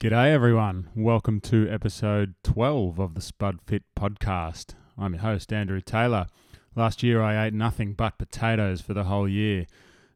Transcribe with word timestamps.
G'day, 0.00 0.32
everyone. 0.32 0.88
Welcome 0.96 1.42
to 1.42 1.68
episode 1.68 2.34
12 2.42 2.98
of 2.98 3.12
the 3.12 3.20
Spud 3.20 3.58
Fit 3.66 3.82
podcast. 3.94 4.72
I'm 4.96 5.12
your 5.12 5.20
host, 5.20 5.52
Andrew 5.52 5.82
Taylor. 5.82 6.28
Last 6.74 7.02
year, 7.02 7.20
I 7.20 7.44
ate 7.44 7.52
nothing 7.52 7.92
but 7.92 8.16
potatoes 8.16 8.80
for 8.80 8.94
the 8.94 9.04
whole 9.04 9.28
year, 9.28 9.66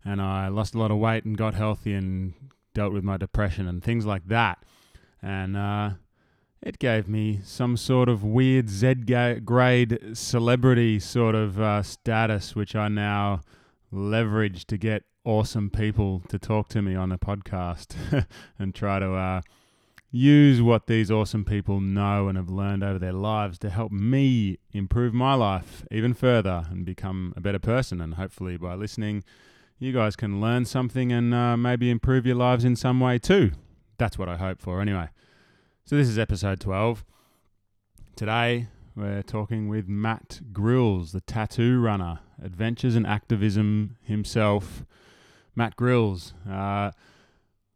and 0.02 0.22
I 0.22 0.48
lost 0.48 0.74
a 0.74 0.78
lot 0.78 0.90
of 0.90 0.96
weight 0.96 1.26
and 1.26 1.36
got 1.36 1.52
healthy 1.52 1.92
and 1.92 2.32
dealt 2.72 2.94
with 2.94 3.04
my 3.04 3.18
depression 3.18 3.68
and 3.68 3.84
things 3.84 4.06
like 4.06 4.26
that. 4.28 4.64
And 5.20 5.54
uh, 5.54 5.90
it 6.62 6.78
gave 6.78 7.06
me 7.06 7.40
some 7.44 7.76
sort 7.76 8.08
of 8.08 8.24
weird 8.24 8.70
Z 8.70 8.94
grade 9.44 9.98
celebrity 10.14 10.98
sort 10.98 11.34
of 11.34 11.60
uh, 11.60 11.82
status, 11.82 12.56
which 12.56 12.74
I 12.74 12.88
now 12.88 13.42
leverage 13.92 14.64
to 14.68 14.78
get 14.78 15.02
awesome 15.26 15.68
people 15.68 16.22
to 16.30 16.38
talk 16.38 16.68
to 16.68 16.80
me 16.80 16.94
on 16.94 17.12
a 17.12 17.18
podcast 17.18 18.26
and 18.58 18.74
try 18.74 18.98
to 18.98 19.12
uh, 19.12 19.40
use 20.14 20.62
what 20.62 20.86
these 20.86 21.10
awesome 21.10 21.44
people 21.44 21.80
know 21.80 22.28
and 22.28 22.38
have 22.38 22.48
learned 22.48 22.84
over 22.84 23.00
their 23.00 23.12
lives 23.12 23.58
to 23.58 23.68
help 23.68 23.90
me 23.90 24.56
improve 24.72 25.12
my 25.12 25.34
life 25.34 25.84
even 25.90 26.14
further 26.14 26.66
and 26.70 26.84
become 26.84 27.34
a 27.36 27.40
better 27.40 27.58
person. 27.58 28.00
And 28.00 28.14
hopefully, 28.14 28.56
by 28.56 28.74
listening, 28.74 29.24
you 29.80 29.92
guys 29.92 30.14
can 30.14 30.40
learn 30.40 30.66
something 30.66 31.10
and 31.10 31.34
uh, 31.34 31.56
maybe 31.56 31.90
improve 31.90 32.26
your 32.26 32.36
lives 32.36 32.64
in 32.64 32.76
some 32.76 33.00
way 33.00 33.18
too. 33.18 33.50
That's 33.98 34.16
what 34.16 34.28
I 34.28 34.36
hope 34.36 34.60
for, 34.60 34.80
anyway. 34.80 35.08
So, 35.84 35.96
this 35.96 36.08
is 36.08 36.16
episode 36.16 36.60
12. 36.60 37.04
Today, 38.14 38.68
we're 38.94 39.22
talking 39.22 39.68
with 39.68 39.88
Matt 39.88 40.42
Grills, 40.52 41.10
the 41.10 41.22
tattoo 41.22 41.80
runner, 41.80 42.20
adventures 42.40 42.94
and 42.94 43.04
activism 43.04 43.96
himself. 44.04 44.84
Matt 45.56 45.74
Grills. 45.74 46.34
Uh, 46.48 46.92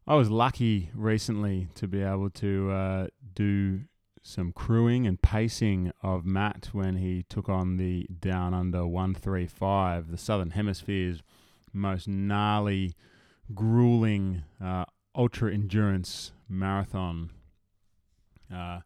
I 0.09 0.15
was 0.15 0.31
lucky 0.31 0.89
recently 0.95 1.67
to 1.75 1.87
be 1.87 2.01
able 2.01 2.31
to 2.31 2.71
uh, 2.71 3.07
do 3.35 3.81
some 4.23 4.51
crewing 4.51 5.05
and 5.05 5.21
pacing 5.21 5.91
of 6.01 6.25
Matt 6.25 6.69
when 6.71 6.95
he 6.95 7.21
took 7.29 7.47
on 7.47 7.77
the 7.77 8.07
Down 8.19 8.55
Under 8.55 8.87
135, 8.87 10.09
the 10.09 10.17
Southern 10.17 10.49
Hemisphere's 10.49 11.21
most 11.73 12.07
gnarly, 12.07 12.95
grueling 13.53 14.41
uh, 14.59 14.85
ultra 15.15 15.53
endurance 15.53 16.31
marathon. 16.49 17.29
Uh, 18.51 18.79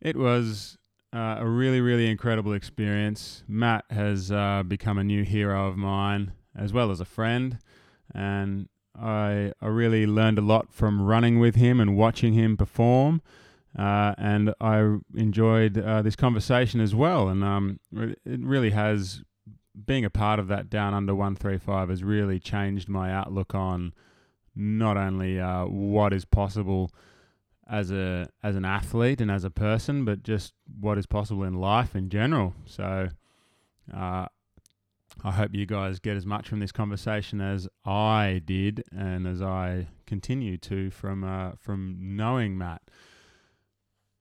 it 0.00 0.14
was 0.14 0.78
uh, 1.12 1.38
a 1.40 1.46
really, 1.48 1.80
really 1.80 2.08
incredible 2.08 2.52
experience. 2.52 3.42
Matt 3.48 3.84
has 3.90 4.30
uh, 4.30 4.62
become 4.62 4.96
a 4.96 5.02
new 5.02 5.24
hero 5.24 5.66
of 5.66 5.76
mine, 5.76 6.34
as 6.56 6.72
well 6.72 6.92
as 6.92 7.00
a 7.00 7.04
friend, 7.04 7.58
and 8.14 8.68
I, 9.00 9.52
I 9.60 9.66
really 9.66 10.06
learned 10.06 10.38
a 10.38 10.42
lot 10.42 10.72
from 10.72 11.02
running 11.02 11.38
with 11.38 11.56
him 11.56 11.80
and 11.80 11.96
watching 11.96 12.32
him 12.32 12.56
perform. 12.56 13.22
Uh, 13.78 14.14
and 14.16 14.54
I 14.60 14.96
enjoyed 15.14 15.78
uh, 15.78 16.00
this 16.02 16.16
conversation 16.16 16.80
as 16.80 16.94
well. 16.94 17.28
And 17.28 17.44
um, 17.44 17.80
it 17.92 18.40
really 18.40 18.70
has, 18.70 19.22
being 19.84 20.04
a 20.04 20.10
part 20.10 20.38
of 20.38 20.48
that 20.48 20.70
Down 20.70 20.94
Under 20.94 21.14
135 21.14 21.90
has 21.90 22.02
really 22.02 22.40
changed 22.40 22.88
my 22.88 23.12
outlook 23.12 23.54
on 23.54 23.92
not 24.54 24.96
only 24.96 25.38
uh, 25.38 25.66
what 25.66 26.14
is 26.14 26.24
possible 26.24 26.90
as 27.68 27.90
a 27.90 28.28
as 28.42 28.54
an 28.54 28.64
athlete 28.64 29.20
and 29.20 29.30
as 29.30 29.44
a 29.44 29.50
person, 29.50 30.04
but 30.04 30.22
just 30.22 30.54
what 30.80 30.96
is 30.96 31.04
possible 31.04 31.42
in 31.42 31.54
life 31.54 31.94
in 31.94 32.08
general. 32.08 32.54
So 32.64 33.08
uh, 33.94 34.26
I 35.24 35.32
hope 35.32 35.54
you 35.54 35.66
guys 35.66 35.98
get 35.98 36.16
as 36.16 36.26
much 36.26 36.48
from 36.48 36.60
this 36.60 36.72
conversation 36.72 37.40
as 37.40 37.68
I 37.84 38.42
did, 38.44 38.84
and 38.94 39.26
as 39.26 39.40
I 39.40 39.88
continue 40.06 40.56
to 40.58 40.90
from 40.90 41.24
uh, 41.24 41.52
from 41.58 41.96
knowing 42.00 42.56
Matt. 42.56 42.82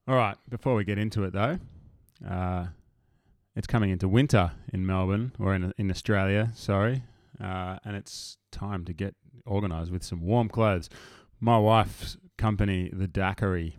All 0.07 0.15
right, 0.15 0.37
before 0.49 0.75
we 0.75 0.83
get 0.83 0.97
into 0.97 1.23
it 1.23 1.33
though, 1.33 1.59
uh, 2.27 2.67
it's 3.55 3.67
coming 3.67 3.89
into 3.89 4.07
winter 4.07 4.51
in 4.71 4.85
Melbourne 4.85 5.33
or 5.39 5.53
in 5.53 5.73
in 5.77 5.91
Australia. 5.91 6.51
Sorry, 6.55 7.03
uh, 7.43 7.77
and 7.83 7.95
it's 7.95 8.37
time 8.51 8.85
to 8.85 8.93
get 8.93 9.15
organised 9.45 9.91
with 9.91 10.03
some 10.03 10.21
warm 10.21 10.49
clothes. 10.49 10.89
My 11.39 11.57
wife's 11.57 12.17
company, 12.37 12.89
the 12.91 13.07
Dakkery, 13.07 13.73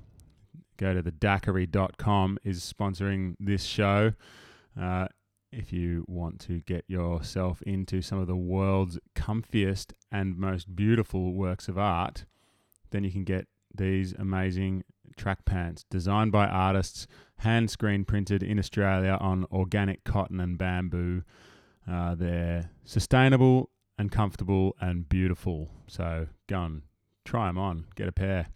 go 0.77 0.95
to 0.95 1.03
the 1.03 1.13
dakkery.com, 1.13 2.39
is 2.45 2.73
sponsoring 2.73 3.35
this 3.41 3.65
show. 3.65 4.13
Uh, 4.79 5.09
if 5.57 5.73
you 5.73 6.05
want 6.07 6.39
to 6.39 6.61
get 6.61 6.85
yourself 6.87 7.63
into 7.63 8.03
some 8.03 8.19
of 8.19 8.27
the 8.27 8.37
world's 8.37 8.99
comfiest 9.15 9.93
and 10.13 10.37
most 10.37 10.77
beautiful 10.77 11.33
works 11.33 11.67
of 11.67 11.79
art, 11.79 12.27
then 12.91 13.03
you 13.03 13.11
can 13.11 13.25
get 13.25 13.47
these 13.75 14.13
amazing 14.13 14.85
track 15.17 15.45
pants 15.47 15.85
designed 15.91 16.31
by 16.31 16.47
artists, 16.47 17.07
hand 17.39 17.71
screen 17.71 18.05
printed 18.05 18.43
in 18.43 18.59
Australia 18.59 19.17
on 19.21 19.47
organic 19.51 20.05
cotton 20.05 20.41
and 20.41 20.59
bamboo. 20.59 21.23
Uh, 21.91 22.15
they're 22.15 22.71
sustainable 22.85 23.71
and 23.99 24.13
comfortable 24.13 24.77
and 24.81 25.09
beautiful. 25.09 25.71
So 25.87 26.27
go 26.49 26.63
and 26.65 26.83
try 27.25 27.47
them 27.47 27.59
on. 27.59 27.87
Get 27.95 28.09
a 28.09 28.13
pair. 28.13 28.49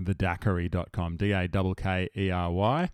TheDakkery.com, 0.00 1.16
D 1.16 1.32
A 1.32 1.48
K 1.48 1.74
K 1.76 2.08
E 2.16 2.30
R 2.30 2.50
Y. 2.50 2.90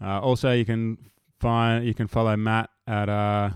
Uh, 0.00 0.20
also, 0.20 0.52
you 0.52 0.66
can 0.66 0.98
find 1.38 1.84
you 1.84 1.94
can 1.94 2.06
follow 2.06 2.36
Matt 2.36 2.70
at 2.86 3.08
uh, 3.08 3.50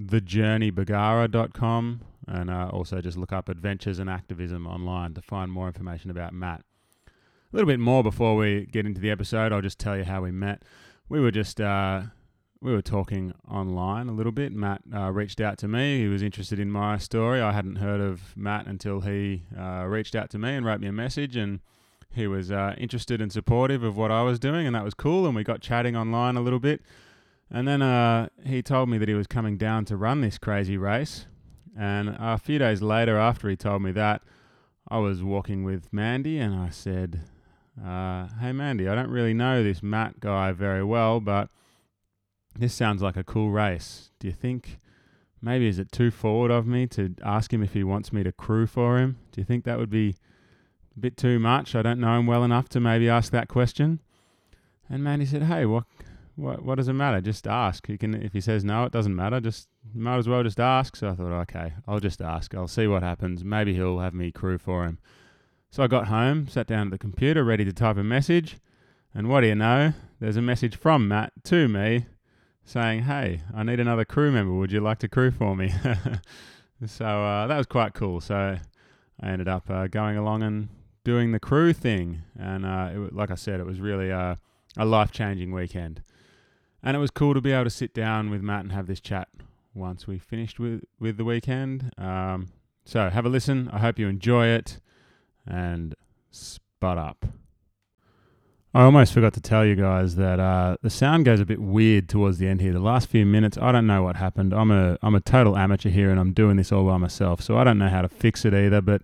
thejourneybargara.com 0.00 2.00
and 2.26 2.50
uh, 2.50 2.70
also 2.72 3.00
just 3.00 3.16
look 3.16 3.32
up 3.32 3.48
adventures 3.48 3.98
and 3.98 4.08
activism 4.08 4.66
online 4.66 5.14
to 5.14 5.22
find 5.22 5.50
more 5.50 5.66
information 5.66 6.10
about 6.10 6.32
Matt. 6.32 6.62
A 7.06 7.56
little 7.56 7.68
bit 7.68 7.80
more 7.80 8.02
before 8.02 8.36
we 8.36 8.66
get 8.66 8.86
into 8.86 9.00
the 9.00 9.10
episode, 9.10 9.52
I'll 9.52 9.60
just 9.60 9.78
tell 9.78 9.96
you 9.96 10.04
how 10.04 10.22
we 10.22 10.32
met. 10.32 10.62
We 11.08 11.20
were 11.20 11.30
just 11.30 11.60
uh, 11.60 12.02
we 12.60 12.72
were 12.72 12.82
talking 12.82 13.34
online 13.48 14.08
a 14.08 14.12
little 14.12 14.32
bit. 14.32 14.52
Matt 14.52 14.82
uh, 14.92 15.12
reached 15.12 15.40
out 15.40 15.58
to 15.58 15.68
me. 15.68 16.00
He 16.00 16.08
was 16.08 16.22
interested 16.22 16.58
in 16.58 16.70
my 16.70 16.98
story. 16.98 17.40
I 17.40 17.52
hadn't 17.52 17.76
heard 17.76 18.00
of 18.00 18.36
Matt 18.36 18.66
until 18.66 19.02
he 19.02 19.44
uh, 19.56 19.84
reached 19.86 20.14
out 20.14 20.30
to 20.30 20.38
me 20.38 20.54
and 20.54 20.64
wrote 20.64 20.80
me 20.80 20.88
a 20.88 20.92
message 20.92 21.36
and 21.36 21.60
he 22.14 22.26
was 22.26 22.50
uh, 22.50 22.74
interested 22.78 23.20
and 23.20 23.32
supportive 23.32 23.82
of 23.82 23.96
what 23.96 24.12
I 24.12 24.22
was 24.22 24.38
doing, 24.38 24.66
and 24.66 24.76
that 24.76 24.84
was 24.84 24.94
cool. 24.94 25.26
And 25.26 25.34
we 25.34 25.42
got 25.42 25.60
chatting 25.60 25.96
online 25.96 26.36
a 26.36 26.40
little 26.40 26.60
bit. 26.60 26.80
And 27.50 27.68
then 27.68 27.82
uh, 27.82 28.28
he 28.44 28.62
told 28.62 28.88
me 28.88 28.98
that 28.98 29.08
he 29.08 29.14
was 29.14 29.26
coming 29.26 29.56
down 29.56 29.84
to 29.86 29.96
run 29.96 30.20
this 30.20 30.38
crazy 30.38 30.76
race. 30.76 31.26
And 31.78 32.16
a 32.18 32.38
few 32.38 32.58
days 32.58 32.82
later, 32.82 33.18
after 33.18 33.48
he 33.48 33.56
told 33.56 33.82
me 33.82 33.92
that, 33.92 34.22
I 34.88 34.98
was 34.98 35.22
walking 35.22 35.64
with 35.64 35.92
Mandy 35.92 36.38
and 36.38 36.54
I 36.54 36.70
said, 36.70 37.22
uh, 37.82 38.28
Hey, 38.40 38.52
Mandy, 38.52 38.88
I 38.88 38.94
don't 38.94 39.10
really 39.10 39.34
know 39.34 39.62
this 39.62 39.82
Matt 39.82 40.20
guy 40.20 40.52
very 40.52 40.84
well, 40.84 41.20
but 41.20 41.48
this 42.58 42.74
sounds 42.74 43.02
like 43.02 43.16
a 43.16 43.24
cool 43.24 43.50
race. 43.50 44.10
Do 44.20 44.28
you 44.28 44.32
think 44.32 44.78
maybe 45.40 45.66
is 45.66 45.78
it 45.78 45.90
too 45.90 46.10
forward 46.10 46.50
of 46.50 46.66
me 46.66 46.86
to 46.88 47.14
ask 47.24 47.52
him 47.52 47.62
if 47.62 47.72
he 47.72 47.82
wants 47.82 48.12
me 48.12 48.22
to 48.22 48.32
crew 48.32 48.66
for 48.66 48.98
him? 48.98 49.18
Do 49.32 49.40
you 49.40 49.44
think 49.44 49.64
that 49.64 49.78
would 49.78 49.90
be 49.90 50.16
a 50.96 51.00
bit 51.00 51.16
too 51.16 51.38
much? 51.38 51.74
I 51.74 51.82
don't 51.82 52.00
know 52.00 52.18
him 52.18 52.26
well 52.26 52.44
enough 52.44 52.68
to 52.70 52.80
maybe 52.80 53.08
ask 53.08 53.32
that 53.32 53.48
question. 53.48 54.00
And 54.88 55.02
Mandy 55.02 55.26
said, 55.26 55.44
Hey, 55.44 55.64
what 55.66 55.84
what 56.36 56.64
what 56.64 56.76
does 56.76 56.88
it 56.88 56.94
matter? 56.94 57.20
Just 57.20 57.46
ask. 57.46 57.86
He 57.86 57.96
can 57.96 58.14
if 58.14 58.32
he 58.32 58.40
says 58.40 58.64
no, 58.64 58.84
it 58.84 58.92
doesn't 58.92 59.14
matter. 59.14 59.40
Just 59.40 59.68
might 59.94 60.18
as 60.18 60.28
well 60.28 60.42
just 60.42 60.60
ask. 60.60 60.96
So 60.96 61.10
I 61.10 61.14
thought, 61.14 61.32
okay, 61.42 61.74
I'll 61.86 62.00
just 62.00 62.20
ask. 62.20 62.54
I'll 62.54 62.68
see 62.68 62.86
what 62.86 63.02
happens. 63.02 63.44
Maybe 63.44 63.74
he'll 63.74 64.00
have 64.00 64.14
me 64.14 64.32
crew 64.32 64.58
for 64.58 64.84
him. 64.84 64.98
So 65.70 65.82
I 65.82 65.86
got 65.86 66.08
home, 66.08 66.48
sat 66.48 66.66
down 66.66 66.88
at 66.88 66.90
the 66.92 66.98
computer, 66.98 67.44
ready 67.44 67.64
to 67.64 67.72
type 67.72 67.96
a 67.96 68.04
message, 68.04 68.58
and 69.12 69.28
what 69.28 69.40
do 69.40 69.48
you 69.48 69.54
know? 69.54 69.92
There's 70.20 70.36
a 70.36 70.42
message 70.42 70.76
from 70.76 71.08
Matt 71.08 71.32
to 71.44 71.68
me 71.68 72.06
saying, 72.64 73.02
"Hey, 73.02 73.42
I 73.54 73.62
need 73.62 73.80
another 73.80 74.04
crew 74.04 74.32
member. 74.32 74.54
Would 74.54 74.72
you 74.72 74.80
like 74.80 74.98
to 75.00 75.08
crew 75.08 75.30
for 75.30 75.54
me?" 75.56 75.72
so 76.86 77.04
uh, 77.04 77.46
that 77.46 77.56
was 77.56 77.66
quite 77.66 77.94
cool. 77.94 78.20
So 78.20 78.58
I 79.20 79.28
ended 79.28 79.48
up 79.48 79.70
uh, 79.70 79.86
going 79.86 80.16
along 80.16 80.42
and 80.42 80.68
doing 81.04 81.32
the 81.32 81.40
crew 81.40 81.72
thing, 81.72 82.22
and 82.38 82.66
uh, 82.66 82.90
it, 82.92 83.12
like 83.14 83.30
I 83.30 83.36
said, 83.36 83.60
it 83.60 83.66
was 83.66 83.80
really 83.80 84.10
a 84.10 84.38
life 84.76 85.12
changing 85.12 85.52
weekend. 85.52 86.02
And 86.86 86.94
it 86.94 87.00
was 87.00 87.10
cool 87.10 87.32
to 87.32 87.40
be 87.40 87.50
able 87.50 87.64
to 87.64 87.70
sit 87.70 87.94
down 87.94 88.28
with 88.28 88.42
Matt 88.42 88.60
and 88.60 88.72
have 88.72 88.86
this 88.86 89.00
chat 89.00 89.28
once 89.72 90.06
we 90.06 90.18
finished 90.18 90.60
with, 90.60 90.84
with 91.00 91.16
the 91.16 91.24
weekend. 91.24 91.90
Um, 91.96 92.48
so 92.84 93.08
have 93.08 93.24
a 93.24 93.30
listen. 93.30 93.70
I 93.72 93.78
hope 93.78 93.98
you 93.98 94.06
enjoy 94.06 94.48
it 94.48 94.80
and 95.46 95.94
spud 96.30 96.98
up. 96.98 97.24
I 98.74 98.82
almost 98.82 99.14
forgot 99.14 99.32
to 99.34 99.40
tell 99.40 99.64
you 99.64 99.76
guys 99.76 100.16
that 100.16 100.38
uh, 100.38 100.76
the 100.82 100.90
sound 100.90 101.24
goes 101.24 101.40
a 101.40 101.46
bit 101.46 101.60
weird 101.60 102.06
towards 102.08 102.36
the 102.36 102.48
end 102.48 102.60
here. 102.60 102.72
The 102.74 102.80
last 102.80 103.08
few 103.08 103.24
minutes, 103.24 103.56
I 103.56 103.72
don't 103.72 103.86
know 103.86 104.02
what 104.02 104.16
happened. 104.16 104.52
I'm 104.52 104.70
a 104.70 104.98
I'm 105.00 105.14
a 105.14 105.20
total 105.20 105.56
amateur 105.56 105.90
here, 105.90 106.10
and 106.10 106.18
I'm 106.18 106.32
doing 106.32 106.56
this 106.56 106.72
all 106.72 106.84
by 106.84 106.96
myself, 106.96 107.40
so 107.40 107.56
I 107.56 107.62
don't 107.62 107.78
know 107.78 107.88
how 107.88 108.02
to 108.02 108.08
fix 108.08 108.44
it 108.44 108.52
either. 108.52 108.80
But 108.80 109.02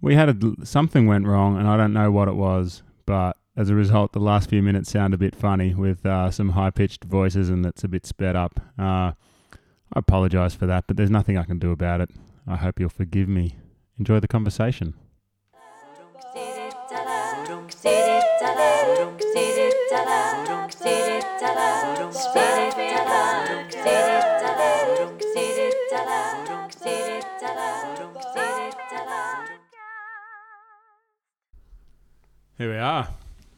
we 0.00 0.14
had 0.14 0.30
a, 0.30 0.66
something 0.66 1.06
went 1.06 1.26
wrong, 1.26 1.58
and 1.58 1.68
I 1.68 1.76
don't 1.76 1.92
know 1.92 2.10
what 2.10 2.28
it 2.28 2.34
was. 2.34 2.82
But 3.04 3.36
as 3.56 3.70
a 3.70 3.74
result, 3.74 4.12
the 4.12 4.20
last 4.20 4.50
few 4.50 4.62
minutes 4.62 4.90
sound 4.90 5.14
a 5.14 5.18
bit 5.18 5.34
funny 5.34 5.74
with 5.74 6.04
uh, 6.04 6.30
some 6.30 6.50
high 6.50 6.70
pitched 6.70 7.04
voices 7.04 7.48
and 7.48 7.64
it's 7.64 7.84
a 7.84 7.88
bit 7.88 8.04
sped 8.04 8.34
up. 8.34 8.60
Uh, 8.78 9.12
I 9.92 9.98
apologize 10.00 10.54
for 10.54 10.66
that, 10.66 10.84
but 10.88 10.96
there's 10.96 11.10
nothing 11.10 11.38
I 11.38 11.44
can 11.44 11.60
do 11.60 11.70
about 11.70 12.00
it. 12.00 12.10
I 12.46 12.56
hope 12.56 12.80
you'll 12.80 12.88
forgive 12.88 13.28
me. 13.28 13.56
Enjoy 13.98 14.18
the 14.18 14.28
conversation. 14.28 14.94
Here 32.56 32.70
we 32.70 32.78
are. 32.78 33.08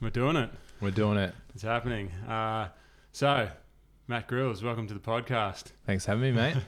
We're 0.01 0.11
doing 0.11 0.37
it. 0.37 0.51
We're 0.81 0.91
doing 0.91 1.17
it. 1.17 1.35
It's 1.55 1.63
happening. 1.63 2.11
Uh, 2.29 2.69
so, 3.13 3.49
Matt 4.09 4.29
Grills, 4.29 4.63
welcome 4.63 4.87
to 4.89 4.95
the 4.95 5.01
podcast. 5.01 5.73
Thanks 5.87 6.05
for 6.05 6.13
having 6.13 6.23
me, 6.23 6.33
mate. 6.33 6.57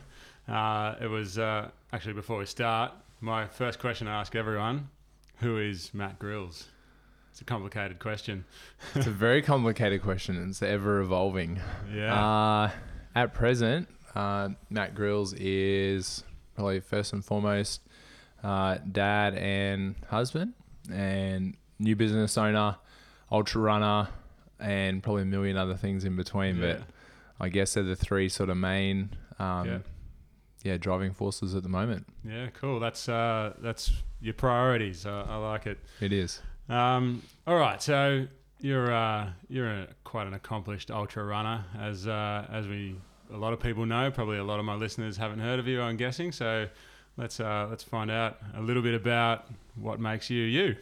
Uh, 0.49 0.95
it 0.99 1.07
was 1.09 1.39
uh, 1.39 1.69
actually 1.93 2.15
before 2.15 2.39
we 2.39 2.47
start, 2.47 2.91
my 3.21 3.47
first 3.47 3.79
question 3.79 4.09
I 4.09 4.19
ask 4.19 4.35
everyone 4.35 4.89
who 5.41 5.59
is 5.59 5.93
Matt 5.93 6.19
Grills? 6.19 6.69
It's 7.31 7.43
a 7.43 7.45
complicated 7.45 7.99
question. 7.99 8.47
it's 8.95 9.07
a 9.07 9.11
very 9.11 9.43
complicated 9.43 10.01
question. 10.01 10.43
It's 10.49 10.63
ever 10.63 11.01
evolving. 11.01 11.61
Yeah. 11.95 12.15
Uh, 12.19 12.71
at 13.15 13.35
present, 13.35 13.91
uh, 14.15 14.49
Matt 14.71 14.95
Grills 14.95 15.35
is 15.35 16.25
probably 16.55 16.81
first 16.81 17.13
and 17.13 17.23
foremost 17.23 17.83
uh, 18.43 18.79
dad 18.91 19.35
and 19.35 19.97
husband, 20.09 20.55
and 20.91 21.59
new 21.79 21.95
business 21.95 22.39
owner, 22.39 22.77
ultra 23.31 23.61
runner, 23.61 24.09
and 24.61 25.03
probably 25.03 25.23
a 25.23 25.27
million 25.27 25.57
other 25.57 25.77
things 25.77 26.05
in 26.05 26.17
between. 26.17 26.57
Yeah. 26.57 26.75
But 26.75 26.83
I 27.41 27.49
guess 27.49 27.75
they're 27.75 27.83
the 27.85 27.97
three 27.97 28.29
sort 28.29 28.51
of 28.51 28.57
main, 28.57 29.11
um, 29.39 29.67
Yeah. 29.69 29.79
yeah. 30.65 30.77
driving 30.79 31.13
forces 31.15 31.55
at 31.55 31.63
the 31.63 31.69
moment. 31.69 32.07
yeah, 32.25 32.49
cool. 32.61 32.81
That's 32.81 33.09
uh, 33.09 33.55
that's 33.61 33.93
your 34.21 34.35
priorities. 34.35 35.07
Uh, 35.07 35.25
I 35.29 35.37
like 35.37 35.67
it. 35.67 35.79
It 36.01 36.13
is. 36.13 36.41
Um, 36.69 37.23
all 37.47 37.57
right, 37.57 37.81
so 37.81 38.27
you're 38.61 38.93
uh, 38.93 39.31
you're 39.49 39.71
a, 39.71 39.89
quite 40.05 40.27
an 40.27 40.35
accomplished 40.35 40.91
ultra 40.91 41.25
runner, 41.25 41.65
as 41.79 42.07
uh, 42.09 42.47
as 42.51 42.67
we 42.67 42.97
a 43.33 43.37
lot 43.37 43.53
of 43.53 43.61
people 43.61 43.87
know. 43.87 44.11
Probably 44.11 44.39
a 44.39 44.45
lot 44.45 44.59
of 44.59 44.65
my 44.65 44.75
listeners 44.75 45.17
haven't 45.17 45.39
heard 45.41 45.59
of 45.61 45.67
you. 45.69 45.81
I'm 45.81 45.97
guessing. 45.97 46.33
So 46.33 46.67
let's 47.17 47.39
uh, 47.41 47.67
let's 47.71 47.85
find 47.85 48.11
out 48.11 48.39
a 48.57 48.61
little 48.61 48.83
bit 48.83 48.95
about 48.95 49.47
what 49.77 50.01
makes 50.01 50.29
you 50.29 50.43
you. 50.43 50.77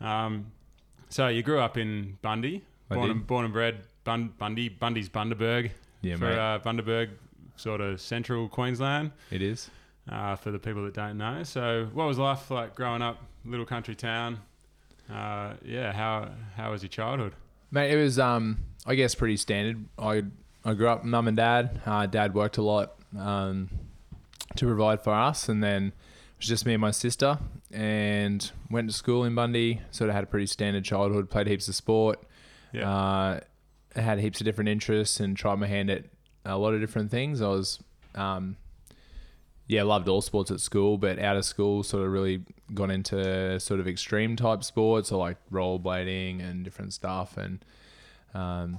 Um, 0.00 0.52
so 1.08 1.28
you 1.28 1.42
grew 1.42 1.58
up 1.60 1.76
in 1.76 2.18
Bundy, 2.22 2.62
I 2.90 2.94
born 2.94 3.08
did. 3.08 3.16
and 3.16 3.26
born 3.26 3.44
and 3.44 3.52
bred 3.54 3.76
Bun- 4.04 4.32
Bundy, 4.38 4.68
Bundy's 4.68 5.08
Bundaberg 5.08 5.70
Yeah, 6.02 6.16
for 6.16 6.24
mate. 6.26 6.38
uh, 6.38 6.58
Bundaberg, 6.64 7.10
sort 7.56 7.80
of 7.80 8.00
central 8.00 8.48
Queensland 8.48 9.10
it 9.30 9.42
is. 9.42 9.70
uh, 10.10 10.36
for 10.36 10.50
the 10.50 10.58
people 10.58 10.84
that 10.84 10.94
don't 10.94 11.18
know. 11.18 11.42
So, 11.42 11.88
what 11.92 12.06
was 12.06 12.18
life 12.18 12.50
like 12.50 12.74
growing 12.74 13.02
up, 13.02 13.18
little 13.44 13.66
country 13.66 13.94
town? 13.94 14.38
Uh, 15.12 15.54
yeah, 15.64 15.92
how 15.92 16.28
how 16.56 16.70
was 16.72 16.82
your 16.82 16.88
childhood? 16.90 17.32
Mate, 17.70 17.90
it 17.92 17.96
was 17.96 18.18
um 18.18 18.58
I 18.86 18.94
guess 18.94 19.14
pretty 19.14 19.36
standard. 19.36 19.84
I 19.98 20.24
I 20.64 20.74
grew 20.74 20.88
up 20.88 21.04
mum 21.04 21.28
and 21.28 21.36
dad. 21.36 21.80
Uh, 21.86 22.06
dad 22.06 22.34
worked 22.34 22.56
a 22.58 22.62
lot 22.62 22.94
um, 23.18 23.68
to 24.56 24.66
provide 24.66 25.00
for 25.02 25.12
us, 25.14 25.48
and 25.48 25.62
then 25.62 25.92
was 26.38 26.46
just 26.46 26.66
me 26.66 26.74
and 26.74 26.80
my 26.80 26.90
sister. 26.90 27.38
And 27.72 28.50
went 28.70 28.88
to 28.88 28.94
school 28.94 29.24
in 29.24 29.34
Bundy. 29.34 29.80
Sort 29.90 30.10
of 30.10 30.14
had 30.14 30.24
a 30.24 30.26
pretty 30.26 30.46
standard 30.46 30.84
childhood. 30.84 31.30
Played 31.30 31.46
heaps 31.46 31.68
of 31.68 31.74
sport. 31.74 32.22
Yeah, 32.72 32.90
Uh, 32.90 33.40
had 33.94 34.18
heaps 34.18 34.40
of 34.40 34.44
different 34.44 34.68
interests 34.68 35.20
and 35.20 35.36
tried 35.36 35.56
my 35.56 35.66
hand 35.66 35.90
at 35.90 36.04
a 36.44 36.56
lot 36.58 36.74
of 36.74 36.80
different 36.80 37.10
things. 37.10 37.40
I 37.40 37.48
was 37.48 37.82
um, 38.14 38.56
yeah, 39.66 39.82
loved 39.82 40.08
all 40.08 40.20
sports 40.20 40.50
at 40.50 40.60
school, 40.60 40.96
but 40.96 41.18
out 41.18 41.36
of 41.36 41.44
school, 41.44 41.82
sort 41.82 42.04
of 42.04 42.12
really 42.12 42.42
got 42.72 42.90
into 42.90 43.58
sort 43.58 43.80
of 43.80 43.88
extreme 43.88 44.36
type 44.36 44.62
sports, 44.62 45.08
so 45.08 45.18
like 45.18 45.38
rollerblading 45.50 46.40
and 46.46 46.64
different 46.64 46.92
stuff. 46.92 47.36
And 47.36 47.64
um, 48.34 48.78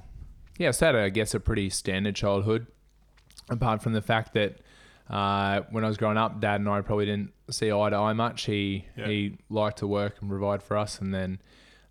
yeah, 0.57 0.71
so 0.71 0.85
I 0.85 0.87
had, 0.87 0.95
I 0.95 1.09
guess, 1.09 1.33
a 1.33 1.39
pretty 1.39 1.69
standard 1.69 2.15
childhood. 2.15 2.67
Apart 3.49 3.81
from 3.81 3.93
the 3.93 4.01
fact 4.01 4.33
that 4.33 4.59
uh, 5.09 5.61
when 5.71 5.83
I 5.83 5.87
was 5.87 5.97
growing 5.97 6.17
up, 6.17 6.39
Dad 6.41 6.59
and 6.59 6.69
I 6.69 6.81
probably 6.81 7.05
didn't 7.05 7.31
see 7.49 7.71
eye 7.71 7.89
to 7.89 7.95
eye 7.95 8.13
much. 8.13 8.45
He 8.45 8.85
Yeah. 8.97 9.07
he 9.07 9.37
liked 9.49 9.77
to 9.79 9.87
work 9.87 10.15
and 10.21 10.29
provide 10.29 10.61
for 10.63 10.77
us, 10.77 10.99
and 10.99 11.13
then 11.13 11.39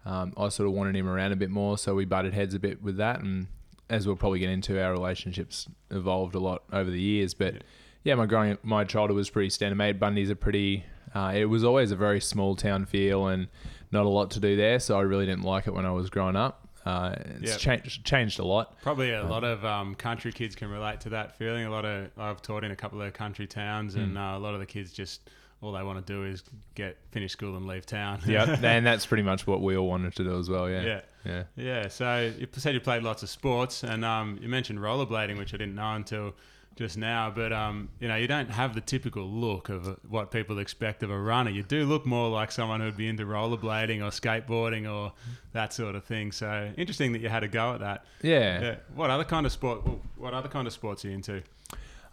um, 0.05 0.33
I 0.37 0.49
sort 0.51 0.69
of 0.69 0.75
wanted 0.75 0.95
him 0.95 1.09
around 1.09 1.33
a 1.33 1.37
bit 1.37 1.51
more, 1.51 1.77
so 1.79 1.95
we 1.95 2.05
butted 2.05 2.33
heads 2.35 2.55
a 2.55 2.59
bit 2.61 2.83
with 2.83 2.97
that. 2.99 3.21
And 3.21 3.49
as 3.91 4.07
we'll 4.07 4.17
probably 4.17 4.39
get 4.41 4.51
into, 4.51 4.81
our 4.83 4.93
relationships 4.93 5.69
evolved 5.91 6.35
a 6.35 6.39
lot 6.41 6.63
over 6.73 6.91
the 6.91 7.01
years. 7.01 7.35
But 7.35 7.55
Yeah. 7.55 7.61
yeah, 8.05 8.15
my 8.17 8.27
growing 8.27 8.59
my 8.63 8.85
childhood 8.85 9.17
was 9.17 9.31
pretty 9.31 9.51
standard. 9.51 9.77
Made 9.77 9.99
Bundy's 9.99 10.31
a 10.31 10.37
pretty. 10.37 10.85
Uh, 11.15 11.33
it 11.35 11.47
was 11.47 11.65
always 11.65 11.91
a 11.93 11.97
very 11.97 12.21
small 12.21 12.55
town 12.57 12.85
feel 12.85 13.27
and 13.29 13.49
not 13.91 14.05
a 14.05 14.09
lot 14.09 14.31
to 14.33 14.41
do 14.41 14.55
there, 14.57 14.79
so 14.79 14.99
I 14.99 15.03
really 15.03 15.25
didn't 15.25 15.45
like 15.45 15.67
it 15.67 15.73
when 15.75 15.87
I 15.87 15.93
was 15.93 16.11
growing 16.11 16.37
up. 16.37 16.66
Uh, 16.87 17.17
it's 17.41 17.51
Yeah. 17.53 17.57
changed 17.57 18.05
changed 18.05 18.39
a 18.39 18.45
lot. 18.45 18.81
probably 18.81 19.13
a 19.13 19.25
lot 19.25 19.43
of 19.45 19.65
um, 19.65 19.95
country 19.97 20.31
kids 20.33 20.55
can 20.55 20.71
relate 20.71 21.01
to 21.01 21.09
that 21.11 21.37
feeling. 21.37 21.67
A 21.67 21.71
lot 21.71 21.85
of 21.85 22.11
I've 22.17 22.41
taught 22.41 22.63
in 22.65 22.71
a 22.71 22.77
couple 22.77 23.03
of 23.03 23.13
country 23.13 23.47
towns, 23.47 23.97
and 23.97 24.17
uh, 24.17 24.35
a 24.37 24.39
lot 24.39 24.55
of 24.55 24.61
the 24.61 24.67
kids 24.67 24.93
just 24.93 25.29
all 25.63 25.73
they 25.73 25.83
want 25.83 26.07
to 26.07 26.13
do 26.13 26.25
is 26.25 26.45
get 26.75 26.97
finish 27.11 27.33
school 27.33 27.57
and 27.57 27.67
leave 27.67 27.87
town. 27.87 28.21
Yeah, 28.27 28.57
and 28.63 28.87
that's 28.87 29.05
pretty 29.05 29.23
much 29.25 29.47
what 29.47 29.63
we 29.63 29.77
all 29.77 29.89
wanted 29.89 30.15
to 30.17 30.23
do 30.25 30.39
as 30.39 30.49
well. 30.49 30.71
Yeah, 30.71 30.83
yeah. 30.83 31.01
yeah. 31.25 31.43
Yeah, 31.57 31.89
so 31.89 32.33
you 32.39 32.47
said 32.53 32.75
you 32.75 32.81
played 32.81 33.03
lots 33.03 33.23
of 33.23 33.31
sports, 33.31 33.83
and 33.83 34.05
um, 34.05 34.39
you 34.41 34.49
mentioned 34.49 34.79
rollerblading, 34.79 35.39
which 35.39 35.55
I 35.55 35.57
didn't 35.57 35.75
know 35.75 35.93
until 35.95 36.35
just 36.77 36.97
now. 36.97 37.31
But 37.35 37.53
um, 37.53 37.89
you 38.01 38.07
know, 38.09 38.17
you 38.17 38.29
don't 38.29 38.51
have 38.51 38.75
the 38.75 38.81
typical 38.81 39.25
look 39.25 39.69
of 39.69 39.89
uh, 39.89 39.95
what 40.09 40.31
people 40.31 40.59
expect 40.59 41.03
of 41.03 41.11
a 41.11 41.19
runner. 41.19 41.51
You 41.51 41.63
do 41.63 41.85
look 41.85 42.07
more 42.07 42.29
like 42.29 42.53
someone 42.53 42.81
who'd 42.81 42.97
be 42.97 43.09
into 43.09 43.25
rollerblading 43.25 43.99
or 44.03 44.11
skateboarding 44.11 44.89
or 44.91 45.13
that 45.53 45.73
sort 45.73 45.95
of 45.97 46.05
thing. 46.05 46.31
So 46.33 46.71
interesting 46.77 47.13
that 47.13 47.21
you 47.23 47.29
had 47.29 47.43
a 47.43 47.49
go 47.49 47.73
at 47.75 47.81
that. 47.81 48.05
yeah. 48.23 48.61
Yeah. 48.61 48.75
What 48.95 49.11
other 49.11 49.25
kind 49.25 49.47
of 49.47 49.53
sport? 49.53 49.81
What 50.17 50.35
other 50.35 50.49
kind 50.49 50.67
of 50.67 50.73
sports 50.73 51.05
are 51.05 51.09
you 51.09 51.15
into? 51.15 51.43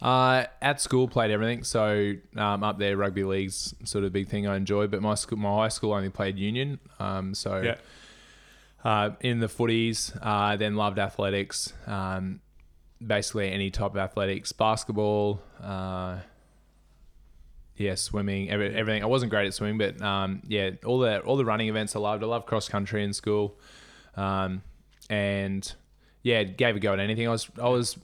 Uh, 0.01 0.45
at 0.61 0.81
school, 0.81 1.07
played 1.07 1.31
everything. 1.31 1.63
So 1.63 2.13
um, 2.35 2.63
up 2.63 2.77
there, 2.77 2.97
rugby 2.97 3.23
league's 3.23 3.73
sort 3.85 4.03
of 4.03 4.11
big 4.11 4.27
thing 4.27 4.47
I 4.47 4.57
enjoy. 4.57 4.87
But 4.87 5.01
my 5.01 5.15
school, 5.15 5.37
my 5.37 5.55
high 5.55 5.69
school 5.69 5.93
only 5.93 6.09
played 6.09 6.37
union. 6.37 6.79
Um, 6.99 7.33
so 7.33 7.61
Yeah. 7.61 7.75
uh, 8.83 9.11
in 9.21 9.39
the 9.39 9.47
footies, 9.47 10.17
uh, 10.21 10.57
then 10.57 10.75
loved 10.75 10.99
athletics. 10.99 11.71
Um, 11.87 12.41
basically 13.05 13.51
any 13.51 13.69
type 13.69 13.91
of 13.91 13.97
athletics, 13.97 14.51
basketball. 14.51 15.41
Uh, 15.61 16.19
yeah, 17.75 17.95
swimming, 17.95 18.49
every, 18.49 18.73
everything. 18.73 19.03
I 19.03 19.07
wasn't 19.07 19.31
great 19.31 19.47
at 19.47 19.53
swimming, 19.53 19.77
but 19.77 20.01
um, 20.01 20.41
yeah, 20.47 20.71
all 20.85 20.99
the 20.99 21.19
all 21.21 21.37
the 21.37 21.45
running 21.45 21.69
events 21.69 21.95
I 21.95 21.99
loved. 21.99 22.23
I 22.23 22.27
loved 22.27 22.45
cross 22.45 22.69
country 22.69 23.03
in 23.03 23.13
school, 23.13 23.57
um, 24.15 24.61
and 25.09 25.73
yeah, 26.21 26.43
gave 26.43 26.75
a 26.75 26.79
go 26.79 26.93
at 26.93 26.99
anything. 26.99 27.27
I 27.27 27.31
was 27.31 27.49
I 27.61 27.69
was 27.69 27.97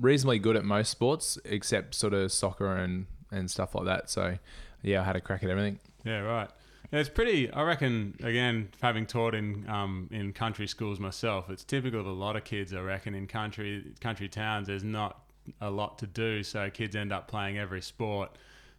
reasonably 0.00 0.38
good 0.38 0.56
at 0.56 0.64
most 0.64 0.90
sports 0.90 1.38
except 1.44 1.94
sort 1.94 2.14
of 2.14 2.30
soccer 2.30 2.76
and 2.76 3.06
and 3.32 3.50
stuff 3.50 3.74
like 3.74 3.86
that. 3.86 4.08
So 4.08 4.38
yeah, 4.82 5.00
I 5.00 5.04
had 5.04 5.16
a 5.16 5.20
crack 5.20 5.42
at 5.42 5.50
everything. 5.50 5.80
Yeah, 6.04 6.20
right. 6.20 6.50
Yeah, 6.90 7.00
it's 7.00 7.08
pretty. 7.08 7.50
I 7.50 7.62
reckon. 7.62 8.14
Again, 8.22 8.68
having 8.80 9.04
taught 9.06 9.34
in 9.34 9.68
um, 9.68 10.08
in 10.10 10.32
country 10.32 10.66
schools 10.66 10.98
myself, 10.98 11.50
it's 11.50 11.64
typical 11.64 12.00
of 12.00 12.06
a 12.06 12.10
lot 12.12 12.36
of 12.36 12.44
kids. 12.44 12.72
I 12.72 12.80
reckon 12.80 13.14
in 13.14 13.26
country 13.26 13.92
country 14.00 14.28
towns, 14.28 14.68
there's 14.68 14.84
not 14.84 15.20
a 15.60 15.70
lot 15.70 15.98
to 15.98 16.06
do, 16.06 16.42
so 16.42 16.68
kids 16.70 16.94
end 16.96 17.12
up 17.12 17.28
playing 17.28 17.58
every 17.58 17.82
sport, 17.82 18.36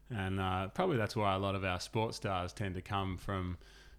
and 0.10 0.40
uh, 0.40 0.68
probably 0.70 0.98
that's 0.98 1.16
why 1.16 1.36
a 1.36 1.40
lot 1.40 1.54
of 1.56 1.64
our 1.64 1.80
sports 1.80 2.18
stars 2.18 2.52
tend 2.54 2.76
to 2.76 2.82
come 2.82 3.18
from. 3.18 3.58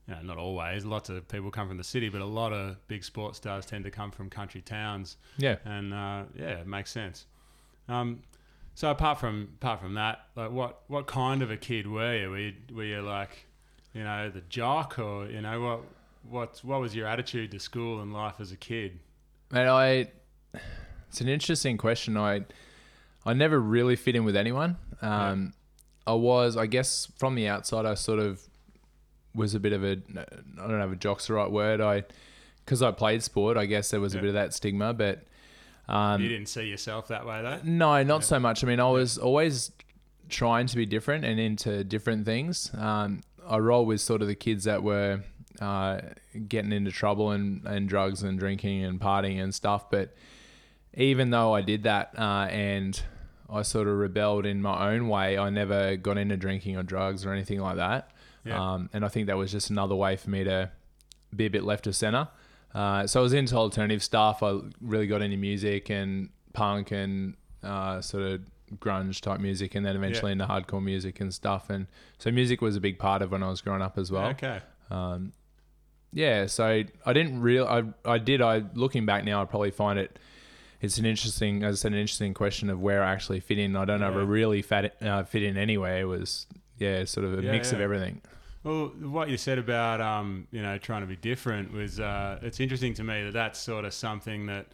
You 0.08 0.16
know, 0.16 0.22
not 0.22 0.38
always. 0.38 0.84
Lots 0.84 1.08
of 1.08 1.28
people 1.28 1.52
come 1.52 1.68
from 1.68 1.76
the 1.76 1.84
city, 1.84 2.08
but 2.08 2.20
a 2.20 2.24
lot 2.26 2.52
of 2.52 2.76
big 2.88 3.04
sports 3.04 3.36
stars 3.36 3.64
tend 3.64 3.84
to 3.84 3.92
come 3.92 4.10
from 4.10 4.28
country 4.28 4.60
towns 4.60 5.16
Yeah. 5.36 5.56
and 5.64 5.94
uh, 5.94 6.24
yeah, 6.34 6.58
it 6.60 6.66
makes 6.66 6.90
sense. 6.90 7.26
Um, 7.88 8.22
so 8.74 8.90
apart 8.90 9.20
from 9.20 9.50
apart 9.60 9.80
from 9.80 9.94
that, 9.94 10.26
like 10.34 10.50
what 10.50 10.82
what 10.88 11.06
kind 11.06 11.42
of 11.42 11.50
a 11.52 11.56
kid 11.56 11.86
were 11.86 12.16
you? 12.16 12.30
Were 12.30 12.38
you, 12.38 12.54
were 12.72 12.84
you 12.84 13.02
like, 13.02 13.46
you 13.94 14.04
know, 14.04 14.30
the 14.30 14.42
jock, 14.48 14.98
or 14.98 15.26
you 15.26 15.40
know 15.40 15.60
what 15.60 15.80
what 16.28 16.60
what 16.62 16.80
was 16.80 16.94
your 16.94 17.06
attitude 17.06 17.50
to 17.52 17.58
school 17.58 18.00
and 18.00 18.12
life 18.12 18.34
as 18.40 18.52
a 18.52 18.56
kid? 18.56 18.98
Mate, 19.50 19.66
I. 19.68 20.10
It's 21.08 21.20
an 21.20 21.28
interesting 21.28 21.76
question. 21.76 22.16
I, 22.16 22.42
I 23.26 23.32
never 23.32 23.58
really 23.58 23.96
fit 23.96 24.14
in 24.14 24.24
with 24.24 24.36
anyone. 24.36 24.76
Um, 25.02 25.54
I 26.06 26.12
was, 26.14 26.56
I 26.56 26.66
guess, 26.66 27.08
from 27.16 27.34
the 27.34 27.48
outside, 27.48 27.84
I 27.84 27.94
sort 27.94 28.20
of 28.20 28.40
was 29.34 29.54
a 29.56 29.60
bit 29.60 29.72
of 29.72 29.82
a. 29.82 29.96
I 30.16 30.68
don't 30.68 30.78
know 30.78 30.86
if 30.86 30.92
a 30.92 30.96
jock's 30.96 31.26
the 31.26 31.34
right 31.34 31.50
word. 31.50 31.80
I, 31.80 32.04
because 32.64 32.80
I 32.80 32.92
played 32.92 33.24
sport, 33.24 33.56
I 33.56 33.66
guess 33.66 33.90
there 33.90 34.00
was 34.00 34.14
Yeah. 34.14 34.20
a 34.20 34.22
bit 34.22 34.28
of 34.28 34.34
that 34.34 34.54
stigma, 34.54 34.92
but. 34.94 35.24
Um, 35.88 36.22
you 36.22 36.28
didn't 36.28 36.46
see 36.48 36.68
yourself 36.68 37.08
that 37.08 37.26
way, 37.26 37.42
though. 37.42 37.58
no, 37.64 38.00
not 38.04 38.22
so 38.22 38.38
much. 38.38 38.62
I 38.62 38.68
mean, 38.68 38.78
I 38.78 38.88
was 38.88 39.18
always 39.18 39.72
trying 40.28 40.68
to 40.68 40.76
be 40.76 40.86
different 40.86 41.24
and 41.24 41.40
into 41.40 41.82
different 41.82 42.24
things. 42.24 42.70
Um, 42.78 43.22
I 43.50 43.58
roll 43.58 43.84
with 43.84 44.00
sort 44.00 44.22
of 44.22 44.28
the 44.28 44.34
kids 44.36 44.64
that 44.64 44.82
were 44.82 45.22
uh, 45.60 46.00
getting 46.48 46.72
into 46.72 46.92
trouble 46.92 47.32
and, 47.32 47.66
and 47.66 47.88
drugs 47.88 48.22
and 48.22 48.38
drinking 48.38 48.84
and 48.84 49.00
partying 49.00 49.42
and 49.42 49.54
stuff. 49.54 49.90
But 49.90 50.14
even 50.94 51.30
though 51.30 51.52
I 51.52 51.60
did 51.60 51.82
that 51.82 52.14
uh, 52.16 52.46
and 52.48 53.00
I 53.52 53.62
sort 53.62 53.88
of 53.88 53.96
rebelled 53.98 54.46
in 54.46 54.62
my 54.62 54.92
own 54.92 55.08
way, 55.08 55.36
I 55.36 55.50
never 55.50 55.96
got 55.96 56.16
into 56.16 56.36
drinking 56.36 56.76
or 56.76 56.84
drugs 56.84 57.26
or 57.26 57.32
anything 57.32 57.60
like 57.60 57.76
that. 57.76 58.12
Yeah. 58.44 58.74
Um, 58.74 58.88
and 58.92 59.04
I 59.04 59.08
think 59.08 59.26
that 59.26 59.36
was 59.36 59.50
just 59.50 59.68
another 59.68 59.96
way 59.96 60.16
for 60.16 60.30
me 60.30 60.44
to 60.44 60.70
be 61.34 61.46
a 61.46 61.50
bit 61.50 61.64
left 61.64 61.86
of 61.86 61.96
center. 61.96 62.28
Uh, 62.74 63.06
so 63.06 63.20
I 63.20 63.22
was 63.22 63.32
into 63.32 63.56
alternative 63.56 64.02
stuff. 64.02 64.42
I 64.42 64.60
really 64.80 65.08
got 65.08 65.22
into 65.22 65.36
music 65.36 65.90
and 65.90 66.30
punk 66.52 66.92
and 66.92 67.34
uh, 67.62 68.00
sort 68.00 68.22
of 68.22 68.40
grunge 68.78 69.20
type 69.20 69.40
music, 69.40 69.74
and 69.74 69.84
then 69.84 69.96
eventually 69.96 70.32
into 70.32 70.46
hardcore 70.46 70.82
music 70.82 71.20
and 71.20 71.32
stuff. 71.34 71.70
And 71.70 71.86
so 72.18 72.30
music 72.30 72.60
was 72.60 72.76
a 72.76 72.80
big 72.80 72.98
part 72.98 73.22
of 73.22 73.30
when 73.32 73.42
I 73.42 73.48
was 73.48 73.60
growing 73.60 73.82
up 73.82 73.98
as 73.98 74.10
well. 74.10 74.26
okay. 74.30 74.60
Um, 74.90 75.32
yeah, 76.12 76.46
so 76.46 76.82
I 77.06 77.12
didn't 77.12 77.40
real 77.40 77.66
I 77.66 77.84
I 78.04 78.18
did 78.18 78.42
I 78.42 78.64
looking 78.74 79.06
back 79.06 79.24
now 79.24 79.40
I 79.42 79.44
probably 79.44 79.70
find 79.70 79.98
it 79.98 80.18
it's 80.80 80.98
an 80.98 81.04
interesting 81.06 81.62
as 81.62 81.76
I 81.76 81.78
said 81.82 81.92
an 81.92 81.98
interesting 81.98 82.34
question 82.34 82.68
of 82.70 82.80
where 82.80 83.02
I 83.04 83.12
actually 83.12 83.40
fit 83.40 83.58
in. 83.58 83.76
I 83.76 83.84
don't 83.84 84.00
know 84.00 84.08
if 84.08 84.16
I 84.16 84.18
Yeah. 84.20 84.24
really 84.26 84.62
fat, 84.62 84.96
uh, 85.02 85.22
fit 85.24 85.42
in 85.44 85.56
anywhere. 85.56 86.00
It 86.00 86.04
was 86.06 86.46
yeah, 86.78 87.04
sort 87.04 87.26
of 87.26 87.38
a 87.38 87.42
Yeah, 87.42 87.52
mix 87.52 87.72
of 87.72 87.80
everything. 87.80 88.22
Well, 88.64 88.88
what 89.02 89.28
you 89.30 89.36
said 89.36 89.58
about 89.58 90.00
um, 90.00 90.48
you 90.50 90.62
know 90.62 90.78
trying 90.78 91.02
to 91.02 91.06
be 91.06 91.16
different 91.16 91.72
was 91.72 92.00
uh, 92.00 92.38
it's 92.42 92.58
interesting 92.58 92.94
to 92.94 93.04
me 93.04 93.22
that 93.24 93.32
that's 93.32 93.58
sort 93.60 93.84
of 93.84 93.94
something 93.94 94.46
that 94.46 94.66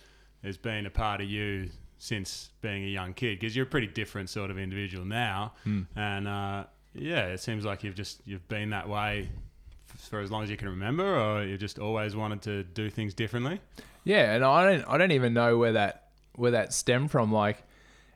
has 0.42 0.56
been 0.56 0.86
a 0.86 0.90
part 0.90 1.20
of 1.20 1.28
you 1.28 1.68
since 1.98 2.50
being 2.60 2.84
a 2.84 2.88
young 2.88 3.14
kid 3.14 3.38
because 3.40 3.56
you're 3.56 3.64
a 3.66 3.68
pretty 3.68 3.86
different 3.86 4.28
sort 4.30 4.50
of 4.50 4.58
individual 4.58 5.04
now, 5.04 5.52
Hmm. 5.64 5.82
and 5.96 6.28
uh, 6.28 6.64
yeah, 6.94 7.26
it 7.26 7.40
seems 7.40 7.64
like 7.64 7.84
you've 7.84 7.94
just 7.94 8.20
you've 8.24 8.46
been 8.48 8.70
that 8.70 8.88
way 8.88 9.28
for 10.10 10.20
as 10.20 10.30
long 10.30 10.42
as 10.42 10.50
you 10.50 10.56
can 10.56 10.68
remember, 10.68 11.18
or 11.18 11.42
you've 11.44 11.60
just 11.60 11.78
always 11.78 12.14
wanted 12.14 12.42
to 12.42 12.62
do 12.64 12.90
things 12.90 13.14
differently. 13.14 13.60
Yeah, 14.04 14.34
and 14.34 14.44
I 14.44 14.64
don't 14.72 14.84
I 14.88 14.98
don't 14.98 15.12
even 15.12 15.32
know 15.34 15.56
where 15.58 15.72
that 15.72 16.08
where 16.34 16.50
that 16.52 16.72
stemmed 16.72 17.10
from. 17.10 17.32
Like 17.32 17.62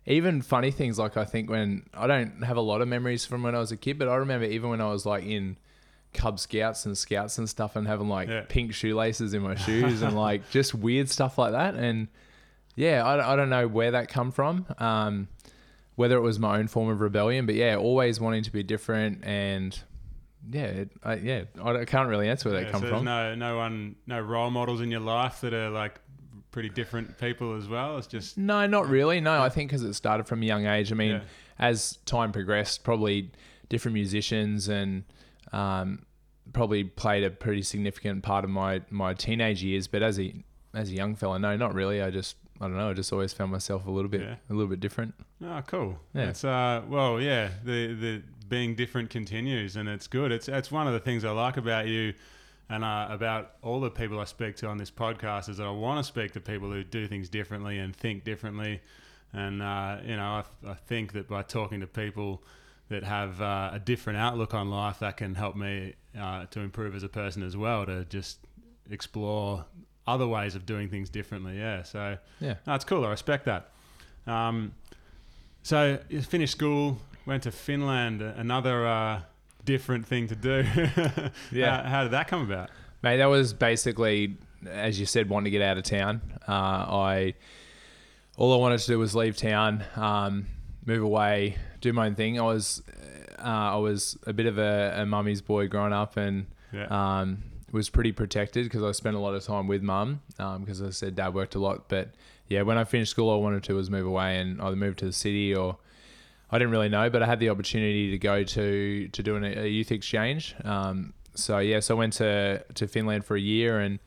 even 0.06 0.42
funny 0.42 0.70
things 0.70 0.98
like 0.98 1.16
I 1.16 1.24
think 1.24 1.48
when 1.50 1.84
I 1.94 2.06
don't 2.06 2.42
have 2.42 2.56
a 2.56 2.60
lot 2.62 2.80
of 2.80 2.88
memories 2.88 3.24
from 3.24 3.42
when 3.42 3.54
I 3.54 3.58
was 3.58 3.72
a 3.72 3.76
kid, 3.76 3.98
but 3.98 4.08
I 4.08 4.16
remember 4.16 4.46
even 4.46 4.70
when 4.70 4.80
I 4.80 4.88
was 4.90 5.04
like 5.06 5.24
in 5.24 5.56
Cub 6.12 6.38
Scouts 6.40 6.86
and 6.86 6.96
Scouts 6.98 7.38
and 7.38 7.48
stuff 7.48 7.76
and 7.76 7.86
having 7.86 8.08
like 8.08 8.28
Yeah. 8.28 8.42
pink 8.48 8.74
shoelaces 8.74 9.32
in 9.34 9.42
my 9.42 9.54
shoes 9.54 10.02
and 10.02 10.16
like 10.16 10.50
just 10.50 10.74
weird 10.74 11.08
stuff 11.08 11.38
like 11.38 11.52
that. 11.52 11.74
And 11.74 12.08
yeah, 12.76 13.04
I, 13.04 13.32
I 13.32 13.36
don't 13.36 13.50
know 13.50 13.66
where 13.68 13.90
that 13.92 14.08
come 14.08 14.30
from. 14.30 14.66
Um, 14.78 15.28
whether 15.96 16.16
it 16.16 16.20
was 16.22 16.38
my 16.38 16.58
own 16.58 16.66
form 16.68 16.88
of 16.88 17.00
rebellion, 17.00 17.44
but 17.46 17.54
yeah, 17.54 17.76
always 17.76 18.18
wanting 18.20 18.42
to 18.44 18.50
be 18.52 18.62
different 18.62 19.22
and 19.24 19.78
yeah, 20.50 20.62
it, 20.64 20.90
I, 21.04 21.14
yeah, 21.16 21.42
I 21.62 21.84
can't 21.84 22.08
really 22.08 22.26
answer 22.28 22.48
where 22.48 22.58
Yeah, 22.60 22.64
that 22.64 22.72
come 22.72 22.80
so 22.80 22.88
from. 22.88 23.04
no 23.04 23.34
no 23.34 23.56
one 23.58 23.96
no 24.06 24.18
role 24.20 24.50
models 24.50 24.80
in 24.80 24.90
your 24.90 25.00
life 25.00 25.42
that 25.42 25.52
are 25.52 25.68
like 25.68 26.00
pretty 26.50 26.70
different 26.70 27.18
people 27.18 27.54
as 27.54 27.68
well. 27.68 27.98
It's 27.98 28.06
just 28.06 28.38
No, 28.38 28.66
not 28.66 28.88
really. 28.88 29.20
No, 29.20 29.42
I 29.42 29.50
think 29.50 29.68
because 29.70 29.82
it 29.82 29.92
started 29.92 30.26
from 30.26 30.42
a 30.42 30.46
young 30.46 30.64
age. 30.66 30.90
I 30.90 30.94
mean, 30.94 31.10
Yeah. 31.16 31.20
as 31.58 31.98
time 32.06 32.32
progressed, 32.32 32.82
probably 32.82 33.30
different 33.68 33.92
musicians 33.94 34.68
and 34.68 35.04
um, 35.52 36.06
probably 36.54 36.84
played 36.84 37.22
a 37.24 37.30
pretty 37.30 37.62
significant 37.62 38.22
part 38.22 38.44
of 38.44 38.50
my 38.50 38.80
my 38.88 39.12
teenage 39.12 39.62
years. 39.62 39.86
But 39.86 40.02
as 40.02 40.18
a 40.18 40.32
as 40.72 40.88
a 40.88 40.94
young 40.94 41.14
fella, 41.16 41.38
no, 41.38 41.54
not 41.56 41.74
really. 41.74 42.00
I 42.00 42.10
just 42.10 42.36
I 42.60 42.64
don't 42.66 42.76
know. 42.76 42.90
I 42.90 42.92
just 42.92 43.12
always 43.12 43.32
found 43.32 43.50
myself 43.50 43.86
a 43.86 43.90
little 43.90 44.10
bit 44.10 44.20
Yeah. 44.20 44.34
a 44.50 44.52
little 44.52 44.68
bit 44.68 44.80
different. 44.80 45.14
Oh, 45.42 45.62
cool. 45.66 45.98
Yeah. 46.14 46.28
It's 46.28 46.44
uh, 46.44 46.82
well, 46.88 47.20
yeah. 47.20 47.48
The 47.64 47.94
the 47.94 48.22
being 48.48 48.74
different 48.74 49.10
continues, 49.10 49.76
and 49.76 49.88
it's 49.88 50.06
good. 50.06 50.30
It's 50.32 50.48
it's 50.48 50.70
one 50.70 50.86
of 50.86 50.92
the 50.92 51.00
things 51.00 51.24
I 51.24 51.30
like 51.30 51.56
about 51.56 51.86
you, 51.88 52.12
and 52.68 52.84
uh, 52.84 53.06
about 53.10 53.52
all 53.62 53.80
the 53.80 53.90
people 53.90 54.18
I 54.20 54.24
speak 54.24 54.56
to 54.56 54.66
on 54.66 54.76
this 54.76 54.90
podcast 54.90 55.48
is 55.48 55.56
that 55.58 55.66
I 55.66 55.70
want 55.70 55.98
to 55.98 56.04
speak 56.04 56.32
to 56.32 56.40
people 56.40 56.70
who 56.70 56.84
do 56.84 57.06
things 57.06 57.28
differently 57.28 57.78
and 57.78 57.94
think 57.96 58.24
differently, 58.24 58.80
and 59.32 59.62
uh, 59.62 59.98
you 60.04 60.16
know, 60.16 60.42
I, 60.66 60.70
I 60.70 60.74
think 60.74 61.12
that 61.14 61.28
by 61.28 61.42
talking 61.42 61.80
to 61.80 61.86
people 61.86 62.42
that 62.88 63.04
have 63.04 63.40
uh, 63.40 63.70
a 63.72 63.78
different 63.78 64.18
outlook 64.18 64.52
on 64.52 64.68
life, 64.68 64.98
that 64.98 65.16
can 65.16 65.34
help 65.36 65.54
me 65.56 65.94
uh, 66.18 66.44
to 66.46 66.60
improve 66.60 66.94
as 66.96 67.04
a 67.04 67.08
person 67.08 67.42
as 67.42 67.56
well. 67.56 67.86
To 67.86 68.04
just 68.04 68.40
explore 68.90 69.64
other 70.14 70.26
ways 70.26 70.54
of 70.54 70.66
doing 70.66 70.88
things 70.88 71.08
differently. 71.10 71.58
Yeah. 71.58 71.82
So 71.82 72.18
Yeah. 72.40 72.54
no, 72.66 72.76
cool. 72.78 73.04
I 73.04 73.10
respect 73.10 73.44
that. 73.46 73.70
Um, 74.26 74.72
so 75.62 75.98
you 76.08 76.20
finished 76.22 76.52
school, 76.52 76.98
went 77.26 77.42
to 77.44 77.50
Finland. 77.50 78.22
Another 78.22 78.86
uh, 78.86 79.20
different 79.64 80.06
thing 80.06 80.28
to 80.28 80.36
do. 80.36 80.64
Yeah. 81.52 81.82
How, 81.82 81.88
how 81.88 82.02
did 82.04 82.12
that 82.12 82.28
come 82.28 82.42
about? 82.42 82.70
Mate, 83.02 83.16
that 83.18 83.26
was 83.26 83.52
basically, 83.54 84.36
as 84.68 85.00
you 85.00 85.06
said, 85.06 85.28
wanting 85.28 85.44
to 85.44 85.50
get 85.50 85.62
out 85.62 85.78
of 85.78 85.84
town. 85.84 86.20
Uh, 86.46 86.52
I 86.52 87.34
all 88.36 88.52
I 88.54 88.56
wanted 88.56 88.78
to 88.80 88.86
do 88.86 88.98
was 88.98 89.14
leave 89.14 89.36
town, 89.36 89.84
um, 89.96 90.46
move 90.86 91.02
away, 91.02 91.56
do 91.80 91.92
my 91.92 92.06
own 92.06 92.14
thing. 92.14 92.38
I 92.38 92.42
was 92.44 92.82
uh, 93.38 93.42
I 93.42 93.76
was 93.76 94.18
a 94.26 94.32
bit 94.32 94.46
of 94.46 94.58
a, 94.58 94.94
a 95.02 95.06
mummy's 95.06 95.40
boy 95.42 95.66
growing 95.68 95.92
up, 95.92 96.16
and 96.16 96.46
Yeah. 96.72 96.86
um, 96.90 97.42
was 97.72 97.90
pretty 97.90 98.12
protected 98.12 98.64
because 98.64 98.82
I 98.82 98.92
spent 98.92 99.16
a 99.16 99.18
lot 99.18 99.34
of 99.34 99.44
time 99.44 99.66
with 99.66 99.82
mum. 99.82 100.22
Because 100.36 100.82
I 100.82 100.90
said 100.90 101.14
dad 101.14 101.34
worked 101.34 101.54
a 101.54 101.58
lot, 101.58 101.88
but 101.88 102.14
yeah, 102.48 102.62
when 102.62 102.78
I 102.78 102.84
finished 102.84 103.12
school, 103.12 103.28
all 103.28 103.40
I 103.40 103.42
wanted 103.42 103.62
to 103.64 103.74
was 103.74 103.90
move 103.90 104.06
away 104.06 104.38
and 104.38 104.60
either 104.60 104.76
move 104.76 104.96
to 104.96 105.06
the 105.06 105.12
city 105.12 105.54
or 105.54 105.78
I 106.50 106.58
didn't 106.58 106.72
really 106.72 106.88
know, 106.88 107.08
but 107.10 107.22
I 107.22 107.26
had 107.26 107.38
the 107.38 107.48
opportunity 107.48 108.10
to 108.10 108.18
go 108.18 108.42
to 108.42 109.08
to 109.08 109.22
do 109.22 109.36
an, 109.36 109.44
a 109.44 109.66
youth 109.66 109.92
exchange. 109.92 110.56
Um, 110.64 111.14
so 111.34 111.58
yeah, 111.58 111.80
so 111.80 111.94
I 111.94 111.98
went 111.98 112.14
to 112.14 112.64
to 112.74 112.88
Finland 112.88 113.24
for 113.24 113.36
a 113.36 113.40
year, 113.40 113.78
and 113.78 114.00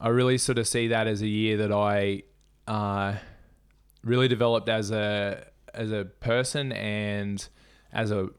I 0.00 0.08
really 0.08 0.38
sort 0.38 0.58
of 0.58 0.66
see 0.66 0.88
that 0.88 1.06
as 1.06 1.20
a 1.20 1.28
year 1.28 1.58
that 1.58 1.70
I 1.70 2.22
uh, 2.66 3.16
really 4.02 4.28
developed 4.28 4.68
as 4.70 4.90
a 4.90 5.46
as 5.74 5.92
a 5.92 6.06
person 6.06 6.72
and 6.72 7.46
as 7.92 8.10
a 8.10 8.30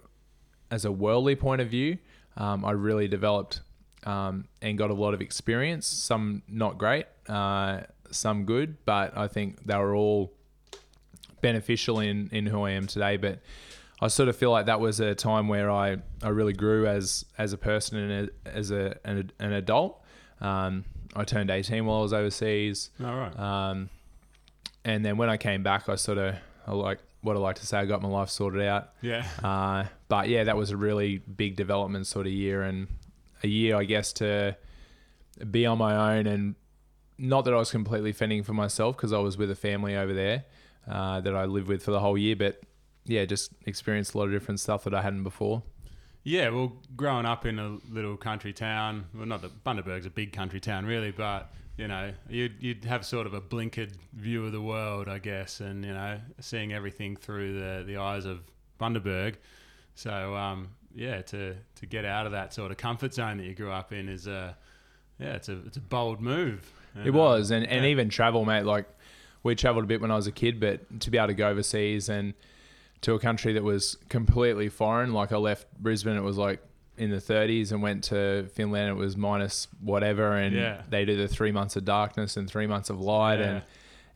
as 0.72 0.84
a 0.86 0.92
worldly 0.92 1.36
point 1.36 1.62
of 1.62 1.70
view. 1.70 2.00
Um, 2.38 2.66
I 2.66 2.72
really 2.72 3.08
developed 3.08 3.62
um, 4.06 4.46
and 4.62 4.78
got 4.78 4.90
a 4.90 4.94
lot 4.94 5.14
of 5.14 5.22
experience. 5.22 5.88
Some 5.88 6.44
not 6.48 6.78
great, 6.78 7.06
uh, 7.28 7.82
some 8.12 8.46
good, 8.46 8.78
but 8.86 9.18
I 9.18 9.28
think 9.28 9.66
they 9.66 9.76
were 9.78 9.96
all 9.96 10.34
beneficial 11.42 12.00
in 12.00 12.30
in 12.32 12.46
who 12.46 12.64
I 12.64 12.72
am 12.72 12.88
today. 12.88 13.18
But 13.18 13.40
I 14.02 14.08
sort 14.08 14.30
of 14.30 14.36
feel 14.36 14.52
like 14.52 14.66
that 14.66 14.80
was 14.80 15.00
a 15.00 15.14
time 15.16 15.48
where 15.48 15.70
I, 15.70 15.98
I 16.24 16.30
really 16.30 16.54
grew 16.54 16.88
as 16.88 17.26
as 17.38 17.54
a 17.54 17.58
person 17.58 17.98
and 17.98 18.30
a, 18.46 18.50
as 18.58 18.72
a 18.72 18.98
an, 19.06 19.32
an 19.40 19.54
adult. 19.54 20.02
Um, 20.40 20.86
I 21.16 21.24
turned 21.24 21.52
18 21.52 21.86
while 21.86 22.00
I 22.00 22.02
was 22.02 22.14
overseas. 22.14 22.90
All 23.04 23.16
right. 23.16 23.38
Um, 23.38 23.90
and 24.84 25.06
then 25.06 25.18
when 25.18 25.30
I 25.30 25.38
came 25.38 25.62
back, 25.62 25.90
I 25.90 25.96
sort 25.96 26.18
of, 26.18 26.36
I 26.66 26.72
like 26.72 27.00
what 27.22 27.36
I 27.36 27.40
like 27.40 27.58
to 27.58 27.68
say, 27.68 27.78
I 27.78 27.86
got 27.86 28.02
my 28.02 28.08
life 28.08 28.30
sorted 28.30 28.64
out. 28.64 28.90
yeah. 29.02 29.28
Uh, 29.44 29.86
but 30.08 30.30
yeah, 30.30 30.46
that 30.46 30.58
was 30.58 30.72
a 30.72 30.78
really 30.78 31.18
big 31.20 31.56
development 31.56 32.08
sort 32.08 32.26
of 32.26 32.34
year 32.34 32.64
and 32.64 32.88
a 33.44 33.48
year, 33.48 33.76
I 33.76 33.84
guess, 33.84 34.14
to 34.14 34.56
be 35.50 35.66
on 35.66 35.78
my 35.78 36.18
own 36.18 36.28
and 36.28 36.56
not 37.18 37.46
that 37.46 37.54
I 37.54 37.58
was 37.58 37.72
completely 37.72 38.14
fending 38.14 38.44
for 38.44 38.54
myself 38.54 38.98
because 38.98 39.14
I 39.14 39.20
was 39.20 39.38
with 39.38 39.52
a 39.52 39.56
family 39.56 39.96
over 39.96 40.14
there 40.14 40.46
uh, 40.88 41.22
that 41.22 41.36
I 41.36 41.46
lived 41.46 41.68
with 41.68 41.84
for 41.84 41.92
the 41.92 42.00
whole 42.00 42.18
year, 42.18 42.36
but 42.36 42.62
yeah, 43.06 43.26
just 43.26 43.52
experienced 43.66 44.14
a 44.14 44.18
lot 44.18 44.26
of 44.26 44.32
different 44.32 44.60
stuff 44.60 44.84
that 44.86 44.94
I 44.94 45.02
hadn't 45.02 45.24
before. 45.24 45.62
Yeah, 46.24 46.50
well, 46.50 46.74
growing 46.96 47.26
up 47.26 47.46
in 47.46 47.58
a 47.58 47.78
little 47.90 48.18
country 48.18 48.54
town, 48.54 49.06
well, 49.14 49.26
not 49.26 49.42
that 49.42 49.64
Bundaberg's 49.64 50.06
a 50.06 50.12
big 50.12 50.34
country 50.34 50.60
town, 50.60 50.86
really, 50.86 51.12
but 51.12 51.52
you 51.78 51.88
know, 51.88 52.12
you'd 52.30 52.54
you'd 52.60 52.86
have 52.86 53.06
sort 53.06 53.26
of 53.26 53.34
a 53.34 53.42
blinkered 53.42 53.94
view 54.14 54.46
of 54.46 54.52
the 54.52 54.62
world, 54.62 55.08
I 55.08 55.18
guess, 55.18 55.62
and 55.62 55.84
you 55.84 55.94
know, 55.94 56.20
seeing 56.40 56.74
everything 56.74 57.16
through 57.16 57.60
the 57.60 57.84
the 57.86 57.98
eyes 57.98 58.26
of 58.26 58.42
Bundaberg. 58.80 59.36
So, 59.96 60.36
um, 60.36 60.70
yeah, 60.96 61.22
to 61.24 61.56
to 61.76 61.86
get 61.86 62.06
out 62.06 62.26
of 62.26 62.32
that 62.34 62.54
sort 62.54 62.72
of 62.72 62.78
comfort 62.78 63.14
zone 63.14 63.38
that 63.38 63.46
you 63.46 63.54
grew 63.56 63.72
up 63.72 63.92
in 63.94 64.10
is 64.10 64.28
a 64.28 64.56
yeah, 65.20 65.34
it's 65.36 65.50
a 65.50 65.58
it's 65.66 65.78
a 65.78 65.82
bold 65.82 66.22
move. 66.22 66.72
And, 66.96 67.08
It 67.08 67.12
was, 67.12 67.52
and, 67.52 67.66
and 67.68 67.84
yeah. 67.86 67.92
even 67.92 68.10
travel, 68.10 68.44
mate. 68.46 68.64
Like 68.66 68.86
we 69.44 69.56
traveled 69.56 69.86
a 69.86 69.88
bit 69.88 70.02
when 70.02 70.12
I 70.12 70.16
was 70.16 70.28
a 70.28 70.32
kid, 70.32 70.60
but 70.60 71.00
to 71.02 71.10
be 71.12 71.18
able 71.18 71.28
to 71.28 71.34
go 71.34 71.48
overseas 71.50 72.10
and 72.10 72.34
to 73.02 73.14
a 73.14 73.20
country 73.20 73.54
that 73.54 73.64
was 73.64 73.98
completely 74.10 74.70
foreign, 74.70 75.14
like 75.14 75.32
I 75.32 75.38
left 75.38 75.66
Brisbane, 75.80 76.16
it 76.18 76.22
was 76.22 76.38
like 76.38 76.62
in 76.98 77.10
the 77.10 77.18
30s, 77.18 77.72
and 77.72 77.82
went 77.82 78.04
to 78.06 78.48
Finland, 78.54 78.90
it 78.90 78.94
was 78.96 79.16
minus 79.18 79.68
whatever, 79.80 80.34
and 80.38 80.56
Yeah. 80.56 80.84
they 80.90 81.06
do 81.06 81.16
the 81.16 81.28
three 81.28 81.52
months 81.52 81.76
of 81.76 81.86
darkness 81.86 82.38
and 82.38 82.48
three 82.48 82.68
months 82.68 82.90
of 82.92 83.00
light, 83.00 83.40
Yeah. 83.40 83.46
and 83.46 83.62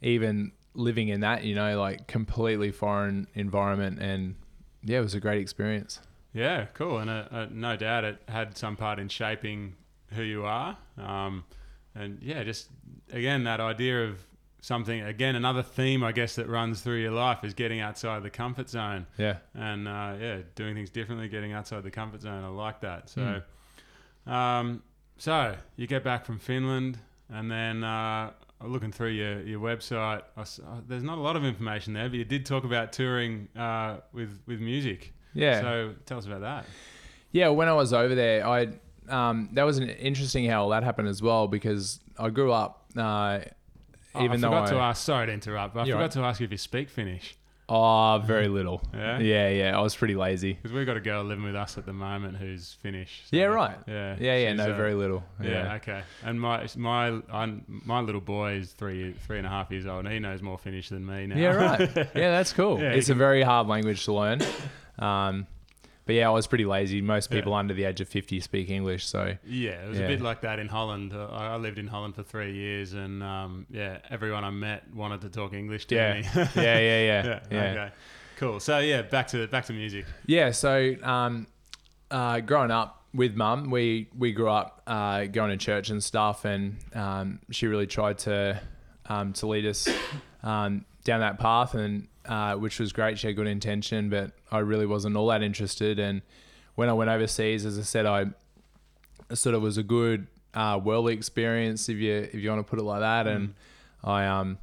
even 0.01 0.51
living 0.75 1.07
in 1.07 1.21
that, 1.21 1.43
you 1.45 1.55
know, 1.55 1.79
like 1.79 2.05
completely 2.07 2.69
foreign 2.71 3.27
environment, 3.33 3.99
and 3.99 4.35
yeah, 4.83 4.99
it 4.99 5.01
was 5.01 5.15
a 5.15 5.19
great 5.19 5.39
experience. 5.41 5.99
Yeah, 6.35 6.65
cool, 6.73 6.97
and 6.97 7.09
uh, 7.09 7.23
uh, 7.31 7.47
no 7.49 7.77
doubt 7.77 8.03
it 8.03 8.21
had 8.27 8.57
some 8.57 8.75
part 8.75 8.99
in 8.99 9.07
shaping 9.07 9.75
who 10.13 10.21
you 10.21 10.43
are. 10.43 10.77
Um, 10.97 11.45
and 11.95 12.19
yeah, 12.21 12.43
just 12.43 12.67
again 13.13 13.45
that 13.45 13.61
idea 13.61 14.03
of 14.03 14.19
something. 14.59 15.01
Again, 15.01 15.35
another 15.37 15.63
theme 15.63 16.03
I 16.03 16.11
guess 16.11 16.35
that 16.35 16.49
runs 16.49 16.81
through 16.81 16.97
your 16.97 17.13
life 17.13 17.45
is 17.45 17.53
getting 17.53 17.79
outside 17.79 18.21
the 18.21 18.29
comfort 18.29 18.69
zone, 18.69 19.07
Yeah, 19.17 19.37
and 19.53 19.87
uh, 19.87 20.15
yeah, 20.19 20.39
doing 20.55 20.75
things 20.75 20.89
differently, 20.89 21.29
getting 21.29 21.53
outside 21.53 21.83
the 21.83 21.91
comfort 21.91 22.21
zone. 22.21 22.43
I 22.43 22.49
like 22.49 22.81
that. 22.81 23.09
So, 23.09 23.41
um, 24.27 24.83
so 25.17 25.55
you 25.77 25.87
get 25.87 26.03
back 26.03 26.25
from 26.25 26.37
Finland, 26.37 26.99
and 27.29 27.49
then. 27.49 27.83
Uh, 27.83 28.31
Looking 28.63 28.93
through 28.93 29.09
your, 29.09 29.41
your 29.41 29.59
website, 29.59 30.21
I 30.37 30.41
uh, 30.41 30.45
there's 30.87 31.03
not 31.03 31.17
a 31.17 31.21
lot 31.21 31.35
of 31.35 31.43
information 31.43 31.91
there, 31.93 32.07
but 32.07 32.17
you 32.17 32.23
did 32.23 32.45
talk 32.45 32.63
about 32.63 32.93
touring 32.93 33.49
uh, 33.55 33.97
with 34.13 34.39
with 34.47 34.61
music. 34.61 35.13
Yeah. 35.35 35.61
So 35.61 35.93
tell 36.05 36.17
us 36.17 36.25
about 36.25 36.41
that. 36.41 36.65
Yeah, 37.31 37.49
when 37.49 37.67
I 37.67 37.73
was 37.73 37.93
over 37.93 38.15
there, 38.15 38.47
I 38.47 38.69
um, 39.09 39.49
that 39.53 39.63
was 39.63 39.77
an 39.77 39.89
interesting 39.89 40.45
how 40.49 40.69
that 40.69 40.83
happened 40.83 41.09
as 41.09 41.21
well 41.21 41.47
because 41.47 41.99
I 42.17 42.29
grew 42.29 42.51
up. 42.51 42.85
Uh, 42.97 43.39
Oh, 44.15 44.23
even 44.23 44.37
I 44.37 44.41
though 44.41 44.47
forgot 44.47 44.67
I, 44.67 44.71
to 44.71 44.77
ask. 44.77 45.03
Sorry 45.03 45.27
to 45.27 45.33
interrupt. 45.33 45.73
But 45.73 45.81
I 45.81 45.85
forgot 45.85 45.99
right. 45.99 46.11
to 46.11 46.19
ask 46.21 46.39
you 46.39 46.45
if 46.45 46.51
you 46.51 46.57
speak 46.57 46.89
Finnish. 46.89 47.35
Oh, 47.69 48.21
very 48.25 48.47
little. 48.47 48.81
Yeah? 48.93 49.19
yeah, 49.19 49.49
yeah. 49.49 49.77
I 49.77 49.81
was 49.81 49.95
pretty 49.95 50.15
lazy. 50.15 50.53
Because 50.53 50.71
we've 50.71 50.85
got 50.85 50.97
a 50.97 51.01
girl 51.01 51.23
living 51.23 51.43
with 51.43 51.55
us 51.55 51.77
at 51.77 51.85
the 51.85 51.93
moment 51.93 52.37
who's 52.37 52.73
Finnish. 52.81 53.23
so- 53.29 53.35
Yeah, 53.37 53.45
right. 53.45 53.77
Yeah. 53.87 54.15
Yeah, 54.19 54.37
yeah. 54.37 54.53
No, 54.53 54.71
uh, 54.71 54.75
very 54.77 54.93
little. 54.93 55.23
Yeah, 55.41 55.49
Yeah, 55.49 55.73
okay. 55.75 56.01
And 56.23 56.39
my 56.39 56.67
my 56.75 57.19
I, 57.31 57.53
my 57.67 57.99
little 58.01 58.21
boy 58.21 58.53
is 58.53 58.73
three 58.73 59.13
three 59.25 59.37
and 59.37 59.47
a 59.47 59.49
half 59.49 59.71
years 59.71 59.85
old, 59.85 60.05
and 60.05 60.13
he 60.13 60.19
knows 60.19 60.41
more 60.41 60.57
Finnish 60.57 60.89
than 60.89 61.05
me 61.05 61.27
now. 61.27 61.35
yeah, 61.37 61.49
right. 61.53 61.79
Yeah, 62.15 62.31
that's 62.31 62.53
cool. 62.53 62.79
Yeah, 62.79 62.91
it's 62.91 63.09
a 63.09 63.15
very 63.15 63.41
hard 63.41 63.67
language 63.67 64.05
to 64.05 64.13
learn. 64.13 64.41
Um, 64.99 65.47
but 66.05 66.15
yeah, 66.15 66.27
I 66.27 66.31
was 66.31 66.47
pretty 66.47 66.65
lazy. 66.65 67.01
Most 67.01 67.31
Yeah. 67.31 67.37
people 67.39 67.53
under 67.53 67.73
the 67.73 67.83
age 67.85 68.01
of 68.01 68.07
fifty 68.07 68.39
speak 68.39 68.69
English, 68.69 69.05
so 69.05 69.35
yeah, 69.45 69.83
it 69.85 69.89
was 69.89 69.99
a 69.99 70.07
bit 70.07 70.21
like 70.21 70.41
that 70.41 70.59
in 70.59 70.67
Holland. 70.67 71.13
Uh, 71.13 71.27
I 71.31 71.47
I 71.53 71.55
lived 71.57 71.77
in 71.77 71.87
Holland 71.87 72.15
for 72.15 72.23
three 72.23 72.53
years, 72.53 72.93
and 72.93 73.21
um, 73.23 73.65
yeah, 73.69 73.97
everyone 74.09 74.43
I 74.43 74.49
met 74.51 74.83
wanted 74.93 75.21
to 75.21 75.29
talk 75.29 75.53
English 75.53 75.85
to 75.87 75.95
Yeah. 75.95 76.13
me. 76.13 76.21
yeah, 76.35 76.45
yeah, 76.55 76.79
yeah, 76.79 77.03
yeah, 77.25 77.39
yeah. 77.51 77.59
Okay. 77.71 77.91
Cool. 78.37 78.59
So 78.59 78.79
yeah, 78.79 79.01
back 79.01 79.27
to 79.29 79.47
back 79.47 79.65
to 79.65 79.73
music. 79.73 80.05
Yeah, 80.25 80.51
so 80.51 80.93
um, 81.03 81.47
uh, 82.11 82.41
growing 82.41 82.71
up 82.71 83.03
with 83.13 83.33
mum, 83.35 83.69
we 83.71 84.09
we 84.17 84.33
grew 84.33 84.49
up 84.49 84.81
uh, 84.87 85.25
going 85.25 85.51
to 85.51 85.57
church 85.57 85.89
and 85.89 86.03
stuff, 86.03 86.43
and 86.45 86.75
um, 86.93 87.39
she 87.51 87.67
really 87.67 87.87
tried 87.87 88.17
to 88.19 88.59
um, 89.07 89.31
to 89.33 89.47
lead 89.47 89.65
us 89.65 89.87
um, 90.43 90.83
down 91.05 91.21
that 91.21 91.39
path, 91.39 91.75
and 91.75 92.07
uh, 92.27 92.55
which 92.55 92.79
was 92.79 92.91
great. 92.91 93.19
She 93.19 93.27
had 93.27 93.35
good 93.35 93.47
intention, 93.47 94.09
but 94.09 94.31
I 94.51 94.59
really 94.59 94.85
wasn't 94.85 95.15
all 95.15 95.27
that 95.27 95.43
interested. 95.43 95.99
And 95.99 96.21
when 96.75 96.89
I 96.89 96.93
went 96.93 97.09
overseas, 97.09 97.65
as 97.65 97.77
I 97.79 97.83
said, 97.83 98.05
I 98.05 98.27
sort 99.33 99.55
of 99.55 99.61
was 99.61 99.77
a 99.77 99.83
good 99.83 100.27
uh, 100.53 100.79
worldly 100.83 101.13
experience, 101.13 101.89
if 101.89 101.97
you 101.97 102.13
if 102.13 102.35
you 102.35 102.49
want 102.49 102.65
to 102.65 102.69
put 102.69 102.79
it 102.79 102.83
like 102.83 103.01
that, 103.01 103.27
and 103.27 103.53
I 104.03 104.25
um. 104.25 104.57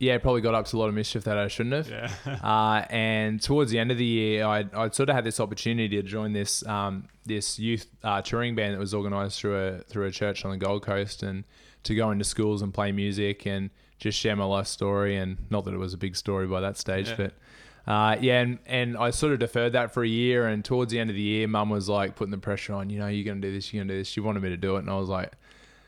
Yeah, 0.00 0.16
probably 0.18 0.42
got 0.42 0.54
up 0.54 0.66
to 0.66 0.76
a 0.76 0.78
lot 0.78 0.88
of 0.88 0.94
mischief 0.94 1.24
that 1.24 1.38
I 1.38 1.48
shouldn't 1.48 1.74
have. 1.74 1.88
Yeah. 1.88 2.38
Uh, 2.42 2.84
and 2.88 3.42
towards 3.42 3.72
the 3.72 3.80
end 3.80 3.90
of 3.90 3.98
the 3.98 4.04
year, 4.04 4.44
I 4.44 4.64
I 4.72 4.90
sort 4.90 5.08
of 5.08 5.14
had 5.16 5.24
this 5.24 5.40
opportunity 5.40 5.88
to 5.96 6.02
join 6.02 6.32
this 6.32 6.64
um, 6.66 7.08
this 7.24 7.58
youth 7.58 7.86
uh, 8.04 8.22
touring 8.22 8.54
band 8.54 8.74
that 8.74 8.78
was 8.78 8.94
organised 8.94 9.40
through 9.40 9.56
a 9.56 9.78
through 9.78 10.06
a 10.06 10.10
church 10.10 10.44
on 10.44 10.52
the 10.52 10.56
Gold 10.56 10.82
Coast, 10.82 11.22
and 11.22 11.44
to 11.84 11.94
go 11.94 12.10
into 12.10 12.24
schools 12.24 12.62
and 12.62 12.72
play 12.72 12.92
music 12.92 13.46
and 13.46 13.70
just 13.98 14.18
share 14.18 14.36
my 14.36 14.44
life 14.44 14.66
story. 14.66 15.16
And 15.16 15.36
not 15.50 15.64
that 15.64 15.74
it 15.74 15.78
was 15.78 15.94
a 15.94 15.98
big 15.98 16.16
story 16.16 16.46
by 16.46 16.60
that 16.60 16.76
stage, 16.76 17.08
Yeah. 17.08 17.14
but. 17.16 17.32
Uh, 17.86 18.18
yeah, 18.20 18.40
and, 18.42 18.58
and 18.66 18.98
I 18.98 19.08
sort 19.08 19.32
of 19.32 19.38
deferred 19.38 19.72
that 19.72 19.94
for 19.94 20.04
a 20.04 20.08
year, 20.08 20.46
and 20.46 20.62
towards 20.62 20.92
the 20.92 20.98
end 20.98 21.08
of 21.08 21.16
the 21.16 21.22
year, 21.22 21.48
Mum 21.48 21.70
was 21.70 21.88
like 21.88 22.16
putting 22.16 22.30
the 22.32 22.36
pressure 22.36 22.74
on. 22.74 22.90
You 22.90 22.98
know, 22.98 23.06
you're 23.06 23.24
gonna 23.24 23.40
do 23.40 23.50
this, 23.50 23.72
you're 23.72 23.82
gonna 23.82 23.94
do 23.94 23.98
this. 24.00 24.08
She 24.08 24.20
wanted 24.20 24.42
me 24.42 24.50
to 24.50 24.58
do 24.58 24.76
it, 24.76 24.80
and 24.80 24.90
I 24.90 24.96
was 24.98 25.08
like, 25.08 25.32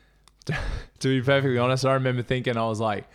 to 0.45 1.07
be 1.07 1.21
perfectly 1.21 1.59
honest, 1.59 1.85
I 1.85 1.93
remember 1.93 2.23
thinking 2.23 2.57
I 2.57 2.65
was 2.67 2.79
like, 2.79 3.05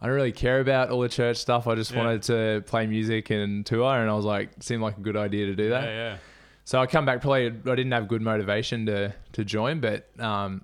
I 0.00 0.06
don't 0.06 0.14
really 0.14 0.32
care 0.32 0.60
about 0.60 0.88
all 0.90 1.00
the 1.00 1.10
church 1.10 1.36
stuff. 1.36 1.66
I 1.66 1.74
just 1.74 1.92
Yeah. 1.92 1.98
wanted 1.98 2.22
to 2.22 2.64
play 2.66 2.86
music 2.86 3.28
and 3.28 3.66
tour, 3.66 3.94
and 4.00 4.10
I 4.10 4.14
was 4.14 4.24
like, 4.24 4.48
seemed 4.60 4.82
like 4.82 4.96
a 4.96 5.00
good 5.02 5.16
idea 5.16 5.46
to 5.46 5.54
do 5.54 5.68
that. 5.70 5.84
Yeah, 5.84 5.90
yeah. 6.12 6.16
So 6.64 6.80
I 6.80 6.86
come 6.86 7.04
back. 7.04 7.20
Probably 7.20 7.46
I 7.48 7.50
didn't 7.50 7.92
have 7.92 8.08
good 8.08 8.22
motivation 8.22 8.86
to 8.86 9.14
to 9.32 9.44
join, 9.44 9.80
but 9.80 10.08
um, 10.18 10.62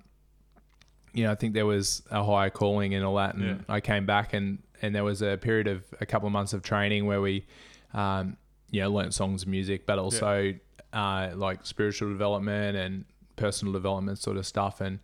you 1.19 1.25
know, 1.25 1.31
I 1.31 1.35
think 1.35 1.53
there 1.53 1.65
was 1.65 2.01
a 2.11 2.23
higher 2.23 2.49
calling 2.49 2.93
and 2.95 3.03
all 3.05 3.15
that, 3.15 3.35
and 3.35 3.43
Yeah. 3.45 3.75
I 3.75 3.81
came 3.81 4.05
back 4.05 4.33
and 4.33 4.59
and 4.81 4.95
there 4.95 5.03
was 5.03 5.21
a 5.21 5.35
period 5.37 5.67
of 5.67 5.83
a 5.99 6.05
couple 6.05 6.27
of 6.27 6.31
months 6.33 6.53
of 6.53 6.61
training 6.63 7.05
where 7.05 7.19
we, 7.19 7.45
um, 7.93 8.37
you 8.71 8.79
know, 8.81 8.89
learnt 8.89 9.13
songs 9.13 9.43
and 9.43 9.51
music, 9.51 9.85
but 9.85 9.99
also 9.99 10.53
uh, 10.93 11.29
like 11.35 11.65
spiritual 11.65 12.07
development 12.09 12.77
and 12.77 13.03
personal 13.35 13.73
development 13.73 14.17
sort 14.19 14.37
of 14.37 14.45
stuff, 14.45 14.79
and 14.79 14.99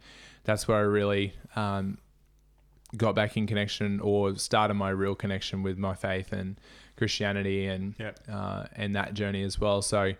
that's 0.45 0.67
where 0.67 0.77
I 0.77 0.81
really 0.81 1.33
um, 1.57 1.97
got 2.95 3.15
back 3.15 3.35
in 3.35 3.47
connection 3.47 3.99
or 3.99 4.35
started 4.37 4.75
my 4.75 4.91
real 4.91 5.15
connection 5.15 5.61
with 5.63 5.77
my 5.77 5.93
faith 5.95 6.31
and 6.31 6.55
Christianity 6.95 7.65
and 7.67 7.95
Yep. 7.99 8.19
uh, 8.31 8.63
and 8.77 8.95
that 8.95 9.13
journey 9.13 9.43
as 9.43 9.59
well. 9.59 9.81
So 9.81 10.13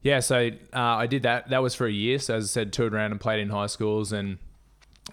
yeah, 0.00 0.20
so 0.20 0.48
uh, 0.72 0.78
I 0.80 1.06
did 1.06 1.22
that. 1.24 1.48
That 1.50 1.62
was 1.62 1.74
for 1.74 1.86
a 1.86 1.92
year. 1.92 2.18
So 2.18 2.36
as 2.36 2.44
I 2.44 2.48
said, 2.48 2.72
toured 2.72 2.94
around 2.94 3.10
and 3.12 3.20
played 3.20 3.40
in 3.40 3.50
high 3.50 3.66
schools 3.66 4.12
and 4.12 4.38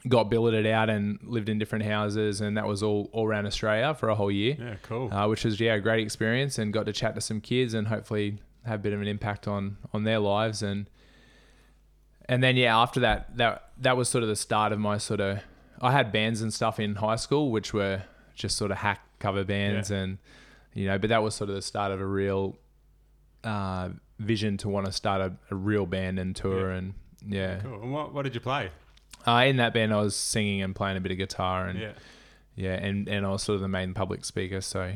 got 0.07 0.29
billeted 0.29 0.65
out 0.65 0.89
and 0.89 1.19
lived 1.23 1.49
in 1.49 1.59
different 1.59 1.85
houses, 1.85 2.41
and 2.41 2.57
that 2.57 2.65
was 2.67 2.81
all 2.83 3.09
all 3.11 3.25
around 3.27 3.45
Australia 3.45 3.93
for 3.93 4.09
a 4.09 4.15
whole 4.15 4.31
year, 4.31 4.55
Yeah, 4.59 4.75
cool. 4.83 5.13
uh, 5.13 5.27
which 5.27 5.43
was 5.45 5.59
yeah 5.59 5.73
a 5.75 5.79
great 5.79 6.01
experience 6.03 6.57
and 6.57 6.71
got 6.73 6.85
to 6.85 6.93
chat 6.93 7.15
to 7.15 7.21
some 7.21 7.41
kids 7.41 7.73
and 7.73 7.87
hopefully 7.87 8.39
have 8.65 8.79
a 8.79 8.83
bit 8.83 8.93
of 8.93 9.01
an 9.01 9.07
impact 9.07 9.47
on 9.47 9.77
on 9.93 10.03
their 10.03 10.19
lives 10.19 10.61
and 10.61 10.87
and 12.29 12.43
then 12.43 12.55
yeah 12.55 12.77
after 12.77 12.99
that 12.99 13.35
that 13.37 13.69
that 13.77 13.97
was 13.97 14.07
sort 14.07 14.21
of 14.23 14.29
the 14.29 14.35
start 14.35 14.71
of 14.71 14.79
my 14.79 14.97
sort 14.97 15.19
of 15.19 15.39
I 15.81 15.91
had 15.91 16.11
bands 16.11 16.41
and 16.41 16.53
stuff 16.53 16.79
in 16.79 16.95
high 16.95 17.15
school 17.15 17.51
which 17.51 17.73
were 17.73 18.03
just 18.35 18.57
sort 18.57 18.71
of 18.71 18.77
hack 18.77 18.99
cover 19.19 19.43
bands 19.43 19.89
and 19.91 20.19
you 20.73 20.85
know 20.85 20.97
but 20.99 21.09
that 21.09 21.23
was 21.23 21.33
sort 21.35 21.49
of 21.49 21.55
the 21.55 21.61
start 21.61 21.91
of 21.91 21.99
a 21.99 22.05
real 22.05 22.55
uh, 23.43 23.89
vision 24.19 24.57
to 24.57 24.69
want 24.69 24.85
to 24.85 24.91
start 24.91 25.21
a, 25.21 25.33
a 25.49 25.55
real 25.55 25.85
band 25.87 26.19
and 26.19 26.35
tour 26.35 26.71
Yeah. 26.71 26.77
and 26.77 26.93
yeah 27.27 27.59
Cool. 27.61 27.81
And 27.81 27.91
what 27.91 28.13
what 28.13 28.21
did 28.23 28.35
you 28.35 28.41
play? 28.41 28.69
Uh, 29.27 29.45
in 29.47 29.57
that 29.57 29.73
band 29.73 29.93
I 29.93 30.01
was 30.01 30.15
singing 30.15 30.61
and 30.61 30.75
playing 30.75 30.97
a 30.97 31.01
bit 31.01 31.11
of 31.11 31.17
guitar 31.17 31.67
and 31.67 31.79
Yeah. 31.79 31.91
yeah, 32.55 32.73
and, 32.73 33.07
and 33.07 33.25
I 33.25 33.29
was 33.29 33.43
sort 33.43 33.55
of 33.55 33.61
the 33.61 33.67
main 33.67 33.93
public 33.93 34.25
speaker, 34.25 34.61
so 34.61 34.93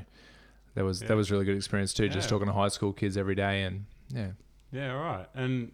that 0.75 0.83
was 0.83 1.01
Yeah. 1.01 1.09
that 1.09 1.15
was 1.15 1.29
a 1.29 1.33
really 1.33 1.45
good 1.45 1.55
experience 1.57 1.93
too. 1.93 2.09
Just 2.09 2.27
Yeah. 2.27 2.29
talking 2.31 2.47
to 2.47 2.53
high 2.53 2.67
school 2.69 2.93
kids 2.93 3.17
every 3.17 3.35
day, 3.35 3.63
and 3.63 3.85
yeah, 4.13 4.31
Yeah, 4.71 4.93
all 4.95 5.01
right. 5.03 5.27
And 5.35 5.71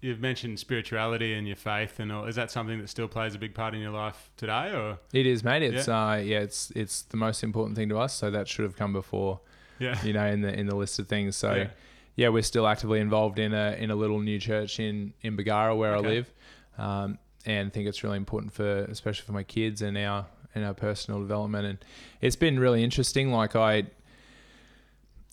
you've 0.00 0.18
mentioned 0.20 0.58
spirituality 0.58 1.32
and 1.34 1.46
your 1.46 1.54
faith 1.54 2.00
and 2.00 2.10
all. 2.10 2.24
Is 2.24 2.34
that 2.34 2.50
something 2.50 2.78
that 2.80 2.88
still 2.88 3.06
plays 3.06 3.36
a 3.36 3.38
big 3.38 3.54
part 3.54 3.72
in 3.74 3.80
your 3.80 3.92
life 3.92 4.30
today 4.36 4.72
or 4.74 4.98
it 5.12 5.26
is, 5.26 5.44
mate. 5.44 5.62
It's 5.62 5.86
uh, 5.86 6.20
yeah, 6.24 6.40
it's 6.40 6.70
it's 6.72 7.02
the 7.02 7.16
most 7.16 7.42
important 7.44 7.76
thing 7.76 7.88
to 7.90 7.98
us. 7.98 8.12
So 8.14 8.30
that 8.30 8.48
should 8.48 8.64
have 8.64 8.74
come 8.76 8.92
before, 8.92 9.40
Yeah. 9.78 10.02
you 10.04 10.12
know, 10.12 10.26
in 10.26 10.40
the 10.40 10.52
in 10.58 10.66
the 10.66 10.74
list 10.74 10.98
of 10.98 11.06
things. 11.06 11.36
So 11.36 11.54
Yeah. 11.54 11.68
yeah, 12.16 12.28
we're 12.30 12.42
still 12.42 12.66
actively 12.66 12.98
involved 13.00 13.38
in 13.38 13.52
a 13.54 13.76
in 13.78 13.90
a 13.92 13.94
little 13.94 14.18
new 14.18 14.40
church 14.40 14.80
in 14.80 15.12
in 15.22 15.36
Bargara 15.36 15.76
where 15.76 15.94
Okay. 15.96 16.08
I 16.08 16.10
live, 16.10 16.32
um, 16.78 17.18
and 17.46 17.68
I 17.68 17.70
think 17.70 17.88
it's 17.88 18.02
really 18.04 18.16
important 18.16 18.52
for 18.52 18.84
especially 18.84 19.24
for 19.26 19.32
my 19.32 19.42
kids 19.42 19.82
and 19.82 19.96
our 19.98 20.26
and 20.54 20.64
our 20.64 20.74
personal 20.74 21.20
development. 21.20 21.66
And 21.66 21.78
it's 22.20 22.36
been 22.36 22.58
really 22.58 22.84
interesting. 22.84 23.32
Like 23.32 23.56
I, 23.56 23.84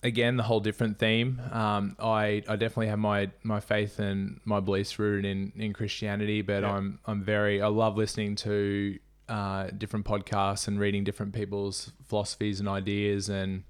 again, 0.02 0.36
the 0.36 0.42
whole 0.44 0.60
different 0.60 0.98
theme. 0.98 1.40
Um, 1.52 1.96
I 2.00 2.42
I 2.48 2.56
definitely 2.56 2.88
have 2.88 2.98
my 2.98 3.30
my 3.42 3.60
faith 3.60 3.98
and 3.98 4.40
my 4.44 4.60
beliefs 4.60 4.98
rooted 4.98 5.24
in 5.24 5.52
in 5.56 5.72
Christianity, 5.72 6.42
but 6.42 6.62
Yeah. 6.62 6.72
I'm 6.74 6.98
I'm 7.06 7.22
very 7.22 7.60
I 7.62 7.68
love 7.68 7.96
listening 7.96 8.36
to. 8.36 8.98
Uh, 9.28 9.68
different 9.78 10.04
podcasts 10.04 10.66
and 10.66 10.80
reading 10.80 11.04
different 11.04 11.32
people's 11.32 11.92
philosophies 12.08 12.58
and 12.58 12.68
ideas 12.68 13.28
and 13.28 13.62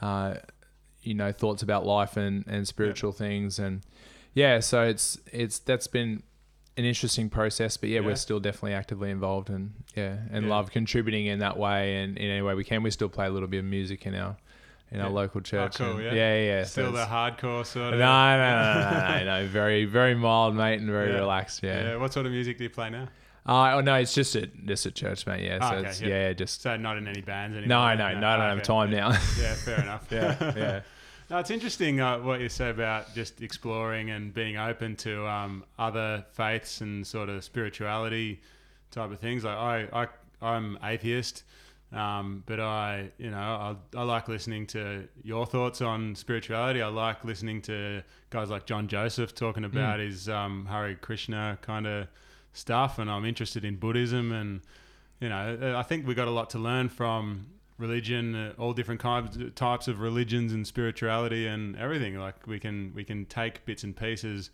uh, 0.00 0.34
you 1.02 1.14
know 1.14 1.32
thoughts 1.32 1.64
about 1.64 1.84
life 1.84 2.16
and, 2.16 2.44
and 2.46 2.68
spiritual 2.68 3.10
things 3.10 3.58
and 3.58 3.80
yeah 4.34 4.60
so 4.60 4.84
it's 4.84 5.18
it's 5.32 5.58
that's 5.58 5.88
been 5.88 6.22
an 6.76 6.84
interesting 6.84 7.28
process 7.28 7.76
but 7.76 7.88
yeah, 7.88 8.00
Yeah. 8.00 8.06
we're 8.06 8.14
still 8.16 8.40
definitely 8.40 8.74
actively 8.74 9.10
involved 9.10 9.50
and 9.50 9.72
yeah 9.96 10.16
and 10.32 10.44
Yeah. 10.44 10.50
love 10.50 10.70
contributing 10.70 11.26
in 11.26 11.40
that 11.40 11.56
way 11.58 11.96
and 11.96 12.16
in 12.16 12.30
any 12.30 12.42
way 12.42 12.54
we 12.54 12.64
can 12.64 12.82
we 12.82 12.90
still 12.90 13.08
play 13.08 13.26
a 13.26 13.30
little 13.30 13.48
bit 13.48 13.58
of 13.58 13.64
music 13.64 14.06
in 14.06 14.14
our 14.14 14.36
in 14.92 15.00
our 15.00 15.10
local 15.10 15.40
church 15.40 15.76
cool, 15.76 15.92
and- 15.96 16.02
yeah. 16.04 16.12
yeah 16.12 16.34
yeah, 16.34 16.42
yeah. 16.58 16.64
So 16.64 16.70
still 16.82 16.92
the 16.92 17.04
hardcore 17.06 17.64
sort 17.64 17.92
no, 17.92 17.92
of? 17.92 17.98
no, 17.98 18.36
no, 18.38 18.62
no, 18.72 18.90
no, 18.90 19.18
no, 19.18 19.24
no, 19.42 19.46
very, 19.46 19.84
very 19.84 20.16
mild, 20.16 20.56
mate, 20.56 20.80
and 20.80 20.90
very 20.90 21.10
Yeah. 21.12 21.18
relaxed. 21.18 21.62
Yeah. 21.62 21.90
Yeah. 21.90 21.96
What 21.96 22.12
sort 22.12 22.26
of 22.26 22.32
music 22.32 22.58
do 22.58 22.64
you 22.64 22.70
play 22.70 22.90
now? 22.90 23.06
Uh, 23.46 23.74
oh 23.76 23.80
no, 23.82 23.94
it's 23.94 24.12
just 24.14 24.34
at 24.34 24.50
just 24.66 24.86
at 24.86 24.94
church, 24.96 25.26
mate. 25.28 25.44
Yeah. 25.44 25.58
Ah, 25.60 25.70
So 25.70 25.76
okay, 25.76 25.88
it's, 25.90 26.00
yeah. 26.00 26.08
yeah, 26.08 26.32
just 26.32 26.62
So 26.62 26.76
not 26.76 26.98
in 26.98 27.06
any 27.06 27.20
bands 27.20 27.56
anymore? 27.56 27.94
no, 27.94 28.12
no, 28.12 28.18
no, 28.18 28.28
I 28.30 28.36
don't 28.36 28.56
have 28.56 28.62
time 28.64 28.90
yeah. 28.90 28.98
now. 28.98 29.08
Yeah, 29.40 29.54
fair 29.54 29.80
enough. 29.80 30.06
yeah, 30.10 30.36
yeah. 30.56 30.80
No, 31.30 31.38
it's 31.38 31.52
interesting 31.52 32.00
uh, 32.00 32.18
what 32.18 32.40
you 32.40 32.48
say 32.48 32.70
about 32.70 33.14
just 33.14 33.40
exploring 33.40 34.10
and 34.10 34.34
being 34.34 34.56
open 34.56 34.96
to 34.96 35.28
um, 35.28 35.64
other 35.78 36.24
faiths 36.32 36.80
and 36.80 37.06
sort 37.06 37.28
of 37.28 37.44
spirituality 37.44 38.40
type 38.90 39.12
of 39.12 39.20
things. 39.20 39.44
Like 39.44 39.56
I, 39.56 39.88
I 39.92 40.08
I'm 40.42 40.76
atheist, 40.82 41.44
um, 41.92 42.42
but 42.46 42.58
I, 42.58 43.12
you 43.16 43.30
know, 43.30 43.36
I, 43.36 43.76
I 43.96 44.02
like 44.02 44.26
listening 44.26 44.66
to 44.68 45.06
your 45.22 45.46
thoughts 45.46 45.80
on 45.80 46.16
spirituality. 46.16 46.82
I 46.82 46.88
like 46.88 47.24
listening 47.24 47.62
to 47.62 48.02
guys 48.30 48.50
like 48.50 48.66
John 48.66 48.88
Joseph 48.88 49.32
talking 49.32 49.64
about 49.64 50.00
his 50.00 50.28
um, 50.28 50.66
Hare 50.66 50.96
Krishna 50.96 51.58
kind 51.62 51.86
of 51.86 52.08
stuff, 52.54 52.98
and 52.98 53.08
I'm 53.08 53.24
interested 53.24 53.64
in 53.64 53.76
Buddhism 53.76 54.32
and 54.32 54.62
you 55.20 55.28
know, 55.28 55.74
I 55.76 55.82
think 55.82 56.06
we 56.06 56.14
got 56.14 56.28
a 56.28 56.30
lot 56.32 56.50
to 56.50 56.58
learn 56.58 56.88
from 56.88 57.46
religion, 57.80 58.34
uh, 58.34 58.52
all 58.58 58.72
different 58.72 59.00
kinds, 59.00 59.36
types 59.54 59.88
of 59.88 60.00
religions 60.00 60.52
and 60.52 60.66
spirituality 60.66 61.46
and 61.46 61.76
everything. 61.76 62.16
Like 62.18 62.46
we 62.46 62.58
can 62.60 62.92
we 62.94 63.04
can 63.04 63.24
take 63.26 63.64
bits 63.64 63.82
and 63.84 63.96
pieces 63.96 64.50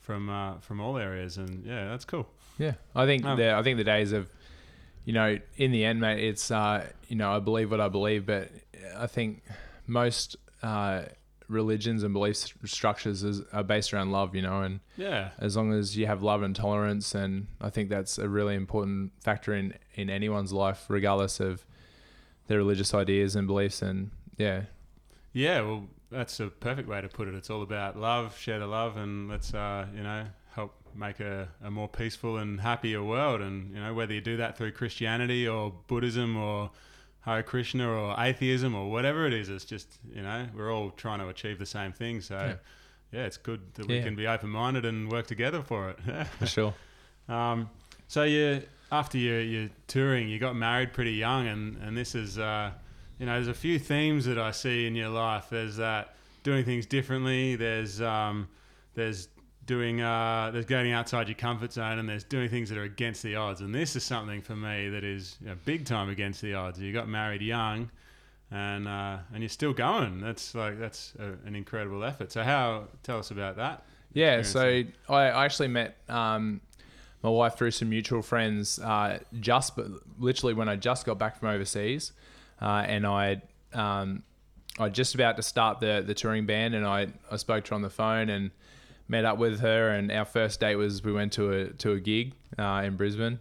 from 0.00 0.28
uh, 0.28 0.58
from 0.60 0.80
all 0.80 0.96
areas, 0.98 1.36
and 1.38 1.64
yeah, 1.64 1.88
that's 1.88 2.04
cool. 2.04 2.26
Yeah, 2.58 2.74
I 2.94 3.06
think 3.06 3.24
Um, 3.24 3.38
the 3.38 3.54
I 3.54 3.62
think 3.62 3.76
the 3.78 3.84
days 3.84 4.12
of, 4.12 4.30
you 5.04 5.12
know, 5.12 5.38
in 5.56 5.70
the 5.72 5.84
end, 5.84 6.00
mate, 6.00 6.22
it's 6.24 6.50
uh, 6.50 6.88
you 7.08 7.16
know, 7.16 7.30
I 7.36 7.38
believe 7.38 7.70
what 7.70 7.80
I 7.80 7.88
believe, 7.88 8.26
but 8.26 8.50
I 8.96 9.06
think 9.06 9.42
most 9.86 10.36
uh, 10.62 11.02
religions 11.48 12.02
and 12.02 12.12
belief 12.14 12.36
st- 12.36 12.68
structures 12.68 13.22
is, 13.22 13.42
are 13.52 13.62
based 13.64 13.92
around 13.92 14.10
love, 14.12 14.34
you 14.34 14.42
know, 14.42 14.62
and 14.62 14.80
Yeah. 14.96 15.30
as 15.38 15.56
long 15.56 15.72
as 15.72 15.96
you 15.96 16.06
have 16.06 16.22
love 16.22 16.42
and 16.42 16.54
tolerance, 16.56 17.14
and 17.14 17.46
I 17.60 17.68
think 17.70 17.90
that's 17.90 18.18
a 18.18 18.28
really 18.28 18.54
important 18.54 19.12
factor 19.22 19.54
in 19.54 19.74
in 19.94 20.08
anyone's 20.10 20.52
life, 20.52 20.86
regardless 20.88 21.40
of 21.40 21.64
their 22.46 22.58
religious 22.58 22.92
ideas 22.94 23.34
and 23.36 23.46
beliefs, 23.46 23.82
and 23.82 24.10
yeah, 24.36 24.62
Yeah, 25.32 25.60
well, 25.62 25.86
that's 26.10 26.40
a 26.40 26.48
perfect 26.48 26.88
way 26.88 27.00
to 27.00 27.08
put 27.08 27.28
it. 27.28 27.34
It's 27.34 27.48
all 27.50 27.62
about 27.62 27.98
love, 27.98 28.36
share 28.38 28.58
the 28.58 28.66
love, 28.66 28.96
and 28.96 29.28
let's, 29.30 29.54
uh, 29.54 29.86
you 29.96 30.02
know, 30.02 30.26
help 30.54 30.74
make 30.94 31.20
a, 31.20 31.48
a 31.64 31.70
more 31.70 31.88
peaceful 31.88 32.36
and 32.36 32.60
happier 32.60 33.02
world. 33.02 33.40
And, 33.40 33.74
you 33.74 33.80
know, 33.82 33.94
whether 33.94 34.12
you 34.12 34.20
do 34.20 34.36
that 34.36 34.58
through 34.58 34.72
Christianity 34.72 35.48
or 35.48 35.72
Buddhism 35.86 36.36
or 36.36 36.70
Hare 37.22 37.42
Krishna 37.42 37.88
or 37.88 38.14
atheism 38.18 38.74
or 38.74 38.90
whatever 38.90 39.26
it 39.26 39.32
is, 39.32 39.48
it's 39.48 39.64
just, 39.64 39.98
you 40.14 40.20
know, 40.22 40.46
we're 40.54 40.70
all 40.70 40.90
trying 40.90 41.20
to 41.20 41.28
achieve 41.28 41.58
the 41.58 41.64
same 41.66 41.92
thing. 41.92 42.20
So, 42.20 42.34
Yeah. 42.36 42.54
yeah, 43.20 43.24
it's 43.24 43.38
good 43.38 43.60
that 43.74 43.86
we 43.86 43.96
Yeah. 43.96 44.02
can 44.02 44.14
be 44.16 44.26
open 44.26 44.50
minded 44.50 44.84
and 44.84 45.10
work 45.10 45.26
together 45.26 45.62
for 45.62 45.88
it. 45.90 45.98
for 46.38 46.46
sure. 46.46 46.74
Um, 47.28 47.70
so 48.08 48.24
you 48.24 48.62
after 48.92 49.16
your 49.16 49.40
your 49.40 49.70
touring, 49.88 50.28
you 50.28 50.38
got 50.38 50.54
married 50.54 50.92
pretty 50.92 51.14
young, 51.14 51.48
and 51.48 51.82
and 51.82 51.96
this 51.96 52.14
is 52.14 52.38
uh, 52.38 52.70
you 53.18 53.26
know 53.26 53.32
there's 53.32 53.48
a 53.48 53.54
few 53.54 53.78
themes 53.78 54.26
that 54.26 54.38
I 54.38 54.52
see 54.52 54.86
in 54.86 54.94
your 54.94 55.08
life. 55.08 55.46
There's 55.50 55.76
that 55.78 56.14
doing 56.44 56.64
things 56.64 56.86
differently. 56.86 57.56
There's 57.56 58.00
um, 58.02 58.48
there's 58.94 59.28
doing 59.64 60.02
uh, 60.02 60.50
there's 60.52 60.66
going 60.66 60.92
outside 60.92 61.26
your 61.26 61.36
comfort 61.36 61.72
zone, 61.72 61.98
and 61.98 62.08
there's 62.08 62.24
doing 62.24 62.50
things 62.50 62.68
that 62.68 62.76
are 62.78 62.84
against 62.84 63.22
the 63.22 63.34
odds. 63.34 63.62
And 63.62 63.74
this 63.74 63.96
is 63.96 64.04
something 64.04 64.42
for 64.42 64.54
me 64.54 64.90
that 64.90 65.04
is 65.04 65.36
you 65.40 65.48
know, 65.48 65.56
big 65.64 65.86
time 65.86 66.10
against 66.10 66.42
the 66.42 66.54
odds. 66.54 66.78
You 66.78 66.92
got 66.92 67.08
married 67.08 67.42
young. 67.42 67.90
And 68.54 68.86
uh, 68.86 69.16
and 69.32 69.42
you're 69.42 69.48
still 69.48 69.72
going. 69.72 70.20
That's 70.20 70.54
like 70.54 70.78
that's 70.78 71.14
a, 71.18 71.48
an 71.48 71.56
incredible 71.56 72.04
effort. 72.04 72.30
So 72.30 72.42
how? 72.42 72.88
Tell 73.02 73.18
us 73.18 73.30
about 73.30 73.56
that. 73.56 73.82
Yeah, 74.12 74.42
so. 74.42 74.82
I 75.08 75.14
I 75.14 75.44
actually 75.46 75.68
met 75.68 75.96
um, 76.10 76.60
my 77.22 77.30
wife 77.30 77.56
through 77.56 77.70
some 77.70 77.88
mutual 77.88 78.22
friends 78.22 78.78
uh, 78.80 79.18
just 79.40 79.76
but 79.76 79.86
literally 80.18 80.54
when 80.54 80.68
I 80.68 80.76
just 80.76 81.06
got 81.06 81.18
back 81.18 81.38
from 81.38 81.48
overseas, 81.48 82.12
uh, 82.60 82.84
and 82.86 83.06
I 83.06 83.42
um, 83.72 84.22
I 84.78 84.88
just 84.88 85.14
about 85.14 85.36
to 85.36 85.42
start 85.42 85.80
the 85.80 86.02
the 86.06 86.14
touring 86.14 86.46
band, 86.46 86.74
and 86.74 86.84
I 86.86 87.08
I 87.30 87.36
spoke 87.36 87.64
to 87.64 87.70
her 87.70 87.74
on 87.76 87.82
the 87.82 87.90
phone 87.90 88.28
and 88.28 88.50
met 89.08 89.24
up 89.24 89.38
with 89.38 89.60
her, 89.60 89.90
and 89.90 90.10
our 90.10 90.24
first 90.24 90.60
date 90.60 90.76
was 90.76 91.02
we 91.04 91.12
went 91.12 91.32
to 91.34 91.52
a 91.52 91.66
to 91.74 91.92
a 91.92 92.00
gig 92.00 92.34
uh, 92.58 92.82
in 92.84 92.96
Brisbane, 92.96 93.38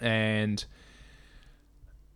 and 0.00 0.64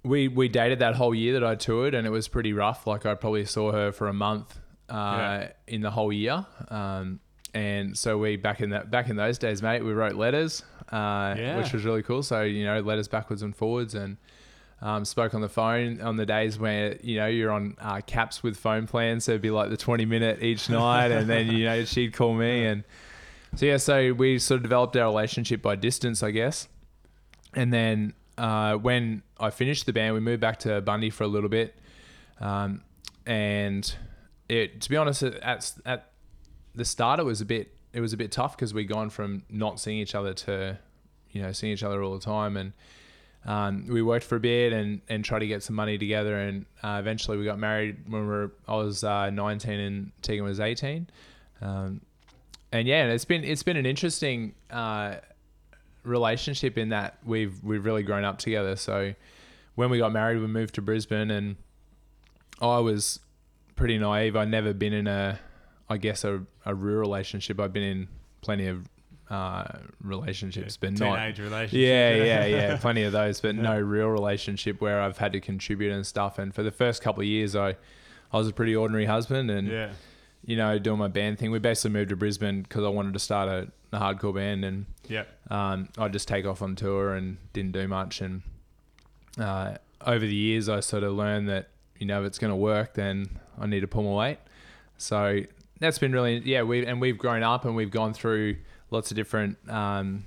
we 0.04 0.28
we 0.28 0.48
dated 0.48 0.78
that 0.80 0.94
whole 0.96 1.14
year 1.14 1.34
that 1.34 1.44
I 1.44 1.54
toured, 1.54 1.94
and 1.94 2.06
it 2.06 2.10
was 2.10 2.28
pretty 2.28 2.52
rough. 2.52 2.86
Like 2.86 3.06
I 3.06 3.14
probably 3.14 3.44
saw 3.44 3.72
her 3.72 3.92
for 3.92 4.08
a 4.08 4.12
month 4.12 4.58
uh, 4.88 4.94
Yeah. 4.94 5.48
in 5.68 5.80
the 5.82 5.90
whole 5.90 6.12
year. 6.12 6.44
Um, 6.68 7.20
and 7.54 7.96
so 7.96 8.16
we 8.18 8.36
back 8.36 8.60
in 8.60 8.70
that 8.70 8.90
back 8.90 9.08
in 9.08 9.16
those 9.16 9.38
days, 9.38 9.62
mate, 9.62 9.84
we 9.84 9.92
wrote 9.92 10.14
letters, 10.14 10.62
uh, 10.90 11.34
Yeah. 11.38 11.58
which 11.58 11.72
was 11.72 11.84
really 11.84 12.02
cool. 12.02 12.22
So 12.22 12.42
you 12.42 12.64
know, 12.64 12.80
letters 12.80 13.08
backwards 13.08 13.42
and 13.42 13.54
forwards, 13.54 13.94
and 13.94 14.16
um, 14.80 15.04
spoke 15.04 15.32
on 15.34 15.40
the 15.42 15.48
phone 15.48 16.00
on 16.00 16.16
the 16.16 16.26
days 16.26 16.58
where 16.58 16.96
you 17.02 17.16
know 17.16 17.26
you're 17.26 17.52
on 17.52 17.76
uh, 17.80 18.00
caps 18.00 18.42
with 18.42 18.56
phone 18.56 18.86
plans. 18.86 19.24
So 19.24 19.32
it'd 19.32 19.42
be 19.42 19.50
like 19.50 19.70
the 19.70 19.76
20 19.76 20.04
minute 20.06 20.42
each 20.42 20.68
night, 20.70 21.10
and 21.12 21.28
then 21.28 21.48
you 21.48 21.64
know 21.64 21.84
she'd 21.84 22.12
call 22.14 22.34
me, 22.34 22.64
and 22.66 22.84
so 23.54 23.66
yeah, 23.66 23.76
so 23.76 24.12
we 24.14 24.38
sort 24.38 24.56
of 24.56 24.62
developed 24.62 24.96
our 24.96 25.06
relationship 25.06 25.60
by 25.62 25.76
distance, 25.76 26.22
I 26.22 26.30
guess. 26.30 26.68
And 27.54 27.70
then 27.70 28.14
uh, 28.38 28.76
when 28.76 29.22
I 29.38 29.50
finished 29.50 29.84
the 29.84 29.92
band, 29.92 30.14
we 30.14 30.20
moved 30.20 30.40
back 30.40 30.58
to 30.60 30.80
Bundy 30.80 31.10
for 31.10 31.24
a 31.24 31.28
little 31.28 31.50
bit, 31.50 31.74
um, 32.40 32.82
and 33.26 33.94
it 34.48 34.80
to 34.80 34.88
be 34.90 34.96
honest, 34.96 35.22
at 35.22 35.72
at 35.84 36.11
the 36.74 36.84
start 36.84 37.20
it 37.20 37.24
was 37.24 37.40
a 37.40 37.44
bit 37.44 37.72
it 37.92 38.00
was 38.00 38.12
a 38.12 38.16
bit 38.16 38.32
tough 38.32 38.56
because 38.56 38.72
we'd 38.72 38.88
gone 38.88 39.10
from 39.10 39.42
not 39.50 39.78
seeing 39.78 39.98
each 39.98 40.14
other 40.14 40.32
to 40.32 40.78
you 41.30 41.42
know 41.42 41.52
seeing 41.52 41.72
each 41.72 41.82
other 41.82 42.02
all 42.02 42.14
the 42.14 42.24
time. 42.24 42.56
And 42.56 42.72
um, 43.44 43.86
we 43.88 44.02
worked 44.02 44.24
for 44.24 44.36
a 44.36 44.40
bit 44.40 44.72
and 44.72 45.00
and 45.08 45.24
tried 45.24 45.40
to 45.40 45.46
get 45.46 45.62
some 45.62 45.76
money 45.76 45.98
together. 45.98 46.38
And 46.38 46.66
uh, 46.82 46.96
eventually 47.00 47.36
we 47.36 47.44
got 47.44 47.58
married 47.58 48.08
when 48.08 48.22
we 48.22 48.28
were 48.28 48.52
I 48.66 48.76
was 48.76 49.04
uh, 49.04 49.30
19 49.30 49.80
and 49.80 50.12
Tegan 50.22 50.44
was 50.44 50.60
18 50.60 51.08
um, 51.60 52.00
and 52.70 52.88
yeah 52.88 53.06
it's 53.06 53.24
been 53.24 53.44
it's 53.44 53.62
been 53.62 53.76
an 53.76 53.86
interesting 53.86 54.54
uh, 54.70 55.16
relationship 56.04 56.78
in 56.78 56.90
that 56.90 57.18
we've 57.24 57.62
we've 57.62 57.84
really 57.84 58.02
grown 58.02 58.24
up 58.24 58.38
together. 58.38 58.76
So 58.76 59.14
when 59.74 59.90
we 59.90 59.98
got 59.98 60.12
married 60.12 60.38
we 60.38 60.46
moved 60.46 60.74
to 60.76 60.82
Brisbane 60.82 61.30
and 61.30 61.56
I 62.60 62.78
was 62.78 63.20
pretty 63.74 63.98
naive. 63.98 64.36
I'd 64.36 64.48
never 64.48 64.72
been 64.72 64.92
in 64.92 65.06
a 65.08 65.40
I 65.88 65.96
guess 65.96 66.24
a, 66.24 66.42
a 66.64 66.74
real 66.74 66.98
relationship 66.98 67.60
I've 67.60 67.72
been 67.72 67.82
in 67.82 68.08
plenty 68.40 68.66
of 68.66 68.88
uh, 69.30 69.64
relationships 70.02 70.76
but 70.76 70.92
not 70.98 71.16
Teenage 71.16 71.38
relationship. 71.40 71.78
yeah, 71.78 72.14
yeah, 72.16 72.44
yeah. 72.70 72.76
Plenty 72.76 73.02
of 73.04 73.12
those, 73.12 73.40
but 73.40 73.54
no 73.54 73.78
real 73.80 74.08
relationship 74.08 74.80
where 74.80 75.00
I've 75.00 75.18
had 75.18 75.32
to 75.32 75.40
contribute 75.40 75.92
and 75.92 76.06
stuff. 76.06 76.38
And 76.38 76.54
for 76.54 76.62
the 76.62 76.70
first 76.70 77.02
couple 77.02 77.22
of 77.22 77.26
years, 77.26 77.56
I, 77.56 77.76
I 78.32 78.38
was 78.38 78.48
a 78.48 78.52
pretty 78.52 78.76
ordinary 78.76 79.06
husband, 79.06 79.50
and 79.50 79.68
yeah. 79.68 79.90
you 80.44 80.56
know, 80.56 80.78
doing 80.78 80.98
my 80.98 81.08
band 81.08 81.38
thing. 81.38 81.50
We 81.50 81.58
basically 81.60 81.90
moved 81.92 82.10
to 82.10 82.16
Brisbane 82.16 82.62
because 82.62 82.84
I 82.84 82.88
wanted 82.88 83.14
to 83.14 83.18
start 83.18 83.48
a, 83.48 83.68
a 83.96 84.00
hardcore 84.00 84.34
band, 84.34 84.64
and 84.64 84.86
Yep. 85.08 85.28
um, 85.50 85.88
I'd 85.98 86.12
just 86.12 86.28
take 86.28 86.44
off 86.46 86.60
on 86.62 86.76
tour 86.76 87.14
and 87.14 87.38
didn't 87.52 87.72
do 87.72 87.88
much. 87.88 88.20
And 88.20 88.42
uh, 89.38 89.76
over 90.06 90.26
the 90.26 90.34
years, 90.34 90.68
I 90.68 90.80
sort 90.80 91.04
of 91.04 91.12
learned 91.14 91.48
that 91.48 91.68
you 91.98 92.06
know 92.06 92.20
if 92.22 92.26
it's 92.26 92.38
going 92.38 92.50
to 92.52 92.56
work, 92.56 92.94
then 92.94 93.38
I 93.58 93.66
need 93.66 93.80
to 93.80 93.86
pull 93.88 94.02
my 94.02 94.14
weight. 94.28 94.38
So 94.98 95.40
that's 95.82 95.98
been 95.98 96.12
really 96.12 96.38
yeah. 96.44 96.62
We 96.62 96.86
and 96.86 97.00
we've 97.00 97.18
grown 97.18 97.42
up 97.42 97.64
and 97.64 97.76
we've 97.76 97.90
gone 97.90 98.14
through 98.14 98.56
lots 98.90 99.10
of 99.10 99.16
different. 99.16 99.56
Um, 99.68 100.24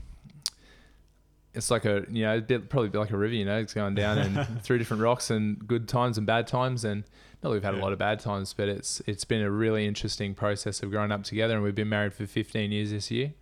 it's 1.54 1.72
like 1.72 1.86
a 1.86 2.06
you 2.10 2.24
know 2.24 2.42
bit, 2.42 2.70
probably 2.70 2.90
like 2.98 3.12
a 3.12 3.18
river, 3.18 3.34
you 3.34 3.46
know, 3.46 3.58
it's 3.58 3.74
going 3.74 3.96
down 3.96 4.18
and 4.18 4.62
through 4.64 4.78
different 4.78 5.02
rocks 5.02 5.30
and 5.30 5.66
good 5.68 5.88
times 5.88 6.18
and 6.18 6.28
bad 6.28 6.48
times 6.48 6.84
and. 6.86 7.04
Not 7.44 7.50
that 7.50 7.56
we've 7.58 7.64
had 7.64 7.76
Yeah. 7.76 7.82
a 7.82 7.84
lot 7.84 7.94
of 7.94 8.00
bad 8.00 8.20
times, 8.22 8.54
but 8.54 8.70
it's 8.70 9.04
it's 9.06 9.24
been 9.24 9.42
a 9.44 9.52
really 9.52 9.86
interesting 9.86 10.34
process 10.34 10.82
of 10.82 10.90
growing 10.90 11.12
up 11.12 11.24
together, 11.24 11.54
and 11.54 11.62
we've 11.64 11.76
been 11.76 11.90
married 11.90 12.14
for 12.16 12.26
15 12.26 12.72
years 12.72 12.90
this 12.90 13.12
year. 13.12 13.34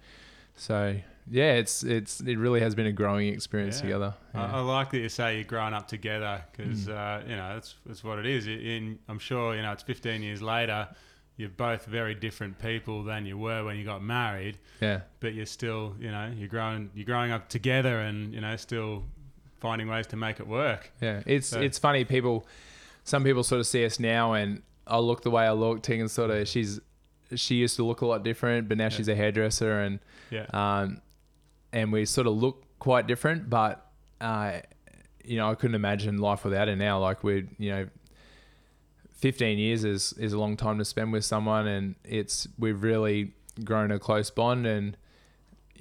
So 0.58 0.98
yeah, 1.30 1.54
it's 1.54 1.84
it's 1.84 2.20
it 2.20 2.38
really 2.38 2.60
has 2.60 2.76
been 2.76 2.88
a 2.88 2.92
growing 2.92 3.30
experience 3.34 3.78
Yeah. 3.78 3.82
together. 3.84 4.14
I, 4.34 4.46
I 4.46 4.60
like 4.60 4.90
that 4.92 4.98
you 4.98 5.08
say 5.08 5.36
you're 5.36 5.46
growing 5.46 5.74
up 5.74 5.88
together 5.88 6.44
because 6.52 6.88
Mm. 6.88 6.98
uh, 6.98 7.24
you 7.30 7.36
know 7.38 7.54
that's 7.54 7.76
that's 7.86 8.04
what 8.04 8.20
it 8.20 8.26
is. 8.26 8.46
In 8.46 9.00
I'm 9.08 9.20
sure 9.20 9.56
you 9.56 9.62
know 9.62 9.72
it's 9.72 9.84
15 9.84 10.22
years 10.22 10.42
later. 10.42 10.90
You're 11.36 11.50
both 11.50 11.86
very 11.86 12.14
different 12.14 12.60
people 12.60 13.04
than 13.04 13.26
you 13.26 13.38
were 13.40 13.64
when 13.64 13.76
you 13.78 13.84
got 13.86 14.04
married, 14.04 14.60
yeah, 14.80 15.02
but 15.20 15.34
you're 15.34 15.48
still 15.48 15.96
you 16.00 16.12
know 16.12 16.32
you're 16.38 16.48
growing 16.48 16.92
you're 16.94 17.06
growing 17.06 17.32
up 17.32 17.50
together 17.50 18.00
and 18.02 18.34
you 18.34 18.40
know 18.42 18.56
still 18.56 19.04
finding 19.60 19.88
ways 19.88 20.06
to 20.08 20.16
make 20.16 20.40
it 20.40 20.48
work. 20.48 20.92
yeah. 21.02 21.24
It's 21.26 21.48
So- 21.48 21.62
it's 21.62 21.80
funny. 21.80 22.04
People, 22.06 22.46
some 23.04 23.24
people 23.24 23.44
sort 23.44 23.60
of 23.60 23.66
see 23.68 23.84
us 23.86 24.00
now, 24.00 24.34
and 24.34 24.62
I 24.86 25.00
look 25.00 25.22
the 25.24 25.32
way 25.32 25.46
I 25.48 25.54
look. 25.54 25.82
Tegan 25.82 26.08
sort 26.10 26.30
of 26.30 26.48
she's 26.48 26.80
she 27.36 27.56
used 27.56 27.78
to 27.78 27.84
look 27.84 28.02
a 28.02 28.06
lot 28.06 28.24
different, 28.24 28.70
but 28.70 28.78
now 28.78 28.90
she's 28.90 29.08
a 29.08 29.16
hairdresser, 29.16 29.80
and 29.80 30.00
Yeah, 30.30 30.46
um, 30.54 31.02
and 31.72 31.92
we 31.92 32.06
sort 32.06 32.28
of 32.28 32.34
look 32.36 32.64
quite 32.78 33.08
different. 33.08 33.50
But 33.50 33.84
uh, 34.22 34.60
you 35.24 35.38
know, 35.38 35.50
I 35.50 35.56
couldn't 35.56 35.76
imagine 35.76 36.20
life 36.20 36.44
without 36.46 36.68
her 36.68 36.76
now. 36.76 37.00
Like 37.00 37.24
we're, 37.24 37.48
you 37.58 37.72
know, 37.72 37.88
fifteen 39.28 39.58
years 39.58 39.84
is 39.86 40.14
is 40.26 40.34
a 40.34 40.40
long 40.44 40.56
time 40.58 40.78
to 40.78 40.86
spend 40.86 41.12
with 41.14 41.26
someone, 41.34 41.66
and 41.76 41.96
it's 42.04 42.48
we've 42.64 42.82
really 42.84 43.32
grown 43.64 43.90
a 43.92 44.00
close 44.00 44.30
bond, 44.30 44.66
and 44.68 44.98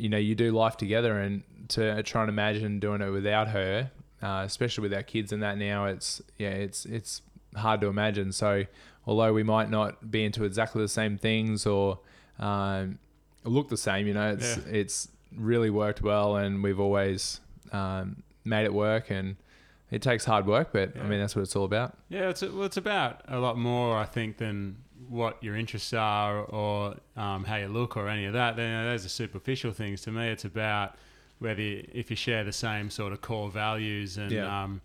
you 0.03 0.09
know, 0.09 0.19
you 0.29 0.35
do 0.35 0.49
life 0.53 0.77
together, 0.77 1.19
and 1.25 1.43
to 1.69 2.03
try 2.03 2.21
and 2.23 2.31
imagine 2.31 2.81
doing 2.81 3.01
it 3.03 3.11
without 3.11 3.49
her, 3.49 3.91
uh, 4.23 4.43
especially 4.47 4.83
with 4.83 4.95
our 4.95 5.03
kids 5.03 5.33
and 5.33 5.43
that 5.43 5.57
now, 5.59 5.87
it's 5.87 6.23
yeah, 6.39 6.51
it's 6.67 6.87
it's 6.87 7.23
hard 7.57 7.81
to 7.81 7.89
imagine. 7.89 8.33
So 8.33 8.65
although 9.07 9.33
we 9.33 9.43
might 9.43 9.71
not 9.71 10.11
be 10.11 10.25
into 10.25 10.45
exactly 10.45 10.81
the 10.83 10.89
same 10.89 11.19
things 11.19 11.67
or 11.67 11.99
um, 12.39 12.99
look 13.45 13.69
the 13.69 13.77
same, 13.77 14.07
you 14.07 14.15
know, 14.15 14.31
it's 14.33 14.57
Yeah. 14.57 14.81
it's 14.81 15.09
really 15.37 15.71
worked 15.71 16.01
well, 16.03 16.37
and 16.37 16.63
we've 16.63 16.81
always 16.81 17.41
um, 17.73 18.23
made 18.45 18.65
it 18.65 18.75
work, 18.75 19.11
and 19.11 19.37
it 19.93 20.03
takes 20.03 20.25
hard 20.25 20.47
work, 20.47 20.71
but 20.73 20.97
I 20.99 21.05
mean 21.05 21.21
that's 21.21 21.37
what 21.37 21.43
it's 21.43 21.55
all 21.55 21.65
about. 21.65 21.97
yeah. 22.09 22.31
It's 22.31 22.43
well, 22.43 22.65
it's 22.65 22.77
about 22.79 23.21
a 23.29 23.39
lot 23.39 23.57
more, 23.57 23.97
I 23.97 24.05
think, 24.07 24.39
than 24.39 24.79
what 25.09 25.43
your 25.45 25.55
interests 25.57 25.93
are 25.93 26.39
or 26.45 26.97
um, 27.17 27.45
how 27.45 27.57
you 27.57 27.69
look 27.69 27.97
or 27.97 28.09
any 28.09 28.25
of 28.25 28.33
that. 28.33 28.57
You 28.57 28.65
know, 28.65 28.85
those 28.91 29.05
are 29.05 29.11
superficial 29.11 29.73
things 29.73 30.01
to 30.03 30.11
me. 30.11 30.29
It's 30.29 30.45
about 30.47 30.97
whether 31.39 31.61
you, 31.61 31.87
if 31.93 32.09
you 32.11 32.17
share 32.17 32.45
the 32.45 32.53
same 32.53 32.89
sort 32.89 33.13
of 33.13 33.21
core 33.21 33.51
values 33.51 34.17
and 34.17 34.31
Yeah. 34.33 34.63
um, 34.63 34.81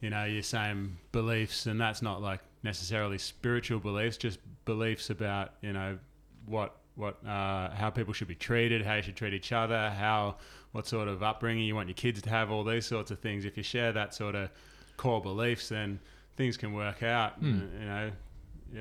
you 0.00 0.10
know 0.10 0.24
your 0.24 0.42
same 0.42 0.98
beliefs, 1.12 1.66
and 1.66 1.80
that's 1.80 2.02
not 2.02 2.22
like 2.22 2.40
necessarily 2.62 3.18
spiritual 3.18 3.80
beliefs, 3.80 4.16
just 4.16 4.38
beliefs 4.64 5.10
about 5.10 5.52
you 5.62 5.72
know 5.72 5.98
what 6.46 6.76
what 6.94 7.14
uh, 7.26 7.70
how 7.70 7.88
people 7.90 8.12
should 8.12 8.28
be 8.28 8.34
treated, 8.34 8.84
how 8.84 8.94
you 8.94 9.02
should 9.02 9.16
treat 9.16 9.32
each 9.34 9.52
other, 9.52 9.90
how 9.90 10.36
what 10.72 10.86
sort 10.86 11.08
of 11.08 11.22
upbringing 11.22 11.64
you 11.64 11.74
want 11.74 11.88
your 11.88 11.94
kids 11.94 12.22
to 12.22 12.30
have, 12.30 12.50
all 12.50 12.64
these 12.64 12.86
sorts 12.86 13.10
of 13.10 13.18
things. 13.20 13.44
If 13.44 13.56
you 13.56 13.62
share 13.62 13.92
that 13.92 14.14
sort 14.14 14.34
of 14.34 14.50
core 14.96 15.20
beliefs, 15.20 15.68
then 15.68 16.00
things 16.36 16.56
can 16.56 16.72
work 16.72 17.02
out. 17.02 17.34
Hmm. 17.34 17.60
You 17.78 17.86
know, 17.86 18.10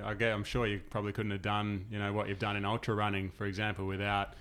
I 0.05 0.13
get, 0.13 0.33
I'm 0.33 0.43
sure 0.43 0.67
you 0.67 0.79
probably 0.89 1.11
couldn't 1.11 1.31
have 1.31 1.41
done, 1.41 1.85
you 1.91 1.99
know, 1.99 2.13
what 2.13 2.29
you've 2.29 2.39
done 2.39 2.55
in 2.55 2.65
ultra 2.65 2.95
running, 2.95 3.29
for 3.29 3.45
example, 3.45 3.85
without 3.85 4.33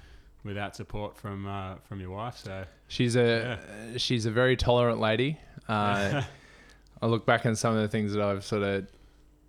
without 0.44 0.74
support 0.74 1.16
from 1.16 1.46
uh, 1.46 1.74
from 1.88 2.00
your 2.00 2.10
wife. 2.10 2.38
So 2.38 2.64
She's 2.88 3.16
a 3.16 3.58
she's 3.96 4.26
a 4.26 4.30
very 4.30 4.56
tolerant 4.56 5.00
lady. 5.00 5.38
Uh, 5.68 6.22
I 7.02 7.06
look 7.06 7.26
back 7.26 7.46
on 7.46 7.56
some 7.56 7.74
of 7.74 7.82
the 7.82 7.88
things 7.88 8.12
that 8.12 8.22
I've 8.22 8.44
sort 8.44 8.62
of 8.62 8.86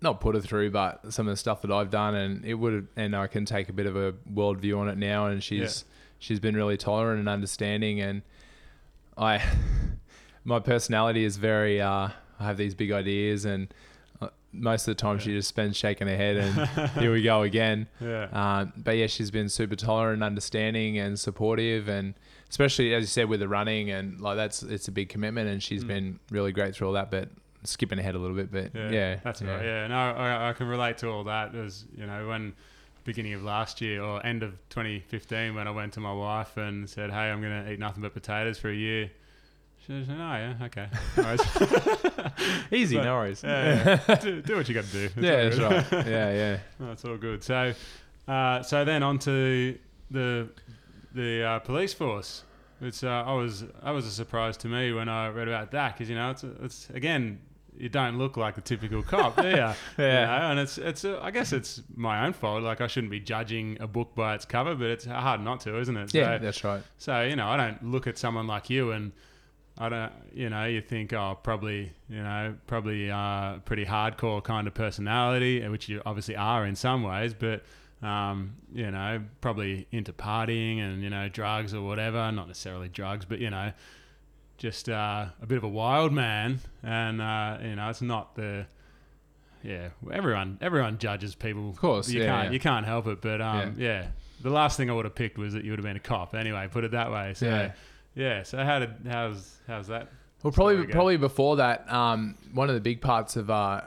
not 0.00 0.20
put 0.20 0.34
her 0.34 0.40
through, 0.40 0.70
but 0.70 1.12
some 1.12 1.28
of 1.28 1.32
the 1.32 1.36
stuff 1.36 1.62
that 1.62 1.70
I've 1.70 1.90
done, 1.90 2.14
and 2.14 2.44
it 2.44 2.54
would, 2.54 2.88
and 2.96 3.14
I 3.14 3.28
can 3.28 3.44
take 3.44 3.68
a 3.68 3.72
bit 3.72 3.86
of 3.86 3.96
a 3.96 4.14
world 4.32 4.58
view 4.58 4.78
on 4.80 4.88
it 4.88 4.98
now. 4.98 5.26
And 5.26 5.42
she's 5.42 5.84
she's 6.22 6.40
been 6.40 6.54
really 6.54 6.76
tolerant 6.76 7.18
and 7.18 7.28
understanding, 7.28 8.00
and 8.00 8.22
I, 9.18 9.42
my 10.44 10.58
personality 10.60 11.24
is 11.24 11.36
very. 11.36 11.80
Uh, 11.80 12.08
I 12.40 12.44
have 12.44 12.56
these 12.56 12.74
big 12.74 12.90
ideas, 12.92 13.44
and 13.44 13.72
uh, 14.20 14.28
most 14.52 14.88
of 14.88 14.96
the 14.96 15.00
time 15.00 15.18
she 15.18 15.30
just 15.32 15.48
spends 15.48 15.76
shaking 15.76 16.08
her 16.08 16.16
head, 16.16 16.36
and 16.36 16.90
here 16.98 17.12
we 17.12 17.22
go 17.22 17.42
again. 17.42 17.86
yeah, 18.00 18.28
Um, 18.32 18.72
but 18.76 18.96
yeah, 18.96 19.06
she's 19.06 19.30
been 19.30 19.48
super 19.48 19.76
tolerant, 19.76 20.14
and 20.14 20.24
understanding, 20.24 20.98
and 20.98 21.18
supportive, 21.18 21.88
and 21.88 22.14
especially 22.50 22.94
as 22.94 23.02
you 23.02 23.06
said 23.08 23.28
with 23.28 23.40
the 23.40 23.48
running, 23.48 23.90
and 23.90 24.20
like 24.20 24.36
that's 24.36 24.62
it's 24.62 24.88
a 24.88 24.92
big 24.92 25.08
commitment, 25.08 25.48
and 25.48 25.62
she's 25.62 25.84
Mm. 25.84 25.88
been 25.88 26.18
really 26.30 26.52
great 26.52 26.74
through 26.74 26.88
all 26.88 26.94
that. 26.94 27.10
But 27.10 27.28
skipping 27.64 27.98
ahead 28.00 28.14
a 28.16 28.18
little 28.18 28.34
bit, 28.36 28.50
but 28.50 28.74
yeah, 28.74 28.90
yeah, 28.90 29.16
that's 29.22 29.40
right. 29.42 29.64
Yeah, 29.64 29.86
no, 29.86 29.94
I, 29.96 30.48
I 30.50 30.52
can 30.52 30.66
relate 30.66 30.98
to 30.98 31.08
all 31.08 31.22
that. 31.24 31.54
As 31.54 31.84
you 31.96 32.06
know, 32.06 32.26
when 32.28 32.54
beginning 33.04 33.34
of 33.34 33.42
last 33.42 33.80
year 33.80 34.02
or 34.02 34.24
end 34.24 34.42
of 34.42 34.52
2015, 34.70 35.54
when 35.54 35.66
I 35.66 35.70
went 35.70 35.92
to 35.94 36.00
my 36.00 36.12
wife 36.12 36.56
and 36.56 36.88
said, 36.88 37.10
"Hey, 37.10 37.30
I'm 37.30 37.40
going 37.40 37.64
to 37.64 37.72
eat 37.72 37.78
nothing 37.78 38.02
but 38.02 38.14
potatoes 38.14 38.58
for 38.58 38.70
a 38.70 38.74
year." 38.74 39.10
She 39.86 40.04
said, 40.04 40.06
"Oh 40.10 40.14
yeah, 40.16 40.54
okay, 40.66 40.88
easy, 42.70 42.96
But- 42.96 43.04
no 43.04 43.14
worries. 43.16 43.42
yeah, 43.42 44.00
yeah. 44.08 44.14
do, 44.20 44.42
do 44.42 44.56
what 44.56 44.68
you 44.68 44.74
got 44.74 44.84
to 44.84 44.90
do. 44.92 45.04
It's 45.04 45.16
yeah, 45.16 45.48
that's 45.48 45.58
right. 45.92 46.06
Yeah, 46.06 46.32
yeah. 46.32 46.58
That's 46.80 47.04
all 47.04 47.16
good. 47.16 47.42
So, 47.42 47.74
uh, 48.28 48.62
so 48.62 48.84
then 48.84 49.02
on 49.02 49.18
to 49.20 49.78
the 50.10 50.48
the 51.14 51.42
uh, 51.42 51.58
police 51.60 51.92
force. 51.94 52.44
It's 52.80 53.04
uh, 53.04 53.08
I 53.26 53.32
was 53.34 53.64
I 53.82 53.92
was 53.92 54.06
a 54.06 54.10
surprise 54.10 54.56
to 54.58 54.68
me 54.68 54.92
when 54.92 55.08
I 55.08 55.28
read 55.28 55.48
about 55.48 55.70
that 55.72 55.94
because 55.94 56.08
you 56.08 56.16
know 56.16 56.30
it's 56.30 56.44
it's 56.62 56.90
again 56.90 57.40
you 57.78 57.88
don't 57.88 58.18
look 58.18 58.36
like 58.36 58.54
the 58.54 58.60
typical 58.60 59.02
cop, 59.02 59.36
do 59.36 59.42
you? 59.48 59.56
Yeah. 59.56 59.74
You 59.98 60.04
know, 60.04 60.50
and 60.50 60.60
it's 60.60 60.78
it's 60.78 61.04
uh, 61.04 61.18
I 61.22 61.30
guess 61.30 61.52
it's 61.52 61.82
my 61.96 62.24
own 62.26 62.32
fault. 62.32 62.62
Like 62.62 62.80
I 62.80 62.86
shouldn't 62.86 63.10
be 63.10 63.20
judging 63.20 63.76
a 63.80 63.86
book 63.86 64.14
by 64.14 64.34
its 64.34 64.44
cover, 64.44 64.74
but 64.74 64.88
it's 64.88 65.04
hard 65.04 65.40
not 65.40 65.60
to, 65.60 65.78
isn't 65.78 65.96
it? 65.96 66.14
Yeah, 66.14 66.38
So, 66.38 66.44
that's 66.44 66.64
right. 66.64 66.82
so 66.98 67.22
you 67.22 67.36
know, 67.36 67.48
I 67.48 67.56
don't 67.56 67.84
look 67.90 68.06
at 68.06 68.18
someone 68.18 68.46
like 68.46 68.70
you 68.70 68.92
and 68.92 69.12
I 69.78 69.88
don't, 69.88 70.12
you 70.34 70.50
know, 70.50 70.66
you 70.66 70.82
think, 70.82 71.14
oh, 71.14 71.38
probably, 71.42 71.92
you 72.10 72.22
know, 72.22 72.54
probably 72.66 73.10
uh, 73.10 73.54
pretty 73.64 73.86
hardcore 73.86 74.44
kind 74.44 74.66
of 74.68 74.74
personality, 74.74 75.66
which 75.66 75.88
you 75.88 76.02
obviously 76.04 76.36
are 76.36 76.66
in 76.66 76.76
some 76.76 77.02
ways, 77.02 77.32
but 77.32 77.64
um, 78.02 78.54
you 78.74 78.90
know, 78.90 79.22
probably 79.40 79.86
into 79.92 80.12
partying 80.12 80.80
and 80.80 81.02
you 81.02 81.08
know, 81.08 81.28
drugs 81.28 81.72
or 81.72 81.80
whatever. 81.82 82.30
Not 82.32 82.48
necessarily 82.48 82.88
drugs, 82.88 83.24
but 83.24 83.38
you 83.38 83.48
know, 83.48 83.72
just 84.62 84.88
uh, 84.88 85.26
a 85.42 85.46
bit 85.46 85.58
of 85.58 85.64
a 85.64 85.68
wild 85.68 86.12
man, 86.12 86.60
and 86.84 87.20
uh, 87.20 87.58
you 87.60 87.74
know, 87.74 87.90
it's 87.90 88.00
not 88.00 88.36
the 88.36 88.64
yeah. 89.64 89.88
Everyone, 90.10 90.56
everyone 90.60 90.98
judges 90.98 91.34
people. 91.34 91.68
Of 91.68 91.76
course, 91.76 92.08
you 92.08 92.20
yeah, 92.20 92.26
can't, 92.26 92.46
yeah. 92.46 92.52
you 92.52 92.60
can't 92.60 92.86
help 92.86 93.08
it. 93.08 93.20
But 93.20 93.40
um, 93.40 93.74
yeah. 93.76 94.06
the 94.40 94.50
last 94.50 94.76
thing 94.76 94.88
I 94.88 94.92
would 94.92 95.04
have 95.04 95.16
picked 95.16 95.36
was 95.36 95.54
that 95.54 95.64
you 95.64 95.72
would 95.72 95.80
have 95.80 95.84
been 95.84 95.96
a 95.96 96.00
cop. 96.00 96.36
Anyway, 96.36 96.68
put 96.70 96.84
it 96.84 96.92
that 96.92 97.10
way. 97.10 97.34
So 97.34 97.46
Yeah. 97.46 97.72
yeah. 98.14 98.42
So 98.44 98.58
how 98.58 98.78
did 98.78 98.94
how's 99.04 99.56
how's 99.66 99.88
that? 99.88 100.08
Well, 100.44 100.52
probably 100.52 100.86
probably 100.86 101.16
before 101.16 101.56
that, 101.56 101.92
um, 101.92 102.36
one 102.54 102.68
of 102.68 102.76
the 102.76 102.80
big 102.80 103.00
parts 103.00 103.34
of 103.34 103.50
uh, 103.50 103.82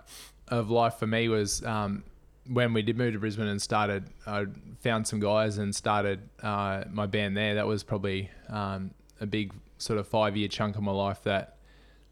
of 0.49 0.69
life 0.69 0.95
for 0.95 1.07
me 1.07 1.29
was 1.29 1.63
um, 1.63 2.03
when 2.51 2.73
we 2.73 2.81
did 2.81 2.97
move 2.97 3.13
to 3.13 3.19
Brisbane 3.19 3.47
and 3.47 3.61
started. 3.61 4.09
I 4.27 4.45
found 4.81 5.07
some 5.07 5.21
guys 5.21 5.57
and 5.57 5.73
started 5.73 6.19
uh, 6.43 6.83
my 6.91 7.05
band 7.05 7.37
there. 7.37 7.55
That 7.55 7.65
was 7.65 7.81
probably 7.83 8.29
um, 8.49 8.91
a 9.21 9.25
big 9.25 9.53
sort 9.77 9.99
of 9.99 10.07
five 10.07 10.35
year 10.37 10.47
chunk 10.47 10.75
of 10.75 10.83
my 10.83 10.91
life. 10.91 11.23
That 11.23 11.57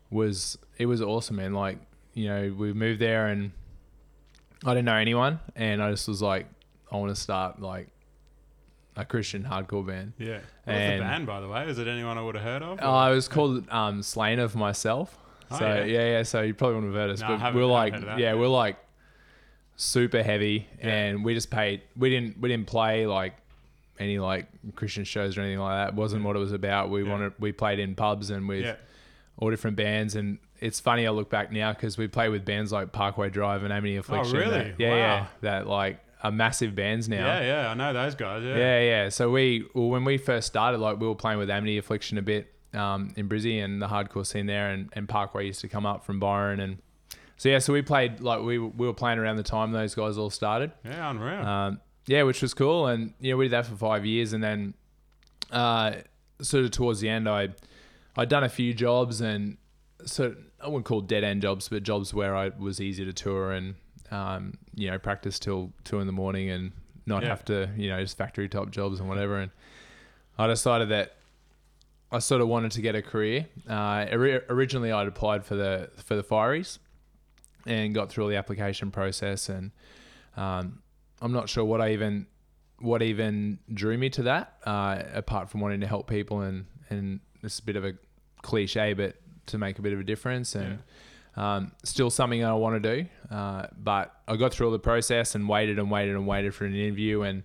was 0.09 0.57
it 0.77 0.85
was 0.85 1.01
awesome, 1.01 1.37
man. 1.37 1.53
Like 1.53 1.77
you 2.13 2.27
know, 2.27 2.53
we 2.57 2.73
moved 2.73 2.99
there 2.99 3.27
and 3.27 3.51
I 4.65 4.69
didn't 4.73 4.85
know 4.85 4.95
anyone, 4.95 5.39
and 5.55 5.81
I 5.83 5.91
just 5.91 6.07
was 6.07 6.21
like, 6.21 6.45
I 6.91 6.97
want 6.97 7.13
to 7.13 7.19
start 7.19 7.61
like 7.61 7.87
a 8.95 9.03
Christian 9.03 9.43
hardcore 9.43 9.85
band. 9.85 10.13
Yeah. 10.17 10.39
What 10.65 10.75
was 10.75 10.83
the 10.83 10.99
band, 10.99 11.25
by 11.25 11.41
the 11.41 11.47
way? 11.49 11.67
Is 11.67 11.79
it 11.79 11.87
anyone 11.87 12.17
I 12.17 12.21
would 12.21 12.35
have 12.35 12.43
heard 12.43 12.61
of? 12.61 12.79
Oh, 12.81 12.91
I 12.91 13.09
was 13.09 13.27
called 13.27 13.67
um, 13.69 14.03
Slain 14.03 14.39
of 14.39 14.55
myself. 14.55 15.17
Oh, 15.51 15.57
so 15.57 15.65
yeah. 15.67 15.83
yeah. 15.83 16.05
yeah, 16.11 16.23
So 16.23 16.41
you 16.41 16.53
probably 16.53 16.75
wouldn't 16.75 16.93
have 16.93 17.01
heard 17.01 17.11
us, 17.11 17.21
No, 17.21 17.37
but 17.37 17.55
we're 17.55 17.65
like, 17.65 17.93
of 17.95 18.19
yeah, 18.19 18.35
we're 18.35 18.47
like 18.47 18.77
super 19.75 20.21
heavy, 20.23 20.67
Yeah. 20.79 20.89
and 20.89 21.25
we 21.25 21.33
just 21.33 21.49
paid. 21.49 21.81
We 21.97 22.09
didn't 22.09 22.39
we 22.39 22.49
didn't 22.49 22.67
play 22.67 23.07
like 23.07 23.33
any 23.99 24.19
like 24.19 24.47
Christian 24.75 25.03
shows 25.03 25.37
or 25.37 25.41
anything 25.41 25.59
like 25.59 25.75
that. 25.77 25.89
It 25.89 25.95
wasn't 25.95 26.23
what 26.23 26.35
it 26.35 26.39
was 26.39 26.51
about. 26.51 26.89
We 26.89 27.03
Yeah. 27.03 27.11
wanted 27.11 27.33
we 27.39 27.51
played 27.51 27.79
in 27.79 27.95
pubs 27.95 28.29
and 28.29 28.47
with 28.47 28.63
yeah. 28.65 28.75
all 29.37 29.49
different 29.49 29.77
bands, 29.77 30.15
and 30.15 30.39
it's 30.59 30.79
funny 30.79 31.05
I 31.05 31.11
look 31.11 31.29
back 31.29 31.51
now 31.51 31.73
because 31.73 31.97
we 31.97 32.07
play 32.07 32.29
with 32.29 32.45
bands 32.45 32.71
like 32.71 32.91
Parkway 32.91 33.29
Drive 33.29 33.63
and 33.63 33.71
Amity 33.73 33.97
Affliction. 33.97 34.35
Oh, 34.35 34.39
really? 34.39 34.51
that- 34.69 34.79
yeah, 34.79 34.89
Wow. 34.89 34.95
yeah, 34.97 35.25
that 35.41 35.67
like 35.67 35.99
are 36.23 36.31
massive 36.31 36.73
bands 36.73 37.09
now. 37.09 37.25
Yeah, 37.25 37.41
yeah, 37.63 37.69
I 37.69 37.73
know 37.73 37.91
those 37.91 38.15
guys. 38.15 38.43
Yeah. 38.43 38.55
Yeah, 38.57 38.79
yeah. 38.81 39.09
So 39.09 39.29
we, 39.29 39.65
well, 39.73 39.89
when 39.89 40.05
we 40.05 40.17
first 40.17 40.47
started, 40.47 40.77
like 40.79 40.97
we 40.99 41.05
were 41.05 41.15
playing 41.15 41.37
with 41.37 41.49
Amity 41.49 41.77
Affliction 41.77 42.17
a 42.17 42.21
bit 42.21 42.47
um, 42.73 43.11
in 43.17 43.27
Brizzy 43.27 43.61
and 43.63 43.81
the 43.81 43.87
hardcore 43.87 44.25
scene 44.25 44.45
there, 44.45 44.69
and, 44.69 44.89
and 44.93 45.07
Parkway 45.09 45.45
used 45.47 45.59
to 45.61 45.67
come 45.67 45.85
up 45.85 46.05
from 46.05 46.19
Byron, 46.21 46.59
and 46.61 46.77
so 47.35 47.49
yeah, 47.49 47.59
so 47.59 47.73
we 47.73 47.81
played 47.81 48.21
like 48.21 48.41
we 48.41 48.57
we 48.57 48.87
were 48.87 48.93
playing 48.93 49.19
around 49.19 49.35
the 49.35 49.43
time 49.43 49.71
those 49.73 49.93
guys 49.95 50.17
all 50.17 50.29
started. 50.29 50.71
Yeah, 50.85 51.09
unreal. 51.11 51.45
Um, 51.45 51.81
yeah, 52.05 52.23
which 52.23 52.41
was 52.41 52.53
cool, 52.53 52.87
and 52.87 53.13
you 53.19 53.31
know 53.31 53.37
we 53.37 53.45
did 53.45 53.51
that 53.53 53.65
for 53.65 53.75
five 53.75 54.05
years, 54.05 54.33
and 54.33 54.43
then 54.43 54.73
uh, 55.51 55.93
sort 56.41 56.65
of 56.65 56.71
towards 56.71 56.99
the 56.99 57.09
end, 57.09 57.27
I 57.29 57.49
I'd 58.17 58.29
done 58.29 58.43
a 58.43 58.49
few 58.49 58.73
jobs, 58.73 59.21
and 59.21 59.57
so 60.05 60.35
I 60.61 60.67
wouldn't 60.67 60.85
call 60.85 61.01
dead 61.01 61.23
end 61.23 61.41
jobs, 61.41 61.69
but 61.69 61.83
jobs 61.83 62.13
where 62.13 62.35
I 62.35 62.49
was 62.49 62.79
easy 62.81 63.05
to 63.05 63.13
tour 63.13 63.51
and 63.51 63.75
um, 64.11 64.53
you 64.75 64.89
know 64.91 64.99
practice 64.99 65.39
till 65.39 65.71
two 65.83 65.99
in 65.99 66.07
the 66.07 66.13
morning 66.13 66.49
and 66.49 66.71
not 67.05 67.23
Yeah. 67.23 67.29
have 67.29 67.45
to 67.45 67.69
you 67.77 67.89
know 67.89 67.99
just 68.01 68.17
factory 68.17 68.47
top 68.49 68.69
jobs 68.71 68.99
and 68.99 69.09
whatever. 69.09 69.39
And 69.39 69.51
I 70.37 70.47
decided 70.47 70.89
that 70.89 71.15
I 72.11 72.19
sort 72.19 72.41
of 72.41 72.47
wanted 72.47 72.71
to 72.73 72.81
get 72.81 72.93
a 72.95 73.01
career. 73.01 73.47
Uh, 73.67 74.05
ori- 74.11 74.41
originally, 74.49 74.91
I'd 74.91 75.07
applied 75.07 75.45
for 75.45 75.55
the 75.55 75.89
for 76.03 76.15
the 76.15 76.23
Fireys 76.23 76.77
and 77.65 77.95
got 77.95 78.09
through 78.09 78.25
all 78.25 78.29
the 78.29 78.35
application 78.35 78.91
process, 78.91 79.47
and 79.49 79.71
um, 80.37 80.82
I'm 81.23 81.31
not 81.31 81.49
sure 81.49 81.65
what 81.65 81.81
I 81.81 81.93
even 81.93 82.27
what 82.79 83.01
even 83.01 83.59
drew 83.73 83.97
me 83.97 84.09
to 84.09 84.23
that, 84.23 84.57
uh, 84.65 85.01
apart 85.13 85.49
from 85.49 85.61
wanting 85.61 85.81
to 85.81 85.87
help 85.87 86.07
people 86.07 86.41
and 86.41 86.65
and 86.89 87.19
it's 87.41 87.59
a 87.59 87.63
bit 87.63 87.75
of 87.75 87.85
a 87.85 87.93
cliche, 88.41 88.93
but 88.93 89.15
to 89.47 89.57
make 89.57 89.79
a 89.79 89.81
bit 89.81 89.93
of 89.93 89.99
a 89.99 90.03
difference 90.03 90.55
and. 90.55 90.79
Um, 91.35 91.71
still 91.83 92.11
something 92.11 92.41
that 92.41 92.49
I 92.51 92.53
want 92.53 92.83
to 92.83 92.95
do, 92.95 93.09
uh, 93.35 93.65
but 93.75 94.13
I 94.27 94.35
got 94.35 94.53
through 94.53 94.67
all 94.67 94.71
the 94.71 94.77
process 94.77 95.33
and 95.33 95.49
waited 95.49 95.79
and 95.79 95.89
waited 95.89 96.13
and 96.13 96.27
waited 96.27 96.53
for 96.53 96.65
an 96.65 96.75
interview, 96.75 97.23
and 97.23 97.41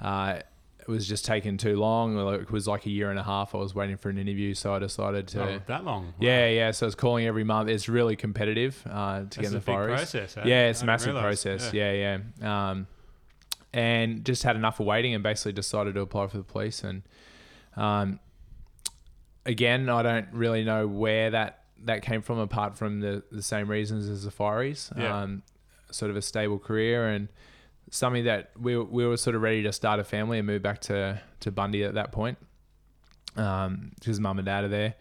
uh, 0.00 0.38
it 0.78 0.86
was 0.86 1.08
just 1.08 1.24
taking 1.24 1.56
too 1.56 1.76
long. 1.76 2.16
It 2.34 2.50
was 2.52 2.68
like 2.68 2.86
a 2.86 2.90
year 2.90 3.10
and 3.10 3.18
a 3.18 3.24
half. 3.24 3.52
I 3.52 3.58
was 3.58 3.74
waiting 3.74 3.96
for 3.96 4.08
an 4.08 4.18
interview, 4.18 4.54
so 4.54 4.72
I 4.72 4.78
decided 4.78 5.26
to. 5.28 5.42
oh, 5.42 5.60
that 5.66 5.84
long. 5.84 6.04
Wow. 6.04 6.12
Yeah, 6.20 6.46
yeah. 6.48 6.70
So 6.70 6.84
I 6.84 6.88
was 6.88 6.94
calling 6.94 7.26
every 7.26 7.42
month. 7.42 7.68
It's 7.70 7.88
really 7.88 8.14
competitive 8.14 8.80
uh, 8.88 9.18
to 9.18 9.22
That's 9.24 9.36
get 9.36 9.46
in 9.46 9.56
a 9.56 9.58
the 9.58 9.66
big 9.66 9.74
process. 9.74 10.36
eh? 10.36 10.42
Yeah, 10.44 10.68
it's 10.68 10.82
I 10.82 10.84
a 10.84 10.86
massive 10.86 11.16
process. 11.16 11.72
Yeah, 11.72 12.20
yeah. 12.40 12.70
Um, 12.70 12.86
and 13.74 14.24
just 14.24 14.44
had 14.44 14.54
enough 14.54 14.78
of 14.78 14.86
waiting 14.86 15.14
and 15.14 15.22
basically 15.22 15.52
decided 15.52 15.94
to 15.96 16.00
apply 16.00 16.28
for 16.28 16.38
the 16.38 16.44
police. 16.44 16.84
And 16.84 17.02
um, 17.76 18.20
again, 19.44 19.88
I 19.88 20.02
don't 20.02 20.28
really 20.32 20.64
know 20.64 20.86
where 20.86 21.32
that 21.32 21.64
that 21.82 22.02
came 22.02 22.22
from, 22.22 22.38
apart 22.38 22.76
from 22.76 23.00
the 23.00 23.24
the 23.32 23.42
same 23.42 23.68
reasons 23.68 24.08
as 24.08 24.24
the 24.24 24.30
Fireys. 24.30 24.96
Yeah. 24.96 25.22
Um, 25.22 25.42
sort 25.90 26.10
of 26.10 26.16
a 26.16 26.22
stable 26.22 26.58
career 26.58 27.08
and 27.08 27.28
something 27.90 28.24
that 28.24 28.52
we 28.58 28.78
we 28.78 29.06
were 29.06 29.16
sort 29.16 29.34
of 29.34 29.42
ready 29.42 29.62
to 29.64 29.72
start 29.72 29.98
a 29.98 30.04
family 30.04 30.38
and 30.38 30.46
move 30.46 30.62
back 30.62 30.80
to 30.82 31.20
to 31.40 31.50
Bundy 31.50 31.82
at 31.82 31.94
that 31.94 32.12
point. 32.12 32.38
Um, 33.36 33.90
because 33.96 34.20
mum 34.20 34.38
and 34.38 34.46
dad 34.46 34.62
are 34.62 34.68
there. 34.68 34.94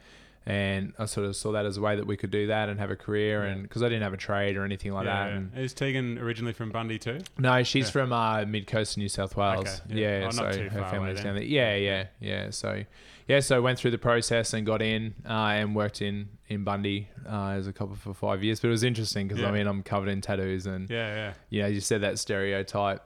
And 0.46 0.92
I 1.00 1.06
sort 1.06 1.26
of 1.26 1.38
saw 1.38 1.54
that 1.54 1.66
as 1.66 1.78
a 1.78 1.82
way 1.82 1.96
that 1.96 2.06
we 2.06 2.18
could 2.18 2.30
do 2.32 2.48
that 2.48 2.68
and 2.68 2.78
have 2.78 2.92
a 2.92 2.98
career, 2.98 3.44
and 3.44 3.64
because 3.64 3.82
I 3.82 3.88
didn't 3.88 4.04
have 4.04 4.12
a 4.14 4.18
trade 4.18 4.58
or 4.58 4.66
anything 4.66 4.92
like 4.92 5.06
yeah, 5.06 5.24
that. 5.26 5.30
yeah. 5.32 5.38
And 5.38 5.58
Is 5.58 5.74
Tegan 5.74 6.18
originally 6.20 6.52
from 6.52 6.70
Bundy 6.70 7.00
too? 7.00 7.20
no, 7.38 7.64
she's 7.64 7.86
Yeah. 7.86 7.92
from 7.92 8.12
uh, 8.12 8.44
mid 8.46 8.68
coast 8.68 8.98
New 8.98 9.08
South 9.08 9.38
Wales. 9.38 9.82
Okay, 9.90 10.02
yeah. 10.02 10.20
Yeah, 10.20 10.24
Oh, 10.24 10.26
not 10.26 10.34
so 10.34 10.52
too 10.52 10.70
her 10.70 10.84
family's 10.90 11.22
down 11.22 11.36
there. 11.36 11.44
Yeah, 11.46 11.76
yeah, 11.76 12.06
yeah. 12.20 12.50
So 12.50 12.84
yeah, 13.30 13.40
so 13.40 13.62
went 13.62 13.80
through 13.80 13.92
the 13.92 13.98
process 13.98 14.54
and 14.54 14.66
got 14.66 14.82
in 14.82 15.14
uh, 15.26 15.32
and 15.56 15.74
worked 15.76 16.02
in 16.02 16.28
in 16.50 16.66
Bundy 16.66 17.08
uh, 17.26 17.52
as 17.52 17.68
a 17.68 17.72
couple 17.74 17.96
for 17.96 18.14
five 18.14 18.44
years. 18.44 18.60
But 18.60 18.68
it 18.68 18.72
was 18.72 18.84
interesting 18.84 19.30
because. 19.30 19.44
I 19.46 19.52
mean 19.52 19.66
I'm 19.66 19.82
covered 19.82 20.10
in 20.10 20.20
tattoos 20.20 20.66
and 20.66 20.90
Yeah, 20.90 21.16
yeah. 21.16 21.34
you 21.52 21.62
know 21.62 21.68
you 21.70 21.80
said 21.80 22.02
that 22.02 22.20
stereotype. 22.20 23.02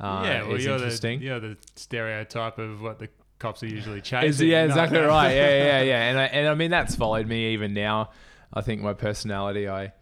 Uh, 0.00 0.22
yeah, 0.24 0.42
well, 0.48 0.58
you're 0.60 0.74
interesting. 0.74 1.20
the 1.20 1.26
you're 1.26 1.38
the 1.38 1.56
stereotype 1.76 2.58
of 2.58 2.82
what 2.82 2.98
the 2.98 3.08
cops 3.42 3.62
are 3.62 3.66
usually 3.66 4.00
chasing. 4.00 4.48
yeah, 4.48 4.60
No, 4.62 4.68
exactly 4.68 5.00
no. 5.00 5.08
right. 5.08 5.34
Yeah, 5.34 5.64
yeah, 5.64 5.82
yeah. 5.92 6.08
And 6.08 6.18
I, 6.18 6.24
and 6.24 6.48
I 6.48 6.54
mean 6.54 6.70
that's 6.70 6.94
followed 6.96 7.26
me 7.26 7.52
even 7.52 7.74
now. 7.74 8.10
I 8.54 8.60
think 8.62 8.80
my 8.80 8.94
personality, 8.94 9.68
I 9.68 9.92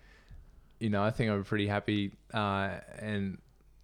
you 0.78 0.88
know, 0.90 1.02
I 1.02 1.10
think 1.10 1.30
I'm 1.30 1.40
a 1.40 1.44
pretty 1.44 1.66
happy 1.66 2.12
uh, 2.32 2.70
and 2.98 3.38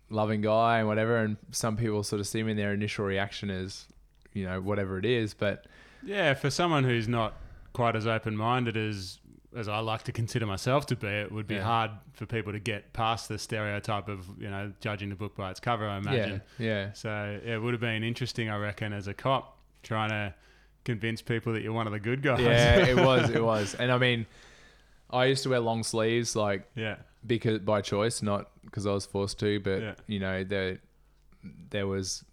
loving 0.09 0.41
guy 0.41 0.79
and 0.79 0.89
whatever. 0.89 1.17
And 1.19 1.37
some 1.53 1.77
people 1.77 2.03
sort 2.03 2.21
of 2.21 2.27
see 2.27 2.43
me 2.43 2.53
and 2.53 2.59
their 2.59 2.73
initial 2.73 3.05
reaction 3.05 3.51
is, 3.51 3.87
you 4.33 4.45
know, 4.47 4.61
whatever 4.61 4.99
it 4.99 5.05
is. 5.05 5.35
But 5.35 5.67
Yeah, 6.03 6.33
for 6.35 6.49
someone 6.51 6.85
who's 6.85 7.07
not 7.07 7.35
quite 7.75 7.97
as 7.97 8.07
open 8.07 8.37
minded 8.37 8.77
as 8.79 9.19
as 9.55 9.69
I 9.69 9.79
like 9.79 10.03
to 10.05 10.13
consider 10.13 10.47
myself 10.47 10.87
to 10.87 10.97
be, 10.97 11.07
it 11.07 11.31
would 11.33 11.47
be 11.47 11.55
Yeah. 11.57 11.63
hard 11.63 11.91
for 12.15 12.27
people 12.27 12.53
to 12.53 12.59
get 12.59 12.93
past 12.93 13.29
the 13.29 13.39
stereotype 13.39 14.09
of 14.09 14.27
you 14.39 14.51
know 14.51 14.73
judging 14.81 15.09
the 15.11 15.15
book 15.17 15.37
by 15.37 15.51
its 15.51 15.61
cover. 15.61 15.87
I 15.89 15.99
imagine. 15.99 16.43
yeah, 16.59 16.67
yeah. 16.67 16.93
So 16.93 17.41
it 17.45 17.59
would 17.59 17.73
have 17.75 17.81
been 17.81 18.03
interesting, 18.03 18.49
I 18.51 18.57
reckon, 18.59 18.93
as 18.93 19.07
a 19.09 19.15
cop 19.15 19.59
trying 19.83 20.11
to 20.11 20.35
convince 20.85 21.23
people 21.23 21.53
that 21.53 21.63
you're 21.63 21.73
one 21.73 21.87
of 21.87 21.93
the 21.93 22.01
good 22.01 22.23
guys. 22.23 22.41
Yeah, 22.41 22.87
it 22.87 22.97
was, 23.05 23.31
it 23.31 23.43
was. 23.43 23.75
And 23.75 23.91
I 23.93 23.99
mean, 23.99 24.27
I 25.11 25.27
used 25.27 25.43
to 25.45 25.51
wear 25.51 25.61
long 25.61 25.83
sleeves 25.85 26.35
like 26.37 26.69
yeah, 26.75 26.97
because 27.27 27.61
by 27.61 27.81
choice, 27.81 28.23
not 28.23 28.51
because 28.65 28.87
I 28.87 28.93
was 28.93 29.07
forced 29.07 29.39
to. 29.41 29.61
But 29.61 29.81
Yeah. 29.83 29.95
you 30.07 30.19
know, 30.19 30.43
there 30.45 30.81
there 31.71 31.87
was 31.87 32.25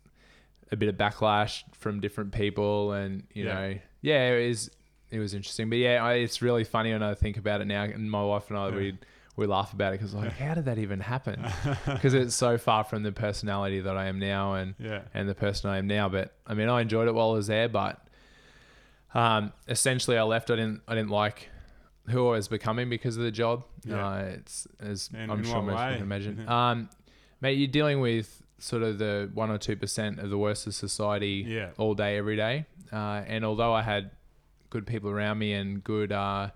a 0.72 0.76
bit 0.76 0.90
of 0.90 0.96
backlash 0.96 1.64
from 1.74 2.00
different 2.00 2.32
people, 2.34 2.92
and 2.94 3.24
you 3.34 3.46
know, 3.46 3.78
yeah, 4.02 4.30
it 4.32 4.48
was 4.50 4.72
it 5.14 5.20
was 5.20 5.34
interesting. 5.34 5.70
But 5.70 5.78
yeah, 5.78 6.04
I, 6.04 6.14
it's 6.16 6.42
really 6.42 6.64
funny 6.64 6.92
when 6.92 7.04
I 7.04 7.14
think 7.14 7.38
about 7.38 7.62
it 7.62 7.66
now. 7.68 7.84
And 7.84 8.10
my 8.10 8.24
wife 8.24 8.50
and 8.50 8.58
I, 8.58 8.70
Yeah. 8.70 8.76
we 8.76 8.98
we 9.36 9.46
laugh 9.48 9.74
about 9.74 9.94
it 9.94 10.00
because 10.00 10.14
like, 10.14 10.32
how 10.34 10.54
did 10.54 10.66
that 10.66 10.78
even 10.78 11.00
happen? 11.00 11.44
Because 11.86 12.14
it's 12.14 12.36
so 12.36 12.58
far 12.58 12.84
from 12.84 13.02
the 13.04 13.12
personality 13.12 13.80
that 13.82 13.98
I 13.98 14.06
am 14.06 14.20
now, 14.20 14.54
and 14.54 14.76
yeah, 14.80 15.02
and 15.14 15.28
the 15.28 15.36
person 15.36 15.70
I 15.70 15.78
am 15.78 15.88
now. 15.88 16.10
But 16.10 16.34
I 16.46 16.54
mean, 16.54 16.70
I 16.70 16.82
enjoyed 16.82 17.08
it 17.08 17.14
while 17.16 17.32
I 17.32 17.34
was 17.34 17.48
there, 17.48 17.68
but 17.70 18.00
um, 19.14 19.52
essentially, 19.68 20.18
I 20.18 20.24
left. 20.24 20.50
I 20.52 20.56
didn't. 20.56 20.82
I 20.88 20.96
didn't 20.96 21.10
like 21.12 21.50
who 22.10 22.28
I 22.28 22.32
was 22.32 22.48
becoming 22.48 22.90
because 22.90 23.16
of 23.18 23.24
the 23.24 23.32
job. 23.32 23.64
Yeah. 23.86 24.06
Uh, 24.08 24.18
it's 24.38 24.68
as 24.80 25.10
In- 25.14 25.30
I'm 25.30 25.44
sure 25.44 25.62
most 25.62 25.78
people 25.80 25.94
can 25.94 26.02
imagine. 26.02 26.50
Um, 26.50 26.90
mate, 27.42 27.54
you're 27.58 27.68
dealing 27.68 28.02
with 28.02 28.42
sort 28.60 28.84
of 28.84 28.98
the 28.98 29.30
one 29.34 29.50
or 29.52 29.58
two 29.58 29.76
percent 29.76 30.20
of 30.20 30.30
the 30.30 30.38
worst 30.38 30.68
of 30.68 30.74
society 30.76 31.46
yeah, 31.48 31.70
all 31.78 31.94
day, 31.94 32.18
every 32.18 32.36
day. 32.36 32.66
Uh, 32.92 33.24
and 33.28 33.44
although 33.46 33.74
I 33.74 33.82
had 33.82 34.12
good 34.74 34.86
people 34.88 35.10
around 35.10 35.38
me 35.38 35.54
and 35.54 35.84
good 35.84 36.12
uh, 36.12 36.50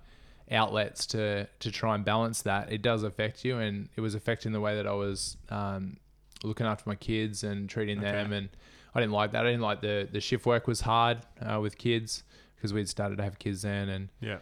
outlets 0.51 1.05
to 1.07 1.47
to 1.59 1.71
try 1.71 1.95
and 1.95 2.03
balance 2.03 2.41
that, 2.43 2.71
it 2.71 2.81
does 2.81 3.03
affect 3.03 3.45
you, 3.45 3.57
and 3.59 3.89
it 3.95 4.01
was 4.01 4.15
affecting 4.15 4.51
the 4.51 4.59
way 4.61 4.75
that 4.75 4.87
I 4.87 4.93
was 4.93 5.37
um, 5.49 5.97
looking 6.43 6.65
after 6.65 6.83
my 6.89 6.95
kids 6.95 7.43
and 7.43 7.69
treating 7.69 7.99
Okay. 7.99 8.11
them. 8.11 8.33
And 8.33 8.49
I 8.95 8.99
didn't 8.99 9.13
like 9.13 9.31
that. 9.33 9.45
I 9.45 9.49
didn't 9.51 9.61
like 9.71 9.81
the 9.81 10.07
the 10.11 10.19
shift 10.19 10.45
work 10.45 10.67
was 10.67 10.81
hard 10.81 11.17
uh, 11.41 11.59
with 11.61 11.77
kids 11.77 12.23
because 12.55 12.73
we'd 12.73 12.89
started 12.89 13.17
to 13.17 13.23
have 13.23 13.37
kids 13.39 13.61
then, 13.61 13.89
and 13.89 14.09
yeah, 14.19 14.39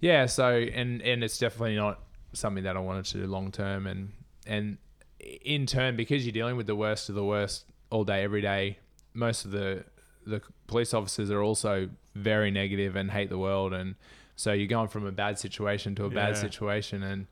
yeah. 0.00 0.26
So 0.26 0.48
and 0.48 1.00
and 1.02 1.24
it's 1.24 1.38
definitely 1.38 1.76
not 1.76 2.00
something 2.34 2.64
that 2.64 2.76
I 2.76 2.80
wanted 2.80 3.04
to 3.06 3.18
do 3.18 3.26
long 3.26 3.50
term, 3.50 3.86
and 3.86 4.12
and 4.46 4.76
in 5.20 5.66
turn 5.66 5.96
because 5.96 6.26
you're 6.26 6.32
dealing 6.32 6.56
with 6.56 6.66
the 6.66 6.76
worst 6.76 7.08
of 7.08 7.14
the 7.14 7.24
worst 7.24 7.64
all 7.90 8.04
day, 8.04 8.22
every 8.22 8.42
day. 8.42 8.78
Most 9.14 9.44
of 9.44 9.50
the 9.52 9.84
the 10.26 10.40
police 10.66 10.94
officers 10.94 11.30
are 11.30 11.42
also 11.42 11.88
very 12.14 12.50
negative 12.50 12.96
and 12.96 13.10
hate 13.10 13.28
the 13.28 13.38
world, 13.38 13.72
and 13.72 13.94
so 14.36 14.52
you're 14.52 14.66
going 14.66 14.88
from 14.88 15.06
a 15.06 15.12
bad 15.12 15.38
situation 15.38 15.94
to 15.96 16.04
a 16.04 16.10
bad 16.10 16.36
situation, 16.36 17.02
and 17.02 17.26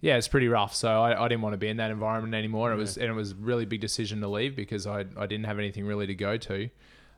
yeah, 0.00 0.16
it's 0.16 0.28
pretty 0.28 0.48
rough. 0.48 0.74
So 0.74 0.88
I, 0.88 1.24
I 1.24 1.28
didn't 1.28 1.42
want 1.42 1.54
to 1.54 1.58
be 1.58 1.68
in 1.68 1.76
that 1.76 1.90
environment 1.90 2.34
anymore. 2.34 2.72
It 2.72 2.76
was 2.76 2.96
and 2.96 3.06
it 3.06 3.12
was 3.14 3.32
a 3.32 3.36
really 3.36 3.64
big 3.64 3.80
decision 3.80 4.20
to 4.20 4.28
leave 4.28 4.56
because 4.56 4.86
I 4.86 5.04
I 5.16 5.26
didn't 5.26 5.44
have 5.44 5.58
anything 5.58 5.86
really 5.86 6.06
to 6.06 6.14
go 6.14 6.36
to. 6.36 6.68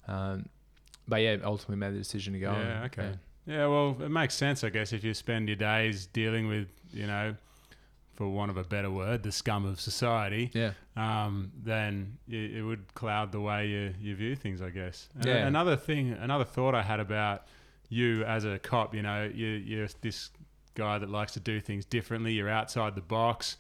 Um, 0.07 0.49
but 1.09 1.17
yeah, 1.17 1.37
ultimately 1.45 1.77
made 1.77 1.95
the 1.95 1.99
decision 1.99 2.33
to 2.35 2.39
go. 2.39 2.53
Yeah, 2.53 2.85
okay. 2.85 3.13
Yeah, 3.47 3.67
well, 3.67 3.97
it 4.01 4.09
makes 4.09 4.35
sense, 4.35 4.65
I 4.65 4.71
guess, 4.71 4.93
if 4.93 5.05
you 5.05 5.13
spend 5.13 5.49
your 5.49 5.57
days 5.57 6.07
dealing 6.07 6.49
with, 6.49 6.69
you 6.93 7.07
know, 7.07 7.37
for 8.15 8.29
want 8.29 8.51
of 8.51 8.57
a 8.57 8.65
better 8.65 8.91
word, 8.91 9.23
the 9.23 9.33
scum 9.33 9.65
of 9.65 9.81
society, 9.81 10.51
Yeah. 10.55 10.73
um, 10.97 11.51
then 11.63 12.19
it, 12.29 12.57
it 12.57 12.63
would 12.63 12.95
cloud 12.95 13.33
the 13.33 13.41
way 13.41 13.67
you, 13.69 13.95
you 14.01 14.15
view 14.15 14.37
things, 14.37 14.63
I 14.63 14.71
guess. 14.71 15.09
And 15.17 15.27
Yeah. 15.27 15.47
Another 15.47 15.77
thing, 15.77 16.13
another 16.13 16.45
thought 16.45 16.75
I 16.75 16.83
had 16.83 17.01
about 17.01 17.47
you 17.89 18.25
as 18.25 18.45
a 18.45 18.59
cop, 18.59 18.95
you 18.95 19.03
know, 19.03 19.31
you, 19.35 19.47
you're 19.49 19.89
this 20.01 20.31
guy 20.75 20.99
that 20.99 21.11
likes 21.11 21.33
to 21.35 21.41
do 21.41 21.61
things 21.61 21.85
differently. 21.85 22.33
You're 22.33 22.49
outside 22.49 22.95
the 22.95 23.01
box. 23.01 23.57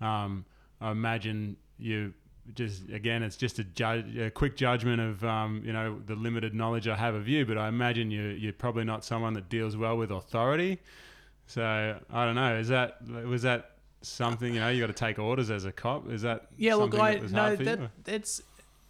Um, 0.00 0.44
I 0.80 0.90
imagine 0.90 1.56
you 1.78 2.12
just 2.54 2.88
again, 2.90 3.22
it's 3.24 3.36
just 3.36 3.58
a, 3.58 3.64
ju- 3.64 4.24
a 4.26 4.30
quick 4.30 4.56
judgment 4.56 5.00
of 5.00 5.24
um, 5.24 5.62
you 5.64 5.72
know 5.72 5.98
the 6.06 6.14
limited 6.14 6.54
knowledge 6.54 6.86
I 6.86 6.94
have 6.94 7.14
of 7.14 7.26
you, 7.28 7.44
but 7.44 7.58
I 7.58 7.66
imagine 7.68 8.10
you 8.10 8.22
you're 8.22 8.52
probably 8.52 8.84
not 8.84 9.04
someone 9.04 9.34
that 9.34 9.48
deals 9.48 9.76
well 9.76 9.96
with 9.96 10.10
authority. 10.12 10.78
So 11.46 11.98
I 12.10 12.24
don't 12.24 12.34
know. 12.34 12.56
Is 12.56 12.68
that 12.68 13.02
was 13.26 13.42
that 13.42 13.72
something 14.02 14.54
you 14.54 14.60
know 14.60 14.68
you 14.68 14.80
got 14.80 14.86
to 14.88 14.92
take 14.92 15.18
orders 15.18 15.50
as 15.50 15.64
a 15.64 15.72
cop? 15.72 16.08
Is 16.10 16.22
that 16.22 16.46
Yeah, 16.56 16.74
look, 16.74 16.94
I 16.94 17.14
no, 17.30 17.56
that 17.56 17.90
that's 18.04 18.42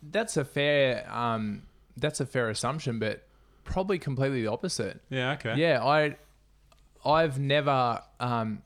that's 0.03 0.37
a 0.37 0.45
fair 0.45 1.07
um 1.13 1.63
that's 1.97 2.21
a 2.21 2.27
fair 2.27 2.51
assumption, 2.51 2.99
but 2.99 3.27
probably 3.65 3.99
completely 3.99 4.43
the 4.43 4.49
opposite. 4.49 5.01
Yeah. 5.11 5.33
Okay. 5.33 5.55
Yeah, 5.57 5.85
I 5.85 6.17
I've 7.05 7.39
never 7.39 8.03
um 8.21 8.63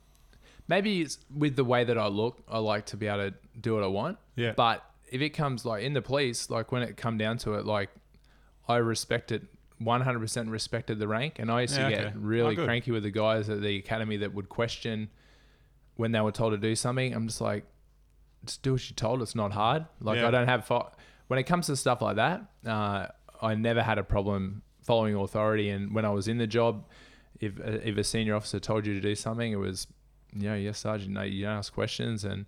maybe 0.68 1.00
it's 1.03 1.18
with 1.35 1.57
the 1.57 1.64
way 1.64 1.85
that 1.85 1.98
I 1.98 2.07
look, 2.09 2.42
I 2.48 2.59
like 2.59 2.87
to 2.87 2.96
be 2.96 3.07
able 3.07 3.31
to 3.31 3.35
do 3.61 3.74
what 3.74 3.85
I 3.85 3.88
want. 3.88 4.18
Yeah. 4.37 4.53
But 4.57 4.85
if 5.11 5.20
it 5.20 5.31
comes 5.31 5.64
like 5.64 5.83
in 5.83 5.92
the 5.94 6.03
police, 6.03 6.50
like 6.50 6.72
when 6.72 6.83
it 6.83 6.96
come 6.96 7.18
down 7.18 7.38
to 7.38 7.55
it, 7.55 7.64
like 7.66 7.90
I 8.68 8.76
respect 8.76 9.33
it 9.33 9.42
100% 9.83 10.50
respected 10.50 10.98
the 10.98 11.09
rank 11.09 11.38
and 11.38 11.50
I 11.50 11.62
used 11.62 11.72
Yeah, 11.76 11.88
to 11.88 11.94
okay. 11.94 12.03
get 12.05 12.16
really 12.16 12.57
Oh, 12.59 12.64
cranky 12.64 12.90
with 12.90 13.03
the 13.03 13.11
guys 13.11 13.48
at 13.48 13.62
the 13.62 13.79
academy 13.79 14.18
that 14.18 14.35
would 14.35 14.48
question 14.50 15.09
when 16.01 16.13
they 16.13 16.21
were 16.21 16.33
told 16.33 16.53
to 16.53 16.59
do 16.59 16.75
something. 16.75 17.13
I'm 17.15 17.27
just 17.29 17.41
like 17.41 17.65
just 18.45 18.63
do 18.63 18.73
what 18.73 18.89
you're 18.89 18.95
told. 18.97 19.21
It's 19.23 19.35
not 19.35 19.53
hard. 19.53 19.87
Like 20.01 20.19
Yeah. 20.19 20.29
I 20.29 20.31
don't 20.31 20.49
have 20.49 20.65
fo- 20.65 20.91
when 21.29 21.39
it 21.39 21.45
comes 21.45 21.67
to 21.67 21.77
stuff 21.77 22.01
like 22.03 22.17
that, 22.17 22.39
uh, 22.67 23.07
I 23.43 23.55
never 23.55 23.83
had 23.83 23.99
a 23.99 24.03
problem 24.03 24.63
following 24.83 25.15
authority 25.15 25.69
and 25.71 25.95
when 25.95 26.05
I 26.05 26.11
was 26.11 26.27
in 26.27 26.39
the 26.39 26.47
job 26.47 26.87
if 27.41 27.59
if 27.91 27.97
a 27.97 28.05
senior 28.05 28.35
officer 28.35 28.59
told 28.61 28.87
you 28.87 28.95
to 28.95 29.01
do 29.01 29.15
something, 29.15 29.51
it 29.53 29.57
was, 29.69 29.87
you 30.35 30.49
know, 30.49 30.55
yes, 30.55 30.79
sergeant. 30.79 31.13
No, 31.13 31.23
you 31.23 31.45
don't 31.45 31.57
ask 31.59 31.73
questions, 31.73 32.23
and 32.25 32.45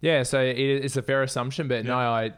yeah, 0.00 0.24
so 0.24 0.40
it, 0.40 0.58
it's 0.58 0.96
a 0.96 1.02
fair 1.02 1.22
assumption. 1.22 1.68
But 1.68 1.84
no, 1.84 1.96
I 1.96 2.32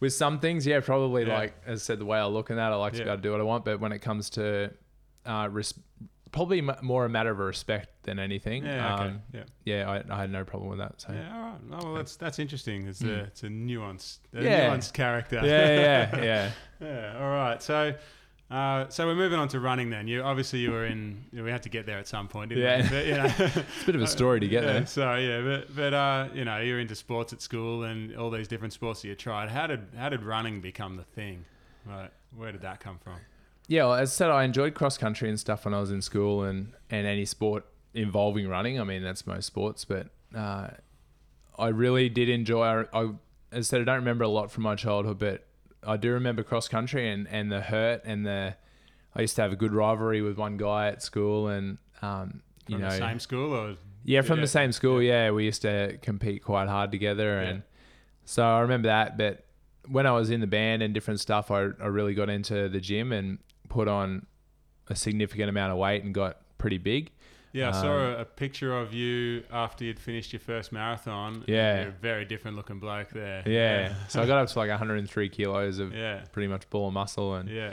with 0.00 0.12
some 0.12 0.38
things, 0.38 0.64
yeah, 0.64 0.78
probably 0.80 1.24
Yeah. 1.26 1.38
like 1.40 1.52
as 1.66 1.80
I 1.80 1.84
said, 1.88 1.98
the 1.98 2.04
way 2.04 2.18
I 2.18 2.26
look 2.26 2.50
at 2.52 2.56
that, 2.56 2.70
I 2.72 2.76
like 2.76 2.92
to 2.92 2.98
be 3.02 3.10
able 3.10 3.16
to 3.16 3.22
do 3.22 3.32
what 3.32 3.40
I 3.40 3.44
want. 3.52 3.64
But 3.64 3.80
when 3.80 3.90
it 3.92 3.98
comes 4.00 4.30
to 4.30 4.70
uh, 5.26 5.48
res- 5.50 5.74
probably 6.34 6.58
m- 6.58 6.76
more 6.82 7.04
a 7.04 7.08
matter 7.08 7.30
of 7.30 7.38
respect 7.38 7.88
than 8.02 8.18
anything. 8.18 8.64
Yeah. 8.66 8.94
Okay. 8.94 9.04
Um, 9.04 9.22
yeah. 9.32 9.42
yeah, 9.64 9.90
I, 9.90 10.14
I 10.14 10.20
had 10.22 10.30
no 10.30 10.44
problem 10.44 10.68
with 10.68 10.78
that. 10.80 11.00
So 11.00 11.12
Yeah, 11.12 11.34
all 11.34 11.42
right. 11.42 11.60
Oh, 11.72 11.84
well, 11.86 11.94
that's 11.94 12.16
that's 12.16 12.38
interesting. 12.38 12.86
It's 12.88 13.00
Hmm. 13.00 13.08
a 13.08 13.12
it's 13.30 13.42
a 13.44 13.48
nuanced, 13.48 14.18
a 14.34 14.42
Yeah. 14.42 14.68
nuanced 14.68 14.92
character. 14.92 15.40
yeah, 15.44 15.80
yeah, 15.80 16.22
yeah. 16.30 16.50
Yeah. 16.80 17.18
All 17.20 17.30
right. 17.30 17.62
So, 17.62 17.94
uh, 18.50 18.88
so 18.88 19.06
we're 19.06 19.14
moving 19.14 19.38
on 19.38 19.48
to 19.48 19.60
running. 19.60 19.90
Then 19.90 20.06
you 20.08 20.22
obviously 20.22 20.58
you 20.58 20.70
were 20.72 20.84
in. 20.86 21.24
We 21.32 21.50
had 21.50 21.62
to 21.62 21.68
get 21.70 21.86
there 21.86 21.98
at 21.98 22.06
some 22.08 22.28
point. 22.28 22.50
Didn't 22.50 22.64
Yeah. 22.64 22.82
We? 22.82 22.88
But, 22.88 23.06
you 23.06 23.14
know, 23.14 23.24
It's 23.62 23.82
a 23.82 23.86
bit 23.86 23.94
of 23.96 24.02
a 24.02 24.06
story 24.06 24.40
to 24.40 24.48
get 24.48 24.64
yeah, 24.64 24.72
there. 24.72 24.86
So 24.86 25.14
yeah, 25.14 25.40
but 25.40 25.74
but 25.74 25.94
uh, 25.94 26.28
you 26.34 26.44
know, 26.44 26.58
you're 26.58 26.80
into 26.80 26.94
sports 26.94 27.32
at 27.32 27.40
school 27.40 27.84
and 27.84 28.14
all 28.16 28.30
these 28.30 28.48
different 28.48 28.72
sports 28.74 29.00
that 29.02 29.08
you 29.08 29.14
tried. 29.14 29.48
How 29.50 29.66
did 29.66 29.80
how 29.96 30.08
did 30.10 30.22
running 30.22 30.60
become 30.60 30.96
the 30.96 31.04
thing? 31.04 31.44
Right. 31.86 32.10
Where 32.36 32.50
did 32.52 32.62
that 32.62 32.80
come 32.80 32.98
from? 32.98 33.14
Yeah, 33.66 33.84
well, 33.84 33.94
as 33.94 34.10
I 34.10 34.14
said, 34.14 34.30
I 34.30 34.44
enjoyed 34.44 34.74
cross 34.74 34.98
country 34.98 35.28
and 35.28 35.40
stuff 35.40 35.64
when 35.64 35.72
I 35.74 35.80
was 35.80 35.90
in 35.90 36.02
school, 36.02 36.42
and 36.44 36.72
and 36.90 37.06
any 37.06 37.24
sport 37.24 37.64
involving 37.94 38.48
running. 38.48 38.78
I 38.80 38.84
mean, 38.84 39.02
that's 39.02 39.26
most 39.26 39.46
sports, 39.46 39.84
but 39.84 40.08
uh, 40.34 40.68
I 41.58 41.68
really 41.68 42.08
did 42.08 42.28
enjoy. 42.28 42.62
I, 42.62 42.84
I, 42.92 43.02
as 43.52 43.58
I 43.58 43.60
said, 43.62 43.80
I 43.80 43.84
don't 43.84 43.96
remember 43.96 44.24
a 44.24 44.28
lot 44.28 44.50
from 44.50 44.64
my 44.64 44.74
childhood, 44.74 45.18
but 45.18 45.46
I 45.86 45.96
do 45.96 46.12
remember 46.12 46.42
cross 46.42 46.68
country 46.68 47.08
and 47.10 47.26
and 47.28 47.50
the 47.50 47.60
hurt 47.60 48.02
and 48.04 48.26
the. 48.26 48.56
I 49.16 49.20
used 49.20 49.36
to 49.36 49.42
have 49.42 49.52
a 49.52 49.56
good 49.56 49.72
rivalry 49.72 50.20
with 50.22 50.36
one 50.36 50.56
guy 50.56 50.88
at 50.88 51.02
school, 51.02 51.48
and 51.48 51.78
um, 52.02 52.42
you 52.66 52.74
From 52.76 52.82
know, 52.82 52.90
the 52.90 52.96
same 52.98 53.20
school 53.20 53.52
or 53.54 53.76
yeah, 54.04 54.20
from 54.22 54.38
Yeah. 54.38 54.42
the 54.42 54.48
same 54.48 54.72
school. 54.72 55.00
Yeah. 55.00 55.30
we 55.30 55.44
used 55.44 55.62
to 55.62 55.96
compete 56.02 56.42
quite 56.42 56.68
hard 56.68 56.90
together, 56.90 57.40
Yeah. 57.42 57.48
and 57.48 57.62
so 58.26 58.44
I 58.44 58.60
remember 58.60 58.88
that. 58.88 59.16
But 59.16 59.44
when 59.88 60.06
I 60.06 60.10
was 60.12 60.30
in 60.30 60.40
the 60.40 60.46
band 60.48 60.82
and 60.82 60.92
different 60.92 61.20
stuff, 61.20 61.50
I, 61.50 61.60
I 61.80 61.86
really 61.86 62.12
got 62.14 62.28
into 62.28 62.68
the 62.68 62.80
gym 62.80 63.12
and 63.12 63.38
put 63.74 63.88
on 63.88 64.24
a 64.88 64.94
significant 64.94 65.48
amount 65.48 65.72
of 65.72 65.78
weight 65.78 66.04
and 66.04 66.14
got 66.14 66.38
pretty 66.58 66.78
big. 66.78 67.10
Yeah, 67.52 67.68
I 67.68 67.72
saw 67.72 67.92
Um, 67.92 68.00
a, 68.14 68.16
a 68.18 68.24
picture 68.24 68.76
of 68.76 68.92
you 68.94 69.42
after 69.52 69.84
you'd 69.84 69.98
finished 69.98 70.32
your 70.32 70.40
first 70.40 70.72
marathon. 70.72 71.44
Yeah. 71.46 71.80
You're 71.80 71.88
a 71.88 71.92
very 71.92 72.24
different 72.24 72.56
looking 72.56 72.78
bloke 72.78 73.10
there. 73.10 73.42
Yeah, 73.46 73.94
so 74.08 74.22
I 74.22 74.26
got 74.26 74.38
up 74.38 74.48
to 74.48 74.58
like 74.58 74.70
103 74.70 75.28
kilos 75.28 75.78
of 75.80 75.92
Yeah. 75.94 76.22
pretty 76.32 76.48
much 76.48 76.68
ball 76.70 76.86
and 76.86 76.94
muscle, 76.94 77.34
and 77.34 77.48
Yeah. 77.48 77.72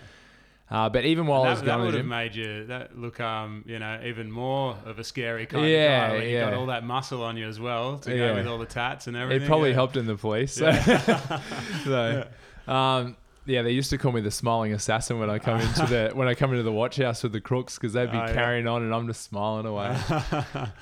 uh, 0.70 0.88
but 0.90 1.04
even 1.06 1.26
while 1.28 1.44
I 1.44 1.50
was 1.50 1.60
that, 1.60 1.66
that 1.66 1.72
going 1.78 1.80
to 1.80 1.86
would 1.86 1.96
have 1.96 2.06
made 2.06 2.36
you 2.36 2.66
that 2.68 2.98
look 2.98 3.20
um 3.20 3.64
you 3.68 3.80
know 3.80 4.00
even 4.06 4.32
more 4.32 4.78
of 4.86 5.00
a 5.00 5.04
scary 5.04 5.46
kind 5.48 5.66
Yeah, 5.68 6.06
of 6.06 6.12
guy 6.14 6.18
when 6.20 6.30
you 6.30 6.40
got 6.40 6.54
all 6.54 6.68
that 6.68 6.84
muscle 6.84 7.24
on 7.24 7.36
you 7.38 7.48
as 7.48 7.60
well 7.60 7.98
to 8.00 8.10
Yeah. 8.12 8.18
go 8.30 8.36
with 8.36 8.48
all 8.48 8.60
the 8.60 8.66
tats 8.68 9.08
and 9.08 9.16
everything. 9.18 9.44
it 9.46 9.48
probably 9.48 9.70
yeah. 9.70 9.76
helped 9.82 9.98
in 9.98 10.06
the 10.06 10.16
police. 10.16 10.54
So, 10.62 10.66
Yeah. 10.70 11.42
so, 11.86 12.28
um, 12.72 13.16
Yeah, 13.46 13.64
they 13.64 13.72
used 13.72 13.90
to 13.90 13.98
call 13.98 14.12
me 14.12 14.22
the 14.22 14.30
smiling 14.32 14.72
assassin 14.74 15.18
when 15.18 15.30
I 15.30 15.40
come 15.40 15.60
into 15.62 15.86
the 15.88 16.12
when 16.16 16.28
I 16.28 16.36
come 16.36 16.52
into 16.52 16.62
the 16.64 16.72
watch 16.72 16.98
house 16.98 17.24
with 17.24 17.32
the 17.32 17.42
crooks 17.42 17.76
because 17.78 17.94
they'd 17.94 18.12
be 18.12 18.18
Oh, 18.18 18.26
yeah. 18.26 18.34
carrying 18.34 18.68
on 18.68 18.84
and 18.84 18.94
I'm 18.94 19.08
just 19.08 19.24
smiling 19.24 19.66
away. 19.66 19.98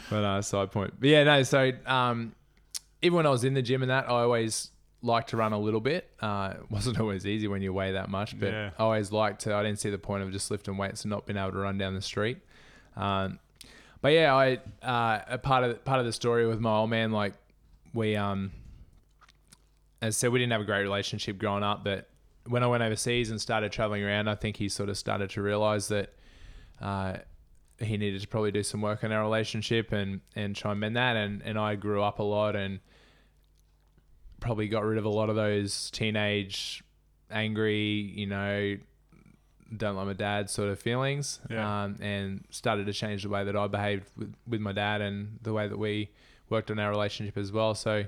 but 0.10 0.24
uh, 0.24 0.41
side 0.41 0.72
point. 0.72 0.93
But 0.99 1.07
yeah, 1.10 1.24
no. 1.24 1.43
So 1.43 1.72
um, 1.86 2.34
even 3.01 3.16
when 3.16 3.26
I 3.26 3.30
was 3.30 3.43
in 3.45 3.53
the 3.53 3.62
gym 3.62 3.82
and 3.82 3.89
that, 3.89 4.05
I 4.10 4.22
always 4.24 4.72
liked 5.01 5.30
to 5.30 5.38
run 5.38 5.53
a 5.53 5.57
little 5.60 5.80
bit. 5.80 6.10
Uh, 6.20 6.55
it 6.60 6.70
wasn't 6.70 6.99
always 6.99 7.26
easy 7.26 7.47
when 7.47 7.62
you 7.62 7.72
weigh 7.72 7.93
that 7.93 8.10
much, 8.10 8.38
but 8.38 8.49
Yeah. 8.51 8.72
I 8.78 8.84
always 8.84 9.14
liked 9.14 9.39
to. 9.43 9.55
I 9.55 9.64
didn't 9.64 9.80
see 9.80 9.89
the 9.89 9.97
point 9.97 10.24
of 10.24 10.32
just 10.34 10.51
lifting 10.51 10.76
weights 10.76 11.03
and 11.03 11.10
not 11.12 11.26
being 11.26 11.38
able 11.38 11.53
to 11.53 11.60
run 11.60 11.78
down 11.78 11.95
the 11.95 12.01
street. 12.01 12.39
Um, 12.97 13.39
but 14.01 14.10
yeah, 14.12 14.36
I 14.36 14.57
uh, 14.86 15.22
a 15.30 15.38
part 15.38 15.64
of 15.64 15.86
part 15.86 16.01
of 16.01 16.05
the 16.05 16.12
story 16.12 16.45
with 16.45 16.60
my 16.60 16.76
old 16.76 16.89
man, 16.89 17.14
like 17.14 17.36
we 17.93 18.18
um, 18.18 18.51
as 20.01 20.16
I 20.16 20.18
said, 20.18 20.32
we 20.34 20.39
didn't 20.39 20.51
have 20.51 20.62
a 20.62 20.66
great 20.66 20.82
relationship 20.82 21.38
growing 21.38 21.64
up, 21.64 21.86
but 21.86 22.09
when 22.50 22.64
I 22.64 22.68
went 22.68 22.84
overseas 22.84 23.30
and 23.32 23.39
started 23.39 23.72
traveling 23.72 24.04
around, 24.04 24.28
I 24.28 24.36
think 24.36 24.58
he 24.58 24.70
sort 24.70 24.89
of 24.89 24.97
started 24.97 25.30
to 25.32 25.41
realize 25.41 25.88
that 25.89 26.14
uh, 26.82 27.18
he 27.78 27.95
needed 27.97 28.22
to 28.22 28.28
probably 28.28 28.52
do 28.52 28.64
some 28.64 28.82
work 28.82 29.04
on 29.04 29.12
our 29.12 29.22
relationship 29.22 29.91
and 29.91 30.22
and 30.36 30.56
try 30.56 30.72
and 30.72 30.80
mend 30.80 30.95
that. 30.97 31.16
And 31.16 31.41
and 31.43 31.58
I 31.60 31.76
grew 31.76 32.02
up 32.04 32.20
a 32.20 32.24
lot 32.24 32.56
and 32.56 32.80
probably 34.39 34.68
got 34.68 34.84
rid 34.84 34.97
of 34.97 35.06
a 35.06 35.10
lot 35.10 35.30
of 35.30 35.36
those 35.36 35.91
teenage 35.91 36.84
angry, 37.32 37.78
you 38.16 38.26
know, 38.26 38.78
don't 39.76 39.95
like 39.95 40.08
my 40.08 40.14
dad 40.14 40.50
sort 40.50 40.70
of 40.70 40.80
feelings, 40.80 41.39
Yeah. 41.50 41.84
um, 41.84 41.97
and 42.02 42.43
started 42.50 42.86
to 42.88 42.93
change 42.93 43.24
the 43.24 43.30
way 43.30 43.43
that 43.43 43.56
I 43.56 43.68
behaved 43.68 44.06
with, 44.18 44.34
with 44.47 44.62
my 44.62 44.72
dad 44.72 45.02
and 45.02 45.38
the 45.43 45.54
way 45.54 45.68
that 45.68 45.78
we 45.78 46.10
worked 46.50 46.72
on 46.72 46.80
our 46.80 46.89
relationship 46.89 47.38
as 47.38 47.52
well. 47.52 47.76
So 47.76 48.06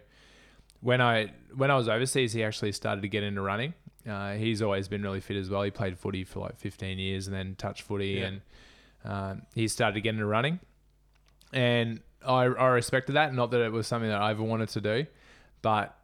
when 0.79 1.01
I 1.01 1.31
when 1.55 1.69
I 1.69 1.75
was 1.75 1.87
overseas, 1.87 2.33
he 2.33 2.43
actually 2.43 2.71
started 2.71 3.01
to 3.01 3.07
get 3.07 3.23
into 3.23 3.41
running. 3.41 3.73
Uh, 4.07 4.33
he's 4.33 4.61
always 4.61 4.87
been 4.87 5.03
really 5.03 5.19
fit 5.19 5.37
as 5.37 5.49
well. 5.49 5.61
He 5.63 5.71
played 5.71 5.97
footy 5.97 6.23
for 6.23 6.39
like 6.39 6.57
15 6.57 6.97
years 6.99 7.27
and 7.27 7.35
then 7.35 7.55
touch 7.55 7.81
footy, 7.83 8.07
Yeah. 8.19 8.25
and 8.25 8.41
um, 9.05 9.41
he 9.55 9.67
started 9.67 10.01
getting 10.01 10.17
into 10.19 10.25
running. 10.27 10.59
And 11.53 12.01
I, 12.25 12.43
I 12.45 12.67
respected 12.67 13.13
that. 13.13 13.33
Not 13.33 13.51
that 13.51 13.61
it 13.61 13.71
was 13.71 13.87
something 13.87 14.09
that 14.09 14.21
I 14.21 14.31
ever 14.31 14.43
wanted 14.43 14.69
to 14.69 14.81
do, 14.81 15.05
but 15.61 15.97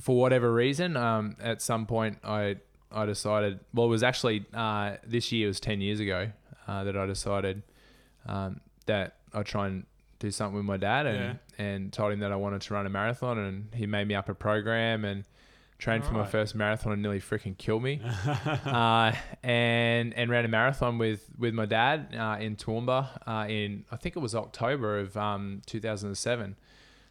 for 0.00 0.16
whatever 0.16 0.52
reason, 0.52 0.96
um, 0.96 1.36
at 1.40 1.62
some 1.62 1.86
point 1.86 2.18
I 2.24 2.56
I 2.90 3.04
decided. 3.06 3.60
Well, 3.74 3.86
it 3.86 3.90
was 3.90 4.02
actually 4.02 4.44
uh, 4.54 4.96
this 5.06 5.30
year. 5.32 5.46
It 5.46 5.48
was 5.48 5.60
10 5.60 5.80
years 5.80 6.00
ago 6.00 6.30
uh, 6.66 6.84
that 6.84 6.96
I 6.96 7.06
decided 7.06 7.62
um, 8.26 8.60
that 8.86 9.16
I'd 9.34 9.46
try 9.46 9.66
and 9.68 9.84
do 10.18 10.30
something 10.30 10.56
with 10.56 10.64
my 10.64 10.76
dad 10.78 11.06
and 11.06 11.38
and 11.58 11.92
told 11.92 12.12
him 12.12 12.20
that 12.20 12.32
I 12.32 12.36
wanted 12.36 12.60
to 12.62 12.74
run 12.74 12.86
a 12.86 12.90
marathon 12.90 13.38
and 13.38 13.68
he 13.74 13.86
made 13.86 14.08
me 14.08 14.14
up 14.16 14.28
a 14.28 14.34
program 14.34 15.04
and 15.04 15.24
trained 15.78 16.04
for 16.04 16.12
my 16.12 16.26
first 16.26 16.54
marathon 16.54 16.92
and 16.92 17.02
nearly 17.02 17.20
freaking 17.20 17.56
killed 17.56 17.82
me. 17.82 18.00
uh, 18.66 19.12
and 19.42 20.12
and 20.14 20.30
ran 20.30 20.44
a 20.44 20.48
marathon 20.48 20.98
with 20.98 21.28
with 21.38 21.54
my 21.54 21.66
dad 21.66 22.14
uh, 22.18 22.36
in 22.40 22.56
Toowoomba 22.56 23.08
uh, 23.26 23.46
in 23.48 23.84
I 23.90 23.96
think 23.96 24.16
it 24.16 24.20
was 24.20 24.34
October 24.34 24.98
of 24.98 25.16
um, 25.16 25.62
2007. 25.66 26.56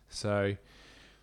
So 0.10 0.56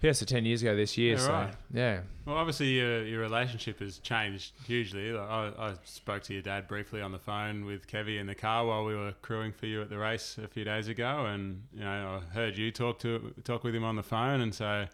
yeah, 0.05 0.13
so 0.13 0.27
10 0.27 0.45
years 0.45 0.61
ago 0.61 0.77
this 0.77 0.99
year. 0.99 1.15
Yeah, 1.15 1.21
so 1.21 1.33
right. 1.33 1.55
yeah, 1.73 2.01
Well, 2.27 2.37
obviously 2.37 2.67
your 2.67 3.05
your 3.07 3.21
relationship 3.21 3.81
has 3.81 3.99
changed 3.99 4.53
hugely. 4.67 5.13
Like, 5.13 5.29
I, 5.29 5.53
I 5.59 5.75
spoke 5.85 6.23
to 6.25 6.35
your 6.35 6.43
dad 6.43 6.69
briefly 6.69 7.01
on 7.01 7.11
the 7.11 7.19
phone 7.19 7.65
with 7.65 7.87
Kevy 7.87 8.21
in 8.21 8.27
the 8.27 8.35
car 8.35 8.67
while 8.67 8.85
we 8.85 8.95
were 8.95 9.15
crewing 9.23 9.53
for 9.53 9.65
you 9.65 9.81
at 9.81 9.89
the 9.89 9.97
race 9.97 10.37
a 10.43 10.47
few 10.47 10.65
days 10.65 10.89
ago, 10.89 11.25
and 11.27 11.63
you 11.73 11.85
know 11.85 12.21
I 12.21 12.35
heard 12.35 12.59
you 12.59 12.71
talk 12.71 12.99
to 13.01 13.35
talk 13.45 13.65
with 13.65 13.75
him 13.75 13.85
on 13.85 13.97
the 13.97 14.03
phone, 14.03 14.43
and 14.43 14.55
so 14.55 14.87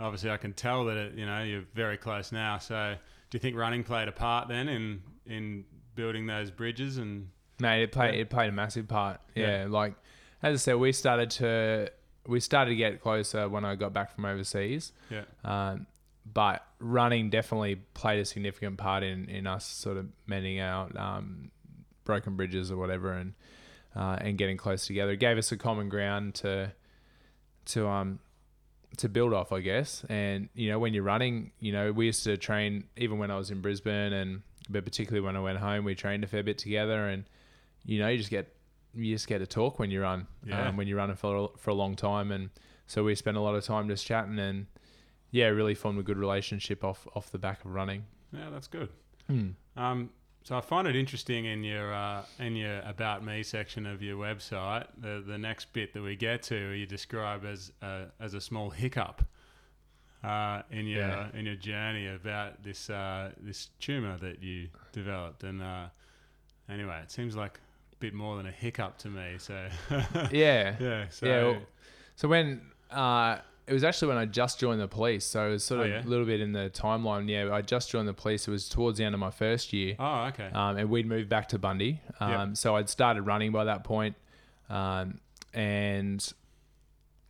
obviously 0.00 0.30
I 0.30 0.36
can 0.36 0.52
tell 0.52 0.84
that 0.86 0.96
it, 0.96 1.14
you 1.14 1.26
know 1.26 1.42
you're 1.42 1.64
very 1.74 1.96
close 1.96 2.32
now. 2.32 2.58
So 2.58 2.94
do 3.30 3.36
you 3.36 3.40
think 3.40 3.56
running 3.56 3.84
played 3.84 4.08
a 4.08 4.12
part 4.12 4.48
then 4.48 4.68
in 4.68 5.02
in 5.26 5.64
building 5.94 6.26
those 6.26 6.50
bridges 6.50 6.96
and 6.98 7.28
Mate, 7.60 7.82
it 7.82 7.92
played 7.92 8.14
Yeah. 8.14 8.20
it 8.22 8.30
played 8.30 8.48
a 8.48 8.52
massive 8.52 8.88
part. 8.88 9.20
Yeah. 9.34 9.62
Yeah. 9.62 9.66
like 9.68 9.94
as 10.42 10.54
I 10.54 10.56
said, 10.56 10.74
we 10.76 10.92
started 10.92 11.30
to 11.32 11.90
we 12.26 12.40
started 12.40 12.70
to 12.70 12.76
get 12.76 13.00
closer 13.00 13.48
when 13.48 13.64
I 13.64 13.74
got 13.76 13.92
back 13.92 14.14
from 14.14 14.24
overseas. 14.24 14.92
yeah 15.10 15.22
Um, 15.44 15.86
but 16.32 16.64
running 16.78 17.30
definitely 17.30 17.76
played 17.94 18.20
a 18.20 18.24
significant 18.24 18.76
part 18.78 19.02
in, 19.02 19.28
in 19.28 19.46
us 19.46 19.64
sort 19.66 19.96
of 19.96 20.06
mending 20.26 20.60
out 20.60 20.96
um, 20.96 21.50
broken 22.04 22.36
bridges 22.36 22.70
or 22.70 22.76
whatever, 22.76 23.12
and 23.12 23.34
uh, 23.96 24.16
and 24.20 24.38
getting 24.38 24.56
close 24.56 24.86
together. 24.86 25.12
It 25.12 25.16
gave 25.20 25.38
us 25.38 25.50
a 25.50 25.56
common 25.56 25.88
ground 25.88 26.34
to 26.36 26.72
to 27.66 27.88
um 27.88 28.20
to 28.98 29.08
build 29.08 29.32
off, 29.32 29.52
I 29.52 29.60
guess. 29.60 30.04
And 30.08 30.48
you 30.54 30.70
know, 30.70 30.78
when 30.78 30.94
you're 30.94 31.02
running, 31.04 31.52
you 31.60 31.72
know, 31.72 31.92
we 31.92 32.06
used 32.06 32.24
to 32.24 32.36
train 32.36 32.84
even 32.96 33.18
when 33.18 33.30
I 33.30 33.36
was 33.36 33.50
in 33.50 33.60
Brisbane, 33.60 34.12
and 34.12 34.42
but 34.68 34.84
particularly 34.84 35.24
when 35.24 35.36
I 35.36 35.40
went 35.40 35.58
home, 35.58 35.84
we 35.84 35.94
trained 35.94 36.24
a 36.24 36.26
fair 36.26 36.42
bit 36.42 36.58
together, 36.58 37.08
and 37.08 37.24
you 37.84 37.98
know, 37.98 38.08
you 38.08 38.18
just 38.18 38.30
get 38.30 38.54
you 38.94 39.14
just 39.14 39.28
get 39.28 39.38
to 39.38 39.46
talk 39.46 39.78
when 39.78 39.90
you 39.90 40.02
run, 40.02 40.26
Yeah. 40.44 40.68
um, 40.68 40.76
when 40.76 40.86
you're 40.88 40.96
running 40.98 41.16
for 41.16 41.50
for 41.56 41.70
a 41.70 41.74
long 41.74 41.94
time, 41.96 42.32
and 42.32 42.50
so 42.86 43.04
we 43.04 43.14
spent 43.14 43.36
a 43.36 43.40
lot 43.40 43.54
of 43.54 43.64
time 43.64 43.88
just 43.88 44.04
chatting 44.06 44.38
and 44.38 44.66
yeah, 45.30 45.46
really 45.46 45.74
formed 45.76 45.98
a 46.00 46.02
good 46.02 46.18
relationship 46.18 46.82
off 46.84 47.06
off 47.14 47.30
the 47.30 47.38
back 47.38 47.64
of 47.64 47.72
running. 47.72 48.04
yeah 48.32 48.50
that's 48.50 48.66
good. 48.66 48.88
Hmm. 49.28 49.50
Um, 49.76 50.10
so 50.50 50.56
I 50.56 50.62
find 50.62 50.88
it 50.88 50.96
interesting 50.96 51.44
in 51.44 51.62
your 51.62 51.94
uh, 51.94 52.24
in 52.40 52.56
your 52.56 52.80
about 52.80 53.24
me 53.24 53.44
section 53.44 53.86
of 53.86 54.02
your 54.02 54.16
website, 54.16 54.84
the 55.00 55.22
the 55.24 55.38
next 55.38 55.72
bit 55.72 55.92
that 55.94 56.02
we 56.02 56.16
get 56.16 56.42
to, 56.44 56.56
you 56.70 56.86
describe 56.86 57.44
as 57.44 57.70
a, 57.82 58.06
as 58.18 58.34
a 58.34 58.40
small 58.40 58.70
hiccup 58.70 59.22
uh, 60.24 60.62
in 60.72 60.88
your 60.88 61.02
Yeah. 61.02 61.28
in 61.34 61.46
your 61.46 61.54
journey 61.54 62.08
about 62.08 62.64
this 62.64 62.90
uh, 62.90 63.30
this 63.40 63.68
tumor 63.78 64.18
that 64.18 64.42
you 64.42 64.70
developed, 64.90 65.44
and 65.44 65.62
uh, 65.62 65.86
anyway, 66.68 66.98
it 67.04 67.12
seems 67.12 67.36
like 67.36 67.60
a 67.92 67.96
bit 68.00 68.12
more 68.12 68.36
than 68.36 68.46
a 68.46 68.50
hiccup 68.50 68.98
to 68.98 69.08
me. 69.08 69.36
So 69.38 69.68
Yeah. 70.32 70.74
yeah, 70.80 71.04
so 71.10 71.26
Yeah, 71.26 71.42
well, 71.44 71.62
So 72.16 72.26
when 72.26 72.60
uh, 72.90 73.38
it 73.66 73.72
was 73.72 73.84
actually 73.84 74.08
when 74.08 74.16
I 74.18 74.24
just 74.26 74.58
joined 74.58 74.80
the 74.80 74.88
police, 74.88 75.24
so 75.24 75.48
it 75.48 75.50
was 75.52 75.64
sort 75.64 75.80
Oh, 75.80 75.84
of 75.84 75.90
yeah? 75.90 76.02
a 76.02 76.06
little 76.08 76.26
bit 76.26 76.40
in 76.40 76.52
the 76.52 76.70
timeline. 76.70 77.28
Yeah, 77.28 77.54
I 77.54 77.62
just 77.62 77.90
joined 77.90 78.08
the 78.08 78.14
police. 78.14 78.48
It 78.48 78.50
was 78.50 78.68
towards 78.68 78.98
the 78.98 79.04
end 79.04 79.14
of 79.14 79.20
my 79.20 79.30
first 79.30 79.72
year. 79.72 79.94
oh 79.98 80.24
okay, 80.26 80.50
um, 80.52 80.76
and 80.76 80.90
we'd 80.90 81.06
moved 81.06 81.28
back 81.28 81.48
to 81.50 81.58
Bundy. 81.58 82.00
Um, 82.20 82.30
Yep. 82.50 82.56
So 82.56 82.76
I'd 82.76 82.88
started 82.88 83.22
running 83.22 83.52
by 83.52 83.64
that 83.64 83.84
point, 83.84 84.16
um, 84.68 85.20
and 85.54 86.32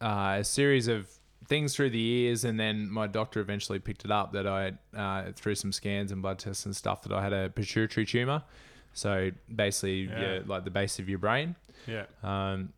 uh, 0.01 0.37
a 0.41 0.45
series 0.45 0.89
of 0.89 1.09
things 1.47 1.75
through 1.75 1.91
the 1.91 1.99
years, 1.99 2.45
and 2.45 2.59
then 2.59 2.91
my 2.91 3.07
doctor 3.07 3.41
eventually 3.41 3.79
picked 3.79 4.05
it 4.05 4.11
up 4.11 4.33
that 4.33 4.47
I, 4.47 4.73
uh, 4.97 5.33
through 5.35 5.57
some 5.57 5.73
scans 5.73 6.13
and 6.13 6.23
blood 6.23 6.39
tests 6.39 6.65
and 6.65 6.75
stuff, 6.77 7.03
that 7.03 7.13
I 7.13 7.23
had 7.23 7.33
a 7.33 7.51
pituitary 7.51 8.07
tumor. 8.07 8.43
So 8.93 9.31
basically, 9.55 10.03
Yeah. 10.03 10.21
yeah, 10.35 10.41
like 10.47 10.65
the 10.65 10.71
base 10.71 10.99
of 10.99 11.09
your 11.09 11.19
brain. 11.19 11.57
yeah, 11.87 12.05
Um, 12.23 12.73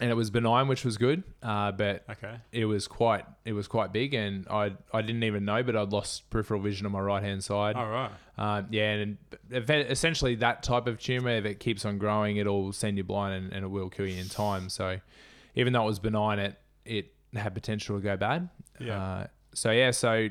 and 0.00 0.10
it 0.10 0.14
was 0.14 0.30
benign, 0.30 0.68
which 0.68 0.84
was 0.84 0.98
good, 0.98 1.22
uh, 1.42 1.72
but 1.72 2.04
okay, 2.10 2.36
it 2.52 2.64
was 2.66 2.86
quite 2.88 3.24
it 3.44 3.52
was 3.54 3.66
quite 3.68 3.92
big, 3.92 4.14
and 4.14 4.46
I 4.48 4.72
I 4.92 5.02
didn't 5.02 5.24
even 5.24 5.44
know, 5.44 5.62
but 5.62 5.74
I'd 5.76 5.90
lost 5.92 6.28
peripheral 6.30 6.60
vision 6.60 6.86
on 6.86 6.92
my 6.92 7.00
right 7.00 7.22
hand 7.22 7.42
side. 7.44 7.76
all 7.76 7.88
right, 7.88 8.10
Um, 8.36 8.66
yeah, 8.70 8.92
and 8.92 9.18
essentially 9.50 10.34
that 10.36 10.62
type 10.62 10.86
of 10.86 10.98
tumor, 10.98 11.30
if 11.30 11.44
it 11.44 11.60
keeps 11.60 11.84
on 11.84 11.98
growing, 11.98 12.36
it'll 12.36 12.72
send 12.72 12.96
you 12.98 13.04
blind 13.04 13.34
and, 13.34 13.52
and 13.52 13.64
it 13.64 13.68
will 13.68 13.88
kill 13.90 14.06
you 14.06 14.20
in 14.20 14.28
time. 14.28 14.68
So 14.68 14.98
even 15.54 15.72
though 15.72 15.82
it 15.82 15.86
was 15.86 15.98
benign, 15.98 16.38
it 16.38 16.58
it 16.84 17.12
had 17.34 17.54
potential 17.54 17.96
to 17.96 18.02
go 18.02 18.16
bad. 18.16 18.48
Yeah. 18.78 19.02
Uh, 19.02 19.26
so 19.54 19.70
yeah, 19.70 19.90
so 19.90 20.28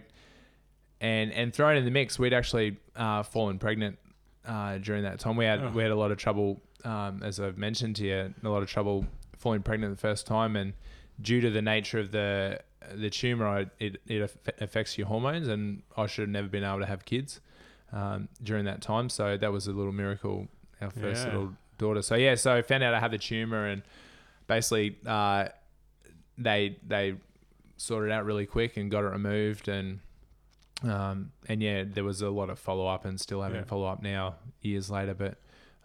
and 1.01 1.31
and 1.33 1.53
thrown 1.53 1.75
in 1.77 1.85
the 1.85 1.91
mix, 1.91 2.17
we'd 2.19 2.33
actually 2.33 2.77
uh, 2.95 3.23
fallen 3.23 3.59
pregnant 3.59 3.97
uh, 4.45 4.77
during 4.77 5.03
that 5.03 5.19
time. 5.19 5.35
We 5.35 5.45
had 5.45 5.61
Oh. 5.61 5.69
we 5.73 5.81
had 5.83 5.91
a 5.91 5.95
lot 5.95 6.11
of 6.11 6.17
trouble, 6.17 6.61
um, 6.83 7.21
as 7.23 7.39
I've 7.39 7.57
mentioned 7.57 7.95
to 7.97 8.05
you, 8.05 8.33
a 8.43 8.49
lot 8.49 8.61
of 8.63 8.69
trouble 8.69 9.05
falling 9.45 9.61
pregnant 9.61 9.93
the 9.93 10.01
first 10.01 10.25
time, 10.25 10.55
and 10.55 10.73
due 11.21 11.39
to 11.39 11.51
the 11.51 11.61
nature 11.61 11.99
of 11.99 12.09
the 12.11 12.59
the 12.95 13.09
tumor, 13.11 13.47
I, 13.47 13.65
it 13.79 14.01
it 14.07 14.21
affects 14.59 14.97
your 14.97 15.05
hormones, 15.07 15.47
and 15.47 15.83
I 15.95 16.07
should 16.07 16.23
have 16.23 16.29
never 16.39 16.47
been 16.47 16.63
able 16.63 16.79
to 16.79 16.85
have 16.93 17.05
kids 17.05 17.39
um, 17.93 18.27
during 18.43 18.65
that 18.65 18.81
time. 18.81 19.07
So 19.09 19.37
that 19.37 19.51
was 19.51 19.67
a 19.67 19.71
little 19.71 19.91
miracle. 19.93 20.47
Our 20.81 20.89
first 20.89 21.25
Yeah. 21.25 21.33
little 21.33 21.53
daughter. 21.77 22.01
So 22.01 22.15
yeah, 22.15 22.35
so 22.35 22.55
I 22.55 22.61
found 22.63 22.83
out 22.83 22.93
I 22.95 22.99
had 22.99 23.11
the 23.11 23.17
tumor, 23.19 23.65
and 23.67 23.83
basically 24.47 24.97
uh, 25.05 25.49
they 26.37 26.77
they 26.87 27.15
sorted 27.77 28.09
it 28.11 28.13
out 28.13 28.25
really 28.25 28.45
quick 28.47 28.77
and 28.77 28.89
got 28.89 29.03
it 29.03 29.09
removed, 29.11 29.67
and 29.67 29.99
um, 30.83 31.31
and 31.47 31.61
yeah, 31.61 31.83
there 31.87 32.03
was 32.03 32.21
a 32.21 32.29
lot 32.29 32.49
of 32.49 32.57
follow 32.59 32.87
up, 32.87 33.05
and 33.05 33.19
still 33.21 33.41
having 33.41 33.59
Yeah. 33.59 33.63
follow 33.65 33.85
up 33.87 34.01
now 34.01 34.35
years 34.61 34.89
later, 34.89 35.13
but 35.13 35.37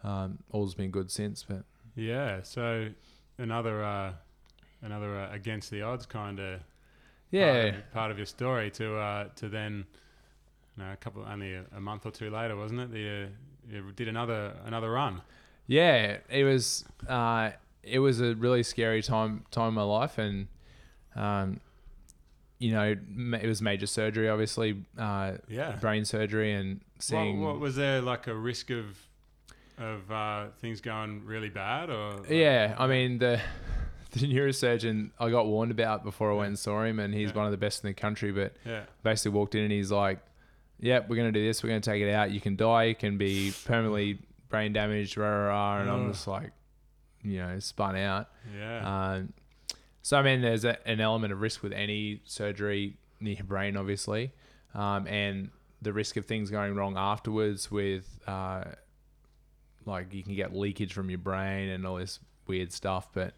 um, 0.03 0.39
all's 0.51 0.75
been 0.75 0.91
good 0.91 1.11
since. 1.11 1.45
But 1.45 1.65
yeah. 1.95 2.43
So 2.43 2.89
another 3.41 3.83
uh, 3.83 4.13
another 4.83 5.19
uh, 5.19 5.35
against 5.35 5.71
the 5.71 5.83
odds 5.83 6.07
kind 6.07 6.39
of 6.39 6.61
yeah, 7.31 7.63
part 7.63 7.75
of, 7.75 7.93
part 7.93 8.11
of 8.11 8.17
your 8.19 8.27
story 8.27 8.71
to 8.73 8.97
uh, 8.97 9.29
to 9.37 9.49
then 9.49 9.85
you 10.77 10.85
know, 10.85 10.93
a 10.93 10.97
couple 10.97 11.25
only 11.31 11.55
a, 11.55 11.65
a 11.77 11.81
month 11.81 12.07
or 12.07 12.11
two 12.11 12.31
later, 12.31 12.57
wasn't 12.57 12.81
it? 12.81 12.93
The, 12.93 13.25
uh, 13.25 13.27
you 13.71 13.93
did 13.93 14.09
another 14.09 14.55
another 14.65 14.91
run. 14.91 15.23
Yeah, 15.67 16.19
it 16.29 16.45
was 16.45 16.85
uh, 17.09 17.51
it 17.83 17.99
was 18.01 18.21
a 18.21 18.35
really 18.35 18.63
scary 18.63 19.03
time 19.03 19.45
time 19.51 19.69
in 19.69 19.75
my 19.75 19.83
life, 19.83 20.19
and 20.19 20.49
um, 21.15 21.61
you 22.59 22.73
know, 22.73 22.95
it 23.41 23.47
was 23.47 23.63
major 23.63 23.87
surgery, 23.87 24.29
obviously, 24.29 24.77
uh, 24.99 25.33
Yeah. 25.49 25.77
brain 25.77 26.05
surgery, 26.05 26.53
and 26.53 26.81
seeing. 26.99 27.41
What, 27.41 27.55
what 27.55 27.61
was 27.61 27.77
there 27.77 28.03
like 28.03 28.27
a 28.27 28.35
risk 28.35 28.71
of 28.71 28.99
of 29.81 30.11
uh, 30.11 30.47
things 30.61 30.81
going 30.81 31.25
really 31.25 31.49
bad 31.49 31.91
or? 31.91 32.13
like- 32.19 32.31
Yeah, 32.31 32.75
I 32.79 32.87
mean 32.87 33.19
the 33.19 33.41
the 34.13 34.21
neurosurgeon 34.33 35.11
I 35.21 35.31
got 35.31 35.47
warned 35.47 35.71
about 35.71 36.05
before 36.05 36.31
I 36.33 36.35
went 36.35 36.49
and 36.49 36.59
saw 36.59 36.83
him, 36.85 36.99
and 36.99 37.15
he's 37.15 37.31
Yeah. 37.31 37.37
one 37.37 37.45
of 37.47 37.53
the 37.53 37.57
best 37.59 37.83
in 37.85 37.89
the 37.89 37.95
country. 37.95 38.33
But 38.33 38.55
Yeah. 38.67 38.83
basically 39.03 39.33
walked 39.39 39.55
in 39.55 39.63
and 39.63 39.73
he's 39.73 39.91
like, 39.93 40.19
"Yep, 40.81 41.09
we're 41.09 41.17
gonna 41.17 41.33
do 41.33 41.45
this. 41.45 41.63
We're 41.63 41.69
gonna 41.71 41.81
take 41.81 42.03
it 42.03 42.11
out. 42.13 42.31
You 42.31 42.41
can 42.41 42.57
die. 42.57 42.85
You 42.85 42.95
can 42.95 43.19
be 43.19 43.53
permanently 43.65 44.19
brain 44.49 44.73
damaged." 44.73 45.17
Rah 45.17 45.29
rah 45.29 45.47
rah. 45.49 45.81
And 45.83 45.91
I'm 45.91 46.13
just 46.13 46.27
like, 46.27 46.51
you 47.23 47.39
know, 47.39 47.59
spun 47.61 47.97
out. 47.97 48.29
Yeah. 48.57 49.13
Um, 49.13 49.33
so 50.03 50.19
I 50.19 50.23
mean, 50.23 50.41
there's 50.41 50.65
a, 50.65 50.77
an 50.89 51.01
element 51.01 51.33
of 51.33 51.41
risk 51.41 51.63
with 51.63 51.73
any 51.73 52.21
surgery 52.25 52.97
near 53.21 53.35
your 53.35 53.45
brain, 53.45 53.77
obviously, 53.77 54.33
um, 54.75 55.07
and 55.07 55.51
the 55.83 55.93
risk 55.93 56.17
of 56.17 56.25
things 56.27 56.51
going 56.51 56.75
wrong 56.75 56.97
afterwards. 56.97 57.71
With 57.71 58.19
uh, 58.27 58.65
like 59.91 60.15
you 60.15 60.23
can 60.23 60.35
get 60.35 60.55
leakage 60.55 60.93
from 60.93 61.11
your 61.11 61.19
brain 61.19 61.69
and 61.69 61.87
all 61.87 61.97
this 61.97 62.19
weird 62.47 62.73
stuff. 62.73 63.09
But 63.13 63.35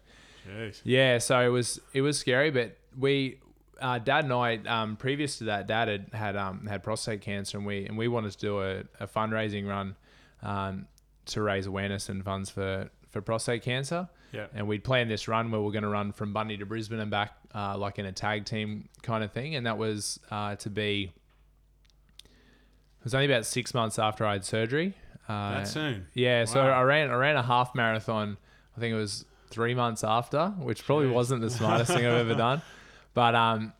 Jeez. 0.47 0.81
yeah, 0.83 1.17
so 1.17 1.39
it 1.39 1.49
was 1.49 1.79
it 1.93 2.01
was 2.01 2.17
scary. 2.17 2.51
But 2.51 2.77
we, 2.97 3.39
uh, 3.81 3.99
Dad 3.99 4.23
and 4.25 4.33
I, 4.33 4.57
um, 4.67 4.95
previous 4.95 5.37
to 5.39 5.45
that, 5.45 5.67
Dad 5.67 5.87
had 5.87 6.09
had 6.13 6.35
um, 6.37 6.65
had 6.67 6.83
prostate 6.83 7.21
cancer, 7.21 7.57
and 7.57 7.65
we 7.67 7.85
and 7.85 7.97
we 7.97 8.07
wanted 8.07 8.31
to 8.31 8.37
do 8.37 8.61
a, 8.61 8.83
a 8.99 9.07
fundraising 9.07 9.67
run 9.67 9.95
um, 10.41 10.87
to 11.25 11.41
raise 11.41 11.65
awareness 11.65 12.09
and 12.09 12.23
funds 12.23 12.49
for 12.49 12.89
for 13.09 13.21
prostate 13.21 13.61
cancer 13.61 14.09
Yeah. 14.31 14.47
and 14.55 14.67
we'd 14.67 14.83
planned 14.83 15.11
this 15.11 15.27
run 15.27 15.51
where 15.51 15.61
we're 15.61 15.71
going 15.71 15.83
to 15.83 15.87
run 15.89 16.11
from 16.13 16.33
Bundy 16.33 16.57
to 16.57 16.65
Brisbane 16.65 16.99
and 16.99 17.11
back, 17.11 17.33
uh, 17.53 17.77
like 17.77 17.99
in 17.99 18.07
a 18.07 18.11
tag 18.11 18.45
team 18.45 18.89
kind 19.03 19.23
of 19.23 19.31
thing. 19.31 19.53
And 19.53 19.67
that 19.67 19.77
was 19.77 20.19
uh, 20.31 20.55
to 20.55 20.69
be. 20.71 21.13
It 22.25 23.03
was 23.03 23.13
only 23.13 23.25
about 23.27 23.45
six 23.45 23.73
months 23.73 23.99
after 23.99 24.25
I 24.25 24.33
had 24.33 24.45
surgery. 24.45 24.93
Uh, 25.27 25.59
That 25.59 25.67
soon. 25.67 26.07
yeah, 26.13 26.45
so 26.45 26.61
I 26.61 26.81
ran 26.83 27.09
I 27.09 27.15
ran 27.15 27.35
a 27.35 27.43
half 27.43 27.73
marathon. 27.75 28.37
I 28.75 28.79
think 28.79 28.93
it 28.93 28.97
was 28.97 29.25
three 29.49 29.73
months 29.73 30.03
after, 30.03 30.49
which 30.59 30.83
probably 30.85 31.07
Jeez. 31.07 31.13
wasn't 31.13 31.41
the 31.41 31.49
smartest 31.49 31.91
thing 31.91 32.05
I've 32.05 32.13
ever 32.27 32.35
done. 32.35 32.61
But 33.15 33.35
um, 33.35 33.73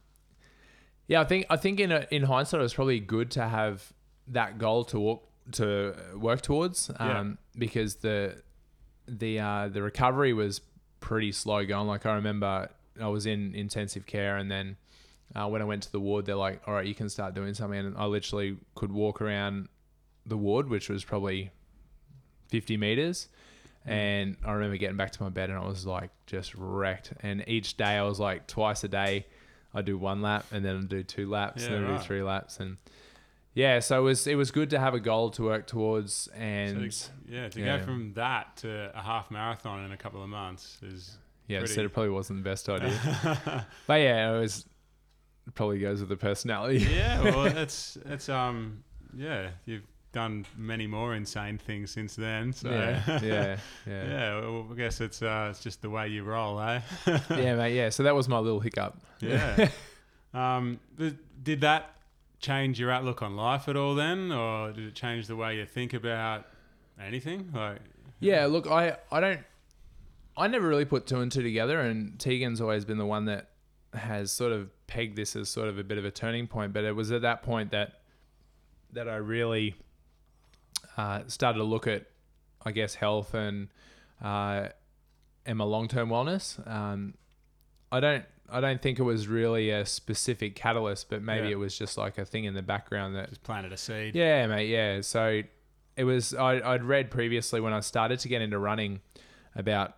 yeah, 1.07 1.21
I 1.21 1.23
think 1.25 1.47
I 1.49 1.57
think 1.57 1.79
in 1.79 1.91
a, 1.91 2.05
in 2.11 2.21
hindsight, 2.23 2.59
it 2.59 2.63
was 2.63 2.75
probably 2.75 2.99
good 2.99 3.31
to 3.31 3.47
have 3.47 3.91
that 4.27 4.57
goal 4.59 4.83
to 4.85 4.99
walk 4.99 5.27
to 5.53 5.95
work 6.15 6.41
towards. 6.41 6.91
Um, 6.97 7.39
because 7.57 7.95
the 7.95 8.41
the 9.07 9.39
uh, 9.39 9.67
the 9.69 9.81
recovery 9.81 10.33
was 10.33 10.61
pretty 10.99 11.31
slow 11.31 11.65
going. 11.65 11.87
Like 11.87 12.05
I 12.05 12.13
remember, 12.13 12.69
I 13.01 13.07
was 13.07 13.25
in 13.25 13.55
intensive 13.55 14.05
care, 14.05 14.37
and 14.37 14.51
then 14.51 14.77
uh, 15.35 15.47
when 15.47 15.61
I 15.63 15.65
went 15.65 15.81
to 15.83 15.91
the 15.91 15.99
ward, 15.99 16.25
they're 16.27 16.35
like, 16.35 16.61
"All 16.67 16.75
right, 16.75 16.85
you 16.85 16.93
can 16.95 17.09
start 17.09 17.33
doing 17.33 17.55
something." 17.55 17.79
And 17.79 17.97
I 17.97 18.05
literally 18.05 18.57
could 18.75 18.91
walk 18.91 19.19
around 19.19 19.67
the 20.25 20.37
ward, 20.37 20.69
which 20.69 20.89
was 20.89 21.03
probably 21.03 21.51
fifty 22.49 22.77
meters. 22.77 23.27
And 23.85 24.37
I 24.45 24.53
remember 24.53 24.77
getting 24.77 24.95
back 24.95 25.11
to 25.11 25.23
my 25.23 25.29
bed, 25.29 25.49
and 25.49 25.59
I 25.59 25.65
was 25.67 25.85
like 25.85 26.11
just 26.25 26.55
wrecked. 26.55 27.11
And 27.21 27.43
each 27.47 27.75
day, 27.75 27.97
I 27.97 28.03
was 28.03 28.17
like 28.19 28.47
twice 28.47 28.83
a 28.85 28.87
day, 28.87 29.25
I'd 29.73 29.83
do 29.85 29.97
one 29.97 30.21
lap, 30.21 30.45
and 30.53 30.63
then 30.63 30.77
I'd 30.77 30.87
do 30.89 31.03
two 31.03 31.29
laps, 31.29 31.63
and 31.65 31.73
Yeah, 31.73 31.79
then 31.81 31.89
I 31.89 31.91
right. 31.93 31.99
do 32.01 32.05
three 32.07 32.23
laps, 32.23 32.59
and 32.61 32.77
yeah. 33.53 33.79
So 33.79 33.99
it 33.99 34.03
was 34.03 34.25
it 34.25 34.35
was 34.35 34.51
good 34.51 34.69
to 34.69 34.79
have 34.79 34.93
a 34.93 35.01
goal 35.01 35.31
to 35.31 35.43
work 35.43 35.67
towards, 35.67 36.13
So 36.13 36.31
and 36.33 36.89
to- 36.91 37.09
yeah, 37.27 37.49
to 37.49 37.59
yeah. 37.59 37.77
go 37.79 37.83
from 37.83 38.13
that 38.13 38.55
to 38.57 38.97
a 38.97 39.01
half 39.01 39.29
marathon 39.29 39.83
in 39.83 39.91
a 39.91 39.97
couple 39.97 40.23
of 40.23 40.29
months 40.29 40.77
is 40.81 41.17
Yeah, 41.49 41.59
Pretty- 41.59 41.73
so 41.73 41.81
it 41.81 41.91
probably 41.93 42.11
wasn't 42.11 42.39
the 42.41 42.49
best 42.49 42.69
idea. 42.69 43.67
but 43.85 43.95
yeah, 43.99 44.33
it 44.33 44.39
was 44.39 44.65
it 45.45 45.55
probably 45.55 45.79
goes 45.79 45.99
with 45.99 46.07
the 46.07 46.15
personality. 46.15 46.77
yeah. 46.77 47.21
Well, 47.21 47.45
it's 47.57 47.97
it's 48.05 48.29
um 48.29 48.85
yeah. 49.13 49.49
You've 49.65 49.83
done 50.13 50.45
many 50.55 50.87
more 50.87 51.15
insane 51.15 51.57
things 51.57 51.91
since 51.91 52.15
then. 52.15 52.53
So 52.53 52.69
yeah, 52.69 53.01
yeah, 53.07 53.19
yeah, 53.87 54.07
yeah. 54.07 54.39
Well, 54.39 54.67
I 54.71 54.75
guess 54.75 55.01
it's 55.01 55.21
uh 55.21 55.47
it's 55.49 55.59
just 55.59 55.81
the 55.81 55.89
way 55.89 56.07
you 56.07 56.23
roll, 56.23 56.61
eh? 56.61 56.79
yeah, 57.29 57.55
mate. 57.55 57.75
Yeah, 57.75 57.89
so 57.89 58.03
that 58.03 58.15
was 58.15 58.29
my 58.29 58.39
little 58.39 58.61
hiccup. 58.61 58.97
Yeah. 59.19 59.69
um, 60.33 60.79
th- 60.97 61.15
did 61.41 61.61
that 61.61 61.95
change 62.39 62.79
your 62.79 62.91
outlook 62.91 63.21
on 63.21 63.35
life 63.35 63.67
at 63.67 63.75
all 63.75 63.95
then, 63.95 64.31
or 64.31 64.71
did 64.71 64.85
it 64.85 64.95
change 64.95 65.27
the 65.27 65.35
way 65.35 65.57
you 65.57 65.65
think 65.65 65.93
about 65.93 66.45
anything? 67.01 67.51
Like, 67.53 67.79
Yeah, 68.19 68.45
look, 68.45 68.67
I 68.67 68.97
I 69.11 69.19
don't 69.19 69.41
I 70.37 70.47
never 70.47 70.67
really 70.67 70.85
put 70.85 71.05
two 71.07 71.19
and 71.19 71.31
two 71.31 71.43
together 71.43 71.79
and 71.79 72.17
Tegan's 72.17 72.61
always 72.61 72.85
been 72.85 72.97
the 72.97 73.05
one 73.05 73.25
that 73.25 73.49
has 73.93 74.31
sort 74.31 74.51
of 74.51 74.69
pegged 74.87 75.15
this 75.15 75.35
as 75.35 75.49
sort 75.49 75.67
of 75.67 75.77
a 75.77 75.83
bit 75.83 75.97
of 75.97 76.05
a 76.05 76.11
turning 76.11 76.47
point, 76.47 76.73
but 76.73 76.83
it 76.83 76.95
was 76.95 77.11
at 77.11 77.21
that 77.23 77.43
point 77.43 77.71
that 77.71 78.01
that 78.93 79.07
I 79.09 79.15
really 79.15 79.75
uh, 80.97 81.21
started 81.27 81.59
to 81.59 81.63
look 81.65 81.87
at 81.87 82.05
I 82.65 82.71
guess 82.71 82.95
health 82.95 83.33
and 83.33 83.67
uh, 84.23 84.69
and 85.45 85.57
my 85.57 85.65
long 85.65 85.87
term 85.87 86.09
wellness. 86.09 86.65
Um, 86.69 87.15
I 87.91 87.99
don't 87.99 88.25
I 88.49 88.59
don't 88.61 88.81
think 88.81 88.99
it 88.99 89.03
was 89.03 89.27
really 89.27 89.69
a 89.71 89.85
specific 89.85 90.55
catalyst, 90.55 91.09
but 91.09 91.21
maybe 91.21 91.47
Yeah. 91.47 91.53
it 91.53 91.59
was 91.59 91.77
just 91.77 91.97
like 91.97 92.17
a 92.17 92.25
thing 92.25 92.43
in 92.45 92.53
the 92.53 92.61
background 92.61 93.15
that 93.15 93.29
just 93.29 93.43
planted 93.43 93.71
a 93.73 93.77
seed. 93.77 94.15
yeah, 94.15 94.45
mate. 94.47 94.67
Yeah. 94.69 95.01
So 95.01 95.41
it 95.95 96.03
was. 96.03 96.33
I, 96.33 96.59
I'd 96.73 96.83
read 96.83 97.11
previously 97.11 97.59
when 97.61 97.73
I 97.73 97.79
started 97.81 98.19
to 98.19 98.27
get 98.27 98.41
into 98.41 98.57
running 98.59 99.01
about 99.55 99.95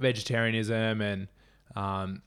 vegetarianism 0.00 1.00
and 1.00 1.28
um, 1.74 2.22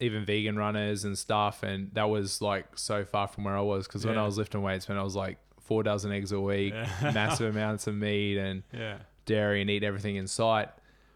even 0.00 0.24
vegan 0.24 0.56
runners 0.56 1.04
and 1.04 1.16
stuff, 1.18 1.62
and 1.62 1.90
that 1.94 2.08
was 2.08 2.40
like 2.40 2.66
so 2.76 3.04
far 3.04 3.28
from 3.28 3.44
where 3.44 3.56
I 3.56 3.60
was 3.60 3.86
because 3.86 4.06
when 4.06 4.18
I 4.18 4.24
was 4.24 4.38
lifting 4.38 4.62
weights, 4.62 4.88
when 4.88 4.98
I 4.98 5.02
was 5.02 5.16
like 5.16 5.38
four 5.70 5.84
dozen 5.84 6.10
eggs 6.10 6.32
a 6.32 6.40
week, 6.40 6.74
Yeah. 6.74 7.12
massive 7.14 7.48
amounts 7.54 7.86
of 7.86 7.94
meat 7.94 8.36
and 8.38 8.64
Yeah. 8.72 8.98
dairy, 9.24 9.60
and 9.60 9.70
eat 9.70 9.84
everything 9.84 10.16
in 10.16 10.26
sight. 10.26 10.68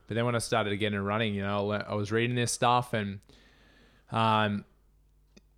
But 0.07 0.15
then 0.15 0.25
when 0.27 0.37
I 0.37 0.39
started 0.39 0.71
to 0.71 0.77
get 0.77 0.93
running, 0.93 1.35
you 1.35 1.43
know, 1.43 1.73
I 1.73 1.79
I 1.79 1.95
was 1.95 2.13
reading 2.13 2.37
this 2.37 2.53
stuff 2.53 2.93
and, 2.95 3.19
um, 4.13 4.65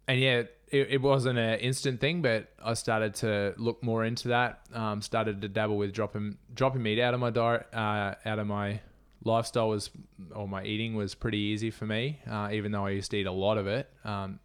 and 0.08 0.18
yeah, 0.18 0.42
it, 0.70 0.88
it 0.90 1.02
wasn't 1.02 1.38
an 1.38 1.58
instant 1.60 2.00
thing, 2.00 2.22
but 2.22 2.48
I 2.64 2.72
started 2.74 3.14
to 3.16 3.54
look 3.58 3.82
more 3.82 4.02
into 4.04 4.28
that. 4.28 4.60
Um, 4.72 5.02
started 5.02 5.42
to 5.42 5.48
dabble 5.48 5.76
with 5.76 5.92
dropping 5.92 6.38
dropping 6.54 6.82
meat 6.82 6.98
out 6.98 7.12
of 7.12 7.20
my 7.20 7.30
diet, 7.30 7.66
uh, 7.74 8.14
out 8.24 8.38
of 8.38 8.46
my 8.46 8.80
lifestyle 9.24 9.68
was 9.68 9.90
or 10.34 10.48
my 10.48 10.62
eating 10.64 10.94
was 10.94 11.14
pretty 11.14 11.38
easy 11.38 11.70
for 11.70 11.84
me, 11.86 12.18
uh, 12.30 12.48
even 12.52 12.72
though 12.72 12.86
I 12.86 12.90
used 12.90 13.10
to 13.10 13.16
eat 13.18 13.26
a 13.26 13.32
lot 13.32 13.58
of 13.58 13.66
it. 13.66 13.90
Um, 14.04 14.38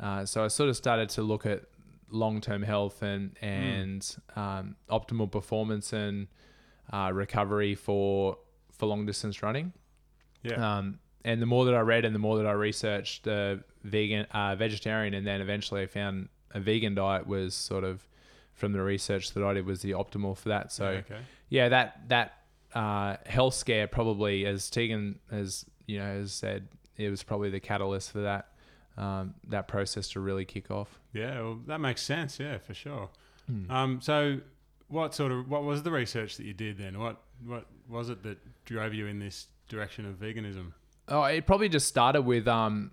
uh, 0.00 0.24
so 0.26 0.44
I 0.44 0.48
sort 0.48 0.70
of 0.70 0.76
started 0.76 1.08
to 1.10 1.22
look 1.22 1.46
at 1.46 1.62
long 2.10 2.40
term 2.40 2.62
health 2.62 3.02
and 3.02 3.36
and 3.40 4.16
um, 4.36 4.76
optimal 4.90 5.30
performance 5.30 5.92
and 5.92 6.28
uh, 6.92 7.10
recovery 7.12 7.74
for 7.74 8.38
for 8.72 8.86
long 8.86 9.06
distance 9.06 9.42
running. 9.42 9.72
Yeah. 10.42 10.78
Um, 10.78 10.98
and 11.24 11.42
the 11.42 11.46
more 11.46 11.64
that 11.64 11.74
I 11.74 11.80
read 11.80 12.04
and 12.04 12.14
the 12.14 12.20
more 12.20 12.36
that 12.36 12.46
I 12.46 12.52
researched 12.52 13.24
the 13.24 13.64
vegan, 13.82 14.26
uh, 14.30 14.54
vegetarian, 14.54 15.12
and 15.14 15.26
then 15.26 15.40
eventually 15.40 15.82
I 15.82 15.86
found 15.86 16.28
a 16.52 16.60
vegan 16.60 16.94
diet 16.94 17.26
was 17.26 17.54
sort 17.54 17.82
of 17.82 18.06
from 18.54 18.72
the 18.72 18.80
research 18.80 19.32
that 19.32 19.42
I 19.42 19.54
did 19.54 19.66
was 19.66 19.82
the 19.82 19.92
optimal 19.92 20.36
for 20.36 20.50
that. 20.50 20.72
So 20.72 20.86
okay. 20.86 21.18
yeah, 21.48 21.68
that 21.68 22.08
that 22.08 22.34
uh, 22.74 23.16
health 23.26 23.54
scare 23.54 23.88
probably, 23.88 24.46
as 24.46 24.70
Tegan 24.70 25.18
has 25.30 25.66
you 25.86 25.98
know 25.98 26.06
has 26.06 26.32
said, 26.32 26.68
it 26.96 27.10
was 27.10 27.22
probably 27.22 27.50
the 27.50 27.60
catalyst 27.60 28.12
for 28.12 28.20
that 28.20 28.48
um, 28.96 29.34
that 29.48 29.68
process 29.68 30.08
to 30.10 30.20
really 30.20 30.44
kick 30.44 30.70
off. 30.70 30.98
Yeah. 31.12 31.40
Well, 31.40 31.58
that 31.66 31.80
makes 31.80 32.02
sense. 32.02 32.38
Yeah, 32.40 32.58
for 32.58 32.74
sure. 32.74 33.10
Hmm. 33.46 33.70
Um, 33.70 34.00
so 34.00 34.40
what 34.88 35.14
sort 35.14 35.32
of 35.32 35.48
what 35.48 35.64
was 35.64 35.82
the 35.82 35.90
research 35.90 36.36
that 36.36 36.44
you 36.46 36.54
did 36.54 36.78
then? 36.78 36.98
What 36.98 37.20
what 37.44 37.66
was 37.88 38.08
it 38.10 38.22
that 38.22 38.38
drove 38.64 38.94
you 38.94 39.06
in 39.06 39.18
this 39.18 39.48
direction 39.68 40.06
of 40.06 40.14
veganism? 40.14 40.72
Oh, 41.08 41.22
it 41.24 41.46
probably 41.46 41.68
just 41.68 41.86
started 41.86 42.22
with 42.22 42.48
um, 42.48 42.90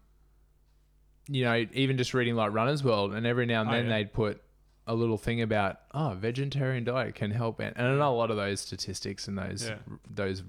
you 1.27 1.43
know, 1.43 1.65
even 1.73 1.97
just 1.97 2.13
reading 2.13 2.35
like 2.35 2.51
Runner's 2.53 2.83
World, 2.83 3.13
and 3.13 3.25
every 3.25 3.45
now 3.45 3.61
and 3.61 3.69
Oh, 3.69 3.73
then 3.73 3.85
yeah. 3.87 3.97
they'd 3.97 4.13
put 4.13 4.41
a 4.85 4.93
little 4.93 5.17
thing 5.17 5.41
about 5.41 5.77
oh, 5.93 6.13
vegetarian 6.19 6.83
diet 6.83 7.15
can 7.15 7.31
help, 7.31 7.59
and, 7.59 7.73
and 7.77 7.87
I 7.87 7.95
know 7.95 8.13
a 8.13 8.15
lot 8.17 8.29
of 8.31 8.37
those 8.37 8.59
statistics 8.59 9.27
and 9.27 9.37
those 9.37 9.69
Yeah. 9.69 9.77
those 10.09 10.43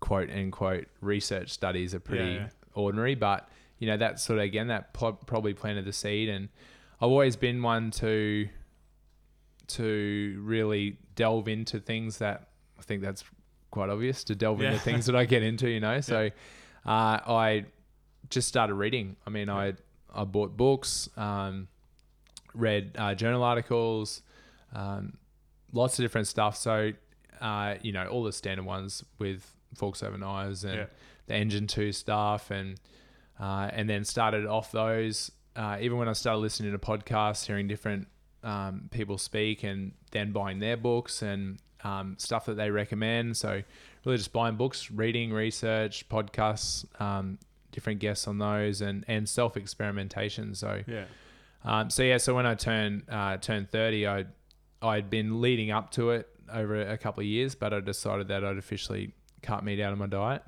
quote 0.00 0.28
unquote 0.30 0.86
research 1.00 1.50
studies 1.50 1.94
are 1.94 2.00
pretty 2.00 2.34
yeah. 2.34 2.48
ordinary, 2.74 3.14
but 3.14 3.48
you 3.84 3.90
know 3.90 3.98
that 3.98 4.18
sort 4.18 4.38
of 4.38 4.44
again 4.46 4.68
that 4.68 4.94
pl- 4.94 5.12
probably 5.26 5.52
planted 5.52 5.84
the 5.84 5.92
seed, 5.92 6.28
and 6.30 6.48
I've 7.00 7.10
always 7.10 7.36
been 7.36 7.62
one 7.62 7.90
to 8.02 8.48
to 9.66 10.40
really 10.42 10.98
delve 11.14 11.48
into 11.48 11.80
things 11.80 12.18
that 12.18 12.48
I 12.78 12.82
think 12.82 13.02
that's 13.02 13.24
quite 13.70 13.88
obvious 13.90 14.24
to 14.24 14.34
delve 14.34 14.60
Yeah. 14.60 14.68
into 14.72 14.80
things 14.80 15.06
that 15.06 15.16
I 15.16 15.24
get 15.24 15.42
into, 15.42 15.68
you 15.68 15.80
know. 15.80 16.00
So 16.12 16.30
uh, 16.86 17.18
I 17.26 17.64
just 18.30 18.48
started 18.48 18.74
reading. 18.74 19.16
I 19.26 19.30
mean, 19.30 19.48
I 19.48 19.74
I 20.14 20.24
bought 20.24 20.56
books, 20.56 21.08
um, 21.16 21.68
read 22.54 22.92
uh, 22.96 23.14
journal 23.14 23.42
articles, 23.42 24.22
um, 24.74 25.16
lots 25.72 25.98
of 25.98 26.04
different 26.04 26.26
stuff. 26.26 26.56
So 26.56 26.92
uh, 27.40 27.74
you 27.82 27.92
know, 27.92 28.06
all 28.06 28.22
the 28.22 28.32
standard 28.32 28.64
ones 28.64 29.04
with 29.18 29.54
forks 29.74 30.02
over 30.02 30.16
knives 30.16 30.64
and 30.64 30.74
Yeah. 30.76 30.86
the 31.26 31.34
engine 31.34 31.66
two 31.66 31.90
stuff, 31.92 32.50
and 32.50 32.78
uh, 33.40 33.68
and 33.72 33.88
then 33.88 34.04
started 34.04 34.46
off 34.46 34.72
those. 34.72 35.30
Uh, 35.56 35.78
even 35.80 35.98
when 35.98 36.08
I 36.08 36.12
started 36.14 36.38
listening 36.40 36.72
to 36.72 36.78
podcasts, 36.78 37.46
hearing 37.46 37.68
different 37.68 38.08
um, 38.42 38.88
people 38.90 39.18
speak 39.18 39.62
and 39.62 39.92
then 40.10 40.32
buying 40.32 40.58
their 40.58 40.76
books 40.76 41.22
and 41.22 41.58
um, 41.84 42.16
stuff 42.18 42.46
that 42.46 42.54
they 42.54 42.70
recommend. 42.70 43.36
So 43.36 43.62
really 44.04 44.18
just 44.18 44.32
buying 44.32 44.56
books, 44.56 44.90
reading, 44.90 45.32
research, 45.32 46.08
podcasts, 46.08 46.84
um, 47.00 47.38
different 47.72 48.00
guests 48.00 48.26
on 48.28 48.38
those, 48.38 48.80
and 48.80 49.04
and 49.08 49.28
self 49.28 49.56
experimentation. 49.56 50.54
So 50.54 50.82
Yeah. 50.86 51.04
um, 51.64 51.90
so 51.90 52.02
yeah, 52.02 52.18
so 52.18 52.34
when 52.34 52.46
I 52.46 52.54
turned 52.54 53.04
uh, 53.08 53.36
turned 53.38 53.70
thirty, 53.70 54.06
I 54.06 54.26
I'd 54.82 55.08
been 55.10 55.40
leading 55.40 55.70
up 55.70 55.90
to 55.92 56.10
it 56.10 56.28
over 56.52 56.80
a 56.80 56.98
couple 56.98 57.20
of 57.22 57.26
years, 57.26 57.54
but 57.54 57.72
I 57.72 57.80
decided 57.80 58.28
that 58.28 58.44
I'd 58.44 58.58
officially 58.58 59.12
cut 59.42 59.64
meat 59.64 59.80
out 59.80 59.92
of 59.92 59.98
my 59.98 60.06
diet. 60.06 60.42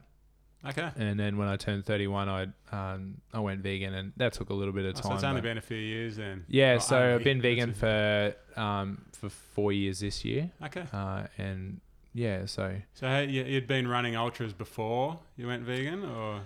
Okay. 0.71 0.91
And 0.97 1.19
then 1.19 1.37
when 1.39 1.49
I 1.49 1.57
turned 1.57 1.85
thirty 1.85 2.07
one, 2.07 2.29
I 2.29 2.43
um, 2.73 3.21
I 3.33 3.41
went 3.41 3.61
vegan, 3.61 3.95
and 3.95 4.13
that 4.17 4.33
took 4.33 4.51
a 4.51 4.55
little 4.55 4.73
bit 4.73 4.85
of 4.85 4.97
Oh, 4.97 5.01
time. 5.01 5.11
so 5.11 5.15
it's 5.15 5.25
only 5.25 5.41
been 5.41 5.59
a 5.59 5.63
few 5.63 5.77
years 5.77 6.17
then. 6.17 6.45
yeah, 6.49 6.73
Well, 6.75 6.81
so. 6.81 7.15
I've 7.17 7.25
been 7.25 7.41
vegan 7.41 7.75
for 7.75 8.35
um, 8.57 9.05
for 9.13 9.29
four 9.29 9.73
years 9.73 10.01
this 10.01 10.25
year, 10.25 10.51
Okay. 10.65 10.85
uh, 10.93 11.27
and 11.39 11.81
yeah, 12.15 12.47
so 12.47 12.77
So 12.95 13.07
hey, 13.07 13.27
you, 13.27 13.45
you'd 13.45 13.67
been 13.67 13.87
running 13.89 14.17
ultras 14.17 14.53
before 14.53 15.19
you 15.37 15.47
went 15.47 15.63
vegan, 15.65 16.05
or 16.05 16.41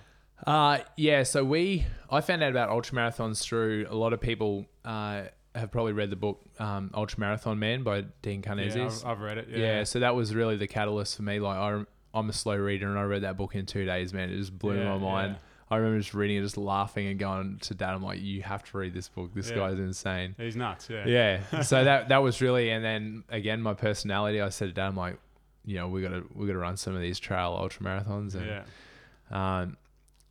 Uh, 0.47 0.79
yeah, 0.97 1.23
so 1.23 1.45
we 1.45 1.87
I 2.11 2.21
found 2.21 2.43
out 2.43 2.51
about 2.51 2.69
ultra 2.71 2.97
marathons 2.97 3.43
through 3.43 3.87
a 3.89 3.95
lot 3.95 4.13
of 4.13 4.21
people 4.21 4.67
uh, 4.85 5.23
have 5.55 5.71
probably 5.71 5.93
read 5.93 6.11
the 6.11 6.17
book 6.17 6.41
um, 6.59 6.91
Ultra 6.95 7.19
Marathon 7.21 7.59
Man 7.59 7.83
by 7.83 8.05
Dean 8.23 8.43
yeah, 8.47 8.87
I've, 9.05 9.05
I've 9.05 9.21
read 9.21 9.39
it. 9.39 9.49
yeah. 9.51 9.59
Yeah. 9.59 9.85
so 9.85 9.99
that 10.01 10.15
was 10.15 10.35
really 10.35 10.57
the 10.57 10.67
catalyst 10.69 11.17
for 11.17 11.23
me. 11.23 11.41
Like 11.41 11.57
I, 11.57 11.83
I'm 12.15 12.29
a 12.29 12.33
slow 12.33 12.57
reader, 12.57 12.89
and 12.89 12.99
I 12.99 13.03
read 13.03 13.23
that 13.23 13.37
book 13.37 13.55
in 13.55 13.67
two 13.67 13.85
days. 13.85 14.13
Man, 14.13 14.31
it 14.31 14.37
just 14.37 14.59
blew 14.59 14.77
Yeah, 14.79 14.89
my 14.91 14.99
mind. 14.99 15.33
yeah. 15.35 15.39
I 15.73 15.77
remember 15.77 15.99
just 16.01 16.15
reading 16.15 16.39
it, 16.39 16.43
just 16.43 16.57
laughing 16.57 17.07
and 17.07 17.17
going 17.19 17.59
to 17.59 17.75
Dad. 17.75 17.95
I'm 17.95 18.03
like, 18.03 18.21
you 18.21 18.43
have 18.43 18.65
to 18.71 18.79
read 18.79 18.93
this 18.93 19.09
book. 19.09 19.33
This 19.35 19.51
Yeah. 19.51 19.57
guy's 19.57 19.79
insane. 19.79 20.35
He's 20.37 20.57
nuts. 20.57 20.89
Yeah. 20.91 21.07
Yeah. 21.07 21.61
so 21.63 21.85
that 21.85 22.09
that 22.09 22.19
was 22.19 22.41
really, 22.43 22.71
and 22.71 22.85
then 22.85 23.23
again, 23.29 23.63
my 23.63 23.75
personality. 23.75 24.41
I 24.41 24.49
said 24.49 24.67
to 24.69 24.73
Dad, 24.75 24.89
I'm 24.89 24.97
like, 24.97 25.19
you 25.65 25.77
know, 25.77 25.87
we 25.87 26.03
gotta 26.03 26.25
we 26.35 26.47
gotta 26.49 26.59
run 26.59 26.77
some 26.77 26.97
of 26.97 27.01
these 27.01 27.21
trail 27.21 27.57
ultra 27.57 27.85
marathons, 27.85 28.35
and 28.35 28.47
Yeah. 28.47 28.63
um, 29.31 29.77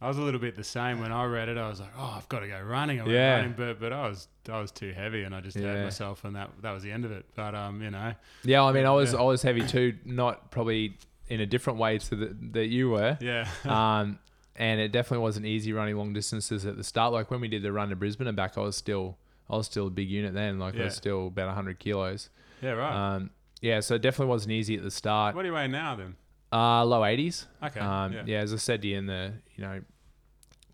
I 0.01 0.07
was 0.07 0.17
a 0.17 0.21
little 0.21 0.39
bit 0.39 0.55
the 0.55 0.63
same 0.63 0.99
when 1.01 1.11
I 1.11 1.25
read 1.25 1.49
it. 1.49 1.57
I 1.57 1.67
was 1.69 1.79
like, 1.81 1.91
"Oh, 1.97 2.13
I've 2.17 2.27
got 2.29 2.39
to 2.39 2.47
go 2.47 2.59
running." 2.61 2.99
I 3.01 3.03
went 3.03 3.13
Yeah. 3.13 3.35
running, 3.35 3.53
but 3.57 3.79
but 3.79 3.91
I 3.93 4.07
was 4.07 4.27
I 4.49 4.59
was 4.59 4.71
too 4.71 4.91
heavy, 4.93 5.23
and 5.23 5.35
I 5.35 5.41
just 5.41 5.57
Yeah. 5.57 5.67
hurt 5.67 5.83
myself, 5.83 6.23
and 6.25 6.35
that 6.35 6.49
that 6.61 6.71
was 6.71 6.83
the 6.83 6.91
end 6.91 7.03
of 7.05 7.11
it. 7.11 7.25
But 7.35 7.53
um, 7.55 7.81
you 7.81 7.91
know, 7.91 8.13
Yeah, 8.43 8.63
I 8.63 8.71
mean, 8.71 8.85
I 8.85 8.91
was 8.91 9.13
Yeah. 9.13 9.19
I 9.19 9.23
was 9.23 9.41
heavy 9.41 9.61
too, 9.65 9.97
not 10.05 10.51
probably 10.51 10.97
in 11.29 11.39
a 11.41 11.45
different 11.45 11.79
way 11.79 11.97
to 11.99 12.15
the, 12.15 12.35
that 12.53 12.67
you 12.67 12.89
were. 12.89 13.17
yeah, 13.21 13.47
Um, 13.65 14.19
and 14.55 14.81
it 14.81 14.91
definitely 14.91 15.23
wasn't 15.23 15.45
easy 15.45 15.71
running 15.71 15.95
long 15.95 16.11
distances 16.11 16.65
at 16.65 16.75
the 16.75 16.83
start. 16.83 17.13
Like 17.13 17.31
when 17.31 17.39
we 17.39 17.47
did 17.47 17.61
the 17.63 17.71
run 17.71 17.89
to 17.89 17.95
Brisbane 17.95 18.27
and 18.27 18.35
back, 18.35 18.57
I 18.57 18.61
was 18.61 18.75
still 18.75 19.17
I 19.49 19.55
was 19.55 19.65
still 19.67 19.87
a 19.87 19.91
big 19.91 20.09
unit 20.09 20.33
then. 20.33 20.59
Like 20.59 20.75
I 20.77 20.83
was 20.85 20.95
still 20.95 21.27
about 21.27 21.53
hundred 21.55 21.79
kilos. 21.79 22.29
yeah, 22.61 22.71
right. 22.71 23.15
Um, 23.15 23.29
yeah, 23.61 23.79
so 23.79 23.95
it 23.95 24.01
definitely 24.01 24.29
wasn't 24.31 24.51
easy 24.53 24.75
at 24.75 24.83
the 24.83 24.91
start. 24.91 25.35
what 25.35 25.41
do 25.43 25.47
you 25.49 25.53
weigh 25.53 25.67
now 25.67 25.95
then? 25.95 26.15
Uh, 26.51 26.83
low 26.85 27.05
eighties. 27.05 27.45
Okay, 27.63 27.79
Um, 27.79 28.11
yeah. 28.13 28.23
yeah. 28.25 28.39
as 28.39 28.53
I 28.53 28.57
said 28.57 28.81
to 28.81 28.87
you 28.87 28.97
in 28.97 29.05
the, 29.05 29.33
you 29.55 29.63
know, 29.63 29.81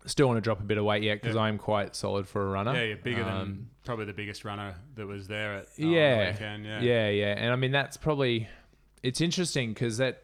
still 0.06 0.26
want 0.28 0.36
to 0.38 0.40
drop 0.40 0.60
a 0.60 0.64
bit 0.64 0.78
of 0.78 0.84
weight 0.84 1.02
yet 1.02 1.20
because 1.20 1.34
Yeah. 1.36 1.42
I'm 1.42 1.58
quite 1.58 1.94
solid 1.96 2.26
for 2.28 2.42
a 2.46 2.48
runner. 2.50 2.74
Yeah, 2.74 2.82
you're 2.84 2.96
bigger 2.96 3.24
than 3.24 3.34
Um, 3.36 3.70
probably 3.84 4.04
the 4.04 4.12
biggest 4.12 4.44
runner 4.44 4.76
that 4.94 5.06
was 5.06 5.26
there 5.28 5.54
at 5.56 5.64
uh, 5.64 5.68
Yeah. 5.78 6.24
the 6.26 6.32
weekend. 6.32 6.64
Yeah, 6.64 6.80
Yeah, 6.80 7.08
yeah, 7.10 7.34
and 7.36 7.52
I 7.52 7.56
mean 7.56 7.72
that's 7.72 7.96
probably 7.96 8.48
it's 9.02 9.20
interesting 9.20 9.74
because 9.74 9.98
that 9.98 10.22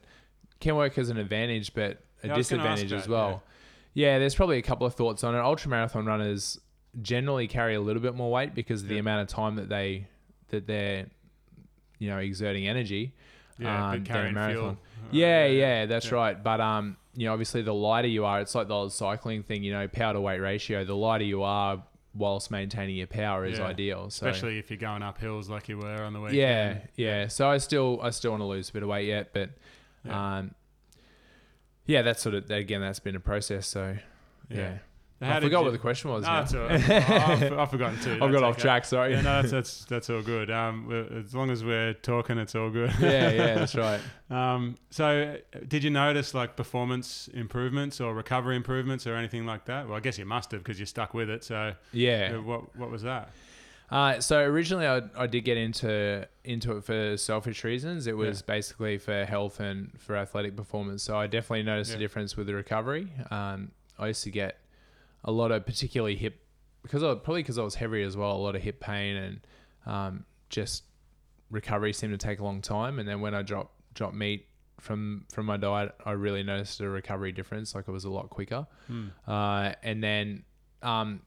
can 0.62 0.76
work 0.76 0.96
as 0.98 1.10
an 1.10 1.18
advantage, 1.18 1.74
but 1.74 1.98
a 2.22 2.28
Yeah, 2.28 2.34
I 2.34 2.36
was 2.38 2.48
gonna 2.48 2.62
ask 2.62 2.76
disadvantage 2.82 2.92
as 2.92 3.04
that, 3.06 3.10
well. 3.12 3.42
Yeah. 3.94 4.18
there's 4.18 4.34
probably 4.34 4.58
a 4.58 4.62
couple 4.62 4.86
of 4.86 4.94
thoughts 4.94 5.22
on 5.24 5.34
it. 5.34 5.38
Ultra 5.40 5.68
marathon 5.70 6.06
runners 6.06 6.58
generally 7.02 7.46
carry 7.48 7.74
a 7.74 7.80
little 7.80 8.02
bit 8.02 8.14
more 8.14 8.30
weight 8.30 8.54
because 8.54 8.82
of 8.82 8.88
the 8.88 8.98
amount 8.98 9.22
of 9.22 9.28
time 9.28 9.56
that 9.56 9.68
they 9.68 10.06
that 10.48 10.66
they're 10.66 11.06
you 11.98 12.08
know 12.08 12.18
exerting 12.18 12.66
energy. 12.66 13.14
yeah, 13.58 13.90
um, 13.90 14.04
carrying 14.04 14.36
a 14.36 14.48
fuel. 14.50 14.62
marathon. 14.62 14.78
Uh, 15.04 15.08
Yeah, 15.12 15.46
yeah, 15.46 15.86
that's 15.86 16.06
yeah. 16.10 16.14
right. 16.14 16.42
But 16.42 16.60
um, 16.60 16.96
you 17.14 17.26
know, 17.26 17.32
obviously 17.32 17.62
the 17.62 17.74
lighter 17.74 18.08
you 18.08 18.24
are, 18.24 18.40
it's 18.40 18.54
like 18.54 18.68
the 18.68 18.74
old 18.74 18.92
cycling 18.92 19.42
thing. 19.42 19.62
You 19.62 19.72
know, 19.72 19.88
power 19.88 20.14
to 20.14 20.20
weight 20.20 20.40
ratio. 20.40 20.84
The 20.84 20.96
lighter 20.96 21.24
you 21.24 21.42
are, 21.42 21.82
whilst 22.14 22.50
maintaining 22.50 22.96
your 22.96 23.06
power, 23.06 23.44
is 23.44 23.58
Yeah. 23.58 23.66
ideal. 23.66 24.10
So, 24.10 24.26
especially 24.26 24.58
if 24.58 24.70
you're 24.70 24.78
going 24.78 25.02
up 25.02 25.18
hills 25.18 25.48
like 25.50 25.68
you 25.68 25.78
were 25.78 26.02
on 26.02 26.12
the 26.12 26.20
weekend. 26.20 26.38
yeah, 26.38 26.78
yeah. 26.96 27.28
So 27.28 27.48
I 27.50 27.58
still 27.58 28.00
I 28.02 28.10
still 28.10 28.30
want 28.32 28.40
to 28.42 28.46
lose 28.46 28.70
a 28.70 28.72
bit 28.72 28.82
of 28.82 28.88
weight 28.88 29.06
yet, 29.06 29.32
but 29.32 29.50
Yeah. 30.04 30.38
um, 30.38 30.54
yeah, 31.86 32.02
that's 32.02 32.22
sort 32.22 32.34
of 32.34 32.50
again 32.50 32.80
that's 32.80 33.00
been 33.00 33.16
a 33.16 33.20
process. 33.20 33.66
So 33.66 33.96
yeah, 34.48 34.78
How 35.20 35.36
I 35.36 35.40
forgot 35.40 35.58
you- 35.60 35.64
what 35.64 35.70
the 35.72 35.78
question 35.78 36.10
was. 36.10 36.22
No, 36.24 36.28
now. 36.30 36.40
that's 36.40 36.54
all 36.54 36.60
right. 36.66 36.90
I've, 37.10 37.52
I've 37.58 37.70
forgotten 37.70 38.00
too. 38.00 38.12
I've 38.22 38.32
got 38.32 38.42
off 38.42 38.54
okay. 38.54 38.62
track. 38.62 38.84
Sorry. 38.84 39.12
Yeah, 39.12 39.20
no, 39.22 39.42
that's, 39.42 39.50
that's 39.52 39.84
that's 39.86 40.10
all 40.10 40.22
good. 40.22 40.50
Um, 40.50 41.20
as 41.26 41.34
long 41.34 41.50
as 41.50 41.64
we're 41.64 41.92
talking, 41.94 42.38
it's 42.38 42.54
all 42.54 42.70
good. 42.70 42.92
yeah, 43.00 43.30
yeah, 43.30 43.54
that's 43.54 43.74
right. 43.74 44.00
Um, 44.30 44.76
so, 44.90 45.36
did 45.68 45.82
you 45.84 45.90
notice 45.90 46.34
like 46.34 46.56
performance 46.56 47.28
improvements 47.34 48.00
or 48.00 48.14
recovery 48.14 48.56
improvements 48.56 49.06
or 49.06 49.14
anything 49.16 49.44
like 49.46 49.64
that? 49.66 49.86
Well, 49.88 49.96
I 49.96 50.00
guess 50.00 50.18
you 50.18 50.24
must 50.26 50.52
have 50.52 50.62
because 50.62 50.78
you're 50.78 50.86
stuck 50.86 51.14
with 51.14 51.30
it. 51.30 51.44
So, 51.44 51.74
Yeah. 51.92 52.36
what 52.38 52.74
what 52.76 52.90
was 52.90 53.02
that? 53.02 53.30
Uh, 53.92 54.20
so 54.20 54.38
originally, 54.40 54.86
I, 54.86 55.02
I 55.16 55.26
did 55.26 55.42
get 55.42 55.56
into 55.58 56.26
into 56.44 56.76
it 56.76 56.84
for 56.84 57.16
selfish 57.16 57.62
reasons. 57.64 58.06
It 58.06 58.16
was 58.16 58.42
basically 58.42 58.98
for 58.98 59.24
health 59.24 59.60
and 59.60 59.92
for 60.00 60.16
athletic 60.16 60.56
performance. 60.56 61.02
So 61.02 61.16
I 61.16 61.26
definitely 61.26 61.62
noticed 61.64 61.90
Yeah. 61.90 61.96
a 61.96 62.00
difference 62.00 62.36
with 62.36 62.46
the 62.46 62.54
recovery. 62.54 63.12
Um, 63.30 63.70
I 63.98 64.08
used 64.08 64.24
to 64.24 64.30
get 64.30 64.58
a 65.24 65.30
lot 65.30 65.52
of 65.52 65.64
particularly 65.66 66.16
hip 66.16 66.40
because 66.82 67.02
I, 67.02 67.14
probably 67.14 67.42
because 67.42 67.58
I 67.58 67.62
was 67.62 67.74
heavy 67.76 68.02
as 68.02 68.16
well. 68.16 68.32
A 68.32 68.38
lot 68.42 68.56
of 68.56 68.62
hip 68.62 68.80
pain 68.80 69.16
and 69.16 69.40
um, 69.86 70.24
just 70.48 70.84
recovery 71.50 71.92
seemed 71.92 72.12
to 72.18 72.26
take 72.26 72.40
a 72.40 72.44
long 72.44 72.60
time. 72.62 72.98
And 72.98 73.08
then 73.08 73.20
when 73.20 73.34
I 73.34 73.42
dropped 73.42 73.74
dropped 73.94 74.14
meat 74.14 74.48
from 74.80 75.26
from 75.32 75.46
my 75.46 75.56
diet, 75.58 75.94
I 76.04 76.12
really 76.12 76.42
noticed 76.42 76.80
a 76.80 76.88
recovery 76.88 77.30
difference. 77.32 77.74
Like 77.74 77.86
it 77.88 77.92
was 77.92 78.04
a 78.04 78.10
lot 78.10 78.30
quicker. 78.30 78.66
Hmm. 78.88 79.08
Uh, 79.28 79.72
and 79.82 80.02
then 80.02 80.44
um, 80.82 81.20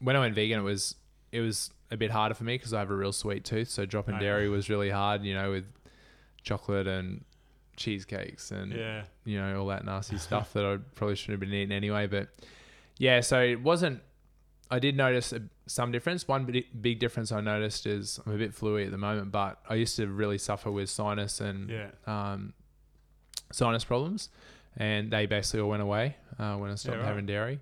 when 0.00 0.14
I 0.16 0.20
went 0.20 0.34
vegan, 0.34 0.60
it 0.60 0.62
was 0.62 0.94
it 1.32 1.40
was 1.40 1.70
a 1.90 1.96
bit 1.96 2.10
harder 2.10 2.34
for 2.34 2.44
me 2.44 2.56
because 2.56 2.72
I 2.72 2.80
have 2.80 2.90
a 2.90 2.96
real 2.96 3.12
sweet 3.12 3.44
tooth. 3.44 3.68
So 3.68 3.84
dropping 3.86 4.14
Oh, 4.14 4.18
yeah. 4.18 4.24
dairy 4.24 4.48
was 4.48 4.68
really 4.68 4.90
hard. 4.90 5.22
You 5.24 5.34
know, 5.34 5.50
with 5.50 5.64
chocolate 6.42 6.86
and 6.86 7.24
cheesecakes 7.76 8.50
and 8.50 8.72
Yeah, 8.72 9.04
you 9.24 9.38
know 9.40 9.60
all 9.60 9.66
that 9.68 9.84
nasty 9.84 10.18
stuff 10.28 10.52
that 10.52 10.64
I 10.64 10.78
probably 10.94 11.16
shouldn't 11.16 11.34
have 11.34 11.40
been 11.40 11.54
eating 11.54 11.72
anyway. 11.72 12.06
But 12.06 12.28
yeah, 12.98 13.20
so 13.20 13.40
it 13.40 13.62
wasn't. 13.62 14.00
I 14.70 14.78
did 14.78 14.96
notice 14.96 15.32
a, 15.32 15.42
some 15.66 15.92
difference. 15.92 16.26
One 16.26 16.46
big, 16.80 16.98
difference 16.98 17.30
I 17.32 17.40
noticed 17.40 17.86
is 17.86 18.18
I'm 18.24 18.32
a 18.34 18.38
bit 18.38 18.52
fluey 18.52 18.86
at 18.86 18.90
the 18.90 18.98
moment, 18.98 19.30
but 19.30 19.60
I 19.68 19.74
used 19.74 19.96
to 19.96 20.06
really 20.06 20.38
suffer 20.38 20.70
with 20.70 20.88
sinus 20.88 21.40
and 21.40 21.68
yeah, 21.68 21.90
um, 22.06 22.54
sinus 23.52 23.84
problems, 23.84 24.30
and 24.76 25.10
they 25.10 25.26
basically 25.26 25.60
all 25.60 25.70
went 25.70 25.82
away 25.82 26.16
uh, 26.38 26.54
when 26.56 26.70
I 26.70 26.74
stopped 26.76 26.98
right. 26.98 27.06
having 27.06 27.26
dairy. 27.26 27.60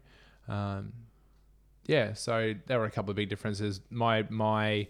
Um, 0.49 0.93
yeah, 1.87 2.13
so 2.15 2.55
there 2.67 2.79
were 2.79 2.85
a 2.87 2.91
couple 2.91 3.11
of 3.11 3.17
big 3.17 3.29
differences. 3.29 3.81
My 3.91 4.25
my 4.31 4.89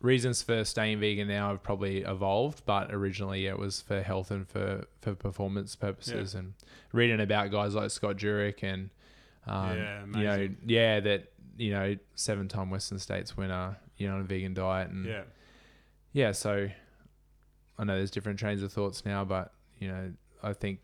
reasons 0.00 0.42
for 0.42 0.62
staying 0.64 1.00
vegan 1.00 1.26
now 1.28 1.50
have 1.50 1.62
probably 1.62 2.02
evolved, 2.02 2.62
but 2.66 2.92
originally 2.92 3.46
it 3.46 3.58
was 3.58 3.80
for 3.80 4.02
health 4.02 4.30
and 4.30 4.48
for 4.48 4.86
for 5.00 5.14
performance 5.14 5.74
purposes, 5.76 6.34
and 6.34 6.54
reading 6.92 7.20
about 7.20 7.50
guys 7.50 7.74
like 7.74 7.90
Scott 7.90 8.16
Jurek 8.16 8.62
and 8.62 8.90
um, 9.46 9.76
Yeah, 9.76 10.04
you 10.18 10.24
know 10.24 10.54
yeah 10.66 11.00
that 11.00 11.32
you 11.56 11.70
know 11.70 11.96
seven 12.14 12.48
time 12.48 12.70
Western 12.70 12.98
States 12.98 13.36
winner, 13.36 13.76
you 13.96 14.08
know, 14.08 14.14
on 14.14 14.20
a 14.20 14.24
vegan 14.24 14.54
diet 14.54 14.90
and 14.90 15.06
yeah, 15.06 15.22
yeah, 16.12 16.32
so 16.32 16.68
I 17.78 17.84
know 17.84 17.96
there's 17.96 18.10
different 18.10 18.38
trains 18.38 18.62
of 18.62 18.72
thoughts 18.72 19.04
now, 19.04 19.24
but 19.24 19.52
you 19.78 19.88
know, 19.88 20.12
I 20.42 20.52
think 20.54 20.80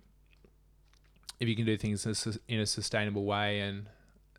if 1.40 1.48
you 1.48 1.56
can 1.56 1.64
do 1.64 1.76
things 1.76 2.04
in 2.04 2.12
a 2.12 2.14
sus- 2.14 2.38
in 2.48 2.60
a 2.60 2.66
sustainable 2.66 3.24
way 3.24 3.60
and 3.60 3.86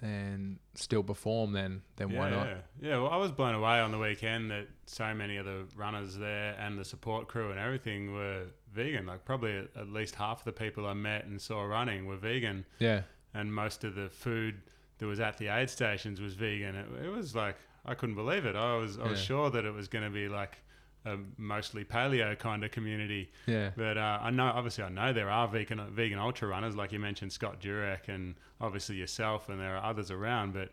and 0.03 0.59
still 0.75 1.01
perform, 1.01 1.53
then 1.53 1.81
then 1.95 2.09
yeah, 2.09 2.19
why 2.19 2.29
not? 2.29 2.47
yeah. 2.47 2.57
Yeah, 2.81 2.97
well, 3.01 3.09
I 3.11 3.17
was 3.17 3.31
blown 3.31 3.55
away 3.55 3.79
on 3.79 3.91
the 3.91 3.97
weekend 3.97 4.51
that 4.51 4.67
so 4.85 5.13
many 5.13 5.37
of 5.37 5.45
the 5.45 5.65
runners 5.75 6.17
there 6.17 6.55
and 6.59 6.77
the 6.77 6.83
support 6.85 7.27
crew 7.27 7.51
and 7.51 7.59
everything 7.59 8.13
were 8.13 8.43
vegan. 8.73 9.05
Like 9.05 9.23
probably 9.25 9.57
at, 9.57 9.67
at 9.79 9.89
least 9.89 10.15
half 10.15 10.39
of 10.39 10.45
the 10.45 10.51
people 10.51 10.85
I 10.85 10.93
met 10.93 11.25
and 11.25 11.41
saw 11.41 11.63
running 11.63 12.05
were 12.05 12.17
vegan. 12.17 12.65
Yeah, 12.79 13.01
and 13.33 13.53
most 13.53 13.83
of 13.83 13.95
the 13.95 14.09
food 14.09 14.61
that 14.99 15.05
was 15.07 15.19
at 15.19 15.37
the 15.37 15.47
aid 15.47 15.69
stations 15.69 16.19
was 16.19 16.33
vegan. 16.33 16.75
It, 16.75 17.05
it 17.05 17.09
was 17.09 17.33
like 17.35 17.55
I 17.85 17.93
couldn't 17.95 18.15
believe 18.15 18.45
it. 18.45 18.55
I 18.55 18.75
was 18.77 18.99
I 18.99 19.07
was 19.07 19.19
Yeah. 19.21 19.25
sure 19.25 19.49
that 19.51 19.63
it 19.65 19.73
was 19.73 19.87
going 19.87 20.03
to 20.05 20.11
be 20.11 20.27
like 20.27 20.57
a 21.05 21.17
mostly 21.37 21.83
paleo 21.83 22.37
kind 22.37 22.63
of 22.63 22.71
community, 22.71 23.31
yeah, 23.45 23.71
but 23.75 23.97
uh, 23.97 24.19
I 24.21 24.29
know 24.29 24.45
obviously 24.45 24.83
I 24.83 24.89
know 24.89 25.13
there 25.13 25.29
are 25.29 25.47
vegan 25.47 25.81
vegan 25.91 26.19
ultra 26.19 26.47
runners 26.47 26.75
like 26.75 26.91
you 26.91 26.99
mentioned 26.99 27.31
Scott 27.33 27.59
Jurek 27.59 28.07
and 28.07 28.35
obviously 28.61 28.95
yourself, 28.95 29.49
and 29.49 29.59
there 29.59 29.75
are 29.75 29.83
others 29.83 30.11
around. 30.11 30.53
But 30.53 30.69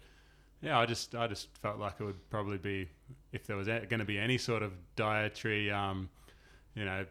yeah, 0.63 0.79
I 0.79 0.87
just 0.87 1.15
I 1.15 1.27
just 1.27 1.49
felt 1.59 1.79
like 1.79 1.95
it 1.99 2.05
would 2.05 2.31
probably 2.31 2.59
be 2.59 2.89
if 3.33 3.47
there 3.47 3.57
was 3.57 3.67
going 3.67 3.99
to 3.99 4.05
be 4.05 4.19
any 4.19 4.39
sort 4.39 4.63
of 4.63 4.73
dietary, 4.97 5.71
um, 5.71 6.09
you 6.75 6.85
know, 6.85 7.05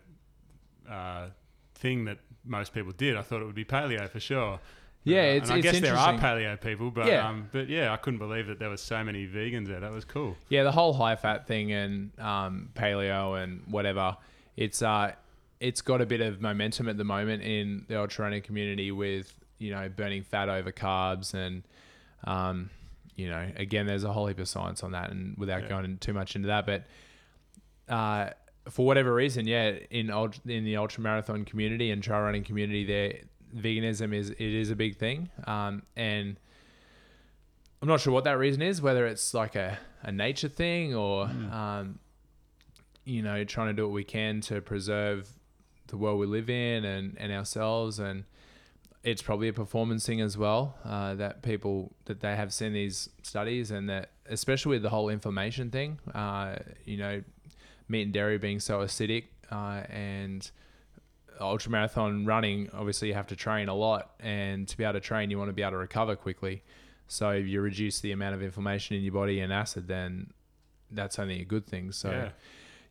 uh, 0.89 1.27
thing 1.75 2.05
that 2.05 2.19
most 2.45 2.73
people 2.73 2.91
did. 2.91 3.15
I 3.15 3.21
thought 3.21 3.41
it 3.41 3.45
would 3.45 3.55
be 3.55 3.65
paleo 3.65 4.09
for 4.09 4.19
sure. 4.19 4.59
Yeah, 5.05 5.19
Uh, 5.21 5.23
it's- 5.23 5.43
and 5.49 5.53
I 5.53 5.57
it's 5.57 5.63
guess 5.71 5.79
there 5.81 5.95
are 5.97 6.13
paleo 6.17 6.59
people, 6.59 6.91
but 6.91 7.07
Yeah. 7.07 7.27
um, 7.27 7.49
but 7.51 7.69
yeah, 7.69 7.93
I 7.93 7.97
couldn't 7.97 8.19
believe 8.19 8.47
that 8.47 8.59
there 8.59 8.69
was 8.69 8.81
so 8.81 9.03
many 9.03 9.25
vegans 9.27 9.67
there. 9.67 9.79
That 9.79 9.91
was 9.91 10.05
cool. 10.05 10.35
Yeah, 10.49 10.63
the 10.63 10.71
whole 10.73 10.93
high 10.93 11.15
fat 11.15 11.47
thing 11.47 11.71
and 11.71 12.11
um, 12.19 12.69
paleo 12.75 13.41
and 13.41 13.61
whatever. 13.67 14.17
It's 14.57 14.81
uh, 14.81 15.13
it's 15.59 15.81
got 15.81 16.01
a 16.01 16.05
bit 16.05 16.21
of 16.21 16.41
momentum 16.41 16.87
at 16.89 16.97
the 16.97 17.03
moment 17.05 17.43
in 17.43 17.85
the 17.87 17.99
ultra 17.99 18.23
running 18.25 18.41
community 18.41 18.91
with 18.91 19.33
you 19.57 19.71
know 19.71 19.87
burning 19.89 20.23
fat 20.23 20.47
over 20.49 20.71
carbs 20.71 21.33
and 21.33 21.63
um, 22.25 22.69
you 23.15 23.29
know 23.29 23.49
again 23.55 23.85
there's 23.87 24.03
a 24.03 24.11
whole 24.13 24.27
heap 24.27 24.39
of 24.39 24.47
science 24.47 24.83
on 24.83 24.91
that 24.91 25.11
and 25.11 25.37
without 25.37 25.63
Yeah. 25.63 25.69
going 25.69 25.97
too 25.99 26.13
much 26.13 26.35
into 26.35 26.47
that, 26.49 26.65
but 26.65 26.85
uh, 27.87 28.29
for 28.69 28.85
whatever 28.85 29.13
reason, 29.13 29.47
yeah, 29.47 29.71
in 29.89 30.11
ult- 30.11 30.45
in 30.45 30.63
the 30.65 30.77
ultra 30.77 31.01
marathon 31.01 31.43
community 31.45 31.89
and 31.89 32.03
trail 32.03 32.21
running 32.21 32.43
community, 32.43 32.83
there 32.85 33.13
veganism 33.55 34.13
is 34.13 34.29
it 34.29 34.39
is 34.39 34.69
a 34.71 34.75
big 34.75 34.97
thing, 34.97 35.29
um, 35.45 35.83
and 35.95 36.37
I'm 37.81 37.87
not 37.87 38.01
sure 38.01 38.11
what 38.11 38.25
that 38.25 38.37
reason 38.37 38.61
is, 38.61 38.81
whether 38.81 39.07
it's 39.07 39.33
like 39.33 39.55
a, 39.55 39.77
a 40.03 40.11
nature 40.11 40.49
thing 40.49 40.95
or, 40.95 41.23
um, 41.25 41.99
you 43.05 43.21
know, 43.21 43.43
trying 43.45 43.67
to 43.67 43.73
do 43.73 43.83
what 43.83 43.93
we 43.93 44.03
can 44.03 44.41
to 44.41 44.59
preserve 44.59 45.29
the 45.87 45.95
world 45.95 46.19
we 46.19 46.25
live 46.25 46.49
in 46.49 46.83
and, 46.83 47.15
and 47.17 47.31
ourselves. 47.31 47.99
And 47.99 48.25
it's 49.03 49.21
probably 49.21 49.47
a 49.47 49.53
performance 49.53 50.05
thing 50.05 50.19
as 50.19 50.37
well, 50.37 50.75
uh, 50.83 51.15
that 51.15 51.41
people, 51.41 51.93
that 52.03 52.19
they 52.19 52.35
have 52.35 52.51
seen 52.51 52.73
these 52.73 53.09
studies 53.23 53.71
and 53.71 53.89
that, 53.89 54.11
especially 54.29 54.71
with 54.71 54.83
the 54.83 54.89
whole 54.89 55.07
inflammation 55.07 55.71
thing, 55.71 55.99
uh, 56.13 56.57
you 56.83 56.97
know, 56.97 57.23
meat 57.87 58.01
and 58.01 58.13
dairy 58.13 58.37
being 58.37 58.59
so 58.59 58.79
acidic 58.79 59.27
uh, 59.51 59.83
and 59.89 60.51
ultra 61.43 61.71
marathon 61.71 62.25
running, 62.25 62.69
obviously 62.73 63.07
you 63.09 63.13
have 63.13 63.27
to 63.27 63.35
train 63.35 63.69
a 63.69 63.75
lot. 63.75 64.11
And 64.19 64.67
to 64.67 64.77
be 64.77 64.83
able 64.83 64.93
to 64.93 64.99
train, 64.99 65.29
you 65.31 65.37
want 65.37 65.49
to 65.49 65.53
be 65.53 65.61
able 65.61 65.71
to 65.71 65.77
recover 65.77 66.15
quickly. 66.15 66.63
So 67.07 67.31
if 67.31 67.47
you 67.47 67.61
reduce 67.61 68.01
the 68.01 68.11
amount 68.11 68.35
of 68.35 68.43
inflammation 68.43 68.95
in 68.95 69.03
your 69.03 69.13
body 69.13 69.39
and 69.39 69.51
acid, 69.51 69.87
then 69.87 70.31
that's 70.91 71.17
only 71.19 71.41
a 71.41 71.45
good 71.45 71.65
thing. 71.65 71.91
So 71.91 72.11
Yeah. 72.11 72.29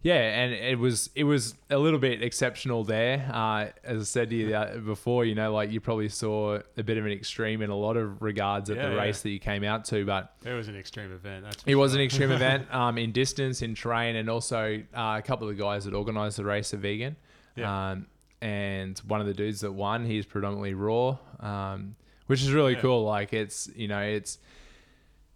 yeah, 0.03 0.40
and 0.42 0.53
it 0.53 0.78
was 0.78 1.11
it 1.14 1.24
was 1.24 1.55
a 1.70 1.78
little 1.78 1.99
bit 2.01 2.22
exceptional 2.22 2.82
there. 2.84 3.28
Uh, 3.32 3.66
as 3.84 4.01
I 4.01 4.05
said 4.05 4.30
to 4.30 4.36
you 4.36 4.80
before, 4.84 5.24
you 5.24 5.34
know, 5.36 5.53
like 5.53 5.70
you 5.70 5.80
probably 5.80 6.09
saw 6.09 6.59
a 6.76 6.82
bit 6.82 6.99
of 6.99 7.07
an 7.07 7.12
extreme 7.12 7.62
in 7.62 7.70
a 7.70 7.76
lot 7.76 7.96
of 7.96 8.20
regards 8.22 8.70
at 8.70 8.76
Yeah, 8.76 8.88
the 8.88 8.94
yeah. 8.96 9.01
race 9.03 9.22
that 9.22 9.30
you 9.30 9.38
came 9.40 9.62
out 9.64 9.84
to, 9.86 10.05
but 10.05 10.34
It 10.44 10.53
was 10.53 10.66
an 10.68 10.76
extreme 10.76 11.12
event. 11.12 11.46
It 11.66 11.76
was 11.76 11.94
an 11.94 12.01
extreme 12.01 12.30
event 12.38 12.72
um, 12.74 12.99
in 12.99 13.12
distance, 13.12 13.62
in 13.62 13.74
terrain, 13.76 14.16
and 14.16 14.28
also 14.28 14.82
uh, 14.94 15.16
a 15.18 15.22
couple 15.22 15.49
of 15.49 15.57
the 15.57 15.62
guys 15.62 15.84
that 15.84 15.94
organised 15.94 16.38
the 16.38 16.44
race 16.44 16.74
are 16.74 16.78
vegan. 16.78 17.16
Yeah. 17.57 17.90
Um, 17.90 18.07
and 18.41 18.99
one 19.01 19.20
of 19.20 19.26
the 19.26 19.34
dudes 19.34 19.61
that 19.61 19.72
won, 19.72 20.05
he's 20.07 20.24
predominantly 20.26 20.74
raw, 20.74 21.16
um, 21.41 21.97
which 22.26 22.43
is 22.43 22.53
really 22.53 22.74
Yeah. 22.74 22.80
cool. 22.80 23.05
Like 23.05 23.32
it's 23.32 23.68
you 23.74 23.89
know 23.89 24.01
it's 24.01 24.39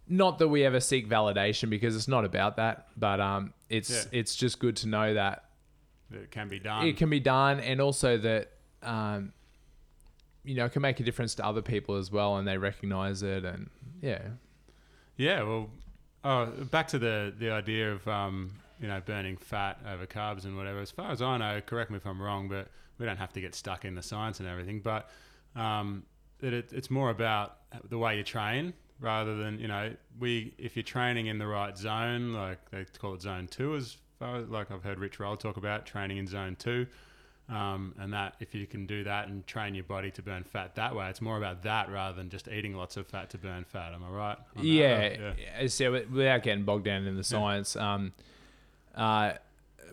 not 0.07 0.37
that 0.39 0.47
we 0.49 0.63
ever 0.65 0.79
seek 0.79 1.07
validation 1.07 1.69
because 1.69 1.95
it's 1.95 2.07
not 2.07 2.25
about 2.25 2.57
that, 2.57 2.87
but 2.97 3.19
um, 3.19 3.53
it's 3.69 3.89
Yeah. 3.89 4.19
it's 4.19 4.35
just 4.35 4.59
good 4.59 4.75
to 4.77 4.87
know 4.87 5.13
that 5.13 5.45
It 6.11 6.29
can 6.31 6.47
be 6.49 6.59
done. 6.59 6.85
it 6.87 6.97
can 6.97 7.09
be 7.09 7.19
done, 7.19 7.59
and 7.59 7.79
also 7.81 8.17
that 8.17 8.51
um, 8.83 9.33
you 10.43 10.55
know 10.55 10.65
it 10.65 10.71
can 10.73 10.81
make 10.81 10.99
a 10.99 11.03
difference 11.03 11.35
to 11.35 11.45
other 11.45 11.61
people 11.61 11.95
as 11.95 12.11
well, 12.11 12.37
and 12.37 12.47
they 12.47 12.57
recognise 12.57 13.23
it, 13.23 13.45
and 13.45 13.69
yeah, 14.01 14.21
Yeah, 15.15 15.43
well, 15.43 15.69
oh, 16.23 16.45
back 16.69 16.87
to 16.89 16.99
the 16.99 17.33
the 17.37 17.49
idea 17.51 17.91
of 17.93 18.05
um, 18.07 18.51
you 18.83 18.89
know 18.89 18.99
burning 18.99 19.37
fat 19.37 19.79
over 19.89 20.05
carbs 20.05 20.43
and 20.43 20.57
whatever. 20.57 20.79
As 20.79 20.91
far 20.91 21.09
as 21.09 21.21
I 21.21 21.37
know, 21.37 21.61
correct 21.65 21.89
me 21.89 21.95
if 21.95 22.05
I'm 22.05 22.21
wrong, 22.21 22.49
but 22.49 22.67
we 22.99 23.05
don't 23.05 23.17
have 23.17 23.31
to 23.31 23.39
get 23.39 23.55
stuck 23.55 23.85
in 23.85 23.95
the 23.95 24.03
science 24.03 24.41
and 24.41 24.47
everything. 24.47 24.81
But 24.81 25.09
um, 25.55 26.03
that 26.39 26.51
it, 26.51 26.73
it's 26.73 26.91
more 26.91 27.09
about 27.09 27.59
the 27.89 27.97
way 27.97 28.17
you 28.17 28.23
train 28.23 28.73
rather 28.99 29.37
than 29.37 29.57
you 29.57 29.69
know 29.69 29.93
we 30.19 30.53
if 30.57 30.75
you're 30.75 30.83
training 30.83 31.27
in 31.27 31.37
the 31.37 31.47
right 31.47 31.77
zone, 31.77 32.33
like 32.33 32.69
they 32.71 32.85
call 32.99 33.13
it 33.13 33.21
zone 33.21 33.47
two, 33.47 33.77
as 33.77 33.95
far 34.19 34.35
as 34.35 34.49
like 34.49 34.69
I've 34.69 34.83
heard 34.83 34.99
Rich 34.99 35.17
Roll 35.17 35.37
talk 35.37 35.55
about 35.55 35.85
training 35.85 36.17
in 36.17 36.27
zone 36.27 36.57
two. 36.59 36.85
Um, 37.49 37.93
and 37.99 38.13
that 38.13 38.35
if 38.39 38.55
you 38.55 38.65
can 38.65 38.85
do 38.85 39.03
that 39.03 39.27
and 39.27 39.45
train 39.45 39.75
your 39.75 39.83
body 39.83 40.11
to 40.11 40.21
burn 40.21 40.43
fat 40.43 40.75
that 40.75 40.95
way, 40.95 41.09
it's 41.09 41.21
more 41.21 41.37
about 41.37 41.63
that 41.63 41.89
rather 41.89 42.15
than 42.15 42.29
just 42.29 42.47
eating 42.47 42.73
lots 42.73 42.95
of 42.95 43.07
fat 43.07 43.29
to 43.31 43.37
burn 43.37 43.63
fat. 43.65 43.93
Am 43.93 44.03
I 44.03 44.09
right? 44.09 44.37
yeah, 44.61 45.33
yeah. 45.37 45.67
So 45.67 45.91
without 45.91 46.43
getting 46.43 46.63
bogged 46.63 46.85
down 46.85 47.05
in 47.05 47.15
the 47.15 47.23
science, 47.23 47.75
um, 47.75 48.13
uh, 48.95 49.33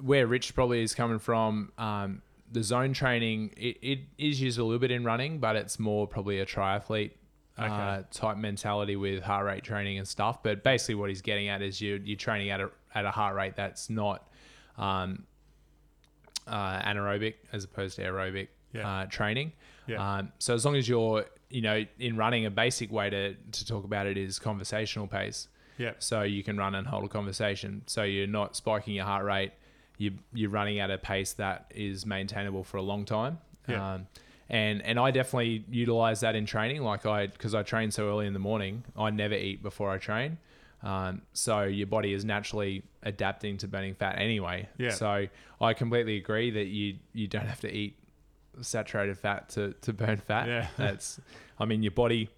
where 0.01 0.27
Rich 0.27 0.55
probably 0.55 0.83
is 0.83 0.95
coming 0.95 1.19
from, 1.19 1.73
um, 1.79 2.23
the 2.53 2.63
zone 2.63 2.93
training 2.93 3.53
it, 3.57 3.77
it 3.83 3.99
is 4.19 4.41
used 4.41 4.59
a 4.59 4.65
little 4.65 4.79
bit 4.81 4.91
in 4.91 5.05
running, 5.05 5.39
but 5.39 5.57
it's 5.57 5.79
more 5.79 6.07
probably 6.07 6.41
a 6.41 6.47
triathlete 6.47 7.13
uh, 7.59 8.03
type 8.11 8.37
mentality 8.39 8.97
with 8.97 9.23
heart 9.23 9.45
rate 9.47 9.63
training 9.63 9.99
and 9.99 10.09
stuff. 10.09 10.43
But 10.43 10.65
basically, 10.65 10.97
what 10.97 11.11
he's 11.11 11.23
getting 11.23 11.49
at 11.49 11.63
is 11.63 11.81
you 11.81 12.01
you're 12.05 12.17
training 12.17 12.51
at 12.51 12.61
a 12.61 12.71
at 12.95 13.05
a 13.05 13.11
heart 13.11 13.37
rate 13.37 13.55
that's 13.57 13.89
not 13.91 14.27
um, 14.79 15.25
uh, 16.47 16.81
anaerobic 16.81 17.35
as 17.53 17.65
opposed 17.65 17.97
to 17.97 18.03
aerobic 18.03 18.49
Yeah. 18.73 18.89
uh, 19.03 19.07
training. 19.07 19.53
Yeah. 19.87 20.17
Um, 20.19 20.33
so 20.39 20.55
as 20.55 20.65
long 20.65 20.77
as 20.77 20.89
you're, 20.89 21.27
you 21.51 21.61
know, 21.63 21.85
in 21.99 22.17
running, 22.17 22.47
a 22.47 22.51
basic 22.51 22.91
way 22.91 23.11
to, 23.11 23.35
to 23.35 23.67
talk 23.67 23.85
about 23.85 24.07
it 24.07 24.17
is 24.17 24.39
conversational 24.39 25.07
pace. 25.07 25.49
Yeah. 25.81 25.93
So 25.99 26.23
you 26.23 26.45
can 26.45 26.59
run 26.59 26.75
and 26.75 26.87
hold 26.87 27.05
a 27.05 27.09
conversation. 27.09 27.83
So 27.87 28.03
you're 28.03 28.27
not 28.27 28.55
spiking 28.55 28.95
your 28.95 29.07
heart 29.07 29.25
rate. 29.25 29.53
You 29.97 30.13
you're 30.35 30.51
running 30.51 30.79
at 30.79 30.91
a 30.91 30.99
pace 30.99 31.33
that 31.35 31.73
is 31.75 32.05
maintainable 32.05 32.65
for 32.65 32.77
a 32.77 32.83
long 32.83 33.05
time. 33.05 33.39
Yeah. 33.67 33.95
Um, 33.95 34.07
and 34.51 34.83
and 34.83 34.99
I 34.99 35.11
definitely 35.11 35.65
utilize 35.71 36.21
that 36.21 36.35
in 36.35 36.45
training. 36.45 36.83
Like 36.83 37.07
I 37.07 37.29
because 37.29 37.55
I 37.55 37.63
train 37.63 37.91
so 37.91 38.09
early 38.09 38.27
in 38.27 38.35
the 38.35 38.39
morning, 38.39 38.85
I 38.97 39.11
never 39.11 39.35
eat 39.35 39.63
before 39.63 39.91
I 39.91 39.99
train. 39.99 40.39
Um, 40.83 41.23
so 41.33 41.63
your 41.63 41.87
body 41.87 42.13
is 42.13 42.25
naturally 42.25 42.83
adapting 43.03 43.57
to 43.59 43.69
burning 43.69 43.95
fat 43.95 44.17
anyway. 44.19 44.69
Yeah. 44.77 44.91
So 44.91 45.27
I 45.61 45.73
completely 45.73 46.17
agree 46.17 46.51
that 46.51 46.67
you 46.67 46.97
you 47.15 47.27
don't 47.27 47.47
have 47.47 47.61
to 47.61 47.73
eat 47.73 47.97
saturated 48.61 49.19
fat 49.19 49.49
to, 49.51 49.73
to 49.83 49.93
burn 49.93 50.19
fat. 50.19 50.47
Yeah. 50.49 50.67
That's 50.77 51.21
I 51.59 51.65
mean 51.65 51.83
your 51.83 51.93
body 51.93 52.29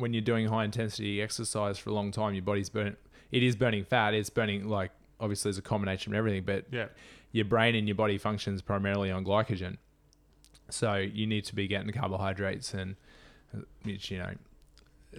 when 0.00 0.12
you're 0.12 0.22
doing 0.22 0.46
high 0.48 0.64
intensity 0.64 1.20
exercise 1.22 1.78
for 1.78 1.90
a 1.90 1.92
long 1.92 2.10
time, 2.10 2.34
your 2.34 2.42
body's 2.42 2.68
burn 2.70 2.96
it 3.30 3.42
is 3.44 3.54
burning 3.54 3.84
fat. 3.84 4.12
It's 4.14 4.30
burning 4.30 4.68
like 4.68 4.90
obviously 5.20 5.50
there's 5.50 5.58
a 5.58 5.62
combination 5.62 6.12
of 6.12 6.18
everything, 6.18 6.42
but 6.44 6.64
Yeah. 6.72 6.88
your 7.32 7.44
brain 7.44 7.74
and 7.76 7.86
your 7.86 7.94
body 7.94 8.18
functions 8.18 8.60
primarily 8.62 9.10
on 9.10 9.24
glycogen. 9.24 9.76
So 10.70 10.94
you 10.96 11.26
need 11.26 11.44
to 11.44 11.54
be 11.54 11.68
getting 11.68 11.92
carbohydrates 11.92 12.74
and 12.74 12.96
which 13.82 14.10
you 14.10 14.18
know 14.18 14.32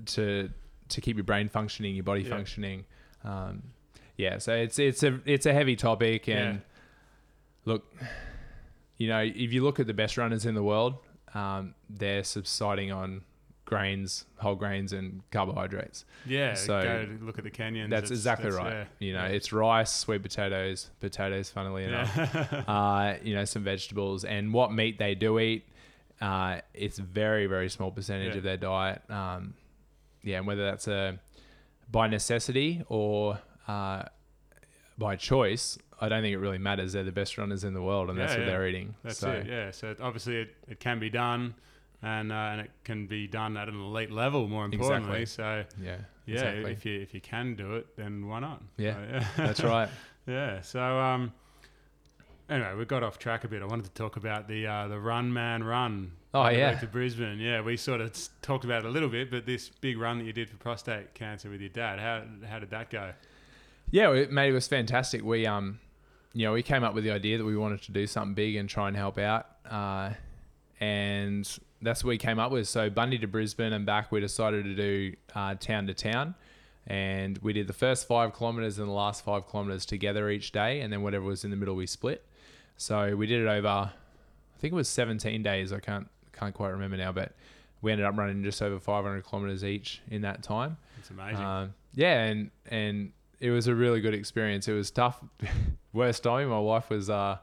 to 0.07 0.49
to 0.89 1.01
keep 1.01 1.15
your 1.15 1.23
brain 1.23 1.47
functioning, 1.49 1.95
your 1.95 2.03
body 2.03 2.23
Yeah. 2.23 2.29
functioning. 2.29 2.85
Um, 3.23 3.63
yeah, 4.17 4.37
so 4.39 4.53
it's 4.55 4.77
it's 4.79 5.03
a 5.03 5.19
it's 5.25 5.45
a 5.45 5.53
heavy 5.53 5.75
topic 5.75 6.27
and 6.27 6.55
Yeah. 6.55 6.61
look, 7.65 7.95
you 8.97 9.07
know, 9.07 9.19
if 9.21 9.53
you 9.53 9.63
look 9.63 9.79
at 9.79 9.87
the 9.87 9.93
best 9.93 10.17
runners 10.17 10.45
in 10.45 10.53
the 10.55 10.63
world, 10.63 10.95
um, 11.33 11.75
they're 11.89 12.23
subsiding 12.23 12.91
on 12.91 13.23
grains, 13.71 14.25
whole 14.35 14.55
grains, 14.55 14.91
and 14.91 15.21
carbohydrates. 15.31 16.03
Yeah, 16.25 16.55
So- 16.55 16.81
go 16.83 17.07
look 17.25 17.37
at 17.37 17.45
the 17.45 17.49
Kenyans. 17.49 17.89
That's 17.89 18.11
exactly 18.11 18.51
that's- 18.51 18.61
right. 18.65 18.87
yeah. 18.99 19.07
You 19.07 19.13
know, 19.13 19.23
it's 19.23 19.53
rice, 19.53 19.93
sweet 19.93 20.21
potatoes, 20.21 20.89
potatoes, 20.99 21.49
funnily 21.49 21.85
enough. 21.85 22.11
Yeah. 22.17 22.63
uh, 22.67 23.15
you 23.23 23.33
know, 23.33 23.45
some 23.45 23.63
vegetables, 23.63 24.25
and 24.25 24.53
what 24.53 24.73
meat 24.73 24.99
they 24.99 25.15
do 25.15 25.39
eat. 25.39 25.63
Uh, 26.19 26.59
it's 26.73 26.99
very, 26.99 27.45
very 27.47 27.69
small 27.69 27.91
percentage 27.91 28.33
Yeah. 28.33 28.37
of 28.39 28.43
their 28.43 28.57
diet. 28.57 29.01
Um, 29.09 29.53
yeah, 30.21 30.39
and 30.39 30.45
whether 30.47 30.65
that's 30.65 30.89
a 30.89 31.17
by 31.89 32.07
necessity 32.07 32.83
or 32.89 33.39
uh, 33.69 34.03
by 34.97 35.15
choice, 35.15 35.77
I 36.01 36.09
don't 36.09 36.21
think 36.21 36.33
it 36.33 36.39
really 36.39 36.57
matters. 36.57 36.91
They're 36.91 37.03
the 37.05 37.11
best 37.13 37.37
runners 37.37 37.63
in 37.63 37.73
the 37.73 37.81
world, 37.81 38.09
and 38.09 38.19
that's 38.19 38.35
what 38.35 38.45
they're 38.45 38.67
eating. 38.67 38.95
That's 39.01 39.17
so, 39.19 39.31
it. 39.31 39.47
Yeah. 39.47 39.71
So 39.71 39.95
obviously 40.01 40.41
it, 40.41 40.55
it 40.67 40.79
can 40.81 40.99
be 40.99 41.09
done, 41.09 41.55
and 42.01 42.31
uh, 42.31 42.35
and 42.35 42.61
it 42.61 42.71
can 42.83 43.07
be 43.07 43.27
done 43.27 43.57
at 43.57 43.67
an 43.69 43.75
elite 43.79 44.11
level. 44.11 44.47
More 44.47 44.65
importantly, 44.65 45.21
Exactly. 45.21 45.65
so 45.77 45.83
yeah, 45.83 45.97
yeah, 46.25 46.33
exactly. 46.35 46.71
if 46.71 46.85
you 46.85 46.99
if 47.01 47.13
you 47.13 47.21
can 47.21 47.55
do 47.55 47.75
it, 47.75 47.87
then 47.97 48.27
why 48.27 48.39
not? 48.39 48.61
Yeah, 48.77 48.97
Uh, 48.97 49.01
yeah. 49.11 49.27
that's 49.37 49.63
right. 49.63 49.89
Yeah. 50.27 50.61
So 50.61 50.79
um, 50.81 51.33
anyway, 52.49 52.73
we 52.77 52.85
got 52.85 53.03
off 53.03 53.19
track 53.19 53.43
a 53.43 53.47
bit. 53.47 53.61
I 53.61 53.65
wanted 53.65 53.85
to 53.85 53.91
talk 53.91 54.17
about 54.17 54.47
the 54.47 54.67
uh, 54.67 54.87
the 54.87 54.99
run 54.99 55.31
man 55.31 55.63
run. 55.63 56.11
Oh, 56.33 56.47
yeah. 56.47 56.79
to 56.79 56.87
Brisbane. 56.87 57.39
Yeah, 57.39 57.59
we 57.61 57.75
sort 57.75 57.99
of 57.99 58.17
talked 58.41 58.63
about 58.63 58.85
it 58.85 58.87
a 58.87 58.89
little 58.89 59.09
bit, 59.09 59.29
but 59.29 59.45
this 59.45 59.67
big 59.81 59.97
run 59.99 60.17
that 60.19 60.23
you 60.23 60.31
did 60.31 60.49
for 60.49 60.55
prostate 60.55 61.13
cancer 61.13 61.49
with 61.49 61.59
your 61.59 61.69
dad, 61.71 61.99
how 61.99 62.23
how 62.47 62.57
did 62.59 62.69
that 62.69 62.89
go? 62.89 63.11
Yeah, 63.89 64.13
it, 64.13 64.31
mate, 64.31 64.47
it 64.51 64.53
was 64.53 64.65
fantastic. 64.65 65.23
We 65.25 65.45
um, 65.45 65.79
you 66.33 66.45
know, 66.45 66.53
we 66.53 66.63
came 66.63 66.85
up 66.85 66.93
with 66.93 67.03
the 67.03 67.11
idea 67.11 67.37
that 67.37 67.43
we 67.43 67.57
wanted 67.57 67.81
to 67.81 67.91
do 67.91 68.07
something 68.07 68.33
big 68.33 68.55
and 68.55 68.69
try 68.69 68.87
and 68.87 68.95
help 68.95 69.17
out, 69.17 69.47
uh, 69.69 70.11
and 70.79 71.45
that's 71.81 72.03
what 72.03 72.09
we 72.09 72.17
came 72.17 72.39
up 72.39 72.51
with. 72.51 72.67
So 72.67 72.89
Bundy 72.89 73.17
to 73.19 73.27
Brisbane 73.27 73.73
and 73.73 73.85
back, 73.85 74.11
we 74.11 74.19
decided 74.19 74.63
to 74.65 74.75
do 74.75 75.15
uh, 75.35 75.55
town 75.55 75.87
to 75.87 75.93
town, 75.93 76.35
and 76.87 77.37
we 77.39 77.53
did 77.53 77.67
the 77.67 77.73
first 77.73 78.07
five 78.07 78.33
kilometers 78.33 78.77
and 78.79 78.87
the 78.87 78.93
last 78.93 79.23
five 79.23 79.47
kilometers 79.47 79.85
together 79.85 80.29
each 80.29 80.51
day, 80.51 80.81
and 80.81 80.91
then 80.91 81.01
whatever 81.01 81.25
was 81.25 81.43
in 81.43 81.51
the 81.51 81.57
middle 81.57 81.75
we 81.75 81.87
split. 81.87 82.25
So 82.77 83.15
we 83.15 83.27
did 83.27 83.41
it 83.41 83.47
over, 83.47 83.67
I 83.67 83.91
think 84.59 84.73
it 84.73 84.75
was 84.75 84.87
17 84.87 85.43
days. 85.43 85.71
I 85.71 85.79
can't 85.79 86.07
can't 86.33 86.53
quite 86.53 86.69
remember 86.69 86.97
now, 86.97 87.11
but 87.11 87.33
we 87.81 87.91
ended 87.91 88.05
up 88.05 88.17
running 88.17 88.43
just 88.43 88.61
over 88.61 88.79
500 88.79 89.23
kilometers 89.23 89.63
each 89.63 90.01
in 90.09 90.21
that 90.21 90.43
time. 90.43 90.77
It's 90.99 91.09
amazing. 91.09 91.43
Um, 91.43 91.73
yeah, 91.93 92.23
and 92.23 92.51
and 92.67 93.11
it 93.39 93.49
was 93.49 93.67
a 93.67 93.75
really 93.75 94.01
good 94.01 94.13
experience. 94.13 94.67
It 94.67 94.73
was 94.73 94.91
tough. 94.91 95.19
Worst 95.93 96.23
time, 96.23 96.49
my 96.49 96.59
wife 96.59 96.89
was, 96.89 97.09
uh, 97.09 97.37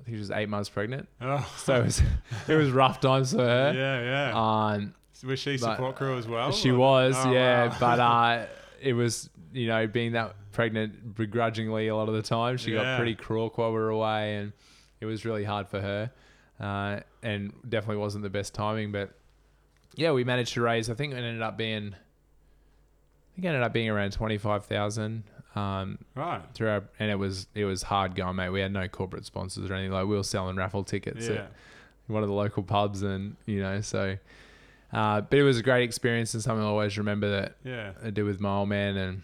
I 0.00 0.04
think 0.04 0.16
she 0.16 0.20
was 0.20 0.30
eight 0.30 0.48
months 0.48 0.68
pregnant, 0.68 1.08
oh. 1.20 1.46
so 1.58 1.74
it 1.76 1.84
was 1.84 2.02
it 2.48 2.54
was 2.54 2.70
rough 2.70 3.00
times 3.00 3.32
for 3.32 3.38
her. 3.38 3.72
yeah, 3.76 4.30
yeah. 4.32 4.74
Um, 4.74 4.94
was 5.24 5.38
she 5.38 5.58
support 5.58 5.96
crew 5.96 6.16
as 6.16 6.26
well? 6.26 6.50
she 6.52 6.70
or- 6.70 6.78
was, 6.78 7.14
Oh, 7.18 7.30
yeah, 7.32 7.66
wow. 7.68 7.76
but 7.78 8.00
uh, 8.00 8.46
it 8.80 8.94
was 8.94 9.28
you 9.52 9.66
know 9.66 9.86
being 9.86 10.12
that 10.12 10.34
pregnant 10.52 11.14
begrudgingly 11.14 11.88
a 11.88 11.94
lot 11.96 12.08
of 12.08 12.14
the 12.14 12.22
time. 12.22 12.56
She 12.56 12.72
Yeah. 12.72 12.82
got 12.82 12.96
pretty 12.96 13.14
crook 13.14 13.58
while 13.58 13.70
we 13.70 13.74
were 13.76 13.90
away, 13.90 14.36
and 14.36 14.52
it 15.00 15.06
was 15.06 15.24
really 15.24 15.44
hard 15.44 15.68
for 15.68 15.80
her, 15.80 16.10
uh, 16.58 17.00
and 17.22 17.52
definitely 17.68 17.98
wasn't 17.98 18.22
the 18.24 18.30
best 18.30 18.54
timing. 18.54 18.92
But 18.92 19.10
yeah, 19.94 20.12
we 20.12 20.24
managed 20.24 20.54
to 20.54 20.62
raise. 20.62 20.88
I 20.88 20.94
think 20.94 21.12
it 21.12 21.16
ended 21.16 21.42
up 21.42 21.58
being, 21.58 21.88
I 21.88 23.34
think 23.34 23.44
it 23.44 23.48
ended 23.48 23.62
up 23.62 23.72
being 23.72 23.88
around 23.90 24.12
twenty 24.12 24.38
five 24.38 24.64
thousand. 24.64 25.24
Um, 25.56 25.98
right. 26.14 26.42
through 26.54 26.68
our, 26.68 26.84
and 26.98 27.10
it 27.10 27.16
was 27.18 27.48
it 27.54 27.64
was 27.64 27.82
hard 27.82 28.14
going, 28.14 28.36
mate. 28.36 28.50
We 28.50 28.60
had 28.60 28.72
no 28.72 28.86
corporate 28.88 29.24
sponsors 29.26 29.68
or 29.70 29.74
anything. 29.74 29.92
Like 29.92 30.06
we 30.06 30.16
were 30.16 30.22
selling 30.22 30.56
raffle 30.56 30.84
tickets 30.84 31.26
Yeah. 31.26 31.34
at 31.34 31.52
one 32.06 32.22
of 32.22 32.28
the 32.28 32.34
local 32.34 32.62
pubs, 32.62 33.02
and 33.02 33.36
you 33.46 33.60
know, 33.60 33.80
so. 33.80 34.16
Uh, 34.92 35.20
but 35.20 35.38
it 35.38 35.44
was 35.44 35.56
a 35.56 35.62
great 35.62 35.84
experience 35.84 36.34
and 36.34 36.42
something 36.42 36.64
I 36.64 36.68
always 36.68 36.98
remember 36.98 37.30
that 37.30 37.54
Yeah. 37.64 37.92
I 38.04 38.10
did 38.10 38.24
with 38.24 38.40
my 38.40 38.56
old 38.56 38.68
man, 38.68 38.96
and 38.96 39.22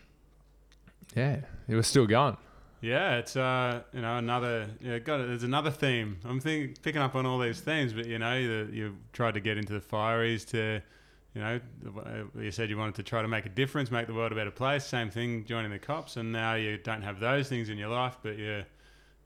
yeah, 1.14 1.40
it 1.68 1.74
was 1.74 1.86
still 1.86 2.06
going. 2.06 2.36
Yeah, 2.80 3.16
it's 3.16 3.36
uh, 3.36 3.82
you 3.92 4.00
know, 4.02 4.16
another 4.18 4.68
yeah, 4.80 4.98
got 4.98 5.20
it. 5.20 5.26
There's 5.28 5.42
another 5.42 5.70
theme. 5.70 6.18
I'm 6.24 6.40
thinking, 6.40 6.76
picking 6.82 7.00
up 7.02 7.14
on 7.16 7.24
all 7.26 7.38
these 7.38 7.60
themes, 7.60 7.92
but 7.92 8.06
you 8.06 8.18
know, 8.18 8.36
you, 8.36 8.68
you 8.72 8.96
tried 9.12 9.34
to 9.34 9.40
get 9.40 9.56
into 9.58 9.72
the 9.72 9.80
fireys 9.80 10.46
to, 10.50 10.82
you 11.36 11.42
know, 11.42 11.60
uh, 11.98 12.40
you 12.40 12.50
said 12.50 12.70
you 12.70 12.78
wanted 12.78 12.94
to 12.94 13.02
try 13.02 13.20
to 13.20 13.28
make 13.28 13.44
a 13.44 13.50
difference, 13.50 13.90
make 13.90 14.06
the 14.06 14.14
world 14.14 14.32
a 14.32 14.34
better 14.34 14.50
place. 14.50 14.86
Same 14.86 15.10
thing, 15.10 15.44
joining 15.44 15.70
the 15.70 15.78
cops, 15.78 16.16
and 16.16 16.32
now 16.32 16.54
you 16.54 16.78
don't 16.78 17.02
have 17.02 17.20
those 17.20 17.46
things 17.46 17.68
in 17.68 17.76
your 17.76 17.90
life, 17.90 18.16
but 18.22 18.38
you're, 18.38 18.64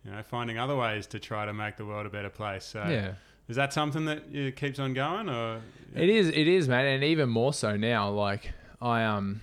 you 0.05 0.11
know, 0.11 0.21
finding 0.25 0.59
other 0.59 0.75
ways 0.75 1.07
to 1.07 1.21
try 1.21 1.47
to 1.47 1.55
make 1.55 1.77
the 1.77 1.87
world 1.87 2.07
a 2.07 2.11
better 2.11 2.29
place. 2.29 2.65
So, 2.65 2.83
yeah, 2.83 3.13
is 3.49 3.55
that 3.55 3.73
something 3.73 4.07
that 4.07 4.29
you 4.29 4.51
keeps 4.51 4.81
on 4.81 4.93
going, 4.93 5.29
or 5.29 5.61
it 5.95 6.09
is. 6.09 6.27
It 6.31 6.49
is, 6.49 6.67
man, 6.67 6.85
and 6.85 7.05
even 7.05 7.29
more 7.29 7.55
so 7.55 7.77
now. 7.77 8.11
Like 8.11 8.55
I 8.83 9.05
um, 9.05 9.41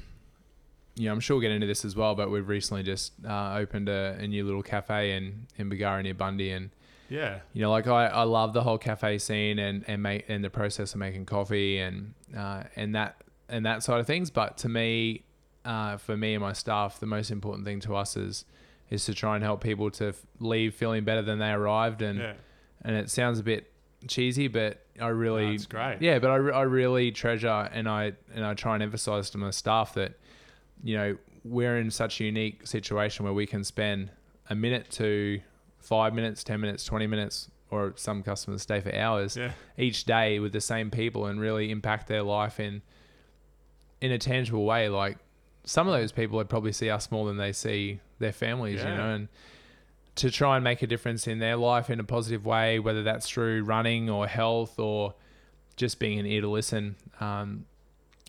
you 0.96 1.06
know, 1.06 1.14
I'm 1.14 1.22
sure 1.22 1.38
we'll 1.38 1.44
get 1.44 1.52
into 1.52 1.68
this 1.68 1.86
as 1.86 1.96
well, 1.96 2.16
but 2.16 2.30
we've 2.30 2.50
recently 2.50 2.84
just 2.84 3.14
uh, 3.26 3.54
opened 3.56 3.88
a, 3.88 4.18
a 4.20 4.28
new 4.28 4.44
little 4.44 4.64
cafe 4.64 5.16
in 5.16 5.48
in 5.58 5.70
Bargara 5.70 6.04
near 6.04 6.16
Bundy, 6.16 6.52
and 6.52 6.72
yeah, 7.10 7.40
you 7.54 7.62
know, 7.62 7.72
like 7.72 7.88
I, 7.88 8.08
I 8.08 8.24
love 8.24 8.54
the 8.54 8.64
whole 8.64 8.78
cafe 8.78 9.18
scene 9.18 9.60
and 9.60 9.84
and 9.88 10.02
make 10.04 10.26
and 10.28 10.44
the 10.44 10.50
process 10.50 10.94
of 10.94 11.00
making 11.00 11.26
coffee 11.26 11.80
and 11.80 12.14
uh, 12.36 12.64
and 12.76 12.96
that 12.96 13.22
and 13.50 13.66
that 13.66 13.84
side 13.84 14.00
of 14.00 14.08
things. 14.08 14.30
But 14.30 14.58
to 14.58 14.70
me, 14.70 15.24
uh, 15.66 15.98
for 15.98 16.18
me 16.18 16.34
and 16.34 16.42
my 16.42 16.54
staff, 16.54 17.00
the 17.00 17.06
most 17.06 17.32
important 17.32 17.66
thing 17.66 17.80
to 17.82 17.96
us 17.96 18.18
is 18.18 18.46
is 18.90 19.06
to 19.06 19.14
try 19.14 19.36
and 19.36 19.44
help 19.44 19.62
people 19.62 19.92
to 19.92 20.10
f- 20.10 20.26
leave 20.40 20.74
feeling 20.74 21.04
better 21.04 21.22
than 21.22 21.40
they 21.40 21.52
arrived. 21.52 22.02
And 22.02 22.20
yeah, 22.20 22.34
and 22.84 22.96
it 22.96 23.10
sounds 23.10 23.40
a 23.40 23.44
bit 23.44 23.72
cheesy, 24.08 24.48
but 24.48 24.86
I 25.00 25.08
really 25.08 25.52
that's 25.52 25.66
great. 25.66 25.98
yeah, 26.02 26.20
but 26.20 26.30
I, 26.30 26.36
I 26.36 26.62
really 26.64 27.12
treasure 27.12 27.70
and 27.72 27.88
I 27.90 28.14
and 28.34 28.46
I 28.46 28.54
try 28.54 28.76
and 28.76 28.84
emphasize 28.84 29.30
to 29.32 29.38
my 29.38 29.50
staff 29.52 29.94
that 29.96 30.14
you 30.84 30.96
know 30.96 31.18
we're 31.44 31.78
in 31.78 31.90
such 31.92 32.20
a 32.20 32.26
unique 32.26 32.68
situation 32.68 33.24
where 33.24 33.34
we 33.34 33.46
can 33.46 33.64
spend 33.64 34.12
a 34.50 34.56
minute 34.56 34.90
to 34.92 35.40
five 35.88 36.14
minutes, 36.14 36.44
ten 36.44 36.60
minutes, 36.60 36.84
twenty 36.84 37.08
minutes, 37.08 37.50
or 37.72 37.94
some 37.96 38.22
customers 38.22 38.62
stay 38.62 38.82
for 38.82 38.94
hours 38.94 39.38
yeah, 39.38 39.52
each 39.78 40.04
day 40.04 40.40
with 40.40 40.52
the 40.52 40.62
same 40.62 40.92
people 40.92 41.26
and 41.26 41.40
really 41.40 41.72
impact 41.72 42.08
their 42.08 42.24
life 42.24 42.60
in 42.60 42.82
in 44.02 44.12
a 44.12 44.18
tangible 44.18 44.66
way. 44.66 44.90
Like 44.90 45.18
some 45.64 45.88
of 45.88 45.94
those 45.94 46.12
people 46.12 46.38
would 46.38 46.50
probably 46.50 46.74
see 46.74 46.90
us 46.90 47.10
more 47.10 47.26
than 47.26 47.38
they 47.38 47.54
see 47.54 48.02
their 48.20 48.34
families, 48.34 48.84
you 48.84 48.90
know, 48.90 49.16
and 49.16 49.28
to 50.16 50.30
try 50.30 50.56
and 50.58 50.64
make 50.64 50.82
a 50.82 50.88
difference 50.88 51.28
in 51.28 51.40
their 51.40 51.56
life 51.56 51.90
in 51.90 52.00
a 52.00 52.04
positive 52.04 52.46
way, 52.46 52.80
whether 52.80 53.04
that's 53.04 53.30
through 53.30 53.64
running 53.64 54.10
or 54.10 54.28
health 54.28 54.80
or 54.80 55.14
just 55.78 56.00
being 56.00 56.20
an 56.20 56.26
ear 56.26 56.42
to 56.42 56.50
listen. 56.50 56.96
Um, 57.22 57.66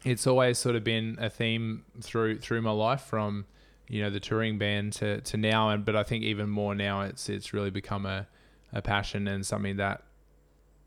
it's 0.04 0.26
always 0.26 0.58
sort 0.58 0.76
of 0.76 0.84
been 0.84 1.16
a 1.20 1.28
theme 1.28 1.84
through 2.00 2.38
through 2.38 2.62
my 2.62 2.70
life 2.70 3.00
from 3.00 3.46
you 3.88 4.02
know 4.02 4.10
the 4.10 4.20
touring 4.20 4.58
band 4.58 4.92
to, 4.94 5.20
to 5.22 5.36
now 5.36 5.70
and 5.70 5.84
but 5.84 5.96
I 5.96 6.02
think 6.02 6.24
even 6.24 6.48
more 6.48 6.74
now 6.74 7.02
it's 7.02 7.28
it's 7.28 7.52
really 7.52 7.70
become 7.70 8.06
a, 8.06 8.26
a 8.72 8.82
passion 8.82 9.26
and 9.26 9.44
something 9.44 9.76
that 9.76 10.02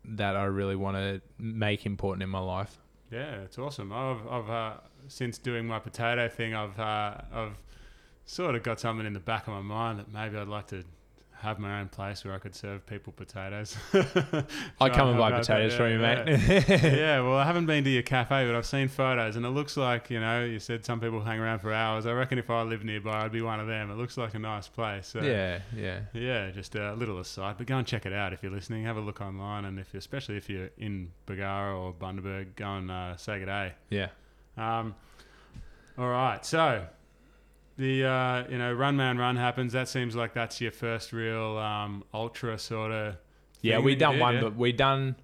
that 0.04 0.36
I 0.36 0.44
really 0.44 0.76
want 0.76 0.96
to 0.96 1.20
make 1.38 1.86
important 1.86 2.22
in 2.22 2.28
my 2.28 2.40
life. 2.40 2.78
Yeah, 3.10 3.42
it's 3.42 3.58
awesome. 3.58 3.92
I've, 3.92 4.26
I've 4.26 4.50
uh, 4.50 4.72
since 5.06 5.38
doing 5.38 5.66
my 5.66 5.78
potato 5.78 6.28
thing, 6.28 6.54
I've 6.54 6.78
uh, 6.78 7.18
I've 7.32 7.58
sort 8.24 8.54
of 8.54 8.62
got 8.62 8.80
something 8.80 9.06
in 9.06 9.12
the 9.12 9.20
back 9.20 9.46
of 9.46 9.54
my 9.54 9.60
mind 9.60 9.98
that 9.98 10.12
maybe 10.12 10.38
I'd 10.38 10.48
like 10.48 10.68
to 10.68 10.84
have 11.42 11.58
my 11.58 11.80
own 11.80 11.88
place 11.88 12.24
where 12.24 12.32
I 12.32 12.38
could 12.38 12.54
serve 12.54 12.86
people 12.86 13.12
potatoes. 13.12 13.76
I 14.80 14.88
come 14.88 15.08
and 15.08 15.18
buy 15.18 15.32
potatoes 15.32 15.74
from 15.74 15.90
you, 15.90 16.00
yeah. 16.00 16.24
mate. 16.24 16.68
yeah, 16.68 17.20
well, 17.20 17.36
I 17.36 17.44
haven't 17.44 17.66
been 17.66 17.82
to 17.82 17.90
your 17.90 18.04
cafe, 18.04 18.46
but 18.46 18.54
I've 18.54 18.64
seen 18.64 18.86
photos, 18.86 19.34
and 19.34 19.44
it 19.44 19.50
looks 19.50 19.76
like 19.76 20.08
you 20.08 20.20
know. 20.20 20.44
You 20.44 20.60
said 20.60 20.84
some 20.84 21.00
people 21.00 21.20
hang 21.20 21.40
around 21.40 21.58
for 21.58 21.72
hours. 21.72 22.06
I 22.06 22.12
reckon 22.12 22.38
if 22.38 22.48
I 22.48 22.62
lived 22.62 22.84
nearby, 22.84 23.24
I'd 23.24 23.32
be 23.32 23.42
one 23.42 23.58
of 23.58 23.66
them. 23.66 23.90
It 23.90 23.96
looks 23.96 24.16
like 24.16 24.34
a 24.34 24.38
nice 24.38 24.68
place. 24.68 25.08
So. 25.08 25.20
yeah, 25.20 25.60
yeah. 25.76 26.00
Yeah, 26.12 26.50
just 26.52 26.76
a 26.76 26.94
little 26.94 27.18
aside, 27.18 27.56
but 27.58 27.66
go 27.66 27.76
and 27.76 27.86
check 27.86 28.06
it 28.06 28.12
out 28.12 28.32
if 28.32 28.42
you're 28.44 28.52
listening. 28.52 28.84
Have 28.84 28.96
a 28.96 29.00
look 29.00 29.20
online, 29.20 29.64
and 29.64 29.80
if 29.80 29.92
especially 29.94 30.36
if 30.36 30.48
you're 30.48 30.70
in 30.78 31.10
Bargara 31.26 31.76
or 31.76 31.92
Bundaberg, 31.92 32.54
go 32.54 32.76
and 32.76 32.88
uh, 32.88 33.16
say 33.16 33.40
good 33.40 33.46
day. 33.46 33.72
Yeah. 33.90 34.08
Um, 34.56 34.94
all 35.98 36.08
right, 36.08 36.44
so 36.46 36.86
the 37.76 38.04
uh, 38.04 38.44
you 38.48 38.58
know 38.58 38.72
run 38.72 38.96
man 38.96 39.18
run 39.18 39.36
happens. 39.36 39.72
That 39.72 39.88
seems 39.88 40.14
like 40.14 40.34
that's 40.34 40.60
your 40.60 40.72
first 40.72 41.12
real 41.12 41.58
um, 41.58 42.04
ultra 42.12 42.58
sort 42.58 42.92
of. 42.92 43.16
Yeah, 43.60 43.78
we 43.78 43.94
done 43.94 44.14
did, 44.14 44.20
one, 44.20 44.34
yeah? 44.36 44.40
but 44.42 44.56
we 44.56 44.72
done. 44.72 45.16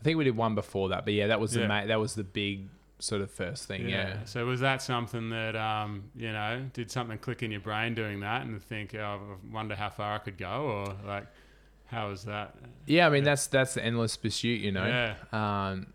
I 0.00 0.04
think 0.04 0.16
we 0.18 0.24
did 0.24 0.36
one 0.36 0.54
before 0.54 0.90
that, 0.90 1.04
but 1.04 1.14
yeah, 1.14 1.28
that 1.28 1.40
was 1.40 1.52
the 1.52 1.60
Yeah. 1.60 1.66
ma- 1.68 1.86
that 1.86 1.98
was 2.00 2.14
the 2.14 2.24
big 2.24 2.68
sort 3.00 3.20
of 3.22 3.30
first 3.30 3.66
thing. 3.66 3.88
Yeah. 3.88 4.24
So 4.24 4.44
was 4.46 4.60
that 4.60 4.82
something 4.82 5.30
that 5.30 5.54
um, 5.56 6.04
you 6.16 6.32
know 6.32 6.66
did 6.72 6.90
something 6.90 7.18
click 7.18 7.42
in 7.42 7.50
your 7.50 7.60
brain 7.60 7.94
doing 7.94 8.20
that 8.20 8.42
and 8.46 8.60
think, 8.62 8.94
oh, 8.94 8.98
I 9.50 9.54
wonder 9.54 9.74
how 9.76 9.90
far 9.90 10.14
I 10.14 10.18
could 10.18 10.36
go, 10.38 10.46
or 10.48 10.96
like 11.06 11.26
how 11.86 12.10
was 12.10 12.24
that? 12.24 12.54
Yeah, 12.86 13.06
I 13.06 13.10
mean 13.10 13.22
Yeah. 13.24 13.30
that's 13.30 13.46
that's 13.46 13.74
the 13.74 13.84
endless 13.84 14.16
pursuit, 14.16 14.60
you 14.60 14.72
know. 14.72 14.86
Yeah, 14.86 15.14
Um, 15.70 15.86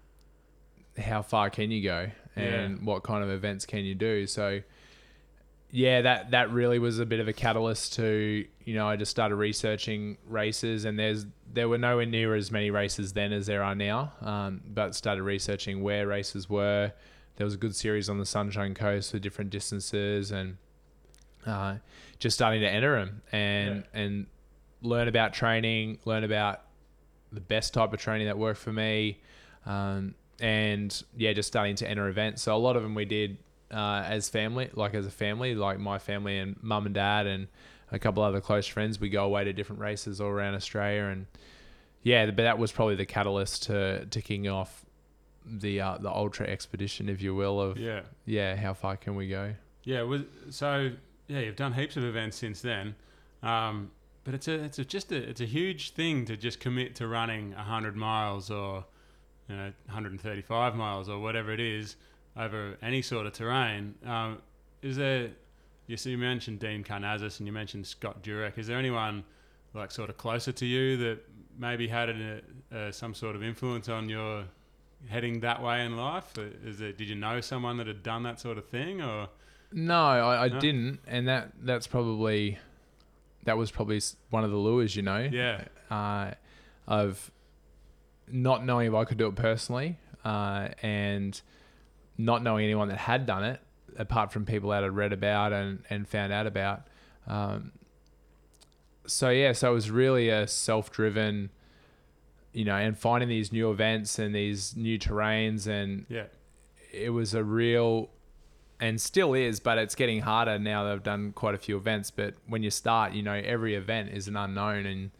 how 0.98 1.22
far 1.22 1.50
can 1.50 1.72
you 1.72 1.84
go, 1.84 2.10
and 2.36 2.78
Yeah. 2.80 2.84
what 2.84 3.04
kind 3.04 3.24
of 3.24 3.30
events 3.30 3.66
can 3.66 3.84
you 3.84 3.96
do? 3.96 4.26
So, 4.28 4.62
yeah, 5.76 6.02
that 6.04 6.30
that 6.32 6.52
really 6.52 6.78
was 6.78 7.00
a 7.00 7.06
bit 7.06 7.20
of 7.20 7.28
a 7.28 7.34
catalyst 7.34 7.94
to 7.94 8.46
you 8.64 8.76
know 8.76 8.88
I 8.88 8.96
just 8.96 9.10
started 9.10 9.38
researching 9.38 10.20
races, 10.28 10.86
and 10.86 11.00
there's 11.00 11.26
there 11.52 11.68
were 11.68 11.80
nowhere 11.80 12.06
near 12.06 12.36
as 12.36 12.52
many 12.52 12.70
races 12.70 13.14
then 13.14 13.34
as 13.34 13.48
there 13.48 13.64
are 13.64 13.74
now. 13.74 14.14
Um, 14.22 14.62
but 14.68 14.94
started 14.94 15.24
researching 15.24 15.82
where 15.82 16.06
races 16.06 16.48
were. 16.48 16.94
There 17.38 17.46
was 17.46 17.56
a 17.56 17.58
good 17.58 17.76
series 17.76 18.08
on 18.08 18.20
the 18.20 18.26
Sunshine 18.26 18.76
Coast 18.76 19.10
for 19.10 19.18
different 19.18 19.50
distances, 19.50 20.30
and 20.30 20.58
uh, 21.48 21.78
just 22.20 22.36
starting 22.36 22.62
to 22.62 22.70
enter 22.70 23.00
them 23.00 23.24
and 23.32 23.84
and 23.96 24.28
learn 24.84 25.08
about 25.08 25.34
training, 25.34 25.98
learn 26.06 26.24
about 26.24 26.62
the 27.32 27.42
best 27.42 27.74
type 27.74 27.92
of 27.92 28.00
training 28.00 28.28
that 28.28 28.38
worked 28.38 28.60
for 28.60 28.72
me, 28.72 29.22
um, 29.66 30.14
and 30.40 31.04
yeah, 31.18 31.34
just 31.34 31.48
starting 31.48 31.76
to 31.78 31.90
enter 31.90 32.08
events. 32.10 32.44
So 32.44 32.56
a 32.56 32.58
lot 32.58 32.76
of 32.76 32.84
them 32.84 32.94
we 32.94 33.06
did 33.06 33.40
uh, 33.74 34.04
as 34.08 34.30
family, 34.30 34.70
like 34.74 34.94
as 34.94 35.06
a 35.06 35.12
family, 35.12 35.56
like 35.56 35.80
my 35.80 36.00
family 36.00 36.38
and 36.38 36.62
mum 36.62 36.86
and 36.86 36.96
dad 36.96 37.28
and 37.28 37.48
a 37.92 38.00
couple 38.00 38.24
other 38.24 38.42
close 38.42 38.68
friends. 38.68 39.00
We 39.00 39.10
go 39.10 39.26
away 39.26 39.44
to 39.44 39.54
different 39.54 39.82
races 39.82 40.22
all 40.22 40.30
around 40.30 40.56
Australia, 40.56 41.06
and 41.06 41.26
yeah, 42.02 42.26
but 42.28 42.38
that 42.38 42.58
was 42.58 42.72
probably 42.72 42.96
the 42.96 43.06
catalyst 43.06 43.64
to 43.64 44.06
to 44.06 44.22
kicking 44.22 44.48
off 44.48 44.86
the 45.46 45.82
uh, 45.82 45.98
the 45.98 46.12
ultra 46.12 46.48
expedition, 46.48 47.10
if 47.10 47.22
you 47.22 47.36
will, 47.36 47.60
of 47.60 47.78
yeah. 47.78 48.02
yeah, 48.26 48.56
how 48.56 48.74
far 48.74 48.98
can 48.98 49.16
we 49.16 49.28
go? 49.28 49.54
Yeah, 49.84 50.04
was 50.04 50.22
so 50.50 50.92
yeah, 51.28 51.40
you've 51.40 51.56
done 51.56 51.74
heaps 51.74 51.98
of 51.98 52.04
events 52.04 52.38
since 52.38 52.62
then, 52.62 52.96
um, 53.42 53.92
but 54.24 54.34
it's 54.34 54.48
a 54.48 54.54
it's 54.64 54.80
a, 54.80 54.86
just 54.86 55.12
a 55.12 55.18
it's 55.18 55.42
a 55.42 55.46
huge 55.46 55.92
thing 55.92 56.26
to 56.26 56.38
just 56.38 56.60
commit 56.60 56.96
to 56.96 57.08
running 57.08 57.52
hundred 57.54 57.96
miles 57.96 58.50
or 58.50 58.86
you 59.50 59.56
know 59.56 59.72
135 59.86 60.76
miles 60.76 61.10
or 61.10 61.20
whatever 61.20 61.52
it 61.52 61.60
is 61.60 61.96
over 62.38 62.78
any 62.82 63.02
sort 63.02 63.26
of 63.26 63.34
terrain. 63.34 63.96
Um, 64.06 64.40
is 64.82 64.98
there? 64.98 65.30
You 65.88 65.98
see, 65.98 66.12
you 66.12 66.18
mentioned 66.18 66.60
Dean 66.60 66.84
Karnazes 66.84 67.40
and 67.40 67.48
you 67.48 67.52
mentioned 67.54 67.86
Scott 67.86 68.24
Jurek. 68.24 68.58
Is 68.58 68.68
there 68.68 68.78
anyone 68.78 69.24
like 69.74 69.92
sort 69.92 70.10
of 70.10 70.18
closer 70.18 70.52
to 70.54 70.66
you 70.66 70.96
that 70.98 71.20
maybe 71.60 71.88
had 71.88 72.10
a, 72.10 72.42
uh, 72.74 72.92
some 72.92 73.14
sort 73.14 73.36
of 73.36 73.44
influence 73.44 73.90
on 73.90 74.08
your 74.08 74.46
heading 75.10 75.42
that 75.42 75.62
way 75.62 75.86
in 75.86 75.98
life? 75.98 76.38
Uh, 76.38 76.44
Is 76.66 76.80
it? 76.82 76.98
Did 76.98 77.10
you 77.10 77.16
know 77.16 77.42
someone 77.42 77.78
that 77.78 77.88
had 77.88 78.02
done 78.04 78.24
that 78.24 78.40
sort 78.40 78.58
of 78.58 78.66
thing 78.70 79.02
or? 79.02 79.28
No, 79.74 79.96
I, 80.06 80.46
I 80.46 80.48
No? 80.50 80.60
didn't, 80.60 81.00
and 81.08 81.28
that 81.28 81.52
that's 81.62 81.88
probably 81.88 82.58
that 83.44 83.58
was 83.58 83.72
probably 83.72 84.00
one 84.30 84.44
of 84.46 84.52
the 84.52 84.58
lures, 84.58 84.96
you 84.96 85.02
know, 85.02 85.28
Yeah. 85.32 85.66
uh, 85.92 86.32
of 86.88 87.30
not 88.32 88.64
knowing 88.66 88.88
if 88.88 88.94
I 88.94 89.04
could 89.04 89.18
do 89.18 89.28
it 89.28 89.36
personally. 89.36 89.98
uh, 90.24 90.70
and 90.82 91.42
not 92.18 92.43
knowing 92.43 92.64
anyone 92.66 92.88
that 92.89 92.97
had 92.97 93.26
done 93.26 93.43
it, 93.43 93.59
apart 93.97 94.32
from 94.32 94.45
people 94.45 94.70
that 94.72 94.84
had 94.84 94.95
read 94.95 95.14
about 95.14 95.53
and, 95.53 95.84
and 95.89 96.07
found 96.07 96.32
out 96.34 96.47
about. 96.47 96.84
Um, 97.28 97.72
so 99.05 99.30
yeah, 99.30 99.51
so 99.53 99.72
it 99.72 99.74
was 99.74 99.91
really 99.91 100.30
a 100.30 100.47
self-driven, 100.47 101.49
you 102.53 102.66
know, 102.66 102.76
and 102.76 102.97
finding 102.97 103.30
these 103.30 103.51
new 103.51 103.70
events 103.72 104.18
and 104.20 104.34
these 104.34 104.76
new 104.76 104.97
terrains, 104.97 105.68
and 105.68 106.05
Yeah. 106.09 106.26
it 106.91 107.09
was 107.09 107.34
a 107.34 107.43
real, 107.43 108.09
and 108.80 108.99
still 109.01 109.34
is, 109.34 109.59
but 109.59 109.78
it's 109.78 109.95
getting 109.95 110.22
harder 110.22 110.57
now 110.59 110.84
that 110.86 110.93
I've 110.93 111.03
done 111.03 111.32
quite 111.34 111.55
a 111.55 111.57
few 111.57 111.78
events. 111.78 112.11
But 112.11 112.36
when 112.47 112.64
you 112.64 112.70
start, 112.72 113.14
you 113.14 113.24
know, 113.24 113.34
every 113.34 113.76
event 113.76 114.09
is 114.11 114.28
an 114.28 114.36
unknown, 114.38 114.86
and 114.86 115.11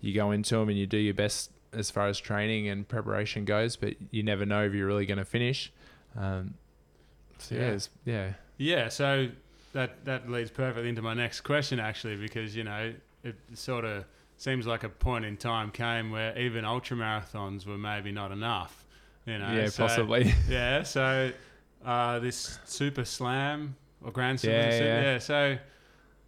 you 0.00 0.12
go 0.14 0.30
into 0.30 0.56
them 0.56 0.68
and 0.68 0.78
you 0.78 0.86
do 0.86 0.98
your 0.98 1.14
best 1.14 1.50
as 1.72 1.90
far 1.90 2.06
as 2.06 2.18
training 2.18 2.68
and 2.68 2.86
preparation 2.86 3.44
goes, 3.44 3.76
but 3.76 3.94
you 4.10 4.22
never 4.22 4.46
know 4.46 4.64
if 4.64 4.72
you're 4.74 4.86
really 4.86 5.06
going 5.06 5.18
to 5.18 5.24
finish. 5.24 5.72
Um, 6.16 6.54
so 7.38 7.54
yeah, 7.54 7.60
Yeah. 7.60 7.66
it's, 7.72 7.88
yeah, 8.04 8.32
Yeah, 8.58 8.88
so 8.88 9.28
that 9.72 10.04
that 10.06 10.30
leads 10.30 10.50
perfectly 10.50 10.88
into 10.88 11.02
my 11.02 11.14
next 11.14 11.40
question 11.42 11.78
actually, 11.78 12.16
because 12.16 12.56
you 12.56 12.64
know 12.64 12.94
it 13.22 13.36
sort 13.54 13.84
of 13.84 14.04
seems 14.38 14.66
like 14.66 14.84
a 14.84 14.88
point 14.88 15.24
in 15.24 15.36
time 15.36 15.70
came 15.70 16.10
where 16.10 16.36
even 16.38 16.64
ultra 16.64 16.96
marathons 16.96 17.66
were 17.66 17.78
maybe 17.78 18.12
not 18.12 18.30
enough. 18.32 18.84
You 19.26 19.38
know, 19.38 19.52
yeah, 19.52 19.66
so- 19.68 19.86
possibly. 19.86 20.32
Yeah, 20.48 20.82
so 20.84 21.32
uh, 21.84 22.18
this 22.20 22.58
super 22.64 23.04
slam 23.04 23.76
or 24.02 24.10
grand 24.12 24.40
slam, 24.40 24.52
Yeah, 24.54 24.68
it? 24.70 25.02
yeah. 25.02 25.18
So 25.18 25.58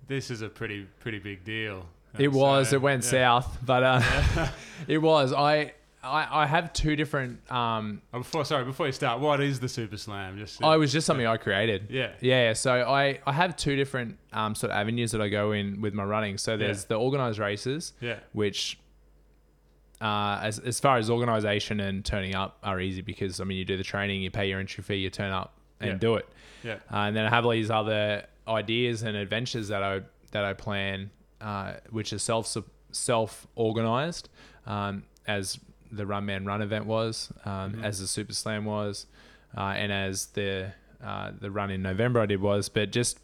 this 0.09 0.31
is 0.31 0.43
a 0.43 0.49
pretty 0.49 0.87
pretty 1.01 1.19
big 1.19 1.45
deal. 1.45 1.87
It 2.19 2.33
So, 2.33 2.39
was. 2.39 2.73
It 2.73 2.81
went 2.83 3.05
yeah. 3.05 3.11
south, 3.11 3.59
but 3.65 3.83
uh, 3.83 4.01
Yeah. 4.03 4.51
it 4.89 4.99
was. 4.99 5.33
I, 5.33 5.73
I 6.03 6.43
I 6.43 6.47
have 6.47 6.73
two 6.73 6.95
different. 6.97 7.51
Um, 7.51 8.03
Oh, 8.15 8.19
before 8.19 8.45
sorry, 8.45 8.65
before 8.65 8.87
you 8.87 8.93
start, 8.93 9.21
what 9.21 9.41
is 9.41 9.59
the 9.61 9.69
super 9.69 9.97
slam? 9.97 10.39
Just 10.39 10.61
oh, 10.63 10.71
it 10.73 10.79
was 10.79 10.93
just 10.93 11.07
something 11.07 11.27
I 11.27 11.37
created. 11.37 11.89
yeah, 11.91 12.13
Yeah, 12.21 12.53
so 12.53 12.73
I, 12.73 13.19
I 13.27 13.33
have 13.33 13.57
two 13.57 13.75
different 13.77 14.17
um, 14.33 14.55
sort 14.55 14.71
of 14.71 14.77
avenues 14.79 15.11
that 15.13 15.21
I 15.21 15.29
go 15.29 15.53
in 15.53 15.81
with 15.81 15.95
my 15.95 16.05
running. 16.05 16.39
So 16.39 16.57
there's 16.57 16.83
Yeah. 16.83 16.89
the 16.91 16.95
organized 16.97 17.39
races, 17.39 17.93
yeah, 18.01 18.19
which 18.33 18.79
uh, 20.01 20.39
as, 20.43 20.59
as 20.61 20.79
far 20.79 20.99
as 20.99 21.11
organization 21.11 21.81
and 21.81 22.05
turning 22.05 22.35
up 22.35 22.59
are 22.63 22.81
easy 22.81 23.03
because 23.03 23.41
I 23.41 23.45
mean 23.45 23.59
you 23.59 23.65
do 23.65 23.77
the 23.77 23.83
training, 23.83 24.23
you 24.23 24.31
pay 24.31 24.49
your 24.49 24.61
entry 24.61 24.83
fee, 24.85 24.97
you 24.97 25.11
turn 25.11 25.33
up 25.33 25.55
and 25.81 25.91
Yeah. 25.93 25.97
do 25.99 26.15
it. 26.17 26.29
yeah, 26.63 26.75
Uh, 26.93 27.07
and 27.09 27.17
then 27.17 27.25
I 27.27 27.31
have 27.31 27.45
all 27.45 27.51
these 27.53 27.71
other 27.71 28.25
ideas 28.47 29.03
and 29.03 29.17
adventures 29.17 29.69
that 29.69 29.83
I 29.83 30.03
that 30.31 30.45
I 30.45 30.53
plan, 30.53 31.11
uh, 31.41 31.75
which 31.91 32.13
is 32.13 32.23
self 32.23 32.57
self 32.93 33.47
organized, 33.57 34.29
um, 34.67 35.03
as 35.27 35.59
the 35.91 36.07
Run 36.07 36.27
Man 36.27 36.45
Run 36.45 36.63
event 36.63 36.87
was, 36.87 37.33
um, 37.45 37.73
Mhm. 37.75 37.85
as 37.85 38.01
the 38.01 38.07
Super 38.07 38.33
Slam 38.33 38.65
was, 38.65 39.07
uh, 39.57 39.61
and 39.77 39.91
as 39.93 40.27
the 40.27 40.73
uh, 41.03 41.31
the 41.41 41.51
run 41.51 41.71
in 41.71 41.81
November 41.81 42.21
I 42.21 42.27
did 42.27 42.41
was, 42.41 42.69
but 42.69 42.91
just 42.91 43.21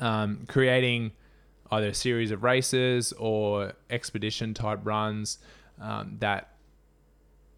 um, 0.00 0.44
creating 0.48 1.12
either 1.70 1.88
a 1.88 1.94
series 1.94 2.30
of 2.32 2.42
races 2.42 3.12
or 3.12 3.74
expedition 3.90 4.54
type 4.54 4.80
runs 4.82 5.38
um, 5.80 6.16
that 6.18 6.48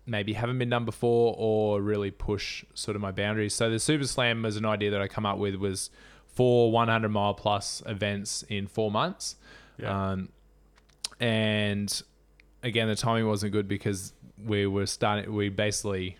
maybe 0.04 0.34
haven't 0.34 0.58
been 0.58 0.68
done 0.68 0.84
before 0.84 1.34
or 1.38 1.80
really 1.80 2.10
push 2.10 2.64
sort 2.74 2.94
of 2.94 3.00
my 3.00 3.10
boundaries. 3.10 3.54
So 3.54 3.70
the 3.70 3.78
Super 3.78 4.04
Slam 4.04 4.42
was 4.42 4.56
an 4.56 4.66
idea 4.66 4.90
that 4.90 5.00
I 5.00 5.08
come 5.08 5.24
up 5.24 5.38
with 5.38 5.54
was 5.54 5.88
four 6.26 6.70
100 6.70 7.08
mile 7.08 7.32
plus 7.34 7.82
events 7.86 8.42
in 8.50 8.66
four 8.66 8.90
months. 8.90 9.36
yeah. 9.78 10.10
Um, 10.10 10.28
and 11.20 12.02
again, 12.62 12.88
the 12.88 12.96
timing 12.96 13.26
wasn't 13.26 13.52
good 13.52 13.68
because 13.68 14.12
we 14.44 14.66
were 14.66 14.86
starting, 14.86 15.32
we 15.32 15.48
basically, 15.48 16.16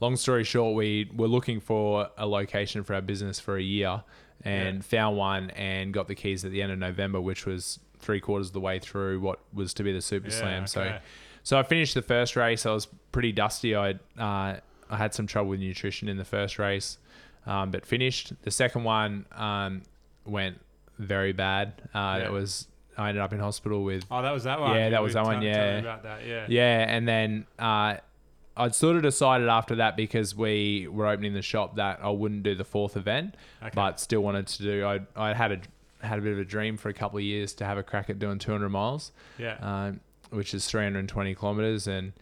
long 0.00 0.16
story 0.16 0.44
short, 0.44 0.74
we 0.74 1.10
were 1.14 1.28
looking 1.28 1.60
for 1.60 2.08
a 2.16 2.26
location 2.26 2.82
for 2.84 2.94
our 2.94 3.00
business 3.02 3.40
for 3.40 3.56
a 3.56 3.62
year 3.62 4.02
and 4.44 4.76
Yeah. 4.76 4.82
found 4.82 5.16
one 5.16 5.50
and 5.50 5.92
got 5.92 6.08
the 6.08 6.14
keys 6.14 6.44
at 6.44 6.50
the 6.50 6.62
end 6.62 6.72
of 6.72 6.78
November, 6.78 7.20
which 7.20 7.46
was 7.46 7.78
three 7.98 8.20
quarters 8.20 8.48
of 8.48 8.52
the 8.52 8.60
way 8.60 8.78
through 8.78 9.20
what 9.20 9.40
was 9.52 9.72
to 9.74 9.82
be 9.82 9.92
the 9.92 10.02
Super 10.02 10.28
yeah, 10.28 10.34
Slam. 10.34 10.66
So, 10.66 10.98
so 11.42 11.58
I 11.58 11.62
finished 11.62 11.94
the 11.94 12.02
first 12.02 12.36
race. 12.36 12.66
I 12.66 12.72
was 12.72 12.86
pretty 13.12 13.32
dusty. 13.32 13.74
I 13.74 13.92
uh, 14.18 14.60
I 14.88 14.96
had 14.96 15.14
some 15.14 15.26
trouble 15.26 15.50
with 15.50 15.60
nutrition 15.60 16.08
in 16.08 16.16
the 16.16 16.24
first 16.24 16.58
race, 16.58 16.98
um, 17.46 17.70
but 17.70 17.84
finished. 17.84 18.32
The 18.42 18.50
second 18.52 18.84
one 18.84 19.24
um, 19.32 19.82
went 20.24 20.60
very 20.98 21.32
bad. 21.32 21.82
Uh, 21.94 22.18
Yeah. 22.20 22.26
It 22.26 22.32
was 22.32 22.68
I 22.98 23.08
ended 23.10 23.22
up 23.22 23.32
in 23.32 23.40
hospital 23.40 23.84
with 23.84 24.04
Oh, 24.10 24.22
that 24.22 24.32
was 24.32 24.44
that 24.44 24.60
one. 24.60 24.74
Yeah, 24.76 24.90
that 24.90 25.02
was 25.02 25.14
that 25.14 25.24
one, 25.24 25.42
yeah. 25.42 25.78
about 25.78 26.02
that. 26.04 26.26
Yeah, 26.26 26.46
yeah, 26.48 26.86
and 26.88 27.06
then 27.06 27.46
uh, 27.58 27.96
I'd 28.56 28.74
sort 28.74 28.96
of 28.96 29.02
decided 29.02 29.48
after 29.48 29.76
that 29.76 29.96
because 29.96 30.34
we 30.34 30.88
were 30.90 31.06
opening 31.06 31.34
the 31.34 31.42
shop 31.42 31.76
that 31.76 32.00
I 32.02 32.08
wouldn't 32.10 32.42
do 32.42 32.54
the 32.54 32.64
fourth 32.64 32.96
event, 32.96 33.34
Okay. 33.62 33.70
but 33.74 34.00
still 34.00 34.22
wanted 34.22 34.46
to 34.46 34.62
do. 34.62 34.86
I 34.86 35.00
I 35.14 35.34
had 35.34 35.52
a 35.52 36.06
had 36.06 36.18
a 36.18 36.22
bit 36.22 36.32
of 36.32 36.38
a 36.38 36.44
dream 36.44 36.76
for 36.76 36.88
a 36.88 36.94
couple 36.94 37.18
of 37.18 37.24
years 37.24 37.52
to 37.54 37.64
have 37.64 37.78
a 37.78 37.82
crack 37.82 38.08
at 38.10 38.18
doing 38.18 38.38
200 38.38 38.68
miles 38.68 39.12
yeah, 39.38 39.56
um, 39.60 40.00
which 40.30 40.54
is 40.54 40.66
320 40.66 41.34
kilometers. 41.34 41.86
And 41.88 42.12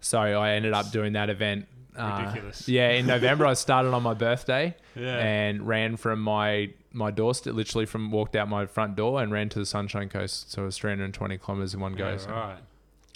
so 0.00 0.18
I 0.20 0.52
ended 0.52 0.72
up 0.72 0.90
doing 0.92 1.12
that 1.14 1.28
event. 1.28 1.66
Uh, 1.96 2.22
Ridiculous. 2.26 2.68
yeah, 2.68 2.90
in 2.90 3.06
November 3.06 3.44
I 3.44 3.52
started 3.54 3.92
on 3.92 4.02
my 4.02 4.14
birthday 4.14 4.74
yeah. 4.96 5.18
and 5.18 5.66
ran 5.66 5.96
from 5.96 6.20
my 6.20 6.70
my 6.92 7.10
doorstep, 7.10 7.54
literally 7.54 7.86
from 7.86 8.10
walked 8.10 8.36
out 8.36 8.48
my 8.48 8.66
front 8.66 8.96
door 8.96 9.22
and 9.22 9.32
ran 9.32 9.48
to 9.50 9.58
the 9.58 9.66
Sunshine 9.66 10.08
Coast. 10.08 10.52
So 10.52 10.62
it 10.62 10.66
was 10.66 10.78
320 10.78 11.38
kilometers 11.38 11.74
in 11.74 11.80
one 11.80 11.94
go. 11.94 12.10
yeah, 12.10 12.16
so. 12.18 12.30
right. 12.30 12.58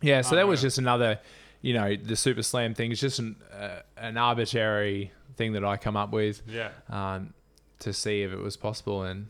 Yeah, 0.03 0.21
so 0.21 0.37
that 0.37 0.47
was 0.47 0.61
just 0.61 0.77
another, 0.79 1.19
you 1.63 1.73
know, 1.75 1.97
the 1.97 2.17
Super 2.17 2.43
Slam 2.43 2.75
thing 2.75 2.93
is 2.93 3.01
just 3.01 3.19
an, 3.19 3.37
uh, 3.59 3.81
an 3.97 4.17
arbitrary 4.19 5.11
thing 5.37 5.53
that 5.55 5.65
I 5.65 5.77
come 5.79 5.97
up 5.97 6.13
with 6.13 6.43
Yeah, 6.47 6.69
um, 6.91 7.33
to 7.81 7.93
see 7.93 8.23
if 8.23 8.31
it 8.33 8.39
was 8.39 8.57
possible. 8.59 9.03
And 9.05 9.29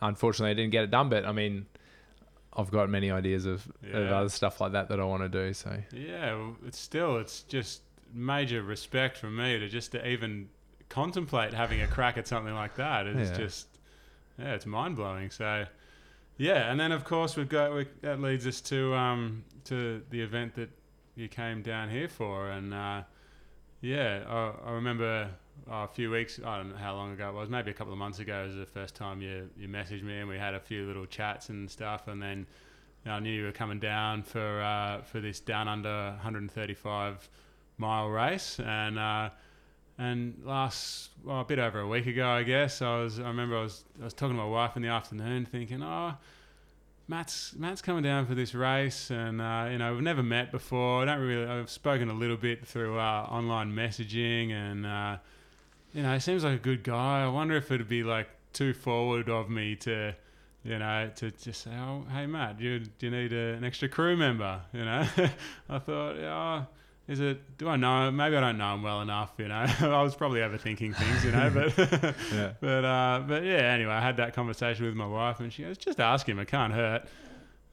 unfortunately, 0.00 0.52
I 0.52 0.54
didn't 0.54 0.70
get 0.70 0.84
it 0.84 0.90
done. 0.92 1.08
But 1.08 1.24
I 1.26 1.32
mean, 1.32 1.66
I've 2.56 2.70
got 2.70 2.88
many 2.88 3.10
ideas 3.10 3.44
of, 3.44 3.66
of 3.92 4.12
other 4.12 4.28
stuff 4.28 4.60
like 4.60 4.72
that 4.72 4.88
that 4.88 5.00
I 5.00 5.04
want 5.04 5.22
to 5.24 5.28
do. 5.28 5.52
So 5.52 5.76
yeah. 5.92 6.34
Well, 6.34 6.56
it's 6.66 6.78
still, 6.78 7.18
it's 7.18 7.42
just 7.42 7.82
major 8.12 8.62
respect 8.62 9.18
from 9.18 9.36
me 9.36 9.58
to 9.58 9.68
just 9.68 9.90
to 9.92 10.08
even 10.08 10.48
contemplate 10.88 11.52
having 11.52 11.80
a 11.80 11.88
crack 11.88 12.16
at 12.18 12.28
something 12.28 12.54
like 12.54 12.76
that. 12.76 13.06
It's 13.08 13.30
Yeah. 13.30 13.36
just, 13.36 13.66
yeah, 14.38 14.54
it's 14.54 14.66
mind 14.66 14.96
blowing. 14.96 15.30
So, 15.30 15.64
yeah, 16.36 16.70
and 16.70 16.78
then 16.78 16.92
of 16.92 17.04
course 17.04 17.36
we've 17.36 17.48
got 17.48 17.74
we, 17.74 17.86
that 18.02 18.20
leads 18.20 18.46
us 18.46 18.60
to 18.62 18.94
um 18.94 19.44
to 19.64 20.02
the 20.10 20.20
event 20.20 20.54
that 20.56 20.70
you 21.16 21.28
came 21.28 21.62
down 21.62 21.88
here 21.90 22.08
for, 22.08 22.50
and 22.50 22.74
uh, 22.74 23.02
yeah, 23.80 24.24
I, 24.28 24.68
I 24.68 24.72
remember 24.72 25.30
uh, 25.70 25.74
a 25.74 25.88
few 25.88 26.10
weeks. 26.10 26.40
I 26.44 26.56
don't 26.56 26.70
know 26.70 26.76
how 26.76 26.94
long 26.94 27.12
ago 27.12 27.28
it 27.28 27.34
was. 27.34 27.48
Maybe 27.48 27.70
a 27.70 27.74
couple 27.74 27.92
of 27.92 27.98
months 27.98 28.18
ago 28.18 28.44
was 28.46 28.56
the 28.56 28.66
first 28.66 28.94
time 28.94 29.22
you 29.22 29.48
you 29.56 29.68
messaged 29.68 30.02
me, 30.02 30.18
and 30.18 30.28
we 30.28 30.38
had 30.38 30.54
a 30.54 30.60
few 30.60 30.86
little 30.86 31.06
chats 31.06 31.48
and 31.48 31.70
stuff, 31.70 32.08
and 32.08 32.22
then. 32.22 32.46
I 33.06 33.20
knew 33.20 33.30
you 33.30 33.44
were 33.44 33.52
coming 33.52 33.80
down 33.80 34.22
for 34.22 34.62
uh, 34.62 35.02
for 35.02 35.20
this 35.20 35.38
down 35.38 35.68
under 35.68 36.12
135 36.12 37.28
mile 37.76 38.08
race, 38.08 38.58
and 38.60 38.98
uh, 38.98 39.28
and 39.98 40.40
last 40.44 41.10
well, 41.24 41.40
a 41.40 41.44
bit 41.44 41.58
over 41.58 41.80
a 41.80 41.88
week 41.88 42.06
ago, 42.06 42.28
I 42.28 42.42
guess 42.42 42.82
I 42.82 43.02
was. 43.02 43.20
I 43.20 43.28
remember 43.28 43.56
I 43.56 43.62
was 43.62 43.84
I 44.00 44.04
was 44.04 44.14
talking 44.14 44.36
to 44.36 44.42
my 44.42 44.48
wife 44.48 44.76
in 44.76 44.82
the 44.82 44.88
afternoon, 44.88 45.46
thinking, 45.46 45.82
oh, 45.82 46.14
Matt's 47.06 47.54
Matt's 47.54 47.82
coming 47.82 48.02
down 48.02 48.26
for 48.26 48.34
this 48.34 48.54
race, 48.54 49.10
and 49.10 49.40
uh, 49.40 49.68
you 49.70 49.78
know 49.78 49.94
we've 49.94 50.02
never 50.02 50.22
met 50.22 50.50
before. 50.50 51.02
I 51.02 51.04
don't 51.04 51.20
really. 51.20 51.46
I've 51.46 51.70
spoken 51.70 52.08
a 52.10 52.14
little 52.14 52.36
bit 52.36 52.66
through 52.66 52.98
uh, 52.98 53.28
online 53.30 53.72
messaging, 53.72 54.50
and 54.52 54.86
uh, 54.86 55.18
you 55.92 56.02
know 56.02 56.14
he 56.14 56.20
seems 56.20 56.44
like 56.44 56.54
a 56.54 56.62
good 56.62 56.82
guy. 56.82 57.22
I 57.22 57.28
wonder 57.28 57.56
if 57.56 57.70
it'd 57.70 57.88
be 57.88 58.02
like 58.02 58.28
too 58.52 58.72
forward 58.72 59.28
of 59.28 59.50
me 59.50 59.76
to. 59.76 60.14
You 60.66 60.78
know, 60.78 61.10
to 61.16 61.30
just 61.30 61.64
say, 61.64 61.72
"Oh, 61.76 62.06
hey 62.10 62.24
Matt, 62.24 62.56
do 62.56 62.64
you, 62.64 62.82
you 62.98 63.10
need 63.10 63.34
a, 63.34 63.52
an 63.52 63.64
extra 63.64 63.86
crew 63.86 64.16
member?" 64.16 64.62
You 64.72 64.86
know, 64.86 65.06
I 65.68 65.78
thought, 65.78 66.16
"Oh, 66.16 66.66
is 67.08 67.20
it? 67.20 67.58
Do 67.58 67.68
I 67.68 67.76
know? 67.76 68.08
him? 68.08 68.16
Maybe 68.16 68.36
I 68.36 68.40
don't 68.40 68.58
know 68.58 68.74
him 68.74 68.82
well 68.82 69.00
enough. 69.02 69.32
You 69.38 69.48
know, 69.48 69.54
I 69.80 70.02
was 70.02 70.14
probably 70.14 70.40
overthinking 70.40 70.96
things. 70.96 71.24
You 71.24 71.32
know, 71.32 71.50
but 71.50 71.76
Yeah. 72.32 72.52
but 72.60 72.84
uh, 72.84 73.22
but 73.26 73.44
yeah. 73.44 73.72
Anyway, 73.74 73.92
I 73.92 74.00
had 74.00 74.16
that 74.18 74.34
conversation 74.34 74.86
with 74.86 74.94
my 74.94 75.06
wife, 75.06 75.40
and 75.40 75.52
she 75.52 75.62
goes, 75.64 75.76
"Just 75.78 76.00
ask 76.00 76.28
him. 76.28 76.38
It 76.38 76.48
can't 76.48 76.72
hurt." 76.72 77.06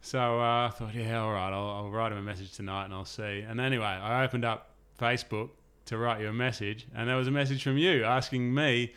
So 0.04 0.20
uh, 0.40 0.68
I 0.68 0.70
thought, 0.74 0.96
yeah, 0.96 1.20
all 1.22 1.32
right, 1.32 1.54
I'll, 1.54 1.70
I'll 1.86 1.92
write 1.92 2.12
him 2.12 2.18
a 2.18 2.24
message 2.24 2.54
tonight, 2.54 2.86
and 2.86 2.94
I'll 2.94 3.06
see. 3.06 3.42
And 3.48 3.62
anyway, 3.62 3.86
I 3.86 4.24
opened 4.24 4.44
up 4.46 4.72
Facebook 5.00 5.50
to 5.86 5.98
write 5.98 6.22
you 6.22 6.28
a 6.28 6.34
message, 6.34 6.88
and 6.96 7.08
there 7.08 7.16
was 7.18 7.28
a 7.28 7.32
message 7.32 7.64
from 7.64 7.78
you 7.78 8.04
asking 8.04 8.52
me 8.54 8.94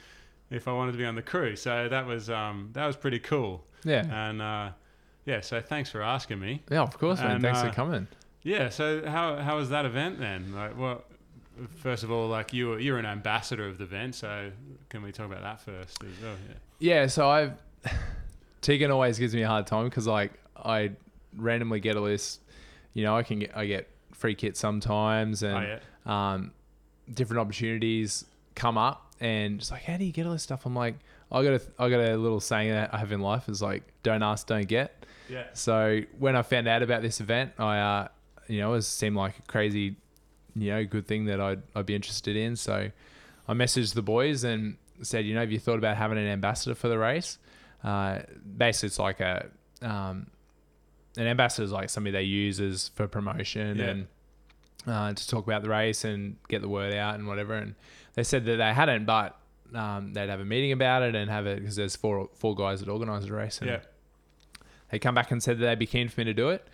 if 0.51 0.67
I 0.67 0.73
wanted 0.73 0.93
to 0.93 0.99
be 0.99 1.05
on 1.05 1.15
the 1.15 1.21
crew. 1.23 1.57
So 1.57 1.89
that 1.91 2.07
was 2.07 2.31
um, 2.31 2.71
that 2.73 2.87
was 2.87 2.97
pretty 2.97 3.19
cool. 3.19 3.65
yeah, 3.85 4.07
And 4.29 4.41
uh, 4.41 4.71
yeah, 5.27 5.41
so 5.43 5.61
thanks 5.61 5.91
for 5.91 6.03
asking 6.03 6.41
me. 6.41 6.63
yeah, 6.71 6.81
of 6.81 6.97
course, 6.99 7.21
man. 7.21 7.33
and, 7.33 7.43
Thanks 7.43 7.59
uh, 7.61 7.69
for 7.69 7.75
coming. 7.75 8.09
Yeah. 8.45 8.69
So 8.69 9.05
how 9.07 9.37
how 9.37 9.57
was 9.57 9.71
that 9.71 9.85
event 9.85 10.21
then? 10.21 10.55
Like, 10.55 10.77
what? 10.77 11.07
First 11.77 12.03
of 12.03 12.11
all, 12.11 12.29
like 12.29 12.53
you 12.53 12.69
were 12.69 12.79
you're 12.79 12.99
an 12.99 13.07
ambassador 13.07 13.67
of 13.67 13.79
the 13.79 13.85
event, 13.85 14.15
so 14.15 14.51
can 14.89 15.03
we 15.03 15.13
talk 15.13 15.27
about 15.27 15.43
that 15.43 15.61
first 15.61 16.03
as 16.03 16.23
well? 16.23 16.37
Yeah. 16.49 16.55
Yeah, 16.79 17.07
so 17.07 17.29
I've 17.29 17.53
Tegan 18.61 18.91
always 18.91 19.19
gives 19.19 19.35
me 19.35 19.43
a 19.43 19.49
hard 19.49 19.67
time 19.67 19.85
because 19.85 20.07
like 20.07 20.33
I 20.57 20.93
randomly 21.37 21.81
get 21.81 21.97
a 21.97 22.01
list. 22.01 22.41
You 22.93 23.05
know, 23.05 23.17
I 23.17 23.23
can 23.23 23.41
get 23.41 23.57
I 23.57 23.67
get 23.67 23.89
free 24.13 24.35
kits 24.35 24.61
sometimes, 24.61 25.43
and 25.43 25.57
oh 25.57 25.79
yeah. 26.07 26.35
um, 26.35 26.53
different 27.13 27.41
opportunities 27.41 28.25
come 28.55 28.77
up, 28.79 29.15
and 29.21 29.59
just 29.59 29.71
like, 29.71 29.83
how 29.83 29.97
do 29.97 30.05
you 30.05 30.13
get 30.13 30.27
all 30.27 30.33
this 30.33 30.43
stuff? 30.43 30.67
I'm 30.67 30.75
like, 30.75 30.97
I 31.31 31.43
got 31.43 31.55
a, 31.55 31.63
I 31.79 31.89
got 31.89 32.01
a 32.01 32.17
little 32.17 32.41
saying 32.41 32.71
that 32.71 32.93
I 32.93 32.99
have 32.99 33.13
in 33.13 33.21
life 33.21 33.49
is 33.49 33.63
like, 33.63 33.83
don't 34.03 34.23
ask, 34.23 34.47
don't 34.47 34.69
get. 34.69 35.05
Yeah. 35.29 35.45
So 35.53 36.01
when 36.19 36.37
I 36.37 36.43
found 36.43 36.69
out 36.69 36.83
about 36.83 37.03
this 37.03 37.21
event, 37.21 37.53
I, 37.59 37.79
uh, 37.79 38.09
you 38.49 38.61
know, 38.61 38.75
it 38.75 38.83
seemed 38.83 39.17
like 39.17 39.39
a 39.39 39.43
crazy, 39.43 39.97
you 40.55 40.71
know, 40.71 40.85
good 40.85 41.07
thing 41.07 41.27
that 41.27 41.41
I'd, 41.41 41.63
I'd 41.75 41.87
be 41.87 41.95
interested 41.95 42.37
in. 42.37 42.57
So 42.57 42.91
I 43.49 43.53
messaged 43.55 43.95
the 43.95 44.03
boys 44.03 44.45
and 44.45 44.77
said, 45.03 45.25
you 45.27 45.35
know, 45.35 45.41
have 45.41 45.53
you 45.53 45.59
thought 45.59 45.79
about 45.79 45.97
having 45.97 46.19
an 46.19 46.27
ambassador 46.27 46.75
for 46.75 46.89
the 46.89 46.99
race? 46.99 47.39
Uh, 47.83 48.21
basically, 48.57 48.87
it's 48.89 48.99
like 48.99 49.21
a, 49.21 49.47
um, 49.83 50.27
an 51.17 51.27
ambassador 51.27 51.65
is 51.65 51.73
like 51.73 51.91
somebody 51.91 52.13
they 52.13 52.23
use 52.23 52.61
as 52.61 52.89
for 52.95 53.07
promotion 53.07 53.79
Yeah. 53.79 53.85
and 53.87 54.07
uh, 54.87 55.13
to 55.15 55.29
talk 55.29 55.47
about 55.47 55.63
the 55.63 55.69
race 55.69 56.05
and 56.05 56.37
get 56.49 56.61
the 56.63 56.69
word 56.69 56.95
out 56.95 57.15
and 57.17 57.27
whatever. 57.27 57.55
And 57.55 57.75
they 58.15 58.23
said 58.23 58.45
that 58.47 58.57
they 58.57 58.73
hadn't, 58.73 59.05
but 59.07 59.39
um, 59.75 60.13
they'd 60.13 60.29
have 60.29 60.41
a 60.41 60.45
meeting 60.45 60.73
about 60.73 61.03
it 61.03 61.15
and 61.15 61.31
have 61.31 61.47
it 61.47 61.61
because 61.61 61.77
there's 61.77 61.97
four 61.97 62.29
four 62.35 62.55
guys 62.55 62.81
that 62.81 62.89
organise 62.89 63.25
the 63.25 63.33
race. 63.33 63.59
And 63.61 63.71
Yeah. 63.71 63.81
they 64.91 64.99
come 64.99 65.15
back 65.15 65.31
and 65.31 65.43
said 65.43 65.59
that 65.59 65.65
they'd 65.67 65.79
be 65.79 65.87
keen 65.87 66.09
for 66.09 66.21
me 66.21 66.25
to 66.25 66.35
do 66.35 66.51
it. 66.51 66.67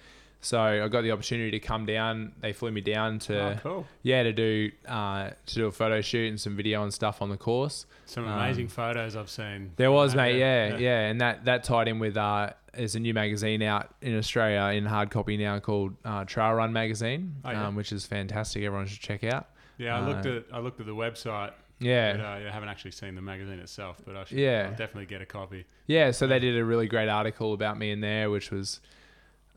So 0.43 0.59
I 0.61 0.89
got 0.89 1.03
the 1.03 1.11
opportunity 1.11 1.51
to 1.51 1.59
come 1.61 1.85
down. 1.85 2.33
They 2.41 2.53
flew 2.55 2.71
me 2.71 2.81
down 2.81 3.19
to 3.21 3.41
Oh, 3.41 3.57
cool. 3.63 3.87
yeah 4.03 4.23
to 4.23 4.33
do 4.33 4.71
uh, 4.89 5.31
to 5.47 5.55
do 5.55 5.67
a 5.67 5.73
photo 5.73 6.01
shoot 6.01 6.29
and 6.31 6.41
some 6.41 6.57
video 6.57 6.83
and 6.83 6.93
stuff 6.95 7.21
on 7.21 7.29
the 7.29 7.37
course. 7.37 7.85
Some 8.07 8.25
Um, 8.27 8.33
amazing 8.39 8.69
photos 8.69 9.17
I've 9.17 9.29
seen. 9.31 9.73
There 9.77 9.93
was, 9.93 10.15
mate. 10.15 10.39
Yeah, 10.39 10.77
yeah, 10.79 11.09
and 11.09 11.21
that 11.21 11.45
that 11.45 11.65
tied 11.65 11.89
in 11.89 11.99
with 11.99 12.17
uh, 12.17 12.51
there's 12.73 12.95
a 12.95 13.01
new 13.01 13.13
magazine 13.13 13.63
out 13.63 13.95
in 14.01 14.17
Australia 14.17 14.75
in 14.77 14.87
hard 14.87 15.11
copy 15.11 15.37
now 15.37 15.59
called 15.59 15.95
uh, 16.05 16.25
Trail 16.25 16.53
Run 16.55 16.73
Magazine, 16.73 17.35
Oh, 17.45 17.51
yeah. 17.51 17.67
um, 17.67 17.75
which 17.77 17.93
is 17.93 18.07
fantastic. 18.07 18.63
Everyone 18.63 18.87
should 18.87 19.01
check 19.01 19.25
out. 19.25 19.49
Yeah, 19.77 19.99
I 19.99 20.07
looked 20.07 20.25
Uh, 20.27 20.37
at 20.37 20.45
I 20.53 20.59
looked 20.61 20.81
at 20.81 20.87
the 20.87 20.95
website. 20.95 21.53
Yeah, 21.83 22.13
But, 22.13 22.21
uh, 22.25 22.29
I 22.29 22.51
haven't 22.51 22.69
actually 22.69 22.91
seen 22.91 23.15
the 23.15 23.23
magazine 23.23 23.59
itself, 23.59 23.97
but 24.07 24.15
I 24.15 24.25
should 24.25 24.39
Yeah. 24.39 24.67
I'll 24.71 24.77
definitely 24.77 25.07
get 25.07 25.23
a 25.23 25.27
copy. 25.27 25.65
yeah. 25.87 26.11
So 26.11 26.27
they 26.27 26.39
did 26.39 26.57
a 26.59 26.65
really 26.65 26.87
great 26.87 27.09
article 27.09 27.55
about 27.55 27.79
me 27.79 27.91
in 27.91 28.01
there, 28.01 28.31
which 28.31 28.51
was 28.51 28.81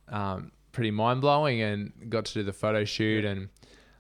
um, 0.10 0.52
pretty 0.74 0.92
mind 0.92 1.22
blowing, 1.22 1.62
and 1.62 1.94
got 2.10 2.26
to 2.26 2.34
do 2.34 2.44
the 2.44 2.52
photo 2.54 2.84
shoot 2.84 3.24
and 3.24 3.48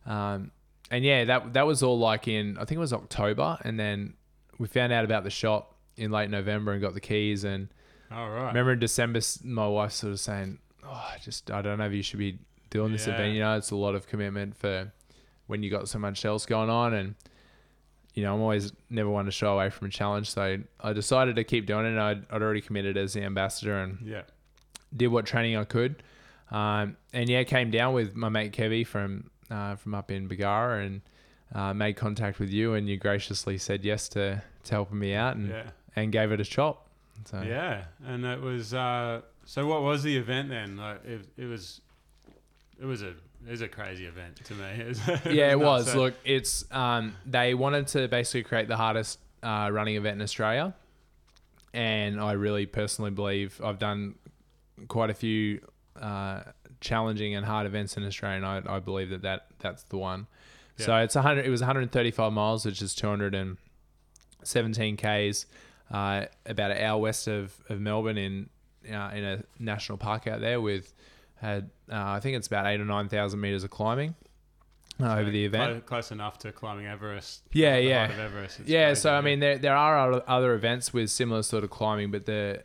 um, 0.05 0.51
and 0.91 1.05
yeah, 1.05 1.23
that 1.23 1.53
that 1.53 1.65
was 1.65 1.81
all 1.81 1.97
like 1.97 2.27
in 2.27 2.57
I 2.57 2.65
think 2.65 2.73
it 2.77 2.79
was 2.79 2.91
October, 2.93 3.57
and 3.63 3.79
then 3.79 4.15
we 4.59 4.67
found 4.67 4.91
out 4.91 5.05
about 5.05 5.23
the 5.23 5.29
shop 5.29 5.75
in 5.95 6.11
late 6.11 6.29
November 6.29 6.73
and 6.73 6.81
got 6.81 6.93
the 6.93 6.99
keys 7.01 7.45
and. 7.45 7.69
All 8.11 8.29
right. 8.29 8.47
Remember 8.49 8.73
in 8.73 8.79
December, 8.79 9.19
my 9.43 9.67
wife 9.67 9.91
sort 9.93 10.13
of 10.13 10.19
saying, 10.19 10.59
"Oh, 10.83 10.89
I 10.91 11.17
just 11.23 11.49
I 11.49 11.63
don't 11.63 11.79
know 11.79 11.85
if 11.87 11.93
you 11.93 12.03
should 12.03 12.19
be 12.19 12.37
doing 12.69 12.91
this 12.91 13.07
Yeah. 13.07 13.15
event. 13.15 13.33
You 13.33 13.39
know, 13.39 13.57
it's 13.57 13.71
a 13.71 13.75
lot 13.75 13.95
of 13.95 14.05
commitment 14.05 14.55
for 14.55 14.91
when 15.47 15.63
you 15.63 15.71
got 15.71 15.89
so 15.89 15.97
much 15.97 16.23
else 16.23 16.45
going 16.45 16.69
on." 16.69 16.93
And 16.93 17.15
you 18.13 18.21
know, 18.21 18.35
I'm 18.35 18.41
always 18.41 18.71
never 18.91 19.09
one 19.09 19.25
to 19.25 19.31
shy 19.31 19.47
away 19.47 19.71
from 19.71 19.87
a 19.87 19.89
challenge, 19.89 20.29
so 20.29 20.59
I 20.81 20.93
decided 20.93 21.37
to 21.37 21.43
keep 21.43 21.65
doing 21.65 21.85
it. 21.87 21.89
And 21.89 21.99
I'd, 21.99 22.25
I'd 22.29 22.43
already 22.43 22.61
committed 22.61 22.95
as 22.97 23.13
the 23.13 23.23
ambassador 23.23 23.75
and 23.79 23.97
Yeah. 24.05 24.21
did 24.95 25.07
what 25.07 25.25
training 25.25 25.57
I 25.57 25.63
could. 25.63 26.03
Um, 26.51 26.97
and 27.13 27.29
yeah, 27.29 27.43
came 27.43 27.71
down 27.71 27.93
with 27.93 28.15
my 28.15 28.29
mate 28.29 28.51
Kevy 28.53 28.85
from 28.85 29.29
uh, 29.49 29.75
from 29.75 29.95
up 29.95 30.11
in 30.11 30.27
Bargara 30.27 30.83
and 30.83 31.01
uh, 31.53 31.73
made 31.73 31.93
contact 31.95 32.39
with 32.39 32.49
you, 32.49 32.73
and 32.73 32.87
you 32.87 32.97
graciously 32.97 33.57
said 33.57 33.83
yes 33.83 34.07
to 34.09 34.41
to 34.65 34.71
helping 34.71 34.99
me 34.99 35.13
out 35.13 35.35
and 35.35 35.49
Yeah. 35.49 35.63
and 35.95 36.11
gave 36.11 36.31
it 36.31 36.39
a 36.39 36.45
chop. 36.45 36.87
So 37.25 37.41
Yeah. 37.41 37.85
And 38.05 38.25
it 38.25 38.41
was 38.41 38.73
uh 38.73 39.21
so 39.45 39.65
what 39.67 39.81
was 39.81 40.03
the 40.03 40.15
event 40.17 40.49
then? 40.49 40.77
Like 40.77 41.03
it, 41.05 41.25
it 41.37 41.45
was 41.45 41.81
it 42.79 42.85
was 42.85 43.01
a 43.01 43.09
it 43.45 43.51
was 43.51 43.61
a 43.61 43.67
crazy 43.67 44.05
event 44.05 44.37
to 44.45 44.53
me. 44.53 44.63
It 44.79 44.87
was, 44.87 44.99
yeah, 45.25 45.51
it 45.51 45.59
was. 45.59 45.91
So- 45.91 45.97
Look, 45.99 46.13
it's 46.23 46.65
um, 46.71 47.13
they 47.25 47.53
wanted 47.53 47.87
to 47.87 48.07
basically 48.07 48.43
create 48.43 48.67
the 48.69 48.77
hardest 48.77 49.19
uh, 49.43 49.69
running 49.71 49.95
event 49.95 50.15
in 50.15 50.21
Australia, 50.21 50.73
and 51.73 52.21
I 52.21 52.33
really 52.33 52.65
personally 52.65 53.11
believe 53.11 53.59
I've 53.63 53.79
done 53.79 54.15
quite 54.87 55.09
a 55.09 55.13
few 55.13 55.59
uh, 56.01 56.41
challenging 56.81 57.33
and 57.35 57.45
hard 57.45 57.65
events 57.65 57.95
in 57.97 58.05
Australia, 58.05 58.45
and 58.45 58.67
I, 58.67 58.75
I 58.75 58.79
believe 58.79 59.09
that, 59.11 59.21
that 59.23 59.47
that's 59.59 59.83
the 59.83 59.97
one. 59.97 60.27
So 60.77 60.95
Yeah. 60.95 61.03
it's 61.03 61.15
100. 61.15 61.45
It 61.45 61.49
was 61.49 61.61
135 61.61 62.33
miles, 62.33 62.65
which 62.65 62.81
is 62.81 62.93
217 62.95 64.97
k's, 64.97 65.45
uh, 65.91 66.25
about 66.45 66.71
an 66.71 66.77
hour 66.83 66.99
west 66.99 67.27
of, 67.27 67.53
of 67.69 67.79
Melbourne 67.79 68.17
in 68.17 68.49
uh, 68.91 69.11
in 69.13 69.23
a 69.23 69.43
national 69.59 69.97
park 69.97 70.27
out 70.27 70.41
there 70.41 70.59
with 70.59 70.93
had 71.35 71.69
uh, 71.91 71.95
I 72.03 72.19
think 72.19 72.35
it's 72.37 72.47
about 72.47 72.65
eight 72.67 72.81
or 72.81 72.85
nine 72.85 73.07
thousand 73.07 73.39
meters 73.39 73.63
of 73.63 73.69
climbing 73.69 74.15
uh, 74.99 75.15
over 75.15 75.29
the 75.29 75.45
event. 75.45 75.85
Close, 75.85 76.07
close 76.07 76.11
enough 76.11 76.37
to 76.39 76.51
climbing 76.51 76.87
Everest. 76.87 77.43
Yeah, 77.53 77.77
yeah. 77.77 78.11
of 78.11 78.19
Everest. 78.19 78.61
Yeah, 78.65 78.87
crazy, 78.87 79.01
so 79.01 79.13
I 79.13 79.21
mean, 79.21 79.39
there 79.39 79.57
there 79.57 79.75
are 79.75 79.97
other- 80.11 80.23
other 80.27 80.53
events 80.53 80.93
with 80.93 81.09
similar 81.11 81.43
sort 81.43 81.63
of 81.63 81.69
climbing, 81.69 82.11
but 82.11 82.25
the 82.25 82.63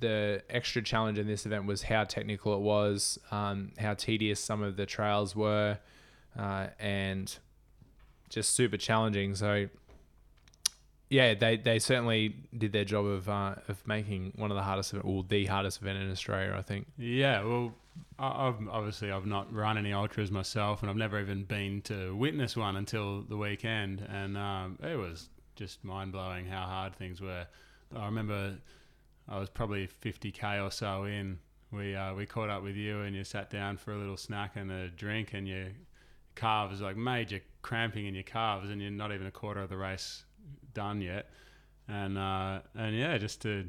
the 0.00 0.42
extra 0.50 0.82
challenge 0.82 1.18
in 1.18 1.26
this 1.26 1.46
event 1.46 1.66
was 1.66 1.82
how 1.82 2.04
technical 2.04 2.54
it 2.54 2.60
was, 2.60 3.18
um, 3.30 3.72
how 3.78 3.94
tedious 3.94 4.40
some 4.40 4.62
of 4.62 4.76
the 4.76 4.86
trails 4.86 5.34
were, 5.34 5.78
uh, 6.38 6.66
and 6.78 7.36
just 8.28 8.54
super 8.54 8.76
challenging. 8.76 9.34
So 9.34 9.68
yeah, 11.10 11.34
they, 11.34 11.56
they 11.56 11.78
certainly 11.78 12.34
did 12.56 12.72
their 12.72 12.84
job 12.84 13.06
of 13.06 13.28
uh, 13.28 13.54
of 13.68 13.86
making 13.86 14.32
one 14.36 14.50
of 14.50 14.56
the 14.56 14.62
hardest, 14.62 14.92
event- 14.92 15.06
or 15.06 15.24
the 15.28 15.46
hardest 15.46 15.80
event 15.80 15.98
in 15.98 16.10
Australia, 16.10 16.54
I 16.56 16.62
think. 16.62 16.86
Yeah, 16.98 17.44
well, 17.44 17.74
I've 18.18 18.56
obviously 18.68 19.12
I've 19.12 19.26
not 19.26 19.52
run 19.52 19.78
any 19.78 19.92
ultras 19.92 20.30
myself, 20.30 20.82
and 20.82 20.90
I've 20.90 20.96
never 20.96 21.20
even 21.20 21.44
been 21.44 21.82
to 21.82 22.16
witness 22.16 22.56
one 22.56 22.76
until 22.76 23.22
the 23.22 23.36
weekend, 23.36 24.04
and 24.10 24.36
um, 24.36 24.78
it 24.82 24.96
was 24.96 25.28
just 25.56 25.84
mind 25.84 26.12
blowing 26.12 26.46
how 26.46 26.62
hard 26.62 26.96
things 26.96 27.20
were. 27.20 27.46
I 27.94 28.06
remember 28.06 28.56
I 29.28 29.38
was 29.38 29.48
probably 29.48 29.86
50k 29.86 30.64
or 30.64 30.70
so 30.70 31.04
in. 31.04 31.38
We 31.72 31.94
uh, 31.94 32.14
we 32.14 32.26
caught 32.26 32.50
up 32.50 32.62
with 32.62 32.76
you, 32.76 33.00
and 33.00 33.16
you 33.16 33.24
sat 33.24 33.50
down 33.50 33.76
for 33.76 33.92
a 33.92 33.98
little 33.98 34.16
snack 34.16 34.52
and 34.56 34.70
a 34.70 34.88
drink, 34.88 35.32
and 35.32 35.48
your 35.48 35.68
calves 36.34 36.80
like 36.80 36.96
major 36.96 37.40
cramping 37.62 38.06
in 38.06 38.14
your 38.14 38.24
calves, 38.24 38.70
and 38.70 38.80
you're 38.80 38.90
not 38.90 39.12
even 39.12 39.26
a 39.26 39.30
quarter 39.30 39.60
of 39.60 39.70
the 39.70 39.76
race 39.76 40.24
done 40.72 41.00
yet, 41.00 41.30
and 41.88 42.18
uh, 42.18 42.60
and 42.76 42.96
yeah, 42.96 43.18
just 43.18 43.42
to 43.42 43.68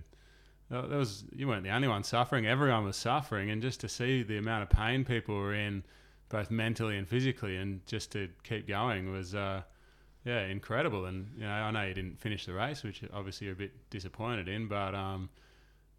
that 0.69 0.89
was 0.89 1.23
you 1.35 1.47
weren't 1.47 1.63
the 1.63 1.69
only 1.69 1.87
one 1.87 2.03
suffering. 2.03 2.45
Everyone 2.47 2.83
was 2.83 2.97
suffering, 2.97 3.49
and 3.49 3.61
just 3.61 3.79
to 3.81 3.89
see 3.89 4.23
the 4.23 4.37
amount 4.37 4.63
of 4.63 4.69
pain 4.69 5.05
people 5.05 5.35
were 5.35 5.53
in, 5.53 5.83
both 6.29 6.49
mentally 6.49 6.97
and 6.97 7.07
physically, 7.07 7.57
and 7.57 7.85
just 7.85 8.11
to 8.11 8.29
keep 8.43 8.67
going 8.67 9.11
was, 9.11 9.35
uh, 9.35 9.61
yeah, 10.25 10.45
incredible. 10.45 11.05
And 11.05 11.29
you 11.37 11.43
know, 11.43 11.51
I 11.51 11.71
know 11.71 11.83
you 11.83 11.93
didn't 11.93 12.19
finish 12.19 12.45
the 12.45 12.53
race, 12.53 12.83
which 12.83 13.03
obviously 13.13 13.45
you're 13.45 13.53
a 13.53 13.57
bit 13.57 13.89
disappointed 13.89 14.47
in, 14.47 14.67
but 14.67 14.95
um, 14.95 15.29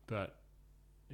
but 0.07 0.35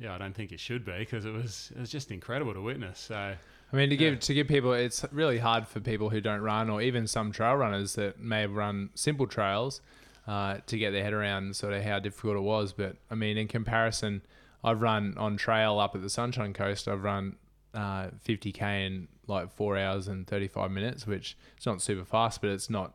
yeah, 0.01 0.15
I 0.15 0.19
don't 0.19 0.35
think 0.35 0.53
it 0.53 0.61
should 0.61 0.85
be 0.85 0.99
because 0.99 1.25
it 1.25 1.33
was 1.33 1.73
it 1.75 1.81
was 1.81 1.91
just 1.91 2.11
incredible 2.11 2.55
to 2.55 2.61
witness. 2.61 2.99
So 2.99 3.15
I 3.17 3.77
mean, 3.77 3.91
to 3.91 3.97
give 3.97 4.15
Yeah. 4.15 4.21
to 4.21 4.35
give 4.35 4.49
people, 4.49 4.73
it's 4.73 5.05
really 5.13 5.39
hard 5.39 5.67
for 5.69 5.81
people 5.81 6.11
who 6.11 6.21
don't 6.21 6.41
run, 6.41 6.69
or 6.71 6.81
even 6.83 7.07
some 7.07 7.33
trail 7.33 7.55
runners 7.57 7.95
that 7.95 8.19
may 8.19 8.41
have 8.43 8.53
run 8.53 8.91
simple 8.95 9.27
trails, 9.27 9.81
uh, 10.27 10.59
to 10.67 10.79
get 10.79 10.91
their 10.93 11.03
head 11.03 11.13
around 11.13 11.57
sort 11.57 11.73
of 11.73 11.83
how 11.83 11.99
difficult 11.99 12.37
it 12.37 12.41
was. 12.43 12.73
But 12.73 12.97
I 13.11 13.15
mean, 13.15 13.37
in 13.37 13.49
comparison, 13.49 14.23
I've 14.65 14.81
run 14.83 15.15
on 15.19 15.37
trail 15.37 15.79
up 15.79 15.95
at 15.95 16.03
the 16.03 16.11
Sunshine 16.11 16.53
Coast. 16.53 16.87
I've 16.89 17.03
run 17.03 17.37
uh, 17.75 18.09
50k 18.27 18.87
in 18.87 19.09
like 19.27 19.51
four 19.51 19.79
hours 19.79 20.09
and 20.09 20.27
35 20.27 20.71
minutes, 20.71 21.07
which 21.07 21.37
it's 21.57 21.65
not 21.67 21.81
super 21.81 22.05
fast, 22.05 22.41
but 22.41 22.51
it's 22.51 22.69
not 22.69 22.95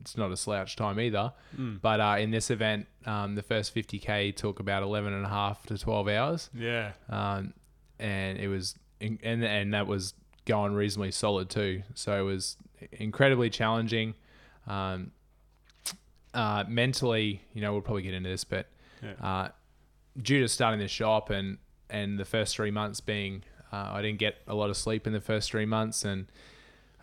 it's 0.00 0.16
not 0.16 0.30
a 0.32 0.36
slouch 0.36 0.76
time 0.76 0.98
either. 1.00 1.32
mm, 1.56 1.80
But 1.80 2.00
uh, 2.00 2.16
in 2.18 2.30
this 2.30 2.50
event, 2.50 2.86
um, 3.06 3.34
the 3.34 3.42
first 3.42 3.74
50k 3.74 4.34
took 4.36 4.60
about 4.60 4.82
11 4.82 5.12
and 5.12 5.24
a 5.24 5.28
half 5.28 5.64
to 5.66 5.78
12 5.78 6.08
hours 6.08 6.50
yeah, 6.54 6.92
um, 7.08 7.52
and 7.98 8.38
it 8.38 8.48
was 8.48 8.74
and 9.00 9.18
and 9.24 9.74
that 9.74 9.86
was 9.86 10.14
going 10.46 10.72
reasonably 10.74 11.10
solid 11.10 11.48
too. 11.50 11.82
So 11.94 12.18
it 12.20 12.22
was 12.24 12.56
incredibly 12.92 13.50
challenging. 13.50 14.14
Um, 14.66 15.12
uh, 16.34 16.64
mentally, 16.68 17.42
you 17.54 17.60
know, 17.60 17.72
we'll 17.72 17.82
probably 17.82 18.02
get 18.02 18.14
into 18.14 18.28
this, 18.28 18.44
but 18.44 18.68
Yeah. 19.02 19.12
uh, 19.20 19.48
due 20.20 20.40
to 20.40 20.48
starting 20.48 20.80
the 20.80 20.88
shop 20.88 21.30
and 21.30 21.58
and 21.88 22.18
the 22.18 22.24
first 22.24 22.56
three 22.56 22.70
months 22.72 23.00
being, 23.00 23.44
uh, 23.72 23.90
I 23.92 24.02
didn't 24.02 24.18
get 24.18 24.36
a 24.48 24.54
lot 24.56 24.70
of 24.70 24.76
sleep 24.76 25.06
in 25.06 25.12
the 25.12 25.20
first 25.20 25.50
three 25.50 25.66
months, 25.66 26.04
and 26.04 26.26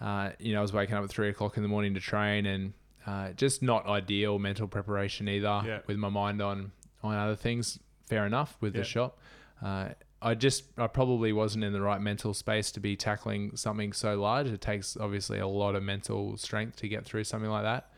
uh, 0.02 0.32
you 0.40 0.53
know, 0.53 0.60
I 0.60 0.61
was 0.61 0.74
waking 0.74 0.95
up 0.95 1.03
at 1.03 1.10
three 1.10 1.30
o'clock 1.30 1.57
in 1.57 1.64
the 1.64 1.70
morning 1.70 1.94
to 1.94 1.99
train, 1.99 2.45
and 2.45 2.74
uh, 3.06 3.32
just 3.32 3.61
not 3.61 3.86
ideal 3.88 4.40
mental 4.40 4.68
preparation 4.68 5.28
either. 5.28 5.61
Yeah. 5.65 5.80
With 5.88 5.98
my 5.98 6.10
mind 6.10 6.41
on 6.41 6.72
on 7.03 7.15
other 7.15 7.36
things, 7.36 7.80
fair 8.07 8.26
enough 8.26 8.56
with 8.61 8.74
Yeah. 8.76 8.82
the 8.82 8.86
shop. 8.88 9.20
Uh, 9.61 9.90
I 10.22 10.36
just 10.36 10.64
I 10.78 10.88
probably 10.88 11.34
wasn't 11.34 11.64
in 11.65 11.74
the 11.74 11.82
right 11.82 11.99
mental 11.99 12.34
space 12.34 12.72
to 12.74 12.80
be 12.80 12.95
tackling 12.95 13.56
something 13.57 13.91
so 13.91 14.20
large. 14.20 14.48
It 14.48 14.61
takes 14.61 14.95
obviously 14.95 15.40
a 15.40 15.48
lot 15.48 15.76
of 15.76 15.84
mental 15.84 16.38
strength 16.38 16.78
to 16.78 16.88
get 16.88 17.03
through 17.06 17.26
something 17.26 17.49
like 17.49 17.64
that. 17.64 17.90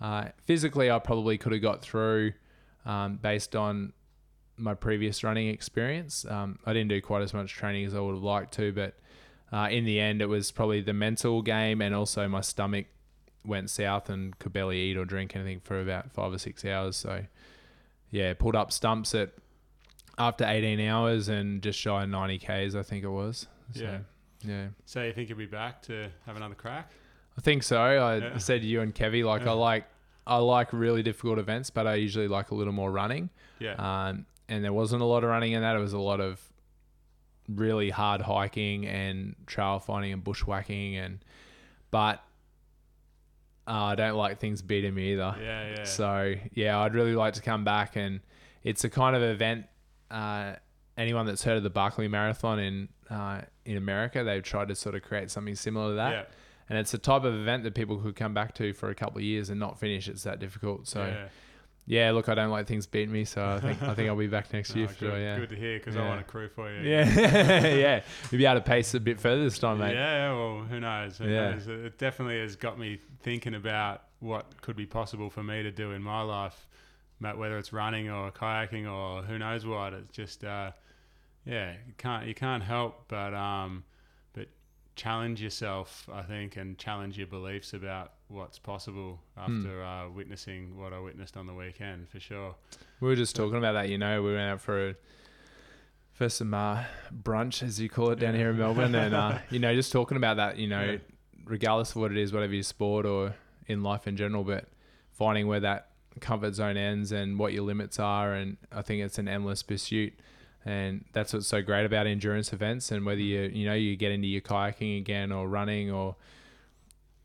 Uh, 0.00 0.28
physically, 0.44 0.90
I 0.90 0.98
probably 0.98 1.36
could 1.38 1.52
have 1.52 1.60
got 1.62 1.82
through 1.82 2.32
um, 2.86 3.16
based 3.16 3.54
on 3.54 3.92
my 4.56 4.72
previous 4.74 5.22
running 5.22 5.48
experience. 5.48 6.24
Um, 6.24 6.58
I 6.64 6.72
didn't 6.72 6.88
do 6.88 7.00
quite 7.02 7.22
as 7.22 7.34
much 7.34 7.52
training 7.52 7.84
as 7.86 7.94
I 7.94 8.00
would 8.00 8.14
have 8.14 8.22
liked 8.22 8.54
to, 8.54 8.72
but 8.72 8.94
uh, 9.52 9.68
in 9.70 9.84
the 9.84 10.00
end, 10.00 10.20
it 10.22 10.26
was 10.26 10.50
probably 10.50 10.80
the 10.80 10.92
mental 10.92 11.42
game 11.42 11.80
and 11.80 11.94
also 11.94 12.26
my 12.28 12.40
stomach 12.40 12.86
went 13.44 13.68
south 13.70 14.08
and 14.08 14.38
could 14.38 14.52
barely 14.52 14.78
eat 14.78 14.96
or 14.96 15.04
drink 15.04 15.36
anything 15.36 15.60
for 15.60 15.80
about 15.80 16.10
five 16.12 16.32
or 16.32 16.38
six 16.38 16.64
hours. 16.64 16.96
So 16.96 17.24
yeah, 18.10 18.34
pulled 18.34 18.56
up 18.56 18.72
stumps 18.72 19.14
at 19.14 19.32
after 20.18 20.44
18 20.46 20.80
hours 20.80 21.28
and 21.28 21.60
just 21.62 21.78
shy 21.78 22.04
of 22.04 22.08
90 22.08 22.38
k's, 22.38 22.74
I 22.76 22.82
think 22.82 23.04
it 23.04 23.08
was. 23.08 23.46
So, 23.74 23.82
Yeah. 23.82 23.98
yeah. 24.44 24.66
So 24.86 25.02
you 25.02 25.12
think 25.12 25.28
you'll 25.28 25.38
be 25.38 25.46
back 25.46 25.82
to 25.82 26.08
have 26.26 26.36
another 26.36 26.54
crack? 26.54 26.90
I 27.36 27.40
think 27.40 27.62
so. 27.64 27.80
I 27.80 28.16
Yeah. 28.18 28.38
said 28.38 28.62
to 28.62 28.66
you 28.66 28.80
and 28.80 28.94
Kevy, 28.94 29.24
like 29.24 29.42
Yeah. 29.44 29.50
I 29.50 29.54
like 29.54 29.84
I 30.26 30.38
like 30.38 30.72
really 30.72 31.02
difficult 31.02 31.38
events, 31.38 31.68
but 31.68 31.86
I 31.86 31.96
usually 31.96 32.28
like 32.28 32.50
a 32.50 32.54
little 32.54 32.72
more 32.72 32.90
running. 32.90 33.28
Yeah. 33.58 33.74
Um, 33.74 34.24
and 34.48 34.64
there 34.64 34.72
wasn't 34.72 35.02
a 35.02 35.04
lot 35.04 35.22
of 35.22 35.28
running 35.28 35.52
in 35.52 35.60
that. 35.60 35.76
It 35.76 35.80
was 35.80 35.92
a 35.92 35.98
lot 35.98 36.18
of 36.20 36.40
really 37.48 37.90
hard 37.90 38.20
hiking 38.20 38.86
and 38.86 39.34
trail 39.46 39.78
finding 39.78 40.12
and 40.12 40.24
bushwhacking 40.24 40.96
and 40.96 41.18
but 41.90 42.24
uh, 43.66 43.70
I 43.70 43.94
don't 43.94 44.16
like 44.16 44.38
things 44.38 44.62
beating 44.62 44.94
me 44.94 45.12
either. 45.12 45.36
yeah, 45.40 45.74
yeah. 45.76 45.84
So 45.84 46.34
yeah, 46.52 46.78
I'd 46.80 46.94
really 46.94 47.14
like 47.14 47.34
to 47.34 47.42
come 47.42 47.64
back, 47.64 47.96
and 47.96 48.20
it's 48.62 48.84
a 48.84 48.90
kind 48.90 49.16
of 49.16 49.22
event. 49.22 49.66
Uh, 50.10 50.54
anyone 50.98 51.26
that's 51.26 51.42
heard 51.42 51.56
of 51.56 51.62
the 51.62 51.70
Barkley 51.70 52.08
Marathon 52.08 52.58
in 52.58 52.88
uh, 53.08 53.42
in 53.64 53.76
America, 53.76 54.22
they've 54.22 54.42
tried 54.42 54.68
to 54.68 54.74
sort 54.74 54.94
of 54.94 55.02
create 55.02 55.30
something 55.30 55.54
similar 55.54 55.90
to 55.90 55.94
that, 55.96 56.12
yeah. 56.12 56.24
and 56.68 56.78
it's 56.78 56.92
a 56.92 56.98
type 56.98 57.24
of 57.24 57.34
event 57.34 57.62
that 57.64 57.74
people 57.74 57.96
could 57.96 58.16
come 58.16 58.34
back 58.34 58.54
to 58.56 58.72
for 58.74 58.90
a 58.90 58.94
couple 58.94 59.18
of 59.18 59.24
years 59.24 59.48
and 59.48 59.58
not 59.58 59.78
finish. 59.78 60.08
It's 60.08 60.24
that 60.24 60.40
difficult. 60.40 60.86
So 60.86 61.04
yeah, 61.04 61.28
yeah. 61.86 62.10
look, 62.12 62.28
I 62.28 62.34
don't 62.34 62.50
like 62.50 62.66
things 62.66 62.86
beating 62.86 63.12
me, 63.12 63.24
so 63.24 63.44
I 63.46 63.60
think 63.60 63.82
I 63.82 63.94
think 63.94 64.08
I'll 64.08 64.16
be 64.16 64.26
back 64.26 64.52
next 64.52 64.74
year 64.76 64.86
Oh, 64.86 64.88
for 64.88 64.94
good, 65.00 65.10
sure. 65.10 65.18
Yeah, 65.20 65.38
good 65.38 65.50
to 65.50 65.56
hear 65.56 65.78
because 65.78 65.94
Yeah. 65.94 66.04
I 66.04 66.08
want 66.08 66.20
a 66.20 66.24
crew 66.24 66.48
for 66.48 66.70
you. 66.72 66.88
yeah, 66.88 67.04
yeah. 67.74 68.00
You'll 68.30 68.38
be 68.38 68.46
able 68.46 68.60
to 68.60 68.66
pace 68.66 68.94
a 68.94 69.00
bit 69.00 69.20
further 69.20 69.44
this 69.44 69.58
time, 69.58 69.78
mate. 69.78 69.94
Yeah, 69.94 70.32
well, 70.32 70.60
who 70.64 70.80
knows? 70.80 71.18
Who 71.18 71.28
Yeah. 71.28 71.50
knows? 71.50 71.68
It 71.68 71.98
definitely 71.98 72.40
has 72.40 72.56
got 72.56 72.78
me 72.78 73.00
thinking 73.22 73.54
about 73.54 74.02
what 74.20 74.60
could 74.62 74.76
be 74.76 74.86
possible 74.86 75.30
for 75.30 75.42
me 75.42 75.62
to 75.62 75.70
do 75.70 75.92
in 75.92 76.02
my 76.02 76.22
life, 76.22 76.66
whether 77.20 77.58
it's 77.58 77.72
running 77.72 78.08
or 78.10 78.30
kayaking 78.32 78.90
or 78.90 79.22
who 79.22 79.38
knows 79.38 79.66
what. 79.66 79.92
It's 79.92 80.10
just, 80.10 80.44
uh, 80.44 80.72
yeah, 81.46 81.72
you 81.86 81.92
can't 81.98 82.26
you 82.26 82.34
can't 82.34 82.62
help 82.62 83.04
but 83.08 83.34
um, 83.34 83.84
but 83.92 83.93
challenge 84.96 85.42
yourself, 85.42 86.08
I 86.12 86.22
think, 86.22 86.56
and 86.56 86.78
challenge 86.78 87.18
your 87.18 87.26
beliefs 87.26 87.72
about 87.74 88.12
what's 88.28 88.58
possible 88.58 89.20
Hmm. 89.38 89.58
after 89.66 89.82
uh, 89.84 90.08
witnessing 90.10 90.76
what 90.78 90.92
I 90.92 91.00
witnessed 91.00 91.36
on 91.36 91.46
the 91.46 91.54
weekend, 91.54 92.08
for 92.08 92.20
sure. 92.20 92.54
We 93.00 93.08
were 93.08 93.16
just 93.16 93.34
talking 93.36 93.58
about 93.58 93.72
that. 93.72 93.88
You 93.88 93.98
know, 93.98 94.22
we 94.22 94.30
went 94.34 94.48
out 94.50 94.60
for 94.60 94.90
a, 94.90 94.94
for 96.12 96.28
some 96.28 96.54
uh, 96.54 96.84
brunch, 97.12 97.62
as 97.62 97.80
you 97.80 97.88
call 97.88 98.10
it, 98.10 98.18
down 98.20 98.34
Yeah. 98.34 98.40
here 98.40 98.50
in 98.50 98.58
Melbourne, 98.58 98.94
and 98.94 99.14
uh, 99.14 99.38
you 99.50 99.58
know, 99.58 99.74
just 99.74 99.90
talking 99.92 100.16
about 100.16 100.36
that. 100.36 100.58
You 100.58 100.68
know, 100.68 100.84
Yeah. 100.92 100.98
regardless 101.44 101.90
of 101.90 101.96
what 101.96 102.10
it 102.12 102.16
is, 102.18 102.32
whatever 102.32 102.54
your 102.54 102.62
sport 102.62 103.04
or 103.06 103.34
in 103.66 103.82
life 103.82 104.06
in 104.06 104.16
general, 104.16 104.44
but 104.44 104.66
finding 105.12 105.46
where 105.48 105.60
that 105.60 105.88
comfort 106.20 106.54
zone 106.54 106.76
ends 106.76 107.10
and 107.10 107.38
what 107.38 107.52
your 107.52 107.64
limits 107.64 107.98
are, 107.98 108.32
and 108.34 108.56
I 108.70 108.82
think 108.82 109.02
it's 109.02 109.18
an 109.18 109.26
endless 109.26 109.62
pursuit. 109.64 110.12
And 110.66 111.04
that's 111.12 111.32
what's 111.34 111.46
so 111.46 111.60
great 111.62 111.84
about 111.84 112.06
endurance 112.06 112.52
events, 112.52 112.90
and 112.90 113.04
whether 113.04 113.20
you 113.20 113.42
you 113.52 113.66
know 113.66 113.74
you 113.74 113.96
get 113.96 114.12
into 114.12 114.26
your 114.28 114.40
kayaking 114.40 114.98
again 114.98 115.30
or 115.32 115.46
running 115.48 115.90
or 115.90 116.16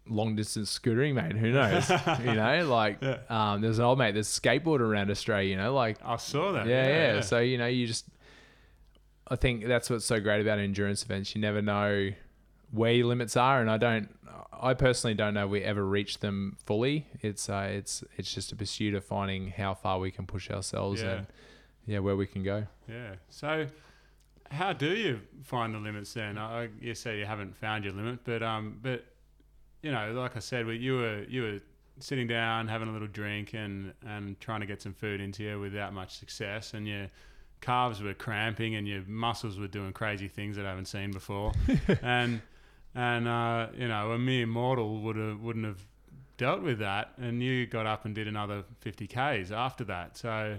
long 0.08 0.36
distance 0.36 0.78
scootering, 0.78 1.14
mate. 1.14 1.38
Who 1.38 1.52
knows? 1.52 1.90
you 2.20 2.34
know, 2.34 2.68
like 2.68 2.98
Yeah. 3.02 3.20
um, 3.30 3.62
there's 3.62 3.80
an 3.80 3.86
old 3.86 3.98
mate 4.00 4.14
there's 4.14 4.28
skateboard 4.28 4.80
around 4.80 5.10
Australia. 5.12 5.50
You 5.52 5.58
know, 5.58 5.74
like 5.74 5.98
I 6.04 6.18
saw 6.18 6.52
that. 6.54 6.68
yeah, 6.68 6.88
yeah, 7.16 7.22
So 7.22 7.40
you 7.40 7.58
know, 7.58 7.68
you 7.68 7.88
just. 7.88 8.06
I 9.32 9.36
think 9.36 9.66
that's 9.68 9.92
what's 9.92 10.06
so 10.06 10.20
great 10.20 10.42
about 10.42 10.58
endurance 10.58 11.04
events. 11.04 11.36
You 11.36 11.42
never 11.42 11.62
know 11.62 12.10
where 12.72 12.92
your 12.92 13.06
limits 13.08 13.38
are, 13.38 13.62
and 13.62 13.70
I 13.70 13.78
don't. 13.78 14.10
I 14.52 14.74
personally 14.74 15.14
don't 15.14 15.34
know 15.36 15.46
if 15.46 15.52
we 15.52 15.62
ever 15.62 15.86
reach 15.86 16.20
them 16.20 16.58
fully. 16.66 17.06
It's 17.22 17.48
uh, 17.48 17.70
it's 17.72 18.04
it's 18.18 18.34
just 18.34 18.52
a 18.52 18.56
pursuit 18.56 18.96
of 18.96 19.06
finding 19.06 19.52
how 19.52 19.76
far 19.76 20.00
we 20.00 20.10
can 20.12 20.26
push 20.26 20.50
ourselves 20.50 21.02
Yeah. 21.02 21.10
and 21.12 21.28
yeah, 21.86 22.00
where 22.00 22.16
we 22.16 22.28
can 22.28 22.44
go. 22.44 22.66
Yeah. 22.88 23.16
So, 23.30 23.68
how 24.52 24.74
do 24.74 24.92
you 24.96 25.22
find 25.44 25.74
the 25.74 25.80
limits 25.80 26.14
then? 26.14 26.38
I, 26.38 26.70
you 26.80 26.96
say 26.96 27.20
you 27.20 27.26
haven't 27.26 27.56
found 27.56 27.84
your 27.84 27.94
limit, 27.94 28.20
but 28.24 28.44
um, 28.44 28.80
but 28.82 29.06
you 29.82 29.92
know, 29.92 30.12
like 30.14 30.36
I 30.36 30.40
said, 30.40 30.68
you 30.68 30.98
were 30.98 31.24
you 31.28 31.42
were 31.44 31.60
sitting 32.00 32.28
down 32.28 32.68
having 32.68 32.88
a 32.88 32.92
little 32.92 33.08
drink 33.08 33.54
and 33.54 33.94
and 34.06 34.40
trying 34.40 34.62
to 34.62 34.66
get 34.66 34.82
some 34.82 34.94
food 34.94 35.22
into 35.22 35.44
you 35.44 35.60
without 35.60 35.94
much 35.94 36.18
success, 36.18 36.74
and 36.74 36.88
your 36.88 37.08
calves 37.62 38.02
were 38.02 38.14
cramping 38.14 38.76
and 38.76 38.88
your 38.88 39.04
muscles 39.06 39.60
were 39.60 39.68
doing 39.68 39.92
crazy 39.92 40.28
things 40.28 40.56
that 40.56 40.66
I 40.66 40.70
haven't 40.70 40.86
seen 40.86 41.12
before, 41.12 41.54
and 42.02 42.42
and 42.96 43.28
uh, 43.28 43.68
you 43.78 43.88
know, 43.88 44.12
a 44.12 44.20
mere 44.20 44.48
mortal 44.48 45.02
would 45.02 45.16
have 45.16 45.40
wouldn't 45.40 45.66
have 45.66 45.86
dealt 46.38 46.62
with 46.62 46.80
that, 46.80 47.14
and 47.18 47.44
you 47.44 47.66
got 47.66 47.86
up 47.86 48.06
and 48.06 48.16
did 48.16 48.28
another 48.28 48.64
fifty 48.80 49.08
k's 49.08 49.52
after 49.52 49.84
that, 49.86 50.18
so 50.18 50.58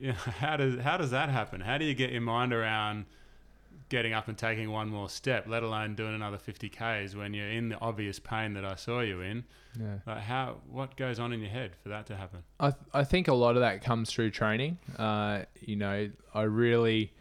yeah, 0.00 0.12
how 0.14 0.56
does 0.56 0.80
how 0.80 0.96
does 0.96 1.10
that 1.10 1.28
happen? 1.28 1.60
How 1.60 1.78
do 1.78 1.84
you 1.84 1.94
get 1.94 2.10
your 2.10 2.22
mind 2.22 2.52
around 2.52 3.06
getting 3.88 4.12
up 4.12 4.28
and 4.28 4.38
taking 4.38 4.70
one 4.70 4.88
more 4.88 5.08
step, 5.08 5.46
let 5.48 5.62
alone 5.64 5.96
doing 5.96 6.14
another 6.14 6.38
50 6.38 6.68
k's 6.68 7.16
when 7.16 7.34
you're 7.34 7.50
in 7.50 7.70
the 7.70 7.78
obvious 7.80 8.20
pain 8.20 8.54
that 8.54 8.64
I 8.64 8.76
saw 8.76 9.00
you 9.00 9.20
in? 9.20 9.44
Yeah. 9.78 9.98
Like 10.06 10.22
how 10.22 10.56
what 10.70 10.96
goes 10.96 11.18
on 11.18 11.32
in 11.32 11.40
your 11.40 11.50
head 11.50 11.72
for 11.82 11.90
that 11.90 12.06
to 12.06 12.16
happen? 12.16 12.42
I 12.58 12.70
th- 12.70 12.82
I 12.94 13.04
think 13.04 13.28
a 13.28 13.34
lot 13.34 13.56
of 13.56 13.62
that 13.62 13.82
comes 13.82 14.10
through 14.10 14.30
training. 14.30 14.78
Uh, 14.98 15.42
you 15.60 15.76
know, 15.76 16.10
I 16.34 16.42
really 16.42 17.12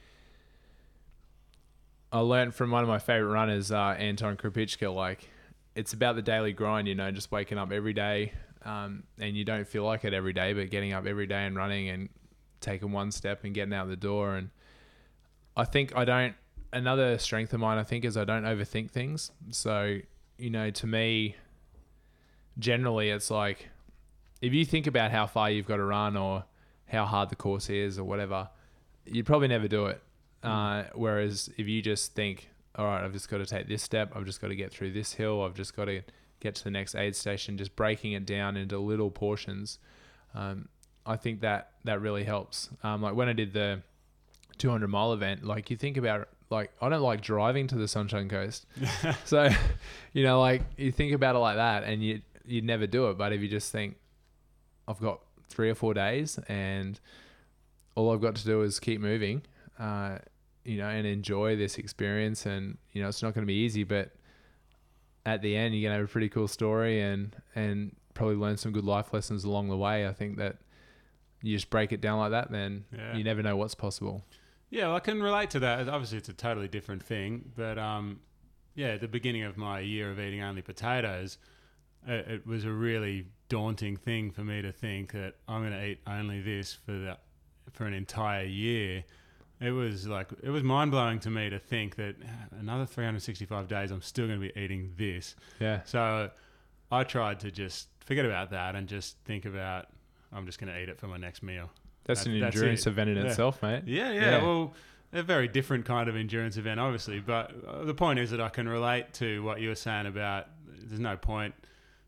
I 2.11 2.19
learned 2.19 2.55
from 2.55 2.71
one 2.71 2.83
of 2.83 2.89
my 2.89 2.99
favorite 2.99 3.31
runners, 3.31 3.71
uh, 3.71 3.95
Anton 3.97 4.35
Krupicka. 4.37 4.93
Like, 4.93 5.27
it's 5.75 5.93
about 5.93 6.15
the 6.15 6.21
daily 6.21 6.53
grind. 6.53 6.87
You 6.87 6.95
know, 6.95 7.11
just 7.11 7.31
waking 7.31 7.57
up 7.57 7.71
every 7.71 7.93
day, 7.93 8.33
um, 8.63 9.03
and 9.19 9.37
you 9.37 9.45
don't 9.45 9.67
feel 9.67 9.83
like 9.83 10.05
it 10.05 10.13
every 10.13 10.33
day, 10.33 10.53
but 10.53 10.69
getting 10.69 10.93
up 10.93 11.05
every 11.05 11.27
day 11.27 11.45
and 11.45 11.55
running 11.55 11.89
and 11.89 12.09
taking 12.61 12.91
one 12.91 13.11
step 13.11 13.43
and 13.43 13.53
getting 13.53 13.73
out 13.73 13.87
the 13.87 13.95
door. 13.95 14.35
And 14.35 14.49
I 15.55 15.65
think 15.65 15.95
I 15.95 16.05
don't. 16.05 16.35
Another 16.71 17.17
strength 17.17 17.53
of 17.53 17.59
mine, 17.59 17.79
I 17.79 17.83
think, 17.83 18.05
is 18.05 18.15
I 18.15 18.25
don't 18.25 18.43
overthink 18.43 18.91
things. 18.91 19.31
So, 19.49 19.97
you 20.37 20.49
know, 20.51 20.69
to 20.69 20.87
me, 20.87 21.35
generally, 22.59 23.09
it's 23.09 23.31
like 23.31 23.69
if 24.41 24.53
you 24.53 24.65
think 24.65 24.87
about 24.87 25.11
how 25.11 25.25
far 25.25 25.49
you've 25.49 25.65
got 25.65 25.77
to 25.77 25.83
run 25.83 26.15
or 26.15 26.45
how 26.87 27.05
hard 27.05 27.29
the 27.29 27.35
course 27.35 27.69
is 27.69 27.97
or 27.97 28.03
whatever, 28.03 28.49
you'd 29.05 29.25
probably 29.25 29.47
never 29.47 29.67
do 29.67 29.87
it. 29.87 30.01
Uh, 30.43 30.83
whereas 30.93 31.49
if 31.57 31.67
you 31.67 31.81
just 31.81 32.13
think, 32.13 32.49
all 32.75 32.85
right, 32.85 33.03
I've 33.03 33.13
just 33.13 33.29
got 33.29 33.39
to 33.39 33.45
take 33.45 33.67
this 33.67 33.83
step, 33.83 34.13
I've 34.15 34.25
just 34.25 34.39
got 34.41 34.47
to 34.47 34.55
get 34.55 34.71
through 34.71 34.93
this 34.93 35.13
hill, 35.13 35.43
I've 35.43 35.53
just 35.53 35.75
got 35.75 35.85
to 35.85 36.01
get 36.39 36.55
to 36.55 36.63
the 36.63 36.71
next 36.71 36.95
aid 36.95 37.15
station, 37.15 37.57
just 37.57 37.75
breaking 37.75 38.13
it 38.13 38.25
down 38.25 38.55
into 38.55 38.79
little 38.79 39.11
portions, 39.11 39.79
um, 40.33 40.69
I 41.09 41.17
think 41.17 41.41
that 41.41 41.71
that 41.85 42.01
really 42.01 42.23
helps. 42.23 42.69
Um, 42.83 43.01
like 43.01 43.15
when 43.15 43.27
I 43.27 43.33
did 43.33 43.51
the 43.51 43.81
200 44.59 44.87
mile 44.87 45.11
event, 45.11 45.43
like 45.43 45.71
you 45.71 45.75
think 45.75 45.97
about 45.97 46.29
like 46.51 46.71
I 46.79 46.87
don't 46.87 47.01
like 47.01 47.21
driving 47.21 47.65
to 47.67 47.75
the 47.75 47.87
Sunshine 47.87 48.29
Coast, 48.29 48.67
so 49.25 49.49
you 50.13 50.23
know 50.23 50.39
like 50.39 50.61
you 50.77 50.91
think 50.91 51.13
about 51.13 51.35
it 51.35 51.39
like 51.39 51.55
that, 51.55 51.83
and 51.83 52.03
you 52.03 52.21
you'd 52.45 52.63
never 52.63 52.85
do 52.85 53.09
it. 53.09 53.17
But 53.17 53.33
if 53.33 53.41
you 53.41 53.47
just 53.47 53.71
think, 53.71 53.97
I've 54.87 54.99
got 54.99 55.19
three 55.49 55.71
or 55.71 55.75
four 55.75 55.95
days, 55.95 56.37
and 56.47 56.99
all 57.95 58.13
I've 58.13 58.21
got 58.21 58.35
to 58.35 58.45
do 58.45 58.61
is 58.61 58.79
keep 58.79 59.01
moving, 59.01 59.41
uh, 59.79 60.19
you 60.63 60.77
know, 60.77 60.89
and 60.89 61.07
enjoy 61.07 61.55
this 61.55 61.79
experience. 61.79 62.45
And 62.45 62.77
you 62.93 63.01
know, 63.01 63.09
it's 63.09 63.23
not 63.23 63.33
going 63.33 63.45
to 63.45 63.47
be 63.47 63.59
easy, 63.65 63.83
but 63.83 64.11
at 65.25 65.41
the 65.41 65.55
end, 65.55 65.73
you're 65.73 65.89
going 65.89 65.95
to 65.95 66.01
have 66.01 66.09
a 66.09 66.11
pretty 66.11 66.29
cool 66.29 66.47
story, 66.47 67.01
and 67.01 67.35
and 67.55 67.95
probably 68.13 68.35
learn 68.35 68.57
some 68.57 68.71
good 68.71 68.85
life 68.85 69.11
lessons 69.11 69.43
along 69.43 69.69
the 69.69 69.77
way. 69.77 70.07
I 70.07 70.13
think 70.13 70.37
that 70.37 70.57
you 71.41 71.55
just 71.55 71.69
break 71.69 71.91
it 71.91 72.01
down 72.01 72.19
like 72.19 72.31
that, 72.31 72.51
then 72.51 72.85
Yeah. 72.95 73.15
you 73.15 73.23
never 73.23 73.41
know 73.43 73.55
what's 73.55 73.75
possible. 73.75 74.25
Yeah, 74.69 74.87
well, 74.87 74.95
I 74.97 74.99
can 74.99 75.21
relate 75.21 75.49
to 75.51 75.59
that. 75.61 75.87
Obviously, 75.89 76.17
it's 76.19 76.29
a 76.29 76.33
totally 76.33 76.67
different 76.67 77.01
thing, 77.01 77.51
but 77.55 77.77
um, 77.79 78.19
yeah, 78.75 78.89
at 78.89 79.01
the 79.01 79.07
beginning 79.07 79.43
of 79.43 79.57
my 79.57 79.79
year 79.79 80.11
of 80.11 80.19
eating 80.19 80.41
only 80.43 80.61
potatoes, 80.61 81.37
it, 82.07 82.27
it 82.27 82.47
was 82.47 82.65
a 82.65 82.71
really 82.71 83.27
daunting 83.49 83.97
thing 83.97 84.29
for 84.31 84.43
me 84.43 84.61
to 84.61 84.71
think 84.71 85.11
that 85.13 85.35
I'm 85.47 85.61
going 85.61 85.73
to 85.73 85.83
eat 85.85 85.99
only 86.05 86.41
this 86.41 86.73
for 86.73 86.91
the 86.91 87.17
for 87.73 87.85
an 87.85 87.93
entire 87.93 88.45
year. 88.45 89.03
It 89.59 89.71
was 89.71 90.07
like 90.07 90.29
it 90.43 90.49
was 90.51 90.63
mind 90.63 90.91
blowing 90.91 91.19
to 91.21 91.29
me 91.29 91.49
to 91.49 91.59
think 91.59 91.95
that 91.95 92.15
"Ah, 92.23 92.29
another 92.59 92.85
365 92.85 93.67
days 93.67 93.91
I'm 93.91 94.01
still 94.01 94.27
going 94.27 94.39
to 94.39 94.53
be 94.53 94.59
eating 94.59 94.93
this. 94.97 95.35
Yeah, 95.59 95.81
So 95.83 96.29
I 96.91 97.03
tried 97.03 97.39
to 97.41 97.51
just 97.51 97.87
forget 98.05 98.25
about 98.25 98.51
that 98.51 98.75
and 98.75 98.87
just 98.87 99.17
think 99.25 99.45
about 99.45 99.87
I'm 100.33 100.45
just 100.45 100.59
going 100.59 100.71
to 100.73 100.79
eat 100.79 100.89
it 100.89 100.99
for 100.99 101.07
my 101.07 101.17
next 101.17 101.41
meal. 101.43 101.69
that's 102.05 102.23
That- 102.23 102.29
an 102.31 102.39
that's 102.39 102.55
endurance 102.55 102.87
it. 102.87 102.89
event 102.89 103.09
in 103.11 103.17
Yeah. 103.17 103.23
itself, 103.25 103.61
mate. 103.61 103.83
Yeah, 103.85 104.11
yeah, 104.11 104.21
Yeah. 104.21 104.41
Well, 104.43 104.73
a 105.13 105.21
very 105.23 105.47
different 105.47 105.85
kind 105.85 106.07
of 106.09 106.15
endurance 106.15 106.55
event, 106.57 106.79
obviously. 106.79 107.19
But 107.19 107.51
uh, 107.67 107.83
the 107.83 107.93
point 107.93 108.19
is 108.19 108.31
that 108.31 108.41
I 108.41 108.49
can 108.49 108.67
relate 108.67 109.13
to 109.15 109.43
what 109.43 109.59
you 109.61 109.69
were 109.69 109.75
saying 109.75 110.05
about 110.07 110.47
there's 110.67 110.99
no 110.99 111.17
point 111.17 111.53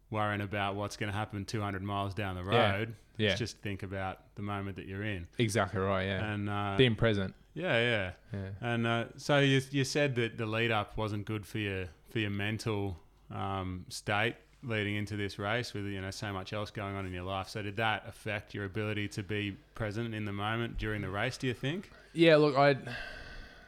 worrying 0.09 0.41
about 0.41 0.75
what's 0.75 0.97
going 0.97 1.11
to 1.11 1.17
happen 1.17 1.45
200 1.45 1.81
miles 1.83 2.13
down 2.13 2.35
the 2.35 2.43
road. 2.43 2.95
Yeah, 3.17 3.29
Let's 3.29 3.39
just 3.39 3.57
think 3.59 3.83
about 3.83 4.19
the 4.35 4.41
moment 4.41 4.75
that 4.77 4.87
you're 4.87 5.03
in. 5.03 5.27
exactly 5.37 5.79
right. 5.79 6.05
Yeah, 6.05 6.31
And 6.33 6.49
uh, 6.49 6.75
being 6.77 6.95
present. 6.95 7.35
yeah, 7.53 7.77
yeah. 7.79 8.11
Yeah. 8.33 8.49
And 8.61 8.87
uh, 8.87 9.05
so 9.17 9.39
you 9.39 9.61
you 9.71 9.83
said 9.83 10.15
that 10.15 10.37
the 10.37 10.45
lead 10.45 10.71
up 10.71 10.97
wasn't 10.97 11.25
good 11.25 11.45
for 11.45 11.59
your 11.59 11.85
for 12.09 12.19
your 12.19 12.31
mental 12.31 12.99
um, 13.29 13.85
state 13.89 14.35
leading 14.63 14.95
into 14.95 15.17
this 15.17 15.39
race 15.39 15.73
with 15.73 15.85
you 15.85 16.01
know 16.01 16.11
so 16.11 16.31
much 16.31 16.53
else 16.53 16.71
going 16.71 16.95
on 16.95 17.05
in 17.05 17.13
your 17.13 17.23
life. 17.23 17.49
So 17.49 17.61
did 17.61 17.77
that 17.77 18.03
affect 18.07 18.53
your 18.53 18.65
ability 18.65 19.07
to 19.09 19.23
be 19.23 19.57
present 19.75 20.13
in 20.13 20.25
the 20.25 20.31
moment 20.31 20.77
during 20.77 21.01
the 21.01 21.09
race? 21.09 21.37
Do 21.37 21.47
you 21.47 21.53
think? 21.53 21.89
Yeah, 22.13 22.35
look, 22.37 22.55
I 22.57 22.77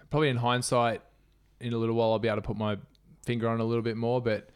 probably 0.09 0.29
in 0.29 0.37
hindsight, 0.37 1.01
in 1.59 1.73
a 1.73 1.77
little 1.77 1.95
while, 1.95 2.11
I'll 2.11 2.19
be 2.19 2.27
able 2.27 2.37
to 2.37 2.41
put 2.41 2.57
my 2.57 2.77
finger 3.25 3.49
on 3.49 3.59
it 3.59 3.63
a 3.63 3.65
little 3.65 3.83
bit 3.83 3.97
more. 3.97 4.21
But 4.21 4.49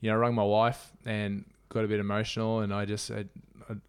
you 0.00 0.10
know, 0.10 0.16
I 0.16 0.18
rang 0.18 0.34
my 0.34 0.44
wife 0.44 0.92
and 1.04 1.44
got 1.68 1.84
a 1.84 1.88
bit 1.88 2.00
emotional, 2.00 2.60
and 2.60 2.72
I 2.72 2.84
just 2.84 3.10
I, 3.10 3.24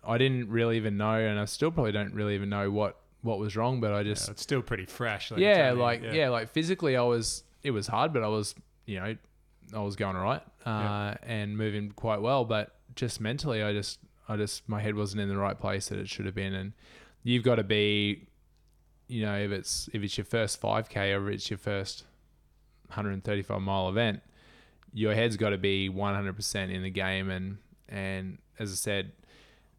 I 0.03 0.17
didn't 0.17 0.49
really 0.49 0.77
even 0.77 0.97
know, 0.97 1.15
and 1.15 1.39
I 1.39 1.45
still 1.45 1.71
probably 1.71 1.91
don't 1.91 2.13
really 2.13 2.35
even 2.35 2.49
know 2.49 2.71
what 2.71 2.97
what 3.21 3.39
was 3.39 3.55
wrong. 3.55 3.81
But 3.81 3.93
I 3.93 4.03
just 4.03 4.27
Yeah, 4.27 4.31
it's 4.31 4.41
still 4.41 4.61
pretty 4.61 4.85
fresh. 4.85 5.31
Like, 5.31 5.39
yeah, 5.39 5.71
like 5.71 6.01
yeah. 6.03 6.29
like 6.29 6.49
physically, 6.49 6.95
I 6.95 7.03
was 7.03 7.43
it 7.63 7.71
was 7.71 7.87
hard, 7.87 8.13
but 8.13 8.23
I 8.23 8.27
was 8.27 8.55
you 8.85 8.99
know 8.99 9.15
I 9.73 9.79
was 9.79 9.95
going 9.95 10.15
all 10.15 10.23
right 10.23 10.41
uh, 10.65 10.69
Yeah. 10.69 11.17
and 11.23 11.57
moving 11.57 11.91
quite 11.91 12.21
well. 12.21 12.45
But 12.45 12.75
just 12.95 13.21
mentally, 13.21 13.61
I 13.63 13.73
just 13.73 13.99
I 14.27 14.35
just 14.37 14.67
my 14.69 14.79
head 14.81 14.95
wasn't 14.95 15.21
in 15.21 15.29
the 15.29 15.37
right 15.37 15.57
place 15.59 15.89
that 15.89 15.99
it 15.99 16.09
should 16.09 16.25
have 16.25 16.35
been, 16.35 16.53
and 16.53 16.73
you've 17.23 17.43
got 17.43 17.55
to 17.55 17.63
be, 17.63 18.27
you 19.07 19.23
know, 19.25 19.35
if 19.37 19.51
it's 19.51 19.89
if 19.93 20.03
it's 20.03 20.17
your 20.17 20.25
first 20.25 20.59
five 20.59 20.89
k 20.89 21.13
or 21.13 21.27
if 21.29 21.35
it's 21.35 21.49
your 21.49 21.57
first 21.59 22.03
135 22.87 23.61
mile 23.61 23.89
event, 23.89 24.21
your 24.93 25.13
head's 25.13 25.37
got 25.37 25.49
to 25.51 25.57
be 25.57 25.89
100% 25.89 26.73
in 26.73 26.83
the 26.83 26.89
game, 26.89 27.29
and 27.29 27.57
and 27.87 28.37
as 28.57 28.71
I 28.71 28.75
said, 28.75 29.11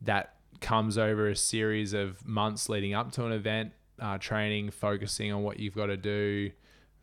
that 0.03 0.35
comes 0.61 0.99
over 0.99 1.29
a 1.29 1.37
series 1.37 1.93
of 1.93 2.27
months 2.27 2.69
leading 2.69 2.95
up 2.95 3.12
to 3.12 3.25
an 3.25 3.33
event, 3.33 3.73
uh, 3.99 4.19
training, 4.19 4.71
focusing 4.71 5.33
on 5.33 5.43
what 5.43 5.59
you've 5.59 5.75
got 5.75 5.87
to 5.87 5.97
do, 5.97 6.51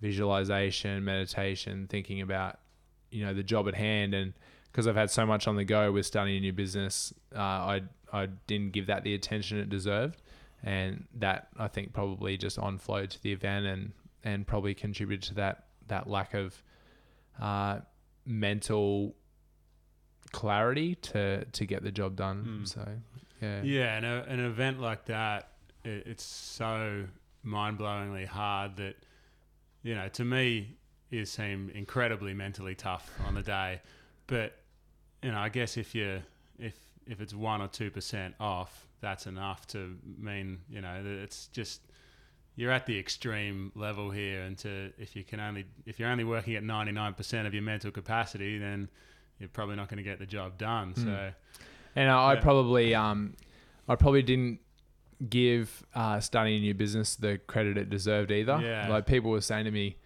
visualization, 0.01 1.03
meditation, 1.03 1.87
thinking 1.89 2.21
about 2.21 2.59
you 3.11 3.25
know 3.25 3.33
the 3.33 3.43
job 3.43 3.67
at 3.67 3.75
hand, 3.75 4.13
and 4.13 4.33
because 4.71 4.87
I've 4.87 4.95
had 4.95 5.09
so 5.11 5.25
much 5.25 5.47
on 5.47 5.55
the 5.55 5.65
go 5.65 5.91
with 5.91 6.05
starting 6.05 6.37
a 6.37 6.39
new 6.39 6.53
business, 6.53 7.13
uh, 7.35 7.39
I 7.39 7.81
I 8.11 8.27
didn't 8.47 8.71
give 8.71 8.87
that 8.87 9.03
the 9.03 9.13
attention 9.13 9.59
it 9.59 9.69
deserved, 9.69 10.21
and 10.63 11.05
that 11.15 11.49
I 11.57 11.67
think 11.67 11.93
probably 11.93 12.37
just 12.37 12.59
on 12.59 12.77
flowed 12.77 13.09
to 13.11 13.21
the 13.21 13.31
event 13.31 13.65
and 13.65 13.91
and 14.23 14.45
probably 14.45 14.73
contributed 14.73 15.27
to 15.29 15.33
that 15.35 15.65
that 15.87 16.07
lack 16.07 16.33
of 16.33 16.61
uh, 17.41 17.79
mental 18.25 19.15
clarity 20.31 20.95
to 20.95 21.45
to 21.45 21.65
get 21.65 21.83
the 21.83 21.91
job 21.91 22.15
done. 22.15 22.43
Hmm. 22.43 22.65
So 22.65 22.87
yeah, 23.41 23.61
Yeah, 23.63 23.97
and 23.97 24.05
a, 24.05 24.25
an 24.27 24.39
event 24.39 24.79
like 24.81 25.05
that, 25.05 25.51
it, 25.83 26.03
it's 26.07 26.23
so 26.23 27.05
mind-blowingly 27.43 28.25
hard 28.25 28.77
that, 28.77 28.95
you 29.83 29.95
know, 29.95 30.09
to 30.09 30.25
me, 30.25 30.76
it 31.11 31.27
seem 31.27 31.71
incredibly 31.73 32.33
mentally 32.33 32.75
tough 32.75 33.11
on 33.25 33.35
the 33.35 33.41
day. 33.41 33.81
But, 34.27 34.57
you 35.23 35.31
know, 35.31 35.39
I 35.39 35.49
guess 35.49 35.77
if 35.77 35.95
you 35.95 36.21
if 36.59 36.75
if 37.05 37.21
it's 37.21 37.33
one 37.33 37.61
or 37.61 37.67
two 37.67 37.89
percent 37.89 38.35
off, 38.39 38.87
that's 38.99 39.27
enough 39.27 39.67
to 39.67 39.95
mean, 40.19 40.59
you 40.69 40.81
know, 40.81 41.03
that 41.03 41.23
it's 41.23 41.47
just 41.47 41.81
you're 42.55 42.71
at 42.71 42.85
the 42.85 42.97
extreme 42.97 43.71
level 43.75 44.09
here, 44.09 44.41
and 44.41 44.57
to 44.59 44.91
if 44.97 45.15
you 45.15 45.23
can 45.23 45.39
only 45.39 45.65
if 45.85 45.99
you're 45.99 46.09
only 46.09 46.23
working 46.23 46.55
at 46.55 46.63
99% 46.63 47.45
of 47.45 47.53
your 47.53 47.63
mental 47.63 47.91
capacity, 47.91 48.57
then 48.57 48.89
you're 49.39 49.49
probably 49.49 49.75
not 49.75 49.89
going 49.89 49.97
to 49.97 50.03
get 50.03 50.19
the 50.19 50.25
job 50.25 50.57
done. 50.57 50.91
Hmm. 50.91 51.03
So. 51.03 51.31
And 51.95 52.09
I, 52.09 52.33
I 52.33 52.35
probably, 52.35 52.93
um, 52.93 53.35
I 53.87 53.95
probably 53.95 54.21
didn't 54.21 54.59
give 55.29 55.83
uh, 55.95 56.19
starting 56.19 56.55
a 56.55 56.59
new 56.59 56.73
business 56.73 57.15
the 57.15 57.39
credit 57.47 57.77
it 57.77 57.89
deserved 57.89 58.31
either. 58.31 58.59
Yeah. 58.61 58.87
Like 58.87 59.05
people 59.07 59.31
were 59.31 59.41
saying 59.41 59.65
to 59.65 59.71
me, 59.71 59.97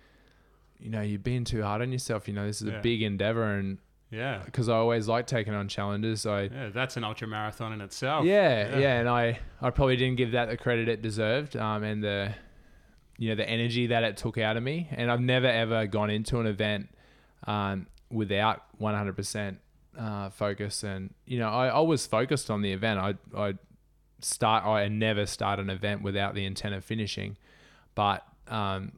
you 0.82 0.90
know, 0.90 1.02
you're 1.02 1.20
being 1.20 1.44
too 1.44 1.62
hard 1.64 1.82
on 1.82 1.92
yourself. 1.92 2.28
You 2.28 2.34
know, 2.34 2.46
this 2.48 2.62
is 2.62 2.70
Yeah. 2.70 2.80
a 2.80 2.82
big 2.82 3.02
endeavor, 3.04 3.54
and 3.56 3.78
Yeah, 4.10 4.42
because 4.44 4.68
I 4.68 4.76
always 4.76 5.08
like 5.08 5.26
taking 5.28 5.54
on 5.54 5.68
challenges, 5.70 6.26
I. 6.26 6.44
Yeah, 6.44 6.70
that's 6.74 6.98
an 6.98 7.04
ultra 7.06 7.28
marathon 7.28 7.72
in 7.72 7.80
itself. 7.82 8.26
Yeah, 8.26 8.70
Yeah. 8.72 8.78
yeah, 8.80 9.00
and 9.00 9.08
I, 9.08 9.40
I 9.62 9.70
probably 9.70 9.96
didn't 9.96 10.18
give 10.18 10.32
that 10.32 10.50
the 10.50 10.58
credit 10.58 10.90
it 10.90 11.02
deserved, 11.02 11.56
um, 11.56 11.84
and 11.84 12.04
the, 12.04 12.34
you 13.18 13.30
know, 13.30 13.36
the 13.36 13.48
energy 13.50 13.88
that 13.88 14.04
it 14.04 14.18
took 14.18 14.38
out 14.38 14.58
of 14.58 14.64
me. 14.64 14.90
And 14.92 15.10
I've 15.12 15.22
never 15.22 15.48
ever 15.48 15.88
gone 15.88 16.10
into 16.10 16.40
an 16.40 16.48
event, 16.48 16.90
um, 17.48 17.88
without 18.10 18.64
100% 18.82 19.58
uh, 19.98 20.30
focus. 20.30 20.84
And 20.84 21.14
you 21.26 21.40
know, 21.40 21.50
I, 21.50 21.68
I 21.68 21.80
was 21.80 22.06
focused 22.06 22.50
on 22.52 22.62
the 22.62 22.72
event. 22.74 23.00
I, 23.00 23.14
I 23.38 23.54
start, 24.20 24.66
I 24.66 24.88
never 24.90 25.26
start 25.26 25.60
an 25.60 25.70
event 25.70 26.02
without 26.02 26.36
the 26.36 26.46
intent 26.46 26.76
of 26.76 26.84
finishing, 26.84 27.38
but 27.96 28.26
um, 28.50 28.92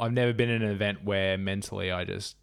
I've 0.00 0.12
never 0.12 0.32
been 0.32 0.48
in 0.50 0.62
an 0.62 0.70
event 0.70 1.04
where 1.04 1.36
mentally 1.38 1.92
I 1.92 2.04
just 2.04 2.36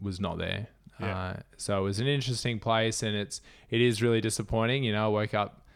was 0.00 0.20
not 0.20 0.38
there. 0.38 0.68
Yeah. 1.00 1.16
Uh, 1.18 1.36
so 1.56 1.78
it 1.78 1.82
was 1.82 1.98
an 1.98 2.06
interesting 2.06 2.58
place, 2.60 3.02
and 3.02 3.16
it's 3.16 3.40
it 3.70 3.80
is 3.80 4.02
really 4.02 4.20
disappointing. 4.20 4.84
You 4.84 4.92
know, 4.92 5.06
I 5.06 5.08
woke 5.08 5.34
up 5.34 5.66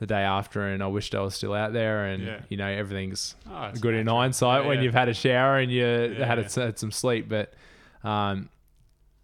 the 0.00 0.06
day 0.06 0.22
after, 0.22 0.66
and 0.66 0.82
I 0.82 0.88
wished 0.88 1.14
I 1.14 1.20
was 1.20 1.34
still 1.36 1.54
out 1.54 1.72
there, 1.72 2.06
and 2.06 2.24
Yeah. 2.24 2.40
you 2.48 2.56
know 2.56 2.66
everything's 2.66 3.36
Oh, 3.48 3.70
good 3.80 3.94
in 3.94 4.08
hindsight 4.08 4.62
Yeah, 4.62 4.68
when 4.68 4.82
you've 4.82 4.92
had 4.94 5.08
a 5.08 5.14
shower 5.14 5.58
and 5.58 5.70
you 5.70 5.84
had, 5.84 6.18
yeah. 6.18 6.36
had 6.64 6.78
some 6.78 6.90
sleep. 6.90 7.28
But 7.28 7.54
um, 8.02 8.48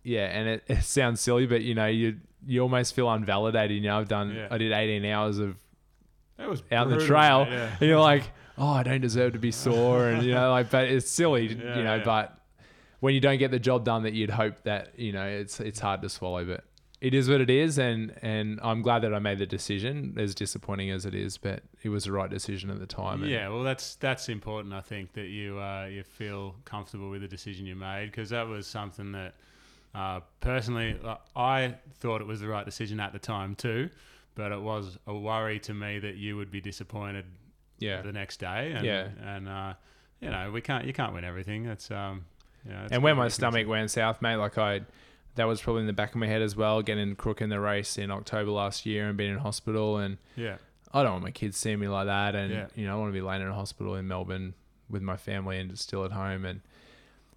yeah, 0.05 0.27
and 0.27 0.49
it, 0.49 0.63
it 0.69 0.85
sounds 0.85 1.21
silly, 1.21 1.47
but 1.47 1.63
you 1.63 1.75
know 1.75 1.87
you 1.87 2.19
you 2.47 2.61
almost 2.63 2.95
feel 2.95 3.07
unvalidated. 3.09 3.73
You 3.75 3.81
know, 3.83 3.99
I've 3.99 4.09
done. 4.09 4.47
I 4.51 4.59
did 4.59 4.71
18 4.73 5.05
hours 5.07 5.39
of 5.39 5.57
That 6.37 6.49
was 6.49 6.63
out 6.71 6.87
in 6.91 6.97
the 6.97 7.05
trail, 7.05 7.43
and 7.43 7.81
you're 7.81 8.01
like, 8.01 8.23
oh, 8.61 8.69
I 8.69 8.83
don't 8.83 9.01
deserve 9.01 9.33
to 9.33 9.39
be 9.39 9.51
sore, 9.51 10.09
and 10.09 10.23
you 10.23 10.35
know, 10.35 10.51
like, 10.51 10.71
but 10.71 10.85
it's 10.85 11.11
silly, 11.11 11.47
Yeah, 11.61 11.79
you 11.79 11.85
know, 11.85 11.97
yeah. 11.97 12.05
but 12.05 12.41
when 13.01 13.15
you 13.15 13.21
don't 13.21 13.39
get 13.39 13.51
the 13.51 13.59
job 13.59 13.85
done 13.85 14.05
that 14.05 14.13
you'd 14.13 14.31
hope 14.31 14.63
that 14.63 14.99
you 14.99 15.13
know 15.13 15.27
it's 15.27 15.59
it's 15.59 15.81
hard 15.81 16.03
to 16.03 16.09
swallow 16.09 16.45
but 16.45 16.65
it 17.01 17.15
is 17.15 17.29
what 17.29 17.41
it 17.41 17.51
is 17.51 17.79
and 17.79 18.15
and 18.23 18.61
I'm 18.63 18.83
glad 18.83 19.01
that 19.01 19.15
I 19.15 19.19
made 19.19 19.39
the 19.39 19.47
decision 19.47 20.15
as 20.19 20.35
disappointing 20.35 20.91
as 20.91 21.07
it 21.07 21.15
is 21.15 21.39
but 21.39 21.63
it 21.83 21.89
was 21.89 22.05
the 22.05 22.13
right 22.13 22.31
decision 22.31 22.71
at 22.71 22.79
the 22.79 22.87
time 22.87 23.23
and 23.23 23.31
Yeah, 23.31 23.49
well, 23.49 23.63
that's 23.63 23.97
that's 23.97 24.29
important. 24.29 24.75
I 24.75 24.83
think 24.83 25.15
that 25.15 25.29
you 25.29 25.59
uh, 25.59 25.87
you 25.87 26.03
feel 26.03 26.55
comfortable 26.65 27.11
with 27.11 27.23
the 27.23 27.29
decision 27.29 27.67
you 27.67 27.75
made 27.75 28.07
because 28.07 28.31
that 28.31 28.47
was 28.47 28.67
something 28.67 29.13
that 29.13 29.35
uh, 29.95 30.21
personally 30.41 30.99
uh, 31.03 31.17
I 31.35 31.75
thought 31.99 32.21
it 32.21 32.27
was 32.27 32.41
the 32.41 32.49
right 32.49 32.65
decision 32.67 33.01
at 33.01 33.13
the 33.13 33.19
time 33.19 33.55
too, 33.55 33.89
but 34.35 34.53
it 34.53 34.61
was 34.61 34.99
a 35.07 35.15
worry 35.15 35.59
to 35.61 35.75
me 35.75 35.99
that 36.01 36.17
you 36.17 36.37
would 36.37 36.51
be 36.51 36.61
disappointed 36.61 37.25
yeah 37.81 38.03
the 38.03 38.13
next 38.13 38.39
day. 38.39 38.73
And, 38.75 38.85
Yeah. 38.87 39.09
and 39.25 39.49
uh, 39.49 39.75
you 40.21 40.31
know 40.31 40.51
we 40.53 40.61
can't 40.61 40.85
you 40.87 40.93
can't 40.93 41.13
win 41.13 41.25
everything. 41.25 41.65
That's 41.65 41.91
um, 41.91 42.25
you 42.65 42.73
know, 42.73 42.83
it's 42.85 42.93
and 42.93 43.03
when 43.03 43.17
my 43.17 43.29
stomach 43.29 43.67
went 43.67 43.91
south 43.91 44.23
mate 44.23 44.37
like 44.37 44.57
I 44.59 44.83
that 45.37 45.45
was 45.47 45.61
probably 45.61 45.81
in 45.83 45.87
the 45.87 45.93
back 45.93 46.11
of 46.11 46.17
my 46.17 46.27
head 46.27 46.43
as 46.43 46.55
well 46.57 46.83
getting 46.83 47.15
crook 47.17 47.41
in 47.41 47.49
the 47.51 47.59
race 47.61 47.99
in 47.99 48.11
October 48.11 48.51
last 48.51 48.85
year 48.87 49.09
and 49.09 49.17
being 49.17 49.33
in 49.33 49.39
hospital 49.39 49.97
and 49.99 50.19
yeah 50.37 50.57
I 50.93 51.03
don't 51.03 51.13
want 51.13 51.25
my 51.25 51.31
kids 51.31 51.57
seeing 51.57 51.79
me 51.79 51.87
like 51.89 52.07
that, 52.07 52.35
and 52.35 52.53
Yeah. 52.53 52.67
you 52.75 52.87
know 52.87 52.95
I 52.97 52.99
want 52.99 53.11
to 53.11 53.13
be 53.13 53.21
laying 53.21 53.43
in 53.43 53.49
a 53.49 53.55
hospital 53.55 53.95
in 53.95 54.09
Melbourne 54.09 54.55
with 54.89 55.03
my 55.03 55.17
family 55.17 55.59
and 55.59 55.79
still 55.79 56.05
at 56.05 56.11
home, 56.11 56.45
and 56.45 56.61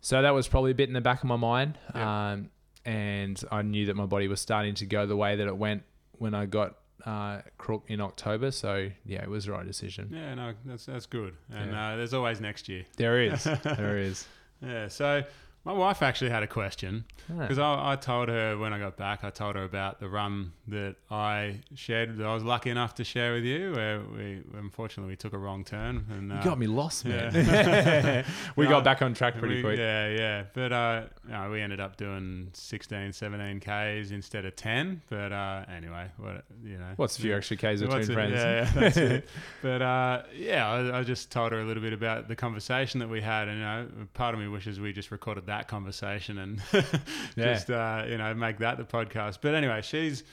so 0.02 0.22
that 0.24 0.32
was 0.34 0.48
probably 0.48 0.72
a 0.72 0.76
bit 0.76 0.88
in 0.90 0.94
the 0.94 1.02
back 1.02 1.20
of 1.22 1.26
my 1.30 1.36
mind. 1.36 1.78
Yeah. 1.94 2.32
Um, 2.32 2.50
and 2.84 3.42
I 3.52 3.62
knew 3.62 3.86
that 3.86 3.96
my 3.96 4.08
body 4.08 4.28
was 4.28 4.42
starting 4.42 4.74
to 4.76 4.86
go 4.88 5.06
the 5.06 5.16
way 5.16 5.36
that 5.36 5.48
it 5.48 5.56
went 5.56 5.84
when 6.18 6.34
I 6.34 6.48
got 6.48 6.76
uh, 7.06 7.42
crook 7.58 7.84
in 7.88 8.00
October. 8.02 8.52
So 8.52 8.90
yeah, 9.06 9.24
it 9.24 9.30
was 9.30 9.46
the 9.46 9.52
right 9.52 9.66
decision. 9.66 10.10
yeah 10.14 10.34
no 10.36 10.54
that's 10.66 10.86
that's 10.86 11.06
good. 11.06 11.36
And 11.52 11.72
Yeah. 11.72 11.90
uh, 11.94 11.96
there's 11.98 12.14
always 12.14 12.40
next 12.42 12.70
year. 12.70 12.86
There 12.98 13.22
is, 13.22 13.44
there 13.64 13.98
is. 13.98 14.26
Yeah. 14.62 14.88
So 14.88 15.24
my 15.66 15.72
wife 15.74 16.02
actually 16.02 16.30
had 16.30 16.44
a 16.44 16.48
question. 16.48 17.06
Because 17.30 17.58
I, 17.58 17.94
I 17.94 17.96
told 17.96 18.28
her 18.28 18.58
when 18.58 18.74
I 18.74 18.80
got 18.80 18.98
back, 18.98 19.24
I 19.24 19.30
told 19.30 19.56
her 19.56 19.64
about 19.64 20.02
the 20.02 20.10
run 20.10 20.52
that 20.68 20.96
I 21.10 21.62
shared, 21.74 22.18
that 22.18 22.28
I 22.28 22.34
was 22.34 22.44
lucky 22.44 22.70
enough 22.70 22.96
to 22.96 23.06
share 23.06 23.34
with 23.34 23.46
you, 23.46 23.72
where 23.72 24.02
we 24.02 24.42
unfortunately 24.58 25.14
we 25.14 25.16
took 25.16 25.32
a 25.32 25.38
wrong 25.38 25.64
turn. 25.64 26.06
And, 26.12 26.32
you 26.32 26.36
uh, 26.36 26.44
got 26.44 26.60
me 26.60 26.68
lost, 26.68 27.06
man. 27.06 27.32
yeah. 27.34 28.26
we 28.58 28.66
No, 28.66 28.72
got 28.72 28.84
back 28.84 29.02
on 29.02 29.14
track 29.14 29.38
pretty 29.38 29.56
we- 29.56 29.62
quick. 29.62 29.80
Yeah, 29.80 30.10
yeah. 30.10 30.44
But 30.54 30.74
uh, 30.74 31.02
no, 31.30 31.50
we 31.50 31.62
ended 31.62 31.80
up 31.80 31.96
doing 31.96 32.50
16, 32.52 33.14
17 33.14 33.60
Ks 33.62 34.12
instead 34.12 34.44
of 34.44 34.58
10. 34.58 35.02
But 35.10 35.32
uh, 35.32 35.64
anyway, 35.74 36.08
what 36.18 36.44
you 36.66 36.78
know. 36.78 36.92
What's 36.98 37.18
a 37.18 37.22
few 37.22 37.38
extra 37.38 37.56
Ks 37.56 37.80
between 37.80 38.04
friends? 38.06 38.34
Yeah, 38.34 38.52
yeah, 38.54 38.70
that's 38.74 38.98
it. 38.98 39.30
But 39.62 39.82
uh, 39.82 40.24
yeah, 40.36 40.70
I, 40.70 41.00
I 41.00 41.04
just 41.04 41.32
told 41.32 41.54
her 41.54 41.62
a 41.62 41.64
little 41.66 41.82
bit 41.82 41.94
about 41.94 42.28
the 42.28 42.36
conversation 42.36 43.00
that 43.00 43.08
we 43.08 43.22
had, 43.22 43.48
and 43.48 43.60
you 43.60 43.64
know, 43.64 43.88
part 44.14 44.34
of 44.34 44.42
me 44.42 44.50
wishes 44.50 44.78
we 44.82 44.92
just 44.92 45.10
recorded 45.10 45.46
that 45.46 45.53
conversation 45.68 46.38
and 46.40 46.62
Yeah. 46.74 47.54
just 47.54 47.70
uh, 47.70 48.06
you 48.08 48.18
know 48.18 48.34
make 48.34 48.58
that 48.60 48.78
the 48.78 48.84
podcast. 48.84 49.40
But 49.42 49.56
anyway, 49.56 49.82
she's. 49.82 50.24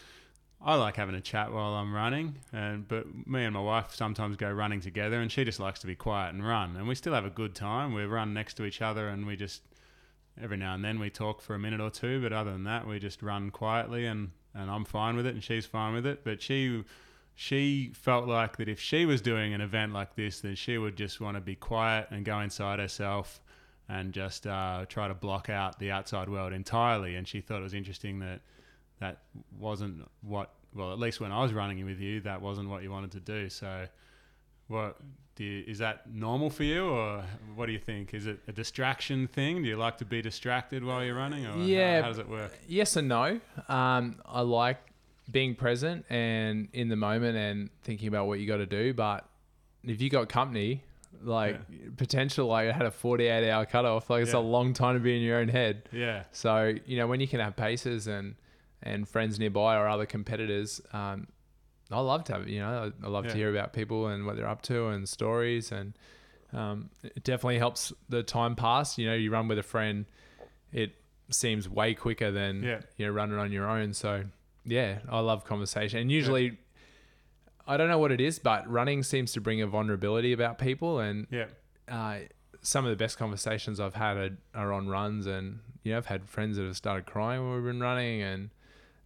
I 0.63 0.75
like 0.75 0.97
having 0.97 1.15
a 1.15 1.23
chat 1.23 1.51
while 1.55 1.73
I'm 1.73 1.95
running, 1.95 2.35
and 2.53 2.87
but 2.87 3.07
me 3.27 3.45
and 3.45 3.55
my 3.55 3.63
wife 3.63 3.95
sometimes 3.95 4.37
go 4.37 4.51
running 4.53 4.83
together, 4.83 5.19
and 5.19 5.33
she 5.33 5.43
just 5.43 5.59
likes 5.59 5.81
to 5.81 5.87
be 5.87 5.95
quiet 5.95 6.35
and 6.35 6.47
run, 6.47 6.77
and 6.77 6.87
we 6.87 6.95
still 6.95 7.15
have 7.15 7.25
a 7.25 7.31
good 7.31 7.55
time. 7.55 7.95
We 7.95 8.05
run 8.05 8.35
next 8.35 8.55
to 8.59 8.67
each 8.67 8.83
other, 8.83 9.09
and 9.09 9.27
we 9.27 9.37
just 9.37 9.63
every 10.43 10.59
now 10.59 10.75
and 10.75 10.85
then 10.85 10.99
we 10.99 11.09
talk 11.09 11.41
for 11.41 11.55
a 11.55 11.59
minute 11.59 11.81
or 11.81 11.89
two, 11.91 12.21
but 12.21 12.35
other 12.35 12.53
than 12.53 12.65
that, 12.65 12.87
we 12.87 12.99
just 12.99 13.23
run 13.23 13.49
quietly, 13.51 14.05
and 14.05 14.33
and 14.55 14.71
I'm 14.71 14.85
fine 14.85 15.17
with 15.17 15.25
it, 15.25 15.33
and 15.35 15.43
she's 15.43 15.65
fine 15.65 15.95
with 15.95 16.05
it. 16.05 16.25
But 16.25 16.43
she 16.43 16.85
she 17.35 17.93
felt 17.95 18.29
like 18.29 18.59
that 18.59 18.69
if 18.69 18.79
she 18.79 19.07
was 19.07 19.23
doing 19.23 19.55
an 19.55 19.63
event 19.63 19.95
like 19.95 20.15
this, 20.15 20.41
then 20.41 20.57
she 20.57 20.77
would 20.77 20.95
just 20.95 21.23
want 21.23 21.39
to 21.39 21.41
be 21.41 21.55
quiet 21.55 22.09
and 22.11 22.23
go 22.23 22.39
inside 22.41 22.79
herself 22.81 23.41
and 23.91 24.13
just 24.13 24.47
uh, 24.47 24.85
try 24.89 25.09
to 25.09 25.15
block 25.15 25.51
out 25.51 25.79
the 25.81 25.91
outside 25.91 26.29
world 26.29 26.53
entirely. 26.53 27.17
And 27.17 27.27
she 27.27 27.41
thought 27.41 27.59
it 27.59 27.63
was 27.65 27.75
interesting 27.75 28.21
that 28.21 28.41
that 29.01 29.19
wasn't 29.59 30.07
what, 30.23 30.51
well, 30.75 30.93
at 30.93 30.99
least 31.01 31.21
when 31.21 31.33
I 31.33 31.43
was 31.43 31.53
running 31.53 31.85
with 31.85 31.99
you, 31.99 32.21
that 32.21 32.41
wasn't 32.41 32.69
what 32.69 32.83
you 32.85 32.91
wanted 32.91 33.11
to 33.13 33.21
do. 33.21 33.49
So, 33.51 33.87
what 34.69 34.97
do 35.35 35.43
you, 35.45 35.65
is 35.67 35.79
that 35.79 36.13
normal 36.13 36.51
for 36.51 36.63
you, 36.63 36.85
or 36.89 37.25
what 37.57 37.67
do 37.67 37.73
you 37.73 37.79
think? 37.81 38.15
Is 38.15 38.27
it 38.29 38.39
a 38.47 38.53
distraction 38.53 39.27
thing? 39.27 39.63
Do 39.63 39.69
you 39.69 39.77
like 39.77 39.99
to 39.99 40.05
be 40.05 40.23
distracted 40.23 40.85
while 40.85 41.05
you're 41.05 41.17
running, 41.17 41.45
or 41.47 41.57
Yeah. 41.65 41.97
how, 41.97 42.03
how 42.03 42.09
does 42.09 42.19
it 42.19 42.29
work? 42.29 42.53
Yes 42.69 42.95
and 42.97 43.09
no. 43.09 43.41
Um, 43.69 44.21
I 44.25 44.43
like 44.43 44.79
being 45.33 45.55
present 45.57 46.05
and 46.11 46.69
in 46.73 46.89
the 46.89 46.97
moment 46.97 47.37
and 47.37 47.71
thinking 47.83 48.07
about 48.09 48.27
what 48.29 48.39
you 48.39 48.47
got 48.47 48.59
to 48.59 48.67
do. 48.67 48.95
But 48.95 49.27
if 49.83 50.01
you 50.01 50.11
got 50.11 50.29
company, 50.29 50.83
like 51.23 51.61
potential, 51.97 52.47
like 52.47 52.69
I 52.69 52.73
had 52.73 52.87
a 52.87 52.91
48 52.91 53.51
hour 53.51 53.67
cutoff, 53.67 54.09
like 54.11 54.23
it's 54.23 54.33
Yeah. 54.33 54.39
a 54.39 54.41
long 54.41 54.73
time 54.73 54.95
to 54.95 55.01
be 55.01 55.17
in 55.17 55.23
your 55.23 55.39
own 55.39 55.49
head. 55.49 55.89
Yeah, 55.93 56.25
So, 56.33 56.75
you 56.87 56.97
know, 56.97 57.07
when 57.07 57.21
you 57.21 57.29
can 57.29 57.41
have 57.41 57.57
paces 57.57 58.07
and, 58.07 58.37
and 58.83 59.07
friends 59.09 59.39
nearby 59.39 59.77
or 59.77 59.87
other 59.89 60.07
competitors, 60.07 60.81
um, 60.93 61.27
I 61.91 62.01
love 62.01 62.25
to 62.25 62.33
have, 62.35 62.49
you 62.49 62.61
know, 62.61 62.93
I 63.03 63.07
I 63.07 63.09
love 63.11 63.25
Yeah. 63.27 63.33
to 63.33 63.37
hear 63.37 63.51
about 63.51 63.73
people 63.73 64.07
and 64.07 64.25
what 64.25 64.37
they're 64.37 64.49
up 64.49 64.63
to 64.63 64.89
and 64.89 65.09
stories. 65.09 65.73
And 65.73 65.93
um, 66.53 66.91
it 67.03 67.25
definitely 67.25 67.59
helps 67.59 67.93
the 68.09 68.23
time 68.23 68.55
pass. 68.57 68.97
You 68.97 69.07
know, 69.09 69.15
you 69.15 69.31
run 69.31 69.49
with 69.49 69.59
a 69.59 69.63
friend, 69.65 70.07
it 70.73 70.95
seems 71.31 71.69
way 71.69 71.95
quicker 71.95 72.31
than, 72.31 72.63
Yeah. 72.63 72.81
you 72.97 73.07
know, 73.07 73.13
running 73.13 73.39
on 73.39 73.51
your 73.53 73.69
own. 73.69 73.93
So, 73.93 74.25
yeah, 74.65 75.01
I 75.09 75.21
love 75.21 75.45
conversation. 75.45 75.99
And 76.01 76.11
usually, 76.13 76.59
I 77.67 77.77
don't 77.77 77.89
know 77.89 77.99
what 77.99 78.13
it 78.13 78.21
is, 78.21 78.39
but 78.39 78.69
running 78.71 79.03
seems 79.03 79.33
to 79.33 79.41
bring 79.41 79.61
a 79.63 79.67
vulnerability 79.67 80.33
about 80.33 80.59
people. 80.59 80.99
And 80.99 81.27
yeah, 81.31 81.47
uh, 81.89 82.19
some 82.63 82.85
of 82.85 82.91
the 82.91 82.97
best 82.97 83.19
conversations 83.19 83.81
I've 83.81 83.95
had 83.95 84.17
are, 84.17 84.31
are 84.55 84.73
on 84.73 84.89
runs, 84.89 85.27
and 85.27 85.61
you 85.83 85.93
know 85.93 85.99
I've 85.99 86.07
had 86.07 86.29
friends 86.29 86.57
that 86.57 86.65
have 86.65 86.77
started 86.77 87.07
crying 87.07 87.43
when 87.45 87.55
we've 87.57 87.65
been 87.73 87.81
running, 87.81 88.23
and 88.23 88.51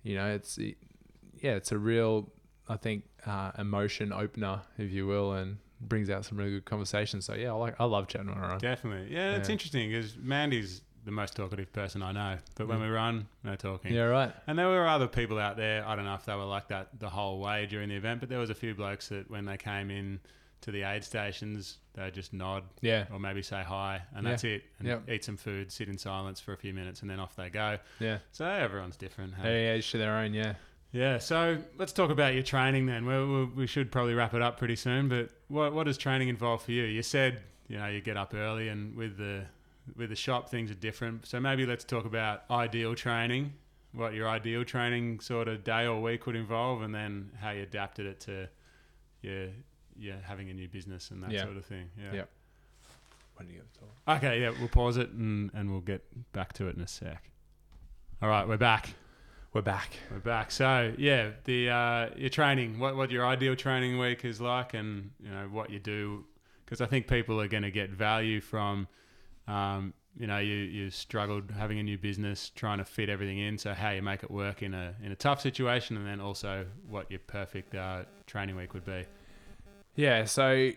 you 0.03 0.15
know 0.17 0.27
it's 0.33 0.59
yeah, 0.59 1.53
it's 1.55 1.73
a 1.73 1.79
real 1.79 2.31
I 2.69 2.77
think 2.77 3.05
uh, 3.27 3.53
emotion 3.59 4.13
opener, 4.13 4.63
if 4.79 4.91
you 4.91 5.07
will, 5.07 5.33
and 5.35 5.59
brings 5.81 6.09
out 6.09 6.25
some 6.25 6.39
really 6.39 6.53
good 6.53 6.65
conversations. 6.65 7.27
So 7.27 7.35
yeah, 7.35 7.51
I 7.51 7.57
like 7.57 7.75
I 7.79 7.85
love 7.85 8.09
chatting 8.09 8.31
on 8.31 8.39
a 8.39 8.41
run. 8.41 8.59
definitely. 8.59 9.15
Yeah, 9.15 9.37
it's 9.37 9.49
Yeah. 9.49 9.53
interesting 9.53 9.91
because 9.91 10.17
Mandy's 10.17 10.81
the 11.05 11.11
most 11.11 11.37
talkative 11.37 11.73
person 11.73 12.03
I 12.03 12.13
know, 12.13 12.39
but 12.57 12.67
when 12.67 12.79
Mm. 12.79 12.83
we 12.83 12.89
run, 12.89 13.27
no 13.43 13.57
talking. 13.57 13.93
Yeah, 13.93 14.05
right. 14.05 14.33
And 14.47 14.59
there 14.59 14.69
were 14.69 14.87
other 14.87 15.07
people 15.09 15.39
out 15.39 15.57
there. 15.57 15.87
I 15.87 15.95
don't 15.97 16.05
know 16.07 16.15
if 16.15 16.25
they 16.25 16.35
were 16.35 16.45
like 16.45 16.69
that 16.69 16.99
the 16.99 17.11
whole 17.11 17.39
way 17.41 17.67
during 17.67 17.89
the 17.91 17.95
event, 17.97 18.21
but 18.21 18.29
there 18.29 18.39
was 18.39 18.51
a 18.51 18.55
few 18.55 18.75
blokes 18.75 19.09
that 19.09 19.31
when 19.31 19.45
they 19.45 19.57
came 19.57 19.91
in 19.91 20.19
to 20.63 20.71
the 20.71 20.83
aid 20.83 21.05
stations, 21.05 21.77
they 21.93 22.11
just 22.11 22.33
nod 22.33 22.65
Yeah, 22.81 23.05
or 23.13 23.19
maybe 23.21 23.43
say 23.43 23.63
hi, 23.63 24.01
and 24.15 24.25
Yeah. 24.25 24.31
that's 24.31 24.45
it. 24.45 24.65
And 24.79 24.89
Yep. 24.89 25.11
eat 25.11 25.25
some 25.25 25.37
food, 25.37 25.71
sit 25.71 25.89
in 25.91 25.99
silence 25.99 26.41
for 26.41 26.55
a 26.55 26.57
few 26.57 26.73
minutes, 26.73 27.03
and 27.03 27.11
then 27.11 27.21
off 27.21 27.37
they 27.37 27.51
go. 27.51 27.79
yeah, 28.01 28.19
So 28.33 28.47
everyone's 28.47 28.97
different. 28.97 29.35
hey? 29.35 29.67
yeah, 29.67 29.77
each 29.77 29.91
to 29.91 29.99
their 29.99 30.15
own. 30.17 30.33
Yeah. 30.33 30.55
Yeah. 30.93 31.19
So 31.19 31.59
let's 31.77 31.93
talk 31.93 32.11
about 32.11 32.33
your 32.35 32.45
training 32.45 32.87
then. 32.87 33.05
We, 33.05 33.25
we, 33.27 33.45
we 33.45 33.67
should 33.67 33.93
probably 33.93 34.15
wrap 34.15 34.33
it 34.33 34.41
up 34.41 34.57
pretty 34.59 34.77
soon. 34.77 35.09
But 35.09 35.29
what 35.49 35.75
what 35.75 35.85
does 35.85 35.99
training 35.99 36.29
involve 36.29 36.63
for 36.63 36.71
you? 36.73 36.85
You 36.85 37.03
said 37.03 37.43
you 37.69 37.77
know 37.79 37.87
you 37.89 38.01
get 38.01 38.17
up 38.17 38.33
early, 38.33 38.69
and 38.69 38.95
with 38.97 39.17
the 39.19 39.45
with 39.97 40.11
the 40.11 40.17
shop 40.17 40.49
things 40.51 40.71
are 40.71 40.75
different. 40.75 41.27
So 41.27 41.41
maybe 41.41 41.67
let's 41.67 41.85
talk 41.85 42.05
about 42.05 42.43
ideal 42.51 42.95
training. 42.95 43.53
What 43.93 44.15
your 44.15 44.29
ideal 44.29 44.65
training 44.65 45.21
sort 45.21 45.47
of 45.47 45.63
day 45.63 45.87
or 45.87 46.01
week 46.01 46.27
would 46.27 46.37
involve, 46.37 46.83
and 46.83 46.95
then 46.95 47.31
how 47.41 47.51
you 47.51 47.63
adapted 47.63 48.07
it 48.07 48.21
to 48.21 48.49
your 49.23 49.49
yeah 49.97 50.15
having 50.23 50.51
a 50.51 50.55
new 50.55 50.69
business 50.69 51.11
and 51.13 51.23
that 51.23 51.31
Yeah. 51.31 51.45
sort 51.45 51.57
of 51.57 51.65
thing. 51.65 51.89
Yeah. 51.97 52.13
Yep. 52.15 52.31
When 53.37 53.47
do 53.47 53.53
you 53.53 53.61
get 53.61 53.73
to 53.75 53.81
talk? 53.81 54.17
Okay. 54.19 54.41
Yeah. 54.41 54.51
We'll 54.59 54.69
pause 54.69 54.97
it 54.97 55.11
and 55.11 55.51
and 55.55 55.71
we'll 55.71 55.81
get 55.81 56.03
back 56.33 56.53
to 56.55 56.67
it 56.69 56.77
in 56.77 56.83
a 56.83 56.89
sec. 56.89 57.31
All 58.23 58.29
right, 58.29 58.47
we're 58.49 58.57
back. 58.57 58.95
We're 59.53 59.63
back. 59.63 59.97
We're 60.11 60.19
back. 60.19 60.51
So 60.51 60.93
yeah, 60.99 61.31
the 61.45 61.71
uh, 61.71 62.11
your 62.17 62.31
training, 62.31 62.79
what 62.81 62.97
what 62.97 63.11
your 63.13 63.25
ideal 63.27 63.55
training 63.55 63.99
week 63.99 64.25
is 64.25 64.41
like, 64.41 64.75
and 64.75 65.11
you 65.21 65.31
know 65.31 65.47
what 65.53 65.71
you 65.71 65.79
do, 65.79 66.25
because 66.65 66.81
I 66.81 66.87
think 66.87 67.07
people 67.07 67.41
are 67.41 67.47
going 67.47 67.63
to 67.63 67.71
get 67.71 67.91
value 67.91 68.41
from, 68.41 68.89
um, 69.49 69.95
you 70.17 70.27
know, 70.27 70.39
you 70.39 70.55
you 70.55 70.91
struggled 70.91 71.51
having 71.51 71.79
a 71.79 71.83
new 71.83 71.99
business, 71.99 72.51
trying 72.55 72.79
to 72.79 72.85
fit 72.85 73.09
everything 73.09 73.39
in. 73.39 73.59
So 73.59 73.75
how 73.75 73.91
you 73.91 74.03
make 74.03 74.23
it 74.23 74.31
work 74.31 74.63
in 74.63 74.75
a 74.75 74.95
in 75.03 75.13
a 75.13 75.17
tough 75.17 75.41
situation, 75.41 75.97
and 75.97 76.07
then 76.07 76.21
also 76.21 76.67
what 76.89 77.11
your 77.11 77.21
perfect 77.21 77.75
uh, 77.75 78.05
training 78.27 78.57
week 78.57 78.75
would 78.75 78.85
be. 78.85 79.05
Yeah, 79.97 80.25
so 80.25 80.71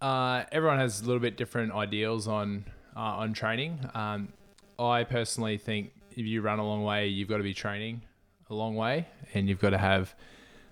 uh, 0.00 0.44
everyone 0.52 0.78
has 0.78 1.00
a 1.00 1.04
little 1.04 1.20
bit 1.20 1.36
different 1.36 1.72
ideals 1.72 2.28
on 2.28 2.64
uh, 2.96 3.00
on 3.00 3.32
training. 3.32 3.78
Um, 3.94 4.32
I 4.78 5.04
personally 5.04 5.58
think 5.58 5.92
if 6.12 6.24
you 6.24 6.40
run 6.40 6.58
a 6.58 6.64
long 6.66 6.84
way, 6.84 7.08
you've 7.08 7.28
got 7.28 7.38
to 7.38 7.42
be 7.42 7.54
training 7.54 8.02
a 8.50 8.54
long 8.54 8.76
way, 8.76 9.06
and 9.34 9.48
you've 9.48 9.60
got 9.60 9.70
to 9.70 9.78
have 9.78 10.14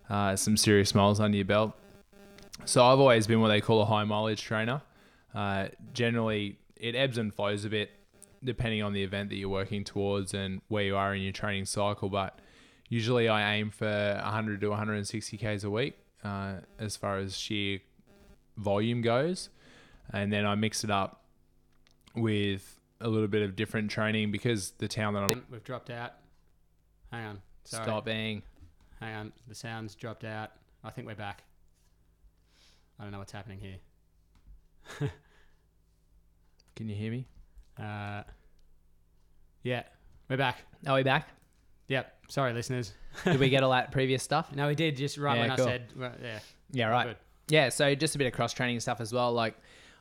uh, 0.09 0.37
some 0.37 0.57
serious 0.57 0.95
miles 0.95 1.19
under 1.19 1.37
your 1.37 1.45
belt. 1.45 1.73
So 2.65 2.85
I've 2.85 2.99
always 3.01 3.27
been 3.27 3.41
what 3.41 3.49
they 3.49 3.61
call 3.61 3.83
a 3.83 3.85
high 3.85 4.05
mileage 4.05 4.43
trainer. 4.43 4.81
Uh, 5.35 5.69
generally, 5.93 6.57
it 6.87 6.95
ebbs 6.95 7.19
and 7.19 7.35
flows 7.35 7.65
a 7.65 7.69
bit 7.69 7.91
depending 8.45 8.83
on 8.83 8.93
the 8.93 9.03
event 9.03 9.31
that 9.31 9.37
you're 9.37 9.49
working 9.49 9.83
towards 9.83 10.33
and 10.33 10.61
where 10.69 10.85
you 10.85 10.97
are 10.97 11.15
in 11.15 11.23
your 11.23 11.33
training 11.33 11.65
cycle. 11.65 12.09
But 12.09 12.39
usually, 12.89 13.29
I 13.29 13.57
aim 13.57 13.71
for 13.71 14.21
100 14.23 14.61
to 14.61 14.69
160 14.69 15.37
k's 15.37 15.65
a 15.65 15.71
week 15.71 15.99
uh, 16.23 16.55
as 16.79 16.97
far 16.97 17.19
as 17.19 17.37
sheer 17.37 17.81
volume 18.57 19.03
goes, 19.03 19.49
and 20.13 20.33
then 20.33 20.47
I 20.47 20.55
mix 20.55 20.85
it 20.85 20.91
up 20.91 21.25
with 22.15 22.79
a 23.01 23.09
little 23.09 23.29
bit 23.29 23.43
of 23.43 23.57
different 23.57 23.91
training 23.91 24.31
because 24.31 24.71
the 24.79 24.89
town 24.89 25.15
that 25.15 25.25
I'm 25.25 25.45
We've 25.51 25.65
dropped 25.65 25.91
out. 25.91 26.13
Hang 27.11 27.27
on. 27.27 27.43
Sorry. 27.65 27.85
stopping. 27.85 28.43
Hang 29.01 29.15
on. 29.17 29.33
The 29.49 29.55
sound's 29.55 29.95
dropped 29.95 30.25
out. 30.25 30.53
I 30.85 30.91
think 30.91 31.07
we're 31.07 31.15
back. 31.15 31.43
I 32.99 33.03
don't 33.03 33.13
know 33.13 33.19
what's 33.19 33.33
happening 33.33 33.59
here. 33.61 35.11
Can 36.77 36.89
you 36.89 36.95
hear 36.95 37.11
me? 37.11 37.27
Uh, 37.79 38.23
yeah, 39.63 39.85
we're 40.29 40.37
back. 40.37 40.59
Are 40.87 40.95
we 40.97 41.03
back? 41.03 41.29
Yep. 41.89 42.15
Sorry, 42.29 42.53
listeners. 42.53 42.93
Did 43.25 43.41
we 43.41 43.49
get 43.49 43.63
all 43.63 43.71
that 43.73 43.93
previous 43.93 44.23
stuff? 44.23 44.55
No, 44.55 44.67
we 44.69 44.75
did 44.75 44.97
just 44.97 45.17
right 45.19 45.37
Yeah, 45.37 45.47
when 45.49 45.57
cool. 45.57 45.67
I 45.67 45.71
said, 45.71 45.87
well, 45.97 46.13
yeah. 46.23 46.39
Yeah, 46.73 46.87
right. 46.89 47.07
Good. 47.09 47.17
Yeah, 47.49 47.69
so 47.71 47.95
just 47.95 48.15
a 48.15 48.19
bit 48.19 48.27
of 48.27 48.33
cross 48.35 48.53
training 48.53 48.81
stuff 48.81 49.01
as 49.01 49.13
well. 49.13 49.33
Like, 49.33 49.55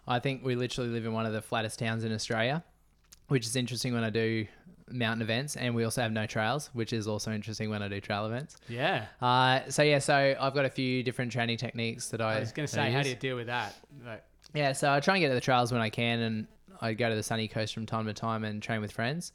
I 0.08 0.20
think 0.20 0.44
we 0.44 0.56
literally 0.56 0.90
live 0.90 1.06
in 1.06 1.14
one 1.14 1.26
of 1.26 1.34
the 1.34 1.42
flattest 1.42 1.80
towns 1.80 2.04
in 2.04 2.12
Australia, 2.12 2.64
which 3.28 3.46
is 3.46 3.56
interesting 3.56 3.94
when 3.94 4.04
I 4.04 4.10
do 4.10 4.46
mountain 4.92 5.22
events, 5.22 5.56
and 5.56 5.74
we 5.76 5.84
also 5.84 6.02
have 6.02 6.12
no 6.12 6.26
trails, 6.26 6.70
which 6.74 6.92
is 6.92 7.08
also 7.08 7.32
interesting 7.32 7.70
when 7.70 7.82
I 7.84 7.88
do 7.88 8.02
trail 8.02 8.26
events. 8.26 8.58
Yeah. 8.68 9.06
Uh, 9.22 9.62
so 9.70 9.82
yeah, 9.82 10.00
so 10.00 10.36
I've 10.40 10.54
got 10.54 10.66
a 10.66 10.70
few 10.70 11.04
different 11.04 11.32
training 11.32 11.58
techniques 11.58 12.10
that 12.10 12.20
I, 12.22 12.36
I 12.36 12.40
was 12.40 12.52
going 12.52 12.68
to 12.68 12.76
that 12.76 12.82
say, 12.88 12.92
how 12.92 12.98
use. 12.98 13.06
do 13.06 13.10
you 13.12 13.16
deal 13.16 13.36
with 13.38 13.48
that? 13.48 13.76
Like, 14.06 14.24
Yeah, 14.54 14.74
so 14.74 14.92
I 14.92 15.00
try 15.00 15.16
and 15.16 15.22
get 15.22 15.30
to 15.30 15.36
the 15.36 15.42
trails 15.42 15.72
when 15.72 15.82
I 15.82 15.90
can, 15.90 16.20
and 16.20 16.48
I 16.82 16.94
go 16.94 17.10
to 17.10 17.16
the 17.16 17.24
sunny 17.24 17.48
coast 17.48 17.74
from 17.74 17.86
time 17.86 18.06
to 18.06 18.14
time 18.14 18.44
and 18.44 18.62
train 18.62 18.82
with 18.82 18.92
friends. 18.92 19.32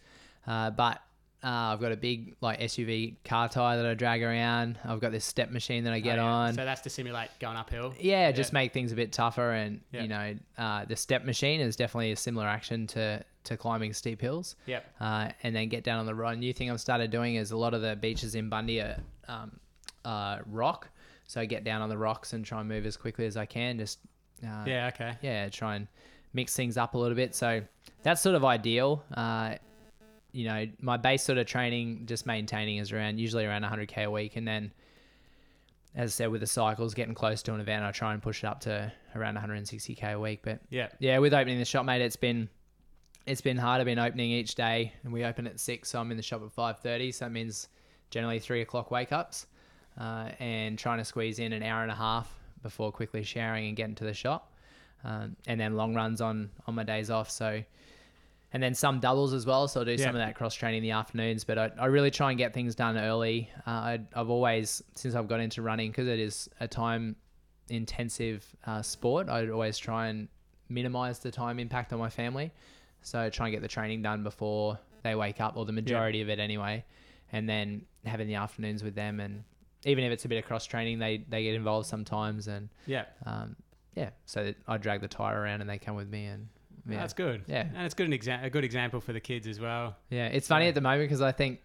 Uh, 0.46 0.70
but 0.70 1.00
uh, 1.42 1.72
I've 1.72 1.80
got 1.80 1.92
a 1.92 1.96
big 1.96 2.36
like 2.40 2.60
SUV 2.60 3.16
car 3.24 3.48
tire 3.48 3.76
that 3.78 3.86
I 3.86 3.94
drag 3.94 4.22
around. 4.22 4.78
I've 4.84 5.00
got 5.00 5.10
this 5.12 5.24
step 5.24 5.50
machine 5.50 5.84
that 5.84 5.92
I 5.92 6.00
get 6.00 6.18
oh, 6.18 6.22
yeah. 6.22 6.28
on. 6.28 6.54
So 6.54 6.64
that's 6.64 6.82
to 6.82 6.90
simulate 6.90 7.30
going 7.40 7.56
uphill. 7.56 7.94
yeah, 7.98 8.30
just 8.30 8.52
make 8.52 8.72
things 8.72 8.92
a 8.92 8.94
bit 8.94 9.12
tougher, 9.12 9.52
and 9.52 9.80
Yeah. 9.92 10.02
you 10.02 10.08
know, 10.08 10.34
uh, 10.58 10.84
the 10.84 10.96
step 10.96 11.24
machine 11.24 11.60
is 11.60 11.76
definitely 11.76 12.12
a 12.12 12.16
similar 12.16 12.46
action 12.46 12.86
to 12.88 13.24
to 13.44 13.56
climbing 13.56 13.94
steep 13.94 14.20
hills. 14.20 14.56
Yep. 14.66 14.84
Uh, 15.00 15.30
and 15.42 15.56
then 15.56 15.68
get 15.70 15.82
down 15.82 15.98
on 15.98 16.04
the 16.04 16.14
road. 16.14 16.30
A 16.32 16.36
New 16.36 16.52
thing 16.52 16.70
I've 16.70 16.80
started 16.80 17.10
doing 17.10 17.36
is 17.36 17.52
a 17.52 17.56
lot 17.56 17.72
of 17.72 17.80
the 17.80 17.96
beaches 17.96 18.34
in 18.34 18.50
Bundy 18.50 18.80
are 18.80 18.98
um, 19.28 19.58
uh, 20.04 20.40
rock, 20.46 20.90
so 21.26 21.40
I 21.40 21.46
get 21.46 21.64
down 21.64 21.80
on 21.80 21.88
the 21.88 21.96
rocks 21.96 22.34
and 22.34 22.44
try 22.44 22.60
and 22.60 22.68
move 22.68 22.84
as 22.84 22.98
quickly 22.98 23.24
as 23.24 23.38
I 23.38 23.46
can. 23.46 23.78
Just 23.78 23.98
uh, 24.44 24.64
Yeah, 24.66 24.88
okay. 24.92 25.14
yeah, 25.22 25.48
try 25.48 25.76
and 25.76 25.88
mix 26.32 26.54
things 26.54 26.76
up 26.76 26.94
a 26.94 26.98
little 26.98 27.16
bit. 27.16 27.34
So 27.34 27.62
that's 28.02 28.20
sort 28.20 28.34
of 28.36 28.44
ideal. 28.44 29.02
Uh, 29.14 29.54
you 30.32 30.44
know, 30.44 30.66
my 30.80 30.96
base 30.96 31.22
sort 31.24 31.38
of 31.38 31.46
training, 31.46 32.06
just 32.06 32.24
maintaining, 32.26 32.76
is 32.78 32.92
around 32.92 33.18
usually 33.18 33.44
around 33.44 33.62
100k 33.64 34.04
a 34.04 34.10
week, 34.10 34.36
and 34.36 34.46
then, 34.46 34.72
as 35.96 36.10
I 36.10 36.12
said, 36.12 36.30
with 36.30 36.40
the 36.40 36.46
cycles 36.46 36.94
getting 36.94 37.14
close 37.14 37.42
to 37.42 37.54
an 37.54 37.60
event, 37.60 37.84
I 37.84 37.90
try 37.90 38.12
and 38.12 38.22
push 38.22 38.44
it 38.44 38.46
up 38.46 38.60
to 38.60 38.92
around 39.16 39.36
160k 39.36 40.12
a 40.12 40.20
week. 40.20 40.40
But 40.44 40.60
Yeah. 40.70 40.88
yeah, 41.00 41.18
with 41.18 41.34
opening 41.34 41.58
the 41.58 41.64
shop, 41.64 41.84
mate, 41.84 42.00
it's 42.02 42.16
been 42.16 42.48
it's 43.26 43.40
been 43.42 43.58
hard. 43.58 43.80
I've 43.80 43.86
been 43.86 43.98
opening 43.98 44.30
each 44.30 44.54
day, 44.54 44.92
and 45.04 45.12
we 45.12 45.24
open 45.24 45.46
at 45.46 45.60
six, 45.60 45.90
so 45.90 46.00
I'm 46.00 46.10
in 46.10 46.16
the 46.16 46.22
shop 46.22 46.42
at 46.42 46.50
5:30. 46.54 47.12
So 47.12 47.24
that 47.26 47.30
means 47.32 47.68
generally 48.10 48.38
three 48.38 48.60
o'clock 48.62 48.90
wake 48.90 49.12
ups, 49.12 49.46
uh, 49.98 50.30
and 50.38 50.78
trying 50.78 50.98
to 50.98 51.04
squeeze 51.04 51.38
in 51.38 51.52
an 51.52 51.62
hour 51.62 51.82
and 51.82 51.90
a 51.92 51.94
half 51.96 52.32
before 52.62 52.90
quickly 52.92 53.22
showering 53.22 53.66
and 53.68 53.76
getting 53.76 53.94
to 53.96 54.04
the 54.04 54.14
shop, 54.14 54.49
um, 55.04 55.36
and 55.46 55.60
then 55.60 55.76
long 55.76 55.94
runs 55.94 56.20
on 56.20 56.50
on 56.66 56.74
my 56.74 56.84
days 56.84 57.10
off. 57.10 57.30
So. 57.30 57.62
And 58.52 58.60
then 58.60 58.74
some 58.74 58.98
doubles 58.98 59.32
as 59.32 59.46
well, 59.46 59.68
so 59.68 59.78
I'll 59.78 59.86
do 59.86 59.92
Yeah. 59.92 59.98
some 60.06 60.16
of 60.16 60.18
that 60.18 60.34
cross 60.34 60.56
training 60.56 60.78
in 60.78 60.82
the 60.82 60.90
afternoons. 60.90 61.44
But 61.44 61.56
I, 61.56 61.70
I 61.78 61.86
really 61.86 62.10
try 62.10 62.30
and 62.30 62.36
get 62.36 62.52
things 62.52 62.74
done 62.74 62.98
early. 62.98 63.48
Uh, 63.64 63.70
I, 63.70 64.00
I've 64.12 64.28
always, 64.28 64.82
since 64.96 65.14
I've 65.14 65.28
got 65.28 65.38
into 65.38 65.62
running, 65.62 65.92
because 65.92 66.08
it 66.08 66.18
is 66.18 66.50
a 66.58 66.66
time 66.66 67.14
intensive 67.68 68.44
uh, 68.66 68.82
sport, 68.82 69.28
I'd 69.28 69.50
always 69.50 69.78
try 69.78 70.08
and 70.08 70.26
minimize 70.68 71.20
the 71.20 71.30
time 71.30 71.60
impact 71.60 71.92
on 71.92 72.00
my 72.00 72.10
family. 72.10 72.50
So 73.02 73.30
try 73.30 73.46
and 73.46 73.52
get 73.54 73.62
the 73.62 73.68
training 73.68 74.02
done 74.02 74.24
before 74.24 74.78
they 75.04 75.14
wake 75.14 75.40
up, 75.40 75.56
or 75.56 75.64
the 75.64 75.72
majority 75.72 76.20
of 76.20 76.28
it 76.28 76.40
anyway, 76.40 76.84
and 77.32 77.48
then 77.48 77.82
having 78.04 78.26
the 78.26 78.34
afternoons 78.34 78.82
with 78.82 78.96
them. 78.96 79.20
And 79.20 79.44
even 79.84 80.02
if 80.02 80.10
it's 80.12 80.24
a 80.24 80.28
bit 80.28 80.38
of 80.38 80.44
cross 80.44 80.66
training, 80.66 80.98
they 80.98 81.24
they 81.28 81.44
get 81.44 81.54
involved 81.54 81.86
sometimes. 81.86 82.48
And 82.48 82.68
Yeah, 82.86 83.04
um, 83.24 83.54
yeah, 83.94 84.10
so 84.26 84.52
I 84.68 84.76
drag 84.76 85.00
the 85.00 85.08
tire 85.08 85.40
around 85.40 85.60
and 85.60 85.68
they 85.70 85.78
come 85.78 85.96
with 85.96 86.08
me. 86.08 86.26
And 86.26 86.48
yeah, 86.88 86.98
that's 86.98 87.12
good. 87.12 87.42
Yeah. 87.46 87.66
and 87.74 87.84
it's 87.84 87.94
good 87.94 88.06
an 88.06 88.12
exa- 88.18 88.44
a 88.44 88.50
good 88.50 88.64
example 88.64 89.00
for 89.00 89.12
the 89.12 89.20
kids 89.20 89.46
as 89.46 89.60
well. 89.60 89.96
yeah, 90.10 90.26
it's 90.26 90.48
funny 90.48 90.64
Yeah. 90.64 90.70
at 90.70 90.74
the 90.74 90.80
moment 90.80 91.08
because 91.08 91.20
I 91.22 91.32
think 91.32 91.60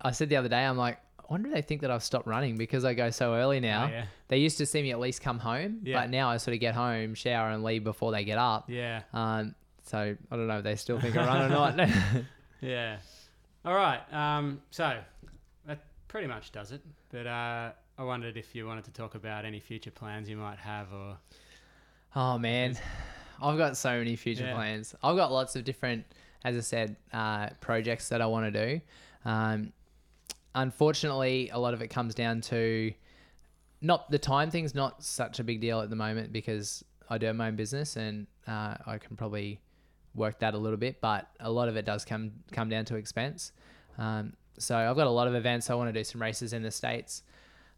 I 0.00 0.10
said 0.12 0.28
the 0.28 0.36
other 0.36 0.48
day, 0.48 0.64
I'm 0.64 0.76
like, 0.76 0.98
I 1.18 1.24
wonder 1.30 1.48
if 1.48 1.54
they 1.54 1.62
think 1.62 1.80
that 1.80 1.90
I've 1.90 2.02
stopped 2.02 2.26
running 2.26 2.56
because 2.56 2.84
I 2.84 2.92
go 2.94 3.08
so 3.10 3.34
early 3.34 3.58
now. 3.60 3.86
Oh, 3.86 3.90
yeah, 3.90 4.04
They 4.28 4.36
used 4.38 4.58
to 4.58 4.66
see 4.66 4.82
me 4.82 4.90
at 4.90 5.00
least 5.00 5.22
come 5.22 5.38
home, 5.38 5.80
Yeah. 5.82 6.00
but 6.02 6.10
now 6.10 6.28
I 6.28 6.36
sort 6.36 6.52
of 6.54 6.60
get 6.60 6.74
home, 6.74 7.14
shower, 7.14 7.48
and 7.50 7.62
leave 7.64 7.82
before 7.84 8.12
they 8.12 8.24
get 8.24 8.36
up. 8.38 8.68
yeah, 8.68 9.02
Um, 9.14 9.54
so 9.84 9.98
I 10.30 10.36
don't 10.36 10.46
know 10.46 10.58
if 10.58 10.64
they 10.64 10.76
still 10.76 11.00
think 11.00 11.16
I 11.16 11.26
run 11.26 11.42
or 11.42 11.48
not. 11.48 11.88
yeah. 12.60 12.96
All 13.64 13.74
right. 13.74 14.00
Um, 14.12 14.60
so 14.70 14.98
that 15.66 15.80
pretty 16.08 16.26
much 16.26 16.52
does 16.52 16.72
it. 16.72 16.82
But 17.10 17.26
uh, 17.26 17.72
I 17.98 18.02
wondered 18.02 18.36
if 18.36 18.54
you 18.54 18.66
wanted 18.66 18.84
to 18.84 18.90
talk 18.92 19.14
about 19.14 19.44
any 19.46 19.60
future 19.60 19.90
plans 19.90 20.28
you 20.28 20.36
might 20.36 20.58
have, 20.58 20.92
or 20.92 21.16
oh 22.16 22.38
man, 22.38 22.76
I've 23.42 23.58
got 23.58 23.76
so 23.76 23.98
many 23.98 24.16
future 24.16 24.44
Yeah. 24.44 24.54
plans. 24.54 24.94
I've 25.02 25.16
got 25.16 25.32
lots 25.32 25.56
of 25.56 25.64
different, 25.64 26.04
as 26.44 26.56
I 26.56 26.60
said, 26.60 26.96
uh, 27.12 27.50
projects 27.60 28.08
that 28.10 28.20
I 28.22 28.26
want 28.26 28.52
to 28.52 28.66
do. 28.66 28.80
Um, 29.24 29.72
unfortunately, 30.54 31.50
a 31.52 31.58
lot 31.58 31.74
of 31.74 31.82
it 31.82 31.88
comes 31.88 32.14
down 32.14 32.40
to 32.42 32.92
not 33.80 34.10
the 34.10 34.18
time 34.18 34.50
thing's 34.50 34.74
not 34.74 35.02
such 35.02 35.40
a 35.40 35.44
big 35.44 35.60
deal 35.60 35.80
at 35.80 35.90
the 35.90 35.96
moment 35.96 36.32
because 36.32 36.84
I 37.10 37.18
do 37.18 37.32
my 37.34 37.48
own 37.48 37.56
business 37.56 37.96
and 37.96 38.26
uh, 38.46 38.76
I 38.86 38.98
can 38.98 39.16
probably 39.16 39.60
work 40.14 40.38
that 40.40 40.54
a 40.54 40.58
little 40.58 40.78
bit, 40.78 41.00
but 41.00 41.28
a 41.40 41.50
lot 41.50 41.68
of 41.68 41.76
it 41.76 41.84
does 41.84 42.04
come 42.04 42.32
come 42.52 42.68
down 42.68 42.84
to 42.86 42.96
expense. 42.96 43.52
Um, 43.98 44.34
so 44.58 44.76
I've 44.76 44.96
got 44.96 45.06
a 45.06 45.10
lot 45.10 45.26
of 45.26 45.34
events. 45.34 45.68
I 45.70 45.74
want 45.74 45.92
to 45.92 45.98
do 46.00 46.04
some 46.04 46.22
races 46.22 46.52
in 46.52 46.62
the 46.62 46.70
states, 46.70 47.22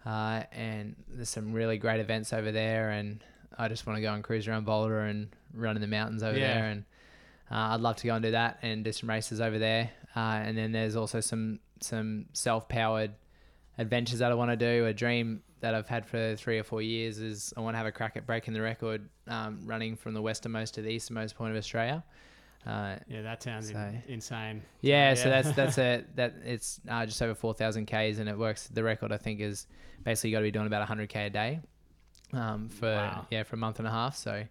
uh, 0.04 0.42
and 0.52 0.94
there's 1.08 1.30
some 1.30 1.52
really 1.52 1.78
great 1.78 1.98
events 2.00 2.32
over 2.32 2.52
there. 2.52 2.90
And 2.90 3.24
I 3.58 3.68
just 3.68 3.86
want 3.86 3.96
to 3.98 4.00
go 4.02 4.12
and 4.12 4.22
cruise 4.24 4.46
around 4.48 4.64
Boulder 4.66 5.00
and 5.00 5.28
run 5.54 5.76
in 5.76 5.82
the 5.82 5.88
mountains 5.88 6.22
over 6.22 6.38
Yeah. 6.38 6.54
there. 6.54 6.64
And 6.70 6.84
uh, 7.50 7.74
I'd 7.74 7.80
love 7.80 7.96
to 7.96 8.06
go 8.06 8.14
and 8.14 8.22
do 8.22 8.30
that 8.32 8.58
and 8.62 8.84
do 8.84 8.92
some 8.92 9.08
races 9.08 9.40
over 9.40 9.58
there. 9.58 9.90
Uh, 10.14 10.20
and 10.44 10.56
then 10.56 10.72
there's 10.72 10.96
also 10.96 11.20
some 11.20 11.60
some 11.80 12.26
self 12.32 12.68
powered 12.68 13.12
adventures 13.78 14.18
that 14.20 14.30
I 14.30 14.34
want 14.34 14.50
to 14.50 14.56
do. 14.56 14.86
A 14.86 14.92
dream 14.94 15.42
that 15.60 15.74
I've 15.74 15.88
had 15.88 16.06
for 16.06 16.34
three 16.36 16.58
or 16.58 16.64
four 16.64 16.82
years 16.82 17.18
is 17.18 17.52
I 17.56 17.60
want 17.60 17.74
to 17.74 17.78
have 17.78 17.86
a 17.86 17.92
crack 17.92 18.16
at 18.16 18.26
breaking 18.26 18.54
the 18.54 18.60
record, 18.62 19.08
um, 19.28 19.60
running 19.64 19.96
from 19.96 20.14
the 20.14 20.22
westernmost 20.22 20.74
to 20.74 20.82
the 20.82 20.88
easternmost 20.90 21.34
point 21.36 21.50
of 21.52 21.56
Australia. 21.56 22.04
Uh, 22.66 22.96
yeah, 23.08 23.22
that 23.22 23.42
sounds 23.42 23.70
in- 23.70 23.74
So- 23.76 23.94
insane. 24.08 24.62
yeah, 24.80 25.14
so 25.14 25.28
that's 25.30 25.52
that's 25.52 25.78
a 25.88 26.04
that 26.16 26.34
it's 26.44 26.80
uh, 26.88 27.06
just 27.06 27.20
over 27.22 27.34
four 27.34 27.54
thousand 27.54 27.86
k's 27.86 28.18
and 28.18 28.28
it 28.28 28.36
works. 28.36 28.66
The 28.68 28.82
record 28.82 29.12
I 29.12 29.18
think 29.18 29.40
is 29.40 29.66
basically 30.02 30.32
got 30.32 30.38
to 30.38 30.44
be 30.44 30.50
doing 30.50 30.66
about 30.66 30.86
hundred 30.88 31.08
k 31.08 31.26
a 31.26 31.30
day, 31.30 31.60
um, 32.32 32.68
for 32.68 32.86
Wow. 32.92 33.26
yeah 33.30 33.42
for 33.44 33.56
a 33.56 33.58
month 33.58 33.78
and 33.78 33.86
a 33.88 33.90
half. 33.90 34.16
So, 34.16 34.44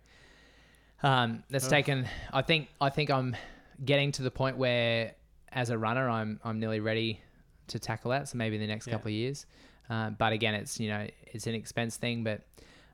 um, 1.03 1.43
that's 1.49 1.65
Ugh. 1.65 1.71
taken. 1.71 2.07
I 2.33 2.41
think 2.41 2.69
I 2.81 2.89
think 2.89 3.09
I'm 3.11 3.35
getting 3.83 4.11
to 4.13 4.23
the 4.23 4.31
point 4.31 4.57
where 4.57 5.13
as 5.51 5.69
a 5.69 5.77
runner 5.77 6.09
I'm 6.09 6.39
I'm 6.43 6.59
nearly 6.59 6.79
ready 6.79 7.21
to 7.67 7.79
tackle 7.79 8.11
that. 8.11 8.29
So 8.29 8.37
maybe 8.37 8.55
in 8.55 8.61
the 8.61 8.67
next 8.67 8.87
Yeah. 8.87 8.93
couple 8.93 9.09
of 9.09 9.13
years. 9.13 9.45
Uh, 9.89 10.09
but 10.11 10.33
again, 10.33 10.55
it's 10.55 10.79
you 10.79 10.89
know 10.89 11.07
it's 11.27 11.47
an 11.47 11.55
expense 11.55 11.97
thing. 11.97 12.23
But 12.23 12.41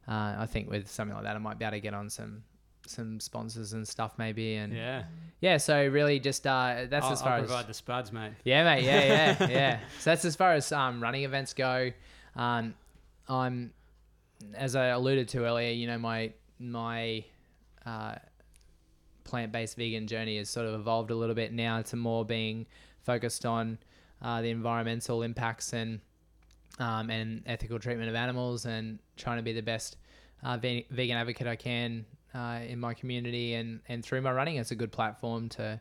uh, 0.07 0.35
I 0.39 0.45
think 0.47 0.69
with 0.69 0.89
something 0.89 1.15
like 1.15 1.23
that, 1.25 1.35
I 1.35 1.39
might 1.39 1.57
be 1.59 1.65
able 1.65 1.77
to 1.77 1.79
get 1.79 1.93
on 1.93 2.09
some 2.09 2.43
some 2.87 3.19
sponsors 3.19 3.73
and 3.73 3.87
stuff 3.87 4.13
maybe. 4.17 4.55
And 4.55 4.73
yeah, 4.73 5.03
yeah. 5.39 5.57
so 5.57 5.87
really 5.87 6.19
just 6.19 6.45
uh, 6.47 6.85
that's 6.89 7.05
I'll, 7.05 7.13
as 7.13 7.21
far 7.21 7.33
I'll 7.33 7.41
as 7.43 7.47
provide 7.47 7.67
the 7.67 7.73
spuds, 7.73 8.11
mate. 8.11 8.31
yeah, 8.43 8.63
mate. 8.63 8.83
Yeah, 8.83 9.03
yeah, 9.39 9.47
yeah. 9.49 9.79
So 9.99 10.09
that's 10.09 10.25
as 10.25 10.35
far 10.35 10.53
as 10.53 10.71
um, 10.71 11.01
running 11.01 11.23
events 11.23 11.53
go. 11.53 11.91
Um, 12.35 12.73
I'm, 13.29 13.71
as 14.53 14.75
I 14.75 14.87
alluded 14.87 15.27
to 15.29 15.45
earlier, 15.45 15.71
you 15.71 15.87
know, 15.87 15.97
my 15.97 16.33
my 16.59 17.23
uh, 17.85 18.15
plant-based 19.23 19.77
vegan 19.77 20.07
journey 20.07 20.37
has 20.37 20.49
sort 20.49 20.65
of 20.67 20.73
evolved 20.79 21.11
a 21.11 21.15
little 21.15 21.35
bit 21.35 21.53
now 21.53 21.81
to 21.81 21.95
more 21.95 22.25
being 22.25 22.65
focused 23.03 23.45
on 23.45 23.77
uh, 24.21 24.41
the 24.41 24.49
environmental 24.49 25.23
impacts 25.23 25.73
and 25.73 25.99
um, 26.79 27.09
and 27.09 27.43
ethical 27.45 27.79
treatment 27.79 28.09
of 28.09 28.15
animals 28.15 28.65
and 28.65 28.99
trying 29.17 29.37
to 29.37 29.43
be 29.43 29.53
the 29.53 29.61
best 29.61 29.97
uh, 30.43 30.57
vegan 30.57 31.17
advocate 31.17 31.45
I 31.47 31.55
can 31.55 32.05
uh, 32.33 32.59
in 32.65 32.79
my 32.79 32.93
community 32.93 33.55
and, 33.55 33.81
and 33.89 34.03
through 34.03 34.21
my 34.21 34.31
running. 34.31 34.55
It's 34.55 34.71
a 34.71 34.75
good 34.75 34.91
platform 34.91 35.49
to 35.49 35.79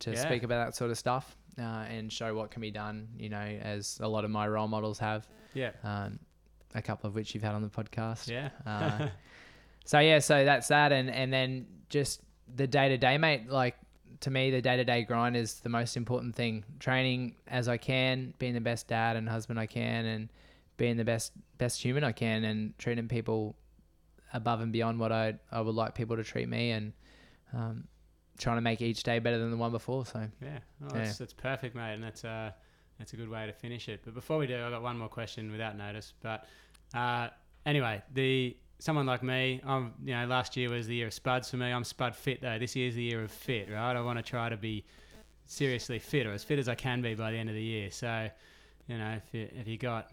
to 0.00 0.10
Yeah. 0.12 0.22
speak 0.22 0.42
about 0.42 0.66
that 0.66 0.76
sort 0.76 0.90
of 0.90 0.98
stuff 0.98 1.36
uh, 1.58 1.62
and 1.62 2.12
show 2.12 2.34
what 2.34 2.50
can 2.50 2.60
be 2.60 2.70
done. 2.70 3.08
You 3.18 3.28
know, 3.30 3.38
as 3.38 3.98
a 4.02 4.08
lot 4.08 4.24
of 4.24 4.30
my 4.30 4.46
role 4.48 4.68
models 4.68 4.98
have, 4.98 5.26
Yeah, 5.54 5.70
um, 5.82 6.18
a 6.74 6.82
couple 6.82 7.08
of 7.08 7.14
which 7.14 7.34
you've 7.34 7.44
had 7.44 7.54
on 7.54 7.62
the 7.62 7.68
podcast. 7.68 8.28
yeah. 8.28 8.50
Uh, 8.66 9.08
so 9.84 9.98
yeah, 9.98 10.18
so 10.18 10.44
that's 10.44 10.68
that, 10.68 10.92
and 10.92 11.10
and 11.10 11.32
then 11.32 11.66
just 11.88 12.20
the 12.54 12.66
day 12.66 12.88
to 12.88 12.98
day, 12.98 13.18
mate. 13.18 13.48
Like 13.48 13.76
to 14.20 14.30
me, 14.30 14.50
the 14.50 14.62
day 14.62 14.76
to 14.76 14.84
day 14.84 15.02
grind 15.02 15.36
is 15.36 15.60
the 15.60 15.68
most 15.68 15.96
important 15.96 16.34
thing. 16.34 16.64
Training 16.78 17.36
as 17.46 17.68
I 17.68 17.76
can, 17.76 18.34
being 18.38 18.54
the 18.54 18.60
best 18.60 18.88
dad 18.88 19.16
and 19.16 19.28
husband 19.28 19.58
I 19.58 19.66
can, 19.66 20.04
and 20.04 20.28
being 20.76 20.96
the 20.96 21.04
best 21.04 21.32
best 21.58 21.82
human 21.82 22.04
I 22.04 22.12
can, 22.12 22.44
and 22.44 22.76
treating 22.78 23.08
people 23.08 23.56
above 24.32 24.60
and 24.60 24.72
beyond 24.72 24.98
what 24.98 25.12
I 25.12 25.34
I 25.52 25.60
would 25.60 25.74
like 25.74 25.94
people 25.94 26.16
to 26.16 26.24
treat 26.24 26.48
me, 26.48 26.72
and 26.72 26.92
um, 27.52 27.84
trying 28.38 28.56
to 28.56 28.62
make 28.62 28.80
each 28.80 29.02
day 29.02 29.18
better 29.18 29.38
than 29.38 29.50
the 29.50 29.56
one 29.56 29.70
before. 29.70 30.06
So 30.06 30.26
Yeah, 30.42 30.58
oh, 30.82 30.88
Yeah. 30.94 31.04
That's, 31.04 31.18
that's 31.18 31.32
perfect, 31.32 31.74
mate, 31.74 31.94
and 31.94 32.02
that's 32.02 32.24
uh, 32.24 32.50
that's 32.98 33.12
a 33.12 33.16
good 33.16 33.28
way 33.28 33.46
to 33.46 33.52
finish 33.52 33.88
it. 33.88 34.00
But 34.04 34.14
before 34.14 34.38
we 34.38 34.46
do, 34.46 34.56
I 34.56 34.70
got 34.70 34.82
one 34.82 34.98
more 34.98 35.08
question 35.08 35.50
without 35.50 35.76
notice. 35.76 36.12
But 36.22 36.46
uh, 36.94 37.28
anyway, 37.66 38.02
the 38.12 38.56
someone 38.78 39.06
like 39.06 39.22
me, 39.22 39.60
I'm 39.64 39.94
you 40.04 40.14
know 40.14 40.26
last 40.26 40.56
year 40.56 40.70
was 40.70 40.86
the 40.86 40.94
year 40.94 41.06
of 41.08 41.14
spuds 41.14 41.50
for 41.50 41.56
me. 41.56 41.66
I'm 41.70 41.84
spud 41.84 42.14
fit 42.14 42.40
though. 42.40 42.58
This 42.58 42.76
year's 42.76 42.94
the 42.94 43.02
year 43.02 43.22
of 43.22 43.30
fit, 43.30 43.68
right? 43.70 43.96
I 43.96 44.00
want 44.00 44.18
to 44.18 44.22
try 44.22 44.48
to 44.48 44.56
be 44.56 44.84
seriously 45.46 45.98
fit 45.98 46.26
or 46.26 46.32
as 46.32 46.42
fit 46.44 46.58
as 46.58 46.68
I 46.68 46.74
can 46.74 47.02
be 47.02 47.14
by 47.14 47.30
the 47.30 47.36
end 47.38 47.48
of 47.48 47.54
the 47.54 47.62
year. 47.62 47.90
So, 47.90 48.28
you 48.88 48.98
know, 48.98 49.12
if 49.16 49.34
you 49.34 49.48
if 49.60 49.66
you 49.68 49.76
got 49.76 50.12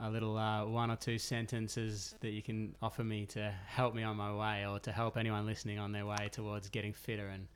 a 0.00 0.10
little 0.10 0.36
uh, 0.36 0.66
one 0.66 0.90
or 0.90 0.96
two 0.96 1.18
sentences 1.18 2.14
that 2.20 2.30
you 2.30 2.42
can 2.42 2.74
offer 2.82 3.02
me 3.02 3.24
to 3.26 3.50
help 3.66 3.94
me 3.94 4.02
on 4.02 4.16
my 4.16 4.34
way 4.34 4.66
or 4.66 4.78
to 4.80 4.92
help 4.92 5.16
anyone 5.16 5.46
listening 5.46 5.78
on 5.78 5.92
their 5.92 6.04
way 6.04 6.28
towards 6.30 6.68
getting 6.68 6.92
fitter 6.92 7.28
and. 7.28 7.46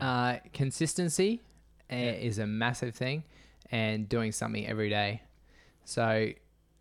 Uh, 0.00 0.36
consistency 0.52 1.40
uh, 1.90 1.96
Yeah. 1.96 2.10
is 2.12 2.38
a 2.38 2.46
massive 2.46 2.94
thing, 2.94 3.24
and 3.72 4.08
doing 4.08 4.32
something 4.32 4.66
every 4.66 4.90
day. 4.90 5.22
So, 5.84 6.28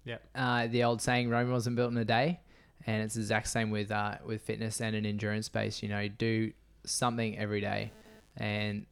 Yep. 0.08 0.22
uh, 0.36 0.68
the 0.68 0.84
old 0.84 1.02
saying, 1.02 1.30
"Rome 1.30 1.52
wasn't 1.52 1.76
built 1.76 1.92
in 1.92 1.98
a 1.98 2.06
day," 2.06 2.40
and 2.86 3.04
it's 3.04 3.16
the 3.16 3.22
exact 3.22 3.48
same 3.50 3.70
with 3.70 3.92
uh, 3.92 4.16
with 4.26 4.42
fitness 4.42 4.82
and 4.82 4.96
an 4.96 5.06
endurance 5.06 5.50
base. 5.50 5.84
You 5.84 5.90
know, 5.90 6.08
do 6.08 6.54
something 6.86 7.38
every 7.38 7.62
day, 7.62 7.92
and 8.38 8.86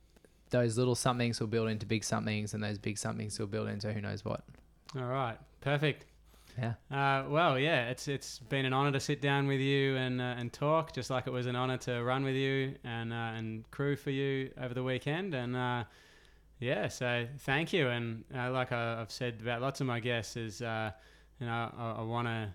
those 0.49 0.77
little 0.77 0.95
somethings 0.95 1.39
will 1.39 1.47
build 1.47 1.69
into 1.69 1.85
big 1.85 2.03
somethings, 2.03 2.53
and 2.53 2.63
those 2.63 2.77
big 2.77 2.97
somethings 2.97 3.39
will 3.39 3.47
build 3.47 3.69
into 3.69 3.93
who 3.93 4.01
knows 4.01 4.23
what. 4.25 4.43
All 4.95 5.05
right, 5.05 5.37
perfect. 5.61 6.05
Yeah. 6.57 6.73
Uh, 6.89 7.27
well, 7.29 7.59
yeah, 7.59 7.89
it's 7.89 8.07
it's 8.07 8.39
been 8.39 8.65
an 8.65 8.73
honour 8.73 8.91
to 8.93 8.99
sit 8.99 9.21
down 9.21 9.47
with 9.47 9.59
you 9.59 9.95
and 9.97 10.21
uh, 10.21 10.35
and 10.37 10.51
talk, 10.53 10.93
just 10.93 11.09
like 11.09 11.27
it 11.27 11.31
was 11.31 11.47
an 11.47 11.55
honour 11.55 11.77
to 11.77 12.03
run 12.03 12.23
with 12.23 12.35
you 12.35 12.75
and 12.83 13.11
uh, 13.11 13.33
and 13.35 13.69
crew 13.71 13.95
for 13.95 14.11
you 14.11 14.51
over 14.61 14.73
the 14.73 14.83
weekend. 14.83 15.33
And 15.33 15.55
uh, 15.55 15.83
yeah, 16.59 16.87
so 16.87 17.27
thank 17.39 17.73
you. 17.73 17.89
And 17.89 18.23
uh, 18.35 18.51
like 18.51 18.71
I, 18.71 19.01
I've 19.01 19.11
said 19.11 19.39
about 19.41 19.61
lots 19.61 19.81
of 19.81 19.87
my 19.87 19.99
guests, 19.99 20.37
is 20.37 20.61
uh, 20.61 20.91
you 21.39 21.45
know 21.45 21.71
I, 21.77 21.95
I 21.99 22.01
want 22.01 22.27
to 22.27 22.49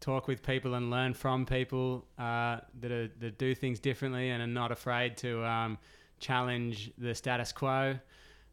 talk 0.00 0.28
with 0.28 0.42
people 0.42 0.74
and 0.74 0.90
learn 0.90 1.14
from 1.14 1.44
people 1.44 2.06
uh, 2.18 2.58
that 2.80 2.90
are, 2.90 3.08
that 3.18 3.38
do 3.38 3.54
things 3.54 3.78
differently 3.78 4.30
and 4.30 4.42
are 4.42 4.46
not 4.46 4.72
afraid 4.72 5.16
to 5.18 5.44
um, 5.44 5.78
challenge 6.18 6.90
the 6.98 7.14
status 7.14 7.52
quo. 7.52 7.98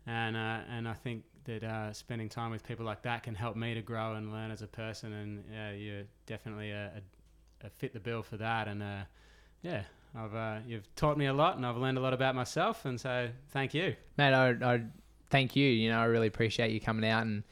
And 0.06 0.38
uh, 0.38 0.60
and 0.70 0.88
I 0.88 0.94
think 0.94 1.24
that 1.44 1.64
uh, 1.64 1.92
spending 1.94 2.30
time 2.30 2.52
with 2.52 2.66
people 2.66 2.86
like 2.86 3.02
that 3.04 3.24
can 3.24 3.36
help 3.36 3.56
me 3.56 3.74
to 3.74 3.82
grow 3.82 4.16
and 4.16 4.32
learn 4.32 4.52
as 4.52 4.62
a 4.62 4.68
person. 4.68 5.14
And 5.14 5.80
you're 5.82 6.04
definitely 6.26 6.72
a, 6.72 6.92
a, 7.64 7.68
a 7.68 7.70
fit 7.70 7.94
the 7.94 8.00
bill 8.00 8.24
for 8.24 8.38
that. 8.38 8.68
And 8.68 8.84
uh, 8.84 9.04
yeah, 9.62 9.84
I've 10.16 10.36
uh, 10.36 10.60
you've 10.68 10.94
taught 10.96 11.18
me 11.18 11.26
a 11.28 11.34
lot, 11.34 11.58
and 11.58 11.66
I've 11.66 11.78
learned 11.78 11.98
a 11.98 12.02
lot 12.02 12.14
about 12.14 12.36
myself. 12.36 12.86
And 12.86 13.00
so 13.00 13.30
thank 13.50 13.74
you. 13.74 13.96
Mate, 14.18 14.34
I, 14.34 14.50
I 14.62 14.82
thank 15.30 15.56
you. 15.56 15.68
You 15.68 15.90
know, 15.90 16.00
I 16.00 16.06
really 16.06 16.28
appreciate 16.28 16.72
you 16.72 16.80
coming 16.80 17.10
out 17.10 17.24
and 17.24 17.44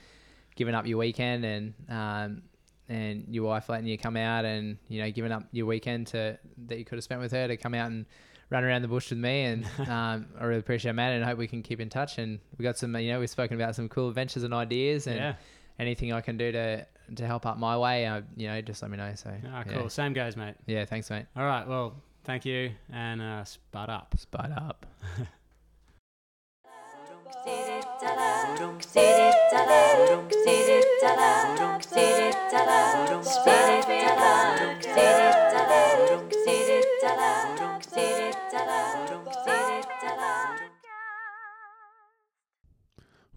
giving 0.55 0.73
up 0.73 0.87
your 0.87 0.97
weekend 0.97 1.45
and 1.45 1.73
um, 1.89 2.41
and 2.87 3.25
your 3.29 3.45
wife 3.45 3.69
letting 3.69 3.87
you 3.87 3.97
come 3.97 4.15
out 4.17 4.45
and 4.45 4.77
you 4.87 5.01
know 5.01 5.11
giving 5.11 5.31
up 5.31 5.43
your 5.51 5.65
weekend 5.65 6.07
to 6.07 6.37
that 6.67 6.77
you 6.77 6.85
could 6.85 6.95
have 6.95 7.03
spent 7.03 7.21
with 7.21 7.31
her 7.31 7.47
to 7.47 7.57
come 7.57 7.73
out 7.73 7.91
and 7.91 8.05
run 8.49 8.63
around 8.63 8.81
the 8.81 8.87
bush 8.87 9.09
with 9.09 9.19
me. 9.19 9.43
And 9.43 9.65
um, 9.89 10.27
I 10.39 10.45
really 10.45 10.59
appreciate 10.59 10.91
it, 10.91 10.93
man. 10.93 11.13
And 11.13 11.23
I 11.23 11.27
hope 11.27 11.37
we 11.37 11.47
can 11.47 11.61
keep 11.61 11.79
in 11.79 11.89
touch. 11.89 12.17
And 12.17 12.39
we 12.57 12.63
got 12.63 12.77
some, 12.77 12.95
you 12.95 13.11
know, 13.11 13.19
we've 13.19 13.29
spoken 13.29 13.59
about 13.59 13.75
some 13.75 13.89
cool 13.89 14.09
adventures 14.09 14.43
and 14.43 14.53
ideas 14.53 15.07
and 15.07 15.17
yeah. 15.17 15.33
anything 15.79 16.13
I 16.13 16.21
can 16.21 16.37
do 16.37 16.51
to 16.51 16.85
to 17.15 17.27
help 17.27 17.45
up 17.45 17.57
my 17.57 17.77
way. 17.77 18.05
Uh, 18.05 18.21
you 18.35 18.47
know, 18.47 18.59
just 18.61 18.81
let 18.81 18.89
me 18.89 18.97
know. 18.97 19.13
So 19.15 19.31
Ah, 19.51 19.63
yeah. 19.65 19.73
cool. 19.73 19.89
Same 19.89 20.13
goes, 20.13 20.35
mate. 20.35 20.55
Yeah, 20.65 20.85
thanks, 20.85 21.09
mate. 21.09 21.25
All 21.35 21.45
right. 21.45 21.67
Well, 21.67 21.95
Thank 22.25 22.43
you, 22.43 22.71
and 22.91 23.21
uh, 23.21 23.43
spud 23.43 23.87
up. 23.87 24.15
Spud 24.17 24.51
up. 24.51 24.87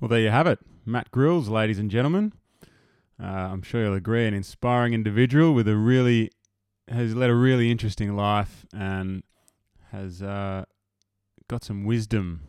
Well, 0.00 0.08
there 0.08 0.20
you 0.20 0.30
have 0.30 0.46
it. 0.46 0.60
Matt 0.86 1.10
Grills, 1.10 1.50
ladies 1.50 1.78
and 1.78 1.90
gentlemen. 1.90 2.32
Uh, 3.22 3.26
I'm 3.26 3.60
sure 3.60 3.84
you'll 3.84 3.94
agree, 3.94 4.26
an 4.26 4.32
inspiring 4.32 4.94
individual 4.94 5.52
with 5.52 5.68
a 5.68 5.76
really 5.76 6.30
has 6.88 7.14
led 7.14 7.30
a 7.30 7.34
really 7.34 7.70
interesting 7.70 8.16
life 8.16 8.66
and 8.74 9.22
has 9.92 10.22
uh, 10.22 10.64
got 11.48 11.64
some 11.64 11.84
wisdom 11.84 12.42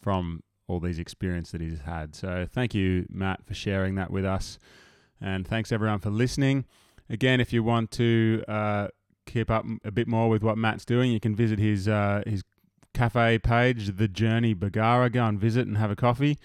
from 0.00 0.42
all 0.66 0.80
these 0.80 0.98
experiences 0.98 1.52
that 1.52 1.60
he's 1.60 1.80
had. 1.80 2.14
So 2.14 2.46
thank 2.50 2.74
you, 2.74 3.06
Matt, 3.10 3.44
for 3.44 3.54
sharing 3.54 3.96
that 3.96 4.10
with 4.10 4.24
us, 4.24 4.58
and 5.20 5.46
thanks 5.46 5.72
everyone 5.72 5.98
for 5.98 6.10
listening. 6.10 6.64
Again, 7.08 7.40
if 7.40 7.52
you 7.52 7.62
want 7.62 7.90
to 7.92 8.44
uh, 8.46 8.88
keep 9.26 9.50
up 9.50 9.64
a 9.84 9.90
bit 9.90 10.06
more 10.06 10.28
with 10.28 10.42
what 10.42 10.56
Matt's 10.56 10.84
doing, 10.84 11.10
you 11.10 11.20
can 11.20 11.34
visit 11.34 11.58
his 11.58 11.88
uh, 11.88 12.22
his 12.26 12.42
cafe 12.94 13.38
page, 13.38 13.96
The 13.96 14.08
Journey 14.08 14.54
Bargara. 14.54 15.10
Go 15.10 15.24
and 15.24 15.38
visit 15.38 15.66
and 15.66 15.76
have 15.78 15.90
a 15.90 15.96
coffee. 15.96 16.38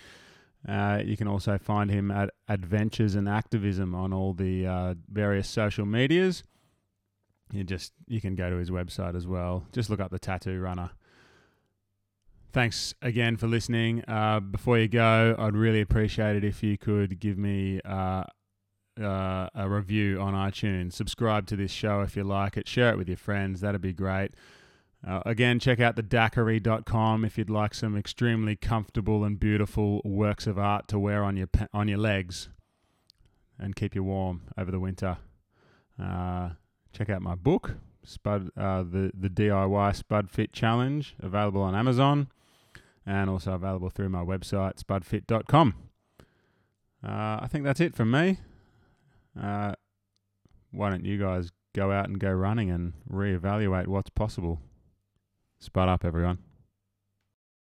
Uh, 0.67 1.01
you 1.05 1.15
can 1.15 1.27
also 1.27 1.59
find 1.59 1.91
him 1.91 2.09
at 2.09 2.31
Adventures 2.47 3.13
and 3.13 3.29
Activism 3.29 3.93
on 3.93 4.11
all 4.11 4.33
the 4.33 4.65
uh, 4.65 4.95
various 5.07 5.47
social 5.47 5.85
medias. 5.85 6.43
You 7.51 7.63
just 7.63 7.93
you 8.07 8.21
can 8.21 8.35
go 8.35 8.49
to 8.49 8.55
his 8.57 8.71
website 8.71 9.15
as 9.15 9.27
well. 9.27 9.65
Just 9.71 9.89
look 9.89 9.99
up 9.99 10.11
the 10.11 10.19
Tattoo 10.19 10.59
Runner. 10.59 10.91
Thanks 12.51 12.93
again 13.01 13.35
for 13.35 13.47
listening. 13.47 14.03
Uh, 14.07 14.39
before 14.39 14.77
you 14.79 14.87
go, 14.87 15.35
I'd 15.37 15.55
really 15.55 15.81
appreciate 15.81 16.37
it 16.37 16.43
if 16.43 16.63
you 16.63 16.77
could 16.77 17.19
give 17.19 17.37
me 17.37 17.81
uh, 17.83 18.23
uh, 18.99 19.49
a 19.53 19.69
review 19.69 20.21
on 20.21 20.33
iTunes. 20.33 20.93
Subscribe 20.93 21.47
to 21.47 21.55
this 21.55 21.71
show 21.71 22.01
if 22.01 22.15
you 22.15 22.23
like 22.23 22.55
it. 22.55 22.67
Share 22.67 22.91
it 22.91 22.97
with 22.97 23.09
your 23.09 23.17
friends. 23.17 23.61
That'd 23.61 23.81
be 23.81 23.93
great. 23.93 24.31
Uh, 25.05 25.21
again, 25.25 25.59
check 25.59 25.79
out 25.79 25.95
the 25.95 26.03
dakkery.com 26.03 27.25
if 27.25 27.37
you'd 27.37 27.49
like 27.49 27.73
some 27.73 27.95
extremely 27.95 28.55
comfortable 28.55 29.23
and 29.23 29.39
beautiful 29.39 30.01
works 30.03 30.47
of 30.47 30.57
art 30.57 30.87
to 30.87 30.97
wear 30.97 31.23
on 31.23 31.37
your 31.37 31.49
on 31.73 31.87
your 31.87 31.99
legs 31.99 32.49
and 33.59 33.75
keep 33.75 33.93
you 33.93 34.03
warm 34.03 34.41
over 34.57 34.71
the 34.71 34.79
winter. 34.79 35.17
Check 36.95 37.09
out 37.09 37.21
my 37.21 37.35
book, 37.35 37.73
Spud, 38.05 38.51
uh, 38.55 38.83
the 38.83 39.11
the 39.13 39.29
DIY 39.29 39.95
Spud 39.97 40.29
Fit 40.29 40.53
Challenge, 40.53 41.13
available 41.21 41.61
on 41.61 41.75
Amazon 41.75 42.29
and 43.05 43.29
also 43.29 43.51
available 43.51 43.89
through 43.89 44.07
my 44.07 44.23
website 44.23 44.81
spudfit.com. 44.81 45.75
Uh, 47.05 47.39
I 47.41 47.47
think 47.51 47.65
that's 47.65 47.81
it 47.81 47.93
from 47.93 48.11
me. 48.11 48.39
Uh, 49.37 49.73
why 50.71 50.89
don't 50.89 51.03
you 51.03 51.19
guys 51.19 51.51
go 51.73 51.91
out 51.91 52.07
and 52.07 52.17
go 52.17 52.31
running 52.31 52.71
and 52.71 52.93
reevaluate 53.11 53.87
what's 53.87 54.09
possible? 54.09 54.61
Spud 55.59 55.89
up, 55.89 56.05
everyone. 56.05 56.39